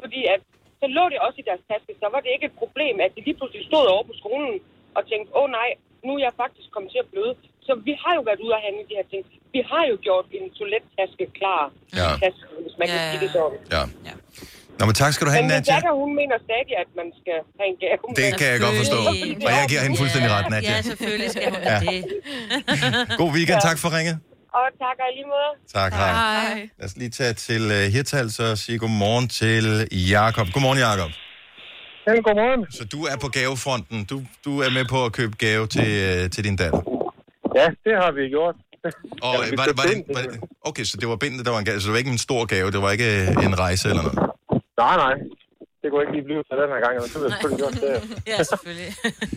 fordi 0.00 0.20
at, 0.34 0.40
så 0.80 0.86
lå 0.96 1.04
det 1.12 1.18
også 1.26 1.38
i 1.42 1.48
deres 1.50 1.62
taske, 1.70 1.92
så 2.02 2.06
var 2.14 2.20
det 2.24 2.30
ikke 2.34 2.46
et 2.50 2.56
problem, 2.62 2.94
at 3.04 3.10
de 3.16 3.20
lige 3.26 3.38
pludselig 3.38 3.62
stod 3.70 3.84
over 3.94 4.04
på 4.10 4.14
skolen 4.22 4.54
og 4.96 5.02
tænkte, 5.10 5.30
åh 5.38 5.42
oh, 5.42 5.50
nej, 5.60 5.70
nu 6.06 6.10
er 6.16 6.22
jeg 6.26 6.34
faktisk 6.42 6.68
kommet 6.74 6.90
til 6.92 7.00
at 7.04 7.10
bløde. 7.12 7.34
Så 7.66 7.72
vi 7.88 7.94
har 8.02 8.12
jo 8.18 8.22
været 8.28 8.40
ude 8.44 8.54
og 8.58 8.62
handle 8.66 8.82
de 8.90 8.98
her 9.00 9.08
ting. 9.12 9.22
Vi 9.56 9.60
har 9.70 9.84
jo 9.90 9.96
gjort 10.06 10.26
en 10.38 10.50
toilettaske 10.58 11.24
klar. 11.38 11.62
Ja. 11.98 12.08
Taske, 12.24 12.44
hvis 12.64 12.76
man 12.80 12.86
kan 12.92 12.98
Ja. 13.00 13.10
sige 13.10 13.20
det 13.24 13.30
sådan. 13.36 13.58
Ja. 13.74 13.82
Nå, 14.80 14.86
men 14.88 14.94
tak 15.02 15.12
skal 15.14 15.24
du 15.26 15.30
have, 15.34 15.42
Men 15.42 15.48
min 15.50 15.56
Nadja. 15.56 15.74
datter, 15.74 15.92
hun 16.02 16.10
mener 16.20 16.36
stadig, 16.48 16.74
at 16.84 16.88
man 17.00 17.08
skal 17.20 17.38
have 17.58 17.68
en 17.72 17.76
gave. 17.84 18.02
Det 18.20 18.28
kan 18.40 18.46
jeg 18.52 18.58
godt 18.66 18.76
forstå. 18.82 18.98
Og 19.46 19.50
jeg 19.58 19.64
giver 19.70 19.82
hende 19.86 19.96
fuldstændig 20.02 20.30
ret, 20.36 20.46
Nadja. 20.54 20.70
Ja, 20.76 20.82
selvfølgelig 20.90 21.30
skal 21.34 21.46
hun 21.54 21.62
Ja. 21.72 21.78
det. 21.84 21.98
God 23.20 23.30
weekend. 23.36 23.58
Ja. 23.64 23.68
Tak 23.70 23.78
for 23.82 23.88
ringet. 23.98 24.16
Og 24.58 24.66
tak 24.84 24.96
og 25.02 25.06
i 25.12 25.14
lige 25.18 25.28
måde. 25.34 25.50
Tak, 25.78 25.92
hej. 25.92 26.12
hej. 26.12 26.68
Lad 26.78 26.86
os 26.88 26.96
lige 26.96 27.10
tage 27.10 27.32
til 27.46 27.62
uh, 27.78 27.82
Hirtals 27.94 28.38
og 28.46 28.58
sige 28.58 28.78
godmorgen 28.78 29.28
til 29.28 29.64
Jakob. 30.16 30.46
Godmorgen, 30.54 30.78
Jakob. 30.88 31.10
Ja, 32.06 32.10
godmorgen. 32.28 32.62
Så 32.78 32.84
du 32.94 33.00
er 33.04 33.16
på 33.24 33.28
gavefronten. 33.28 34.04
Du, 34.04 34.16
du 34.44 34.52
er 34.60 34.70
med 34.70 34.84
på 34.84 35.04
at 35.04 35.12
købe 35.12 35.34
gave 35.38 35.66
til, 35.66 35.88
uh, 36.24 36.30
til 36.30 36.44
din 36.44 36.56
datter. 36.56 36.80
Ja, 37.58 37.66
det 37.84 37.94
har 38.02 38.10
vi 38.18 38.22
gjort. 38.36 38.54
Og 39.22 39.34
Ja, 39.34 39.38
var, 39.38 39.64
det, 39.64 39.76
var, 39.78 39.84
det, 39.92 40.04
var 40.14 40.22
det, 40.22 40.40
okay, 40.64 40.84
så 40.84 40.96
det 41.00 41.08
var 41.08 41.16
bindet, 41.16 41.46
der 41.46 41.52
var 41.52 41.58
en 41.58 41.64
gave. 41.64 41.80
Så 41.80 41.86
det 41.86 41.92
var 41.92 41.98
ikke 41.98 42.10
en 42.10 42.18
stor 42.18 42.44
gave. 42.44 42.70
Det 42.70 42.82
var 42.82 42.90
ikke 42.90 43.08
øh, 43.22 43.44
en 43.44 43.58
rejse 43.58 43.88
eller 43.88 44.02
noget. 44.02 44.29
Nej, 44.84 44.96
nej. 45.04 45.14
Det 45.80 45.86
kunne 45.88 46.02
ikke 46.04 46.14
lige 46.16 46.26
blive 46.28 46.42
til 46.48 46.56
den 46.62 46.68
her 46.74 46.80
gang, 46.84 46.94
men 47.02 47.08
så 47.12 47.16
ville 47.18 47.28
jeg 47.28 47.34
selvfølgelig 47.34 47.62
gjort 47.62 47.76
det. 47.84 47.92
Ja, 48.32 48.36
selvfølgelig. 48.52 48.90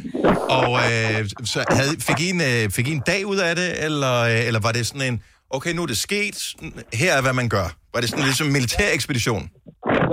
Og 0.59 0.69
øh, 0.89 1.17
så 1.53 1.59
havde, 1.77 1.93
fik, 2.07 2.19
I 2.25 2.27
en, 2.35 2.41
øh, 2.51 2.63
fik 2.77 2.85
I 2.91 2.93
en 2.99 3.05
dag 3.11 3.21
ud 3.33 3.39
af 3.47 3.53
det, 3.61 3.69
eller, 3.87 4.15
øh, 4.31 4.47
eller 4.47 4.61
var 4.67 4.73
det 4.77 4.83
sådan 4.89 5.05
en, 5.09 5.17
okay, 5.55 5.71
nu 5.75 5.81
er 5.85 5.89
det 5.93 6.01
sket, 6.07 6.37
her 7.01 7.11
er, 7.17 7.21
hvad 7.25 7.35
man 7.41 7.49
gør? 7.57 7.67
Var 7.93 7.99
det 8.01 8.09
sådan 8.09 8.27
ligesom 8.29 8.47
en 8.49 8.55
militær 8.59 8.89
ekspedition? 8.97 9.43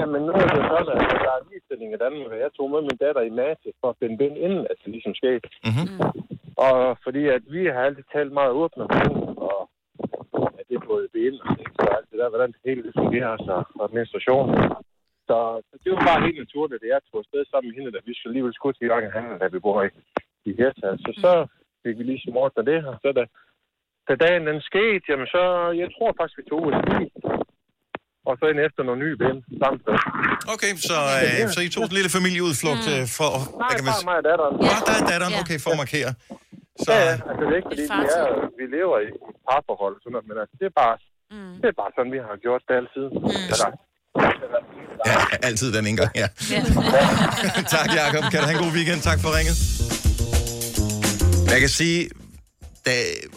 Jamen, 0.01 0.20
nu 0.26 0.33
er 0.41 0.47
det 0.57 0.64
sådan, 0.72 0.99
at 1.12 1.20
der 1.24 1.33
er 1.35 1.39
en 1.43 1.49
ligestilling 1.51 1.91
i 1.97 1.99
Danmark, 2.05 2.31
og 2.35 2.39
jeg 2.45 2.51
tog 2.57 2.66
med 2.74 2.81
min 2.89 2.99
datter 3.05 3.22
i 3.31 3.33
NATO 3.43 3.66
for 3.81 3.89
at 3.93 3.97
finde 4.01 4.16
bind 4.22 4.37
inden, 4.47 4.62
at 4.70 4.76
det 4.83 4.89
ligesom 4.95 5.14
skete. 5.20 5.47
Mm-hmm. 5.68 5.89
Og 6.66 6.76
fordi 7.05 7.22
at 7.37 7.43
vi 7.55 7.62
har 7.74 7.83
altid 7.89 8.05
talt 8.14 8.33
meget 8.39 8.53
åbent 8.61 8.83
om 8.85 8.91
og 9.49 9.61
at 10.59 10.64
det 10.68 10.76
er 10.81 10.85
både 10.93 11.05
bind 11.16 11.37
og 11.45 11.49
sex 11.59 11.68
og 11.85 11.89
alt 11.97 12.07
det 12.11 12.18
der, 12.20 12.28
hvordan 12.33 12.51
det 12.55 12.61
hele 12.68 12.83
det 12.87 12.93
fungerer, 13.01 13.33
så 13.47 13.57
og 13.81 13.89
menstruation. 13.97 14.47
Så, 15.31 15.39
så 15.68 15.74
det 15.83 15.89
var 15.93 16.03
bare 16.11 16.24
helt 16.26 16.39
naturligt, 16.45 16.83
at 16.83 16.89
jeg 16.93 17.01
tog 17.09 17.18
afsted 17.22 17.43
sammen 17.51 17.66
med 17.68 17.76
hende, 17.76 17.95
da 17.95 18.01
vi 18.09 18.12
skulle 18.14 18.31
alligevel 18.33 18.55
skulle 18.57 18.74
til 18.76 18.87
i 18.89 18.93
gang 18.93 19.03
af 19.07 19.12
handel, 19.16 19.35
da 19.43 19.47
vi 19.55 19.59
bor 19.66 19.78
i, 19.89 19.91
i 20.49 20.51
Hirtshals. 20.59 21.01
Så 21.07 21.12
så 21.24 21.33
fik 21.83 21.95
vi 21.99 22.05
lige 22.11 22.22
smort 22.26 22.53
af 22.61 22.64
det 22.70 22.78
her. 22.85 22.95
Så 23.03 23.09
da, 23.18 23.22
da 24.09 24.12
dagen 24.24 24.43
den 24.51 24.61
skete, 24.70 25.05
jamen 25.11 25.28
så, 25.35 25.43
jeg 25.83 25.89
tror 25.95 26.11
faktisk, 26.18 26.39
vi 26.41 26.45
tog 26.53 26.62
et 26.70 26.78
bil. 26.89 27.11
Og 28.28 28.35
så 28.39 28.45
en 28.47 28.61
efter 28.68 28.83
nogle 28.87 29.01
nye 29.05 29.16
ben 29.22 29.39
samt. 29.61 29.83
Okay, 30.55 30.72
så, 30.91 30.99
øh, 31.22 31.41
så 31.55 31.59
I 31.66 31.70
tog 31.74 31.85
en 31.89 31.97
lille 31.99 32.12
familieudflugt 32.18 32.87
mm. 32.91 33.07
for... 33.18 33.31
Nej, 33.62 33.70
kan 33.70 33.85
man 33.87 33.91
bare 33.91 34.01
sige? 34.03 34.09
mig 34.11 34.16
og 34.22 34.24
datteren. 34.31 34.55
Ja, 34.68 34.76
der 34.89 34.95
er 35.01 35.05
datteren, 35.12 35.35
okay, 35.43 35.59
for 35.64 35.70
at 35.74 35.81
markere. 35.85 36.11
Så, 36.85 36.93
Ja, 36.93 36.99
ja, 37.09 37.14
altså 37.31 37.43
det 37.47 37.53
er 37.55 37.61
ikke, 37.61 37.70
fordi 37.72 37.85
vi, 37.99 38.05
er, 38.20 38.28
vi 38.59 38.64
lever 38.76 38.97
i 39.05 39.07
et 39.11 39.16
parforhold, 39.49 39.95
sådan 40.03 40.12
noget, 40.14 40.26
men 40.28 40.37
altså, 40.43 40.55
det 40.61 40.66
er 40.70 40.76
bare, 40.83 40.97
mm. 41.35 41.55
det 41.61 41.68
er 41.72 41.76
bare 41.83 41.93
sådan, 41.97 42.12
vi 42.16 42.20
har 42.28 42.37
gjort 42.47 42.62
det 42.68 42.74
altid. 42.81 43.07
Mm. 43.24 43.51
Så, 43.61 43.66
ja, 45.07 45.17
altid 45.43 45.73
den 45.73 45.87
ene 45.87 45.97
gang, 45.97 46.11
ja. 46.15 46.27
tak, 47.77 47.95
Jacob. 47.95 48.31
Kan 48.31 48.41
du 48.41 48.47
have 48.47 48.59
en 48.59 48.65
god 48.65 48.73
weekend? 48.73 49.01
Tak 49.03 49.21
for 49.21 49.37
ringet. 49.39 49.57
Jeg 51.51 51.61
kan 51.61 51.69
sige, 51.69 52.09
da, 52.87 52.91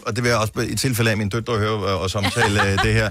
og 0.06 0.16
det 0.16 0.24
vil 0.24 0.28
jeg 0.28 0.38
også 0.38 0.52
i 0.68 0.74
tilfælde 0.76 1.10
af 1.10 1.16
min 1.16 1.28
døtre 1.28 1.58
høre 1.58 1.70
og, 1.72 2.00
og 2.00 2.10
samtale 2.10 2.62
øh, 2.72 2.78
det 2.84 2.94
her, 2.94 3.10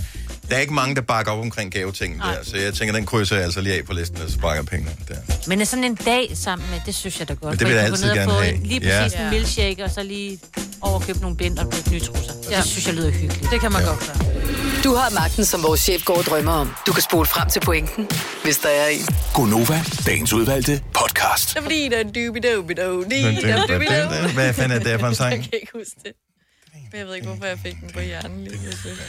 der 0.49 0.55
er 0.55 0.59
ikke 0.59 0.73
mange, 0.73 0.95
der 0.95 1.01
bakker 1.01 1.31
op 1.31 1.39
omkring 1.39 1.71
gavetingen 1.71 2.19
der, 2.19 2.35
så 2.43 2.57
jeg 2.57 2.73
tænker, 2.73 2.95
den 2.95 3.05
krydser 3.05 3.35
jeg 3.35 3.45
altså 3.45 3.61
lige 3.61 3.75
af 3.75 3.85
på 3.85 3.93
listen, 3.93 4.17
og 4.21 4.27
så 4.29 4.33
sparker 4.33 4.63
pengene 4.63 4.91
der. 5.07 5.15
Men 5.47 5.61
er 5.61 5.65
sådan 5.65 5.83
en 5.83 5.95
dag 5.95 6.31
sammen 6.33 6.67
med, 6.71 6.79
det 6.85 6.95
synes 6.95 7.19
jeg 7.19 7.27
da 7.29 7.33
godt. 7.33 7.51
Men 7.51 7.59
det 7.59 7.67
vil 7.67 7.75
jeg 7.75 7.85
altid 7.85 8.13
gerne 8.13 8.31
få 8.31 8.39
have. 8.39 8.57
Lige 8.63 8.79
Ja. 8.87 9.01
præcis 9.03 9.19
en 9.19 9.29
milkshake, 9.29 9.83
og 9.83 9.89
så 9.91 10.03
lige 10.03 10.39
overkøbe 10.81 11.19
nogle 11.19 11.37
bind 11.37 11.57
og 11.59 11.71
købe 11.71 11.89
nye 11.89 11.99
trusser. 11.99 12.33
Ja. 12.51 12.57
Det 12.57 12.65
synes 12.65 12.87
jeg 12.87 12.95
lyder 12.95 13.11
hyggeligt. 13.11 13.51
Det 13.51 13.61
kan 13.61 13.71
man 13.71 13.81
ja. 13.81 13.87
godt 13.87 13.99
gøre. 13.99 14.62
Du 14.83 14.95
har 14.95 15.09
magten, 15.09 15.45
som 15.45 15.63
vores 15.63 15.79
chef 15.79 16.05
går 16.05 16.17
og 16.17 16.23
drømmer 16.23 16.51
om. 16.51 16.75
Du 16.87 16.93
kan 16.93 17.03
spole 17.03 17.25
frem 17.25 17.49
til 17.49 17.59
pointen, 17.59 18.09
hvis 18.43 18.57
der 18.57 18.69
er 18.69 18.87
en. 18.87 19.05
Gonova, 19.33 19.79
dagens 20.05 20.33
udvalgte 20.33 20.81
podcast. 20.93 21.59
Hvad 24.33 24.53
fanden 24.53 24.79
er 24.79 24.83
det 24.83 24.99
for 24.99 25.07
en 25.07 25.15
sang? 25.15 25.31
Jeg 25.31 25.43
kan 25.43 25.49
ikke 25.53 25.71
huske 25.73 25.95
det. 26.03 26.11
Men 26.91 26.99
jeg 26.99 27.07
ved 27.07 27.15
ikke, 27.15 27.27
hvorfor 27.27 27.45
jeg 27.45 27.59
fik 27.59 27.75
den 27.81 27.89
på 27.93 27.99
hjernen 27.99 28.43
lige 28.43 28.59
pludselig. 28.63 28.93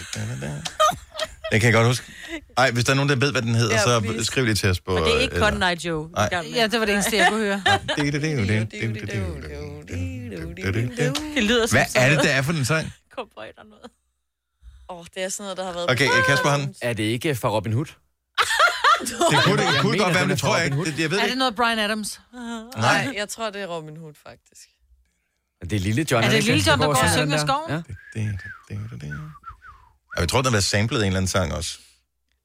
Jeg 1.53 1.61
kan 1.61 1.73
godt 1.73 1.87
huske. 1.87 2.13
Ej, 2.57 2.71
hvis 2.71 2.85
der 2.85 2.93
er 2.93 2.95
nogen, 2.97 3.09
der 3.09 3.17
ved, 3.17 3.33
hvad 3.33 3.43
den 3.43 3.55
hedder, 3.55 3.75
Ja, 3.75 3.83
så 3.83 4.01
please. 4.01 4.25
skriv 4.25 4.47
det 4.47 4.59
til 4.59 4.71
os 4.71 4.81
på... 4.81 4.97
Og 4.97 5.07
det 5.07 5.17
er 5.17 5.21
ikke 5.21 5.35
øh, 5.35 5.43
Cotton 5.43 5.63
Eye 5.63 5.77
Joe. 5.85 6.09
Nej. 6.11 6.29
Ja, 6.55 6.67
det 6.67 6.81
var 6.81 6.87
det 6.87 6.93
eneste, 6.93 7.17
jeg 7.17 7.29
kunne 7.31 7.41
høre. 7.41 7.63
Det 11.35 11.45
lyder 11.45 11.67
som 11.67 11.77
Hvad 11.77 11.87
er 11.95 12.11
det, 12.11 12.19
der 12.25 12.31
er 12.31 12.43
for 12.43 12.53
en 12.53 12.65
sang? 12.65 12.93
Cowboy 13.15 13.43
eller 13.43 13.65
noget. 13.65 13.91
Åh, 14.89 14.99
oh, 14.99 15.07
det 15.15 15.23
er 15.23 15.29
sådan 15.29 15.45
noget, 15.45 15.57
der 15.57 15.65
har 15.65 15.73
været... 15.73 15.91
Okay, 15.91 16.09
Kasper 16.27 16.49
han. 16.49 16.75
Er 16.83 16.93
det 16.93 17.03
ikke 17.03 17.35
fra 17.35 17.49
Robin 17.49 17.73
Hood? 17.73 17.87
Det 19.01 19.45
kunne, 19.45 19.57
det, 19.57 19.81
kunne 19.81 19.99
godt 19.99 20.15
være, 20.15 20.25
men 20.25 20.31
er 20.31 20.35
det 20.35 20.39
tror 20.39 20.57
jeg 20.57 20.65
ikke. 20.65 20.85
Det, 20.85 20.99
jeg 20.99 21.11
ved 21.11 21.19
Er 21.19 21.27
det 21.27 21.39
noget 21.39 21.55
Brian 21.55 21.79
Adams? 21.79 22.21
Nej, 22.77 23.13
jeg 23.21 23.29
tror, 23.29 23.51
det 23.51 23.63
er 23.63 23.67
Robin 23.67 23.97
Hood, 23.97 24.13
faktisk. 24.27 24.69
Det 25.61 25.73
er 25.73 25.81
Lille 25.81 26.07
John. 26.11 26.25
Er 26.25 26.31
det 26.31 26.45
Lille 26.45 26.63
John, 26.67 26.81
der 26.81 26.87
går 26.87 26.95
og 26.95 27.11
synger 27.11 27.39
skoven? 27.39 27.71
Ja. 27.71 27.83
Jeg 30.19 30.29
tror, 30.29 30.39
den 30.39 30.47
har 30.47 30.53
været 30.53 30.65
samlet 30.65 30.99
i 30.99 31.01
en 31.01 31.07
eller 31.07 31.17
anden 31.17 31.29
sang 31.29 31.55
også. 31.55 31.79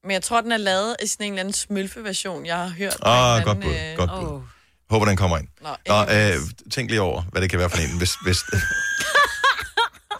Men 0.04 0.12
jeg 0.12 0.24
tror, 0.24 0.42
den 0.42 0.52
er 0.52 0.58
lavet 0.58 0.96
i 1.04 1.08
sådan 1.08 1.26
en 1.26 1.34
eller 1.34 1.40
anden 1.40 1.54
smølfe-version, 1.54 2.46
jeg 2.46 2.58
har 2.58 2.70
hørt. 2.70 2.94
Åh, 2.94 3.00
fra 3.02 3.38
en 3.38 3.44
godt 3.44 3.62
bud, 3.62 3.72
øh, 3.72 3.98
godt 3.98 4.10
bud. 4.10 4.42
Håber, 4.90 5.06
den 5.06 5.18
kommer 5.18 5.38
ind. 5.38 5.48
Nå, 5.62 5.70
Nå, 5.88 6.02
øh, 6.02 6.36
tænk 6.72 6.90
lige 6.90 7.02
over, 7.02 7.22
hvad 7.22 7.42
det 7.42 7.50
kan 7.50 7.60
være 7.60 7.70
for 7.70 7.78
en. 7.78 7.98
Hvis, 7.98 8.14
hvis, 8.24 8.38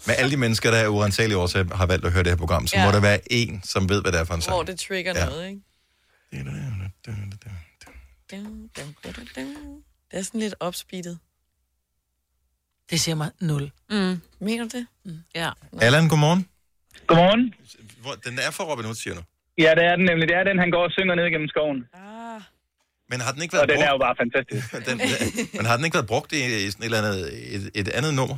med 0.10 0.16
alle 0.20 0.32
de 0.32 0.38
mennesker, 0.38 0.72
der 0.72 0.78
er 0.78 0.88
urensagelige 0.88 1.38
årsager 1.38 1.76
har 1.76 1.86
valgt 1.86 2.06
at 2.06 2.12
høre 2.12 2.24
det 2.24 2.32
her 2.32 2.38
program, 2.38 2.68
så 2.68 2.76
Ja. 2.78 2.86
må 2.86 2.92
der 2.92 3.02
være 3.02 3.20
en, 3.40 3.62
som 3.64 3.90
ved, 3.90 4.02
hvad 4.02 4.12
det 4.12 4.20
er 4.20 4.24
for 4.24 4.34
en 4.34 4.42
sang. 4.42 4.56
Hvor 4.56 4.64
det 4.64 4.80
trigger 4.80 5.14
Ja. 5.20 5.26
noget, 5.26 5.48
ikke? 5.50 5.62
Det 10.12 10.20
er 10.20 10.22
sådan 10.24 10.40
lidt 10.40 10.56
opspeedet. 10.60 11.20
Det 12.90 13.00
siger 13.00 13.16
mig 13.16 13.30
0. 13.42 13.72
Mm. 13.90 14.22
Mener 14.40 14.64
du 14.64 14.78
det? 14.78 14.88
Mm. 15.06 15.18
Ja. 15.36 15.50
Allan, 15.82 16.08
godmorgen. 16.10 16.48
Godmorgen. 17.08 17.54
Hvor, 18.02 18.12
den 18.26 18.40
er 18.40 18.52
fra 18.52 18.64
Robin 18.64 18.86
Hood, 18.86 18.96
siger 18.96 19.14
du. 19.16 19.22
Ja, 19.58 19.72
det 19.76 19.84
er 19.92 19.96
den 19.96 20.06
nemlig. 20.06 20.28
Det 20.28 20.36
er 20.36 20.44
den, 20.44 20.60
han 20.60 20.72
går 20.72 20.84
og 20.84 20.92
synger 20.92 21.16
ned 21.16 21.26
gennem 21.34 21.48
skoven. 21.48 21.80
Men 23.12 23.22
har 23.22 23.32
den 23.32 23.42
ikke 23.42 23.54
været 23.54 23.64
Og 23.64 23.70
den 23.76 23.78
er 23.88 23.90
jo 23.90 23.98
brugt? 23.98 24.06
bare 24.08 24.16
fantastisk. 24.24 24.66
den, 24.90 24.98
men 25.58 25.66
har 25.66 25.76
den 25.78 25.86
ikke 25.86 25.96
været 26.00 26.08
brugt 26.08 26.32
i, 26.34 26.42
i 26.66 26.72
sådan 26.72 26.84
et 26.84 26.86
eller 26.86 26.98
andet, 27.04 27.56
et, 27.56 27.72
et 27.76 27.88
andet 27.90 28.14
nummer? 28.14 28.38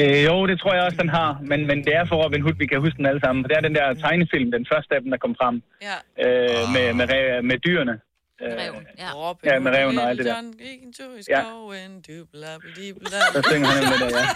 Øh, 0.00 0.24
jo, 0.28 0.46
det 0.50 0.56
tror 0.60 0.74
jeg 0.74 0.82
også, 0.84 0.98
den 1.04 1.08
har. 1.08 1.30
Men, 1.50 1.66
men 1.66 1.78
det 1.86 1.92
er 2.00 2.04
for 2.10 2.16
Robin 2.24 2.42
Hood, 2.42 2.56
vi 2.58 2.66
kan 2.66 2.80
huske 2.80 2.96
den 2.96 3.06
alle 3.06 3.20
sammen. 3.24 3.44
For 3.44 3.48
det 3.48 3.56
er 3.56 3.60
den 3.68 3.74
der 3.74 3.94
tegnefilm, 3.94 4.50
den 4.50 4.66
første 4.72 4.94
af 4.94 5.00
dem, 5.02 5.10
der 5.10 5.18
kom 5.24 5.34
frem. 5.40 5.56
Ja. 5.88 5.96
Øh, 6.24 6.64
med, 6.74 6.86
med, 6.98 7.06
re- 7.14 7.40
med 7.50 7.58
dyrene. 7.66 7.94
Øh, 8.42 8.50
Ja. 8.98 9.08
Ja, 9.44 9.58
med 9.58 9.70
reven 9.76 9.98
og 9.98 10.08
alt 10.10 10.18
det 10.18 10.26
der. 10.26 10.34
John 10.34 10.52
gik 10.52 10.78
en 10.86 10.92
tur 10.98 11.12
i 11.18 11.22
Ja. 11.28 11.40
skoven, 11.40 11.92
dublabladibla. 12.08 13.18
Der 13.34 13.42
synger 13.50 13.68
han 13.76 13.82
med 13.92 13.98
det, 14.06 14.10
ja. 14.16 14.26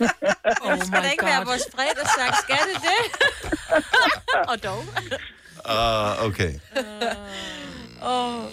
Oh 0.64 0.72
det 0.72 0.86
skal 0.86 1.02
da 1.02 1.10
ikke 1.10 1.24
være 1.32 1.44
vores 1.44 1.66
fredagssang, 1.74 2.32
skal 2.44 2.62
det 2.70 2.78
det? 2.88 3.00
Og 4.50 4.56
dog. 4.68 4.80
Ah, 5.64 6.26
okay. 6.26 6.52
Åh, 8.06 8.44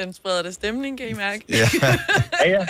den 0.00 0.12
spreder 0.12 0.42
det 0.42 0.54
stemning, 0.54 0.98
kan 0.98 1.08
I 1.08 1.12
mærke? 1.12 1.44
Ja. 1.48 1.68
ja, 2.44 2.50
ja. 2.50 2.66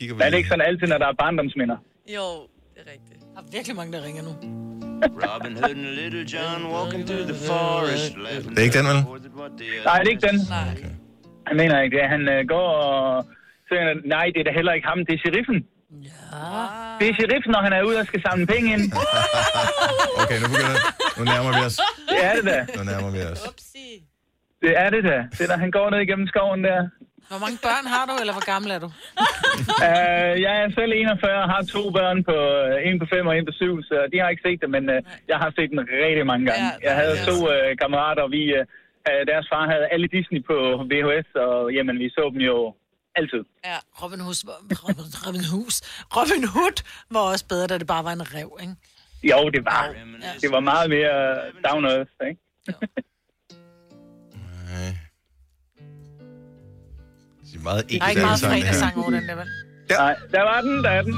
Kigger 0.00 0.14
Men 0.16 0.22
er 0.26 0.30
det 0.30 0.36
ikke 0.40 0.48
sådan 0.52 0.66
altid, 0.70 0.86
når 0.92 0.98
der 0.98 1.08
er 1.12 1.16
barndomsminder? 1.22 1.76
Jo, 2.16 2.26
det 2.74 2.80
er 2.84 2.88
rigtigt. 2.94 3.18
Der 3.34 3.40
er 3.42 3.48
virkelig 3.56 3.74
mange, 3.80 3.92
der 3.96 4.00
ringer 4.08 4.22
nu. 4.28 4.32
Robin 5.26 5.52
Hood 5.60 5.74
and 5.76 5.90
Little 6.00 6.24
John 6.34 6.60
walking 6.76 7.02
through 7.08 7.26
the 7.32 7.38
forest. 7.50 8.12
Det 8.54 8.58
er 8.62 8.66
ikke 8.68 8.78
den, 8.80 8.86
vel? 8.92 9.00
Nej, 9.88 9.96
det 10.02 10.06
er 10.08 10.14
ikke 10.14 10.26
den. 10.30 10.36
Jeg 11.48 11.56
mener 11.60 11.74
ikke 11.84 11.94
det. 11.98 12.04
Han 12.16 12.22
øh, 12.34 12.40
går 12.54 12.68
og 12.86 13.26
synger, 13.68 13.88
nej, 14.16 14.26
det 14.34 14.38
er 14.42 14.46
da 14.48 14.52
heller 14.58 14.72
ikke 14.76 14.86
ham, 14.92 14.98
det 15.06 15.12
er 15.16 15.20
sheriffen. 15.24 15.58
Ja. 16.08 16.50
Det 17.00 17.06
er 17.10 17.14
sheriffen, 17.20 17.50
når 17.56 17.62
han 17.66 17.72
er 17.78 17.82
ude 17.88 17.98
og 18.02 18.06
skal 18.10 18.20
samle 18.28 18.46
penge 18.54 18.68
ind. 18.74 18.84
Okay, 20.22 20.38
nu 20.42 20.46
begynder 20.52 20.76
Nu 21.18 21.22
nærmer 21.32 21.50
vi 21.58 21.62
os. 21.68 21.76
Det 22.10 22.20
er 22.28 22.32
det 22.38 22.44
da. 22.52 22.58
Nu 22.78 22.82
nærmer 22.90 23.10
vi 23.16 23.20
os. 23.32 23.40
Det 24.62 24.72
er 24.82 24.88
det 24.94 25.02
da. 25.10 25.18
Det 25.36 25.42
er, 25.44 25.48
når 25.52 25.58
han 25.64 25.70
går 25.76 25.86
ned 25.92 26.00
igennem 26.06 26.26
skoven 26.32 26.60
der. 26.68 26.80
Hvor 27.30 27.38
mange 27.44 27.58
børn 27.68 27.84
har 27.94 28.04
du, 28.08 28.14
eller 28.22 28.34
hvor 28.36 28.46
gammel 28.52 28.70
er 28.76 28.80
du? 28.84 28.88
Uh, 29.86 30.32
jeg 30.46 30.54
er 30.62 30.68
selv 30.78 30.92
41 30.92 31.42
og 31.44 31.48
har 31.54 31.62
to 31.76 31.82
børn, 31.98 32.18
på 32.30 32.36
uh, 32.58 32.88
en 32.88 32.96
på 33.02 33.06
5 33.14 33.26
og 33.30 33.34
en 33.38 33.46
på 33.50 33.52
7, 33.52 33.82
så 33.90 33.96
de 34.12 34.16
har 34.22 34.28
ikke 34.32 34.44
set 34.48 34.60
det, 34.62 34.70
men 34.76 34.84
uh, 34.94 34.98
jeg 35.32 35.38
har 35.42 35.50
set 35.58 35.70
den 35.72 35.80
rigtig 36.04 36.26
mange 36.32 36.44
gange. 36.50 36.66
Jeg 36.88 36.94
havde 37.00 37.14
to 37.28 37.36
uh, 37.52 37.68
kammerater, 37.82 38.22
og 38.26 38.30
vi, 38.36 38.42
uh, 38.58 38.62
deres 39.30 39.46
far 39.52 39.64
havde 39.72 39.84
alle 39.94 40.06
Disney 40.16 40.40
på 40.50 40.56
VHS, 40.90 41.28
og 41.46 41.56
jamen, 41.76 41.96
vi 42.02 42.06
så 42.16 42.24
dem 42.32 42.40
jo 42.50 42.56
altid. 43.18 43.42
Ja, 43.70 43.78
Robin 44.00 44.20
Hood, 44.26 44.38
Robin, 44.84 45.06
Robin, 45.24 45.44
Hus, 45.52 45.76
Robin 46.16 46.44
Hood 46.54 46.78
var 47.14 47.22
også 47.32 47.44
bedre, 47.52 47.66
da 47.70 47.74
det 47.82 47.88
bare 47.94 48.04
var 48.08 48.14
en 48.20 48.26
rev, 48.34 48.50
ikke? 48.64 48.74
Jo, 49.30 49.40
det 49.54 49.62
var, 49.70 49.82
det 50.42 50.48
var 50.54 50.62
meget 50.72 50.88
mere 50.96 51.16
down 51.66 51.84
earth, 51.92 52.14
ikke? 52.30 52.40
Det 57.52 57.58
er 57.58 57.62
meget 57.62 57.90
Der 57.90 58.04
er 58.04 58.08
ikke 58.08 58.22
meget 58.22 58.40
fredagssang 58.40 58.98
over 58.98 59.10
den 59.10 59.28
der, 59.28 59.34
vel? 59.36 59.46
Ja. 59.90 59.96
Nej, 59.96 60.14
der 60.32 60.40
var 60.40 60.60
den, 60.60 60.84
der 60.84 60.90
er 60.90 61.02
den. 61.02 61.14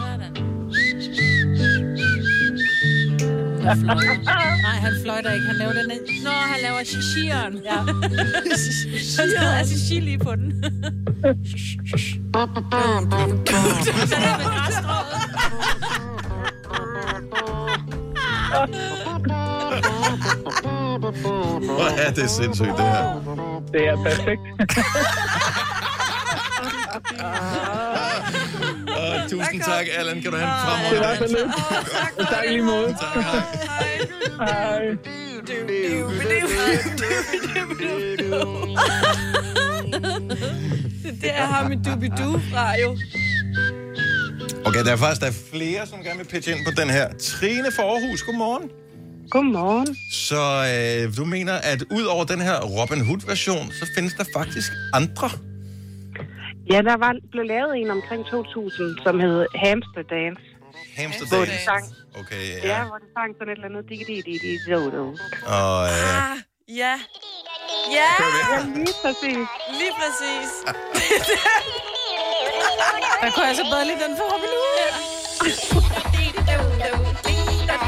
Han. 3.63 3.77
Nej, 4.63 4.77
han 4.87 4.93
fløjter 5.03 5.33
ikke. 5.33 5.47
Han 5.47 5.57
laver 5.57 5.73
den 5.73 5.89
ned. 5.89 6.25
Nå, 6.25 6.31
han 6.31 6.61
laver 6.63 6.85
shishiren. 6.85 7.55
Ja. 7.65 7.77
Han 9.19 9.29
hedder 9.39 9.57
altså 9.59 9.87
chili 9.87 10.19
på 10.19 10.35
den. 10.37 10.65
Så 12.33 12.39
er 12.39 12.47
det 12.47 14.39
med 14.39 14.47
græsstrået. 14.55 15.23
Hvor 21.65 22.01
er 22.07 22.11
det 22.13 22.31
sindssygt, 22.31 22.69
det 22.69 22.77
her. 22.79 23.21
Det 23.73 23.89
er 23.89 23.97
perfekt. 23.97 24.41
Uh, 27.23 29.29
tusind 29.31 29.63
tak, 29.63 29.87
Allan. 29.99 30.23
Kan 30.23 30.31
du 30.31 30.37
have 30.37 30.49
en 30.49 30.55
Det 30.91 31.01
var 31.01 31.17
fremragende 31.17 31.19
så 31.19 31.25
dag? 31.35 31.45
lidt. 32.19 32.29
Tak 32.29 32.45
lige 32.49 32.63
måde. 32.63 32.97
Tak, 33.01 33.25
hej. 33.25 33.43
Hej. 34.39 34.97
Det 41.21 41.31
er 41.35 41.47
har 41.47 41.69
mit 41.69 41.79
dubidu 41.85 42.41
fra, 42.53 42.79
jo. 42.81 42.97
Okay, 44.65 44.85
der 44.85 44.93
er 44.93 44.97
faktisk 44.97 45.21
der 45.21 45.27
er 45.27 45.33
flere, 45.53 45.87
som 45.87 46.03
gerne 46.03 46.19
vil 46.19 46.27
pitche 46.27 46.53
ind 46.57 46.65
på 46.65 46.71
den 46.81 46.91
her. 46.91 47.09
Trine 47.21 47.73
for 47.77 47.83
Aarhus, 47.83 48.23
godmorgen. 48.23 48.71
Godmorgen. 49.31 49.97
Så 50.13 50.43
øh, 51.07 51.17
du 51.17 51.25
mener, 51.25 51.53
at 51.53 51.83
ud 51.91 52.03
over 52.05 52.25
den 52.25 52.41
her 52.41 52.61
Robin 52.61 53.01
Hood-version, 53.07 53.73
så 53.73 53.87
findes 53.95 54.15
der 54.15 54.25
faktisk 54.37 54.73
andre? 54.93 55.31
Ja, 56.71 56.79
der 56.83 56.97
var, 56.97 57.13
blev 57.31 57.45
lavet 57.45 57.73
en 57.81 57.91
omkring 57.91 58.27
2000, 58.27 58.99
som 59.03 59.21
hed 59.21 59.47
Hamster 59.55 60.03
Dance. 60.11 60.43
Hamster 60.97 61.27
Hvor 61.29 61.45
de 61.45 61.47
Dance. 61.51 61.65
sang, 61.65 61.85
Okay, 62.21 62.45
ja. 62.63 62.69
ja. 62.69 62.85
hvor 62.85 62.99
de 63.05 63.09
sang 63.17 63.31
sådan 63.39 63.49
et 63.53 63.57
eller 63.57 63.69
andet 63.71 63.85
digge 63.91 64.05
digge 64.11 64.23
digge 64.29 64.59
do 64.75 64.81
do. 64.97 65.05
Og 65.59 65.77
øh, 65.93 66.23
Ah, 66.23 66.37
ja. 66.83 66.95
Ja! 67.99 68.11
Ja, 68.53 68.59
lige 68.77 68.95
præcis. 69.05 69.45
Lige 69.81 69.93
præcis. 70.01 70.49
Der 73.23 73.31
kunne 73.35 73.47
jeg 73.51 73.57
så 73.57 73.65
bedre 73.71 73.85
lide 73.91 74.01
den 74.07 74.13
for 74.19 74.25
Robin 74.33 74.53
Hood. 74.59 76.12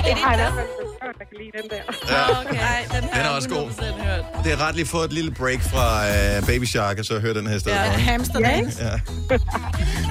Jeg 0.07 0.17
har 0.17 0.35
i 0.35 0.37
hvert 0.37 0.53
fald 0.53 0.67
en 0.67 0.87
børn, 1.01 1.15
der 1.19 1.25
kan 1.25 1.37
lide 1.41 1.51
den 1.63 1.71
der. 1.71 1.83
Ja. 2.15 2.41
Okay. 2.41 2.61
Ej, 2.61 2.87
den, 2.93 3.03
Den 3.03 3.21
er 3.21 3.29
også 3.29 3.49
god. 3.49 3.71
100% 3.71 4.03
hørt. 4.05 4.25
det 4.45 4.53
er 4.53 4.69
ret 4.69 4.75
lige 4.75 4.87
få 4.87 4.99
et 4.99 5.13
lille 5.13 5.31
break 5.31 5.61
fra 5.61 5.87
øh, 6.09 6.47
Baby 6.47 6.65
Shark, 6.65 6.99
og 6.99 7.05
så 7.05 7.21
høre 7.21 7.35
den 7.35 7.47
her 7.47 7.57
i 7.57 7.61
stedet. 7.61 7.77
Ja, 7.77 7.93
for. 7.93 7.99
Hamster 7.99 8.39
Dance. 8.41 8.85
Ja. 8.85 8.91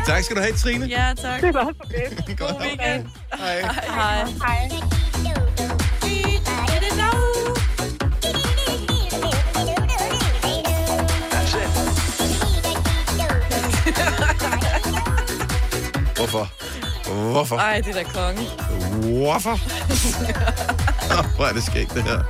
tak 0.05 0.23
skal 0.23 0.35
du 0.35 0.41
have, 0.41 0.53
Trine. 0.53 0.85
Ja, 0.85 1.13
tak. 1.21 1.41
Det 1.41 1.53
var 1.53 1.71
så 1.81 1.87
fedt. 1.91 2.39
God 2.39 2.61
weekend. 2.61 3.05
Hej. 3.33 3.61
Hej. 3.61 4.25
Hej. 4.25 4.69
Hvorfor? 16.15 16.47
Hvorfor? 17.31 17.55
Ej, 17.57 17.81
det 17.85 17.97
er 17.97 18.03
da 18.03 18.03
konge. 18.03 18.41
Hvorfor? 19.01 19.57
Hvor 21.35 21.45
er 21.45 21.53
det 21.53 21.63
skægt, 21.63 21.93
det 21.93 22.03
her. 22.03 22.23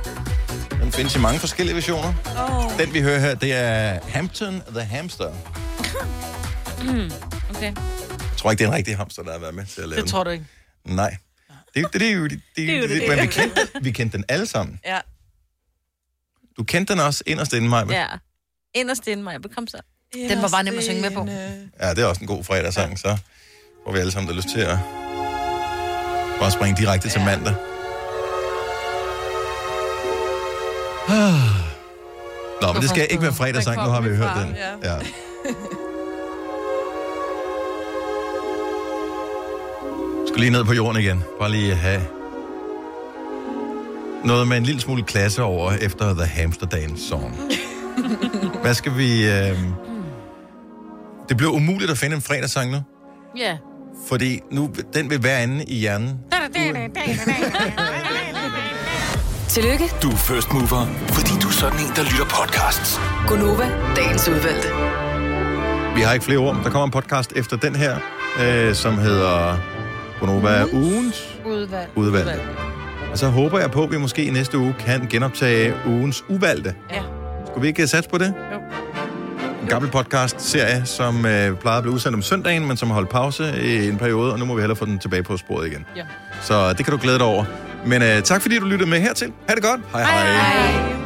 Den 0.82 0.92
findes 0.92 1.16
i 1.16 1.18
mange 1.18 1.40
forskellige 1.40 1.74
versioner. 1.74 2.14
Åh. 2.50 2.78
Den, 2.78 2.94
vi 2.94 3.00
hører 3.00 3.18
her, 3.18 3.34
det 3.34 3.52
er 3.52 3.98
Hampton 4.08 4.62
the 4.68 4.80
Hamster. 4.80 5.32
Mm, 6.80 7.10
okay. 7.50 7.72
Jeg 8.20 8.36
tror 8.36 8.50
ikke, 8.50 8.58
det 8.58 8.64
er 8.64 8.68
en 8.68 8.74
rigtig 8.74 8.96
hamster, 8.96 9.22
der 9.22 9.32
har 9.32 9.38
været 9.38 9.54
med 9.54 9.66
til 9.66 9.82
at 9.82 9.88
lave 9.88 10.02
Det 10.02 10.10
tror 10.10 10.24
du 10.24 10.30
ikke. 10.30 10.44
Nej. 10.84 11.16
Det, 11.74 11.86
det, 11.92 12.00
det, 12.00 12.08
er 12.08 12.12
jo, 12.12 12.24
det, 12.24 12.40
det, 12.56 12.70
er 12.70 12.80
det, 12.80 12.90
det. 12.90 13.00
det, 13.00 13.08
men 13.08 13.18
vi 13.20 13.26
kendte, 13.26 13.68
vi 13.82 13.90
kendte 13.90 14.16
den 14.16 14.24
alle 14.28 14.46
sammen. 14.46 14.80
Ja. 14.84 15.00
Du 16.56 16.64
kendte 16.64 16.92
den 16.92 17.00
også 17.00 17.24
inderst 17.26 17.52
inden 17.52 17.70
mig. 17.70 17.90
Ja. 17.90 18.06
Inderst 18.74 19.06
inden 19.06 19.24
mig. 19.24 19.36
Kom 19.54 19.66
så. 19.66 19.80
Den 20.14 20.42
var 20.42 20.48
bare 20.48 20.62
nem 20.64 20.78
at 20.78 20.84
synge 20.84 21.00
med 21.00 21.10
på. 21.10 21.26
Ja, 21.80 21.90
det 21.90 21.98
er 21.98 22.06
også 22.06 22.20
en 22.20 22.26
god 22.26 22.44
fredagssang, 22.44 22.98
så 22.98 23.16
får 23.84 23.92
vi 23.92 23.98
alle 23.98 24.12
sammen 24.12 24.28
der 24.28 24.36
lyst 24.36 24.48
til 24.48 24.60
at 24.60 24.78
bare 26.40 26.50
springe 26.50 26.82
direkte 26.82 27.08
til 27.08 27.20
mandag. 27.20 27.54
Nå, 32.62 32.72
men 32.72 32.82
det 32.82 32.90
skal 32.90 33.06
ikke 33.10 33.22
være 33.22 33.32
fredagssang, 33.32 33.76
nu 33.76 33.90
har 33.90 34.00
vi 34.00 34.16
hørt 34.16 34.30
den. 34.36 34.56
Ja. 34.82 34.98
Skal 40.26 40.40
lige 40.40 40.50
ned 40.50 40.64
på 40.64 40.72
jorden 40.72 41.02
igen. 41.02 41.22
Bare 41.38 41.50
lige 41.50 41.74
have 41.74 42.02
noget 44.24 44.48
med 44.48 44.56
en 44.56 44.62
lille 44.62 44.80
smule 44.80 45.02
klasse 45.02 45.42
over 45.42 45.72
efter 45.72 46.14
The 46.14 46.24
Hamster 46.24 46.66
Dance 46.66 47.08
Song. 47.08 47.36
Hvad 48.62 48.74
skal 48.74 48.96
vi... 48.96 49.30
Øh... 49.30 49.58
Det 51.28 51.36
blev 51.36 51.50
umuligt 51.50 51.90
at 51.90 51.98
finde 51.98 52.16
en 52.16 52.22
fredagssang 52.22 52.70
nu. 52.70 52.78
Ja. 53.36 53.56
Fordi 54.08 54.40
nu, 54.50 54.70
den 54.94 55.10
vil 55.10 55.22
være 55.22 55.42
inde 55.42 55.64
i 55.64 55.74
hjernen, 55.74 56.20
Tillykke, 59.48 59.84
Du 60.02 60.10
er 60.10 60.16
first 60.16 60.52
mover, 60.52 60.86
fordi 61.08 61.30
du 61.42 61.48
er 61.48 61.52
sådan 61.52 61.78
en, 61.78 61.92
der 61.96 62.02
lytter 62.02 62.24
podcasts. 62.40 63.00
Gunova, 63.28 63.70
dagens 63.96 64.28
udvalgte. 64.28 64.68
Vi 65.96 66.00
har 66.00 66.12
ikke 66.12 66.24
flere 66.24 66.38
ord. 66.38 66.54
Der 66.64 66.70
kommer 66.70 66.84
en 66.84 66.90
podcast 66.90 67.32
efter 67.36 67.56
den 67.56 67.76
her, 67.76 67.96
øh, 68.42 68.74
som 68.74 68.98
hedder 68.98 69.56
Gonova 70.20 70.64
Ugens 70.72 71.38
Udvalg. 71.46 71.90
Udvalgte. 71.96 72.40
Og 73.12 73.18
så 73.18 73.28
håber 73.28 73.58
jeg 73.58 73.70
på, 73.70 73.82
at 73.84 73.90
vi 73.90 73.98
måske 73.98 74.24
i 74.24 74.30
næste 74.30 74.58
uge 74.58 74.74
kan 74.78 75.06
genoptage 75.10 75.74
ugens 75.86 76.24
uvalgte. 76.28 76.74
Ja. 76.90 77.02
Skulle 77.46 77.60
vi 77.62 77.68
ikke 77.68 77.86
sætte 77.86 78.08
på 78.08 78.18
det? 78.18 78.34
Jo. 78.52 78.58
En 79.64 79.70
gammel 79.70 79.90
podcast-serie, 79.90 80.82
som 80.84 81.26
øh, 81.26 81.56
plejede 81.56 81.76
at 81.76 81.82
blive 81.82 81.94
udsendt 81.94 82.16
om 82.16 82.22
søndagen, 82.22 82.66
men 82.66 82.76
som 82.76 82.88
har 82.88 82.94
holdt 82.94 83.08
pause 83.08 83.62
i 83.62 83.88
en 83.88 83.98
periode, 83.98 84.32
og 84.32 84.38
nu 84.38 84.44
må 84.44 84.54
vi 84.54 84.60
hellere 84.60 84.76
få 84.76 84.84
den 84.84 84.98
tilbage 84.98 85.22
på 85.22 85.36
sporet 85.36 85.66
igen. 85.66 85.86
Ja. 85.96 86.02
Så 86.42 86.72
det 86.72 86.84
kan 86.84 86.92
du 86.92 86.98
glæde 87.02 87.18
dig 87.18 87.26
over. 87.26 87.44
Men 87.86 88.02
øh, 88.02 88.22
tak 88.22 88.42
fordi 88.42 88.58
du 88.58 88.66
lyttede 88.66 88.90
med 88.90 89.00
hertil. 89.00 89.32
Ha' 89.48 89.54
det 89.54 89.62
godt. 89.62 89.80
Hej 89.92 90.02
hej. 90.02 90.26
hej. 90.26 90.82
Hej. 90.82 91.03